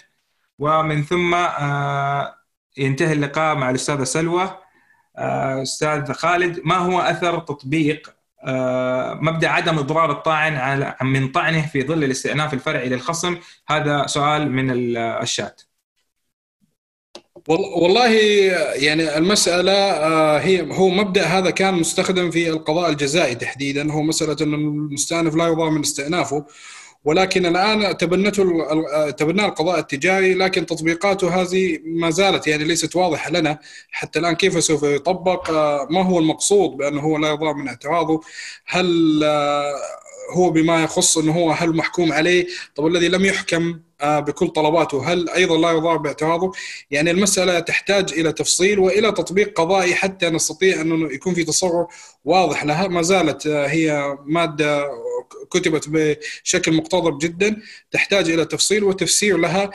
ومن 0.59 1.03
ثم 1.03 1.35
ينتهي 2.77 3.13
اللقاء 3.13 3.55
مع 3.55 3.69
الأستاذة 3.69 4.03
سلوى. 4.03 4.57
أستاذ 5.17 6.13
خالد 6.13 6.61
ما 6.63 6.75
هو 6.75 7.01
أثر 7.01 7.39
تطبيق 7.39 8.15
مبدأ 9.21 9.49
عدم 9.49 9.77
إضرار 9.79 10.11
الطاعن 10.11 10.93
من 11.01 11.27
طعنه 11.27 11.67
في 11.67 11.83
ظل 11.83 12.03
الاستئناف 12.03 12.53
الفرعي 12.53 12.89
للخصم؟ 12.89 13.37
هذا 13.67 14.07
سؤال 14.07 14.51
من 14.51 14.97
الشات. 14.97 15.61
والله 17.47 18.09
يعني 18.75 19.17
المسألة 19.17 19.73
هي 20.37 20.61
هو 20.71 20.89
مبدأ 20.89 21.23
هذا 21.23 21.49
كان 21.49 21.73
مستخدم 21.73 22.31
في 22.31 22.49
القضاء 22.49 22.89
الجزائي 22.89 23.35
تحديدا. 23.35 23.91
هو 23.91 24.01
مسألة 24.01 24.35
أن 24.41 24.53
المستأنف 24.53 25.35
لا 25.35 25.47
يضار 25.47 25.69
من 25.69 25.79
استئنافه. 25.81 26.45
ولكن 27.05 27.45
الآن 27.45 27.97
تبنته 27.97 28.43
تبناه 29.09 29.45
القضاء 29.45 29.79
التجاري 29.79 30.33
لكن 30.33 30.65
تطبيقاته 30.65 31.41
هذه 31.41 31.79
ما 31.85 32.09
زالت 32.09 32.47
يعني 32.47 32.63
ليست 32.63 32.95
واضحة 32.95 33.31
لنا. 33.31 33.59
حتى 33.91 34.19
الآن 34.19 34.35
كيف 34.35 34.63
سوف 34.63 34.83
يطبق؟ 34.83 35.51
ما 35.91 36.03
هو 36.03 36.19
المقصود 36.19 36.69
بأنه 36.77 37.01
هو 37.01 37.17
لا 37.17 37.29
يضار 37.29 37.53
من 37.53 37.67
اعتراضه؟ 37.67 38.21
هل 38.65 39.23
هو 40.31 40.49
بما 40.49 40.83
يخص 40.83 41.17
إنه 41.17 41.31
هو 41.31 41.51
هل 41.51 41.75
محكوم 41.75 42.13
عليه؟ 42.13 42.47
طب 42.75 42.87
الذي 42.87 43.07
لم 43.07 43.25
يحكم؟ 43.25 43.79
بكل 44.03 44.47
طلباته. 44.47 45.13
هل 45.13 45.29
أيضا 45.29 45.57
لا 45.57 45.71
يضار 45.71 45.97
باعتراضه؟ 45.97 46.51
يعني 46.91 47.11
المسألة 47.11 47.59
تحتاج 47.59 48.13
إلى 48.13 48.31
تفصيل 48.31 48.79
وإلى 48.79 49.11
تطبيق 49.11 49.61
قضائي 49.61 49.95
حتى 49.95 50.29
نستطيع 50.29 50.81
انه 50.81 51.13
يكون 51.13 51.33
في 51.33 51.43
تصور 51.43 51.87
واضح 52.25 52.65
لها. 52.65 52.87
ما 52.87 53.01
زالت 53.01 53.47
هي 53.47 54.17
مادة 54.25 54.89
كتبت 55.51 55.89
بشكل 55.89 56.73
مقتضب 56.73 57.17
جدا. 57.17 57.61
تحتاج 57.91 58.29
إلى 58.29 58.45
تفصيل 58.45 58.83
وتفسير 58.83 59.37
لها. 59.37 59.71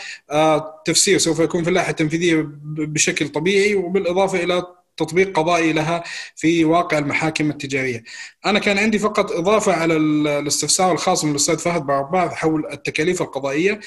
تفسير 0.84 1.18
سوف 1.18 1.38
يكون 1.38 1.62
في 1.62 1.68
اللائحة 1.68 1.90
التنفيذية 1.90 2.46
بشكل 2.64 3.28
طبيعي 3.28 3.74
وبالإضافة 3.74 4.44
إلى 4.44 4.66
تطبيق 4.96 5.38
قضائي 5.38 5.72
لها 5.72 6.04
في 6.36 6.64
واقع 6.64 6.98
المحاكم 6.98 7.50
التجارية. 7.50 8.04
أنا 8.46 8.58
كان 8.58 8.78
عندي 8.78 8.98
فقط 8.98 9.32
إضافة 9.32 9.72
على 9.72 9.96
الاستفسار 9.96 10.92
الخاص 10.92 11.24
من 11.24 11.30
الأستاذ 11.30 11.58
فهد 11.58 11.86
بعباد 11.86 12.32
حول 12.32 12.66
التكاليف 12.72 13.22
القضائية. 13.22 13.80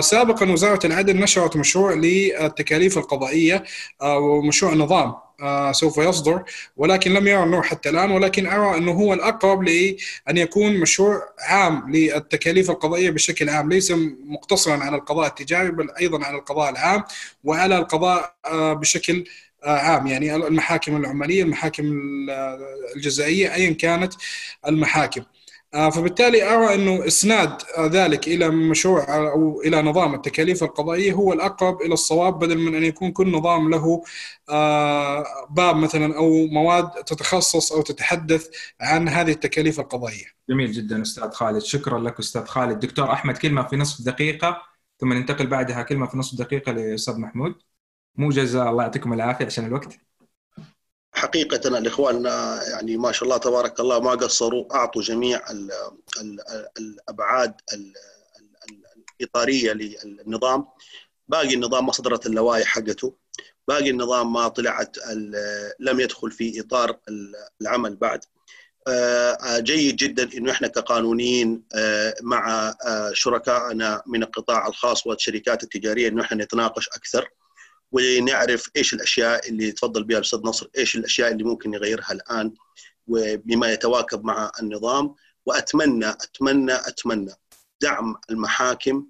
سابقا 0.00 0.50
وزارة 0.50 0.86
العدل 0.86 1.16
نشرت 1.16 1.56
مشروع 1.56 1.92
للتكاليف 1.92 2.98
القضائية 2.98 3.64
ومشروع 4.02 4.74
نظام 4.74 5.14
سوف 5.72 5.96
يصدر 5.98 6.42
ولكن 6.76 7.12
لم 7.12 7.28
يرى 7.28 7.42
النور 7.42 7.62
حتى 7.62 7.88
الآن 7.88 8.10
ولكن 8.10 8.46
أرى 8.46 8.78
أنه 8.78 8.92
هو 8.92 9.14
الأقرب 9.14 9.62
لأن 9.62 10.36
يكون 10.36 10.80
مشروع 10.80 11.22
عام 11.38 11.90
للتكاليف 11.90 12.70
القضائية 12.70 13.10
بشكل 13.10 13.48
عام 13.48 13.72
ليس 13.72 13.92
مقتصرا 14.24 14.76
على 14.76 14.96
القضاء 14.96 15.26
التجاري 15.26 15.70
بل 15.70 15.90
أيضا 16.00 16.24
على 16.24 16.36
القضاء 16.36 16.70
العام 16.70 17.04
وعلى 17.44 17.78
القضاء 17.78 18.34
بشكل 18.52 19.24
عام 19.64 20.06
يعني 20.06 20.36
المحاكم 20.36 20.96
العماليه 20.96 21.42
المحاكم 21.42 21.84
الجزائية 22.96 23.54
ايا 23.54 23.72
كانت 23.72 24.14
المحاكم 24.66 25.22
آه، 25.74 25.90
فبالتالي 25.90 26.54
أرى 26.54 26.74
أنه 26.74 27.06
إسناد 27.06 27.62
ذلك 27.80 28.28
إلى 28.28 28.48
مشروع 28.48 29.16
أو 29.16 29.60
إلى 29.62 29.82
نظام 29.82 30.14
التكاليف 30.14 30.62
القضائية 30.62 31.12
هو 31.12 31.32
الأقرب 31.32 31.82
إلى 31.82 31.94
الصواب 31.94 32.38
بدل 32.38 32.58
من 32.58 32.74
أن 32.74 32.84
يكون 32.84 33.12
كل 33.12 33.32
نظام 33.32 33.70
له 33.70 34.02
آه، 34.50 35.24
باب 35.50 35.76
مثلا 35.76 36.16
أو 36.16 36.46
مواد 36.46 36.90
تتخصص 36.90 37.72
أو 37.72 37.82
تتحدث 37.82 38.48
عن 38.80 39.08
هذه 39.08 39.30
التكاليف 39.30 39.80
القضائية. 39.80 40.24
جميل 40.50 40.72
جدا 40.72 41.02
أستاذ 41.02 41.30
خالد، 41.30 41.62
شكرا 41.62 41.98
لك 41.98 42.18
أستاذ 42.18 42.44
خالد، 42.44 42.80
دكتور 42.80 43.12
أحمد 43.12 43.38
كلمة 43.38 43.62
في 43.62 43.76
نصف 43.76 44.04
دقيقة 44.04 44.62
ثم 45.00 45.12
ننتقل 45.12 45.46
بعدها 45.46 45.82
كلمة 45.82 46.06
في 46.06 46.18
نصف 46.18 46.38
دقيقة 46.38 46.72
لأستاذ 46.72 47.18
محمود. 47.18 47.54
موجز 48.18 48.56
الله 48.56 48.82
يعطيكم 48.82 49.12
العافية 49.12 49.46
عشان 49.46 49.66
الوقت. 49.66 49.98
حقيقة 51.12 51.78
الإخوان 51.78 52.24
يعني 52.70 52.96
ما 52.96 53.12
شاء 53.12 53.24
الله 53.24 53.36
تبارك 53.36 53.80
الله 53.80 54.00
ما 54.00 54.10
قصروا 54.10 54.74
أعطوا 54.74 55.02
جميع 55.02 55.50
ال 55.50 55.70
ال 56.20 56.40
الأبعاد 56.78 57.54
الإطارية 59.20 59.72
للنظام. 59.72 60.66
باقي 61.28 61.54
النظام 61.54 61.86
ما 61.86 61.92
صدرت 61.92 62.26
اللوائح 62.26 62.66
حقته. 62.66 63.16
باقي 63.68 63.90
النظام 63.90 64.32
ما 64.32 64.48
طلعت 64.48 64.96
لم 65.78 66.00
يدخل 66.00 66.30
في 66.30 66.60
إطار 66.60 66.98
العمل 67.60 67.96
بعد. 67.96 68.24
جيد 69.58 69.96
جدا 69.96 70.36
إنه 70.36 70.52
إحنا 70.52 70.68
كقانونيين 70.68 71.62
مع 72.22 72.74
شركائنا 73.12 74.02
من 74.06 74.22
القطاع 74.22 74.66
الخاص 74.66 75.06
والشركات 75.06 75.62
التجارية 75.62 76.08
إنه 76.08 76.22
إحنا 76.22 76.44
نتناقش 76.44 76.88
أكثر. 76.88 77.28
ونعرف 77.92 78.70
إيش 78.76 78.94
الأشياء 78.94 79.48
اللي 79.48 79.72
تفضل 79.72 80.04
بها 80.04 80.18
الأستاذ 80.18 80.40
نصر 80.40 80.68
إيش 80.78 80.96
الأشياء 80.96 81.32
اللي 81.32 81.44
ممكن 81.44 81.70
نغيرها 81.70 82.12
الآن 82.12 82.54
وبما 83.06 83.72
يتواكب 83.72 84.24
مع 84.24 84.52
النظام. 84.62 85.14
وأتمنى 85.46 86.08
أتمنى 86.10 86.74
أتمنى 86.74 87.32
دعم 87.80 88.16
المحاكم 88.30 89.06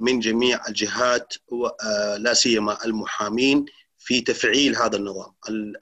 من 0.00 0.20
جميع 0.20 0.68
الجهات 0.68 1.34
لا 2.18 2.34
سيما 2.34 2.84
المحامين 2.84 3.64
في 3.98 4.20
تفعيل 4.20 4.76
هذا 4.76 4.96
النظام. 4.96 5.32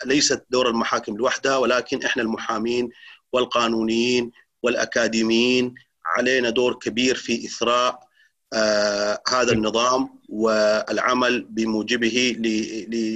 ليست 0.04 0.44
دور 0.50 0.68
المحاكم 0.68 1.16
لوحدها 1.16 1.56
ولكن 1.56 2.02
إحنا 2.04 2.22
المحامين 2.22 2.90
والقانونيين 3.32 4.30
والأكاديميين 4.62 5.74
علينا 6.06 6.50
دور 6.50 6.74
كبير 6.74 7.14
في 7.14 7.46
إثراء 7.46 8.09
آه 8.52 9.22
هذا 9.28 9.52
النظام 9.52 10.20
والعمل 10.28 11.46
بموجبه 11.50 12.36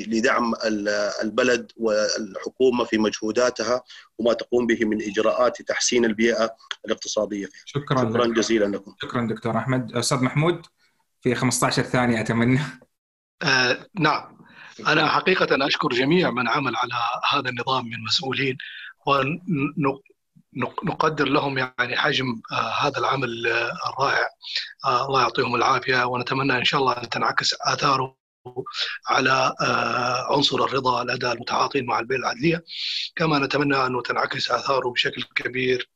لدعم 0.09 0.52
البلد 1.23 1.73
والحكومة 1.77 2.85
في 2.85 2.98
مجهوداتها 2.98 3.82
وما 4.19 4.32
تقوم 4.32 4.66
به 4.66 4.85
من 4.85 5.02
إجراءات 5.02 5.62
تحسين 5.62 6.05
البيئة 6.05 6.56
الاقتصادية 6.86 7.47
فيها. 7.47 7.62
شكرا 7.65 8.11
شكرا 8.11 8.27
جزيلا 8.27 8.65
لكم. 8.65 8.94
شكرا 9.02 9.27
دكتور 9.27 9.59
أحمد، 9.59 9.93
أستاذ 9.97 10.19
محمود 10.19 10.66
في 11.23 11.35
15 11.35 11.82
ثانية 11.82 12.20
أتمنى. 12.20 12.61
آه 13.43 13.86
نعم 14.01 14.39
أنا 14.86 15.09
حقيقة 15.09 15.66
أشكر 15.66 15.89
جميع 15.89 16.31
من 16.31 16.48
عمل 16.48 16.77
على 16.77 16.93
هذا 17.32 17.51
النظام 17.51 17.85
من 17.85 18.05
مسؤولين 18.05 18.56
نقدر 20.56 21.28
لهم 21.28 21.59
يعني 21.59 21.97
حجم 21.97 22.26
آه، 22.52 22.86
هذا 22.86 22.98
العمل 22.98 23.47
آه، 23.47 23.72
الرائع. 23.90 24.28
آه، 24.85 25.06
الله 25.06 25.20
يعطيهم 25.20 25.55
العافية 25.55 26.05
ونتمنى 26.05 26.59
إن 26.59 26.64
شاء 26.64 26.81
الله 26.81 26.93
أن 26.93 27.09
تنعكس 27.09 27.55
آثاره 27.60 28.16
على 29.09 29.55
عنصر 30.31 30.64
الرضا 30.64 31.05
لدى 31.05 31.32
المتعاطين 31.32 31.86
مع 31.86 31.98
البيئة 31.98 32.18
العدلية. 32.18 32.64
كما 33.16 33.39
نتمنى 33.39 33.86
انه 33.86 34.02
تنعكس 34.02 34.51
آثاره 34.51 34.90
بشكل 34.90 35.22
كبير 35.35 35.90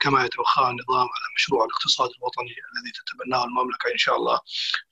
كما 0.00 0.24
يتوخى 0.24 0.62
النظام 0.62 1.00
على 1.00 1.26
مشروع 1.36 1.64
الاقتصاد 1.64 2.10
الوطني 2.18 2.50
الذي 2.50 2.92
تتبناه 2.92 3.44
المملكة 3.44 3.92
إن 3.92 3.98
شاء 3.98 4.16
الله 4.16 4.40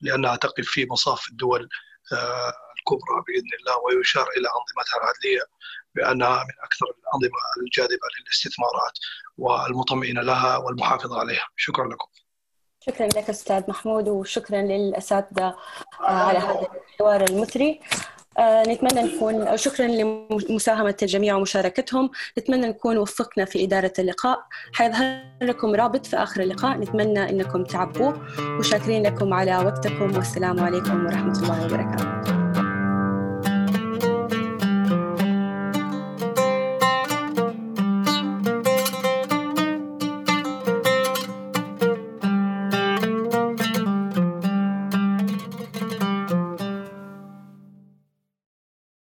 لأنها 0.00 0.36
تقف 0.36 0.64
في 0.66 0.86
مصاف 0.90 1.28
الدول 1.28 1.68
الكبرى 2.78 3.22
بإذن 3.26 3.50
الله 3.60 3.78
ويشار 3.78 4.26
إلى 4.36 4.48
أنظمتها 4.48 4.96
العدلية. 5.02 5.42
بأنها 5.94 6.44
من 6.44 6.54
أكثر 6.64 6.86
الأنظمة 6.86 7.40
الجاذبة 7.62 8.06
للاستثمارات 8.20 8.98
والمطمئنة 9.38 10.22
لها 10.22 10.56
والمحافظة 10.56 11.20
عليها. 11.20 11.44
شكرا 11.56 11.88
لكم. 11.88 12.06
شكرا 12.86 13.06
لك 13.06 13.30
أستاذ 13.30 13.62
محمود 13.68 14.08
وشكرا 14.08 14.62
للأساتذة 14.62 15.56
على 16.00 16.38
هذا 16.38 16.66
الحوار 16.94 17.24
المثري. 17.24 17.80
آه 18.38 18.62
نتمنى 18.62 19.02
نكون 19.02 19.56
شكرا 19.56 19.86
لمساهمة 19.86 20.96
الجميع 21.02 21.36
ومشاركتهم. 21.36 22.10
نتمنى 22.38 22.66
نكون 22.66 22.98
وفقنا 22.98 23.44
في 23.44 23.64
إدارة 23.64 23.92
اللقاء. 23.98 24.46
حيظهر 24.72 25.22
لكم 25.42 25.74
رابط 25.74 26.06
في 26.06 26.16
آخر 26.16 26.40
اللقاء. 26.40 26.76
نتمنى 26.76 27.30
أنكم 27.30 27.64
تعبوه. 27.64 28.26
وشاكرين 28.58 29.06
لكم 29.06 29.34
على 29.34 29.58
وقتكم. 29.58 30.16
والسلام 30.16 30.60
عليكم 30.60 31.06
ورحمة 31.06 31.38
الله 31.42 31.64
وبركاته. 31.64 32.39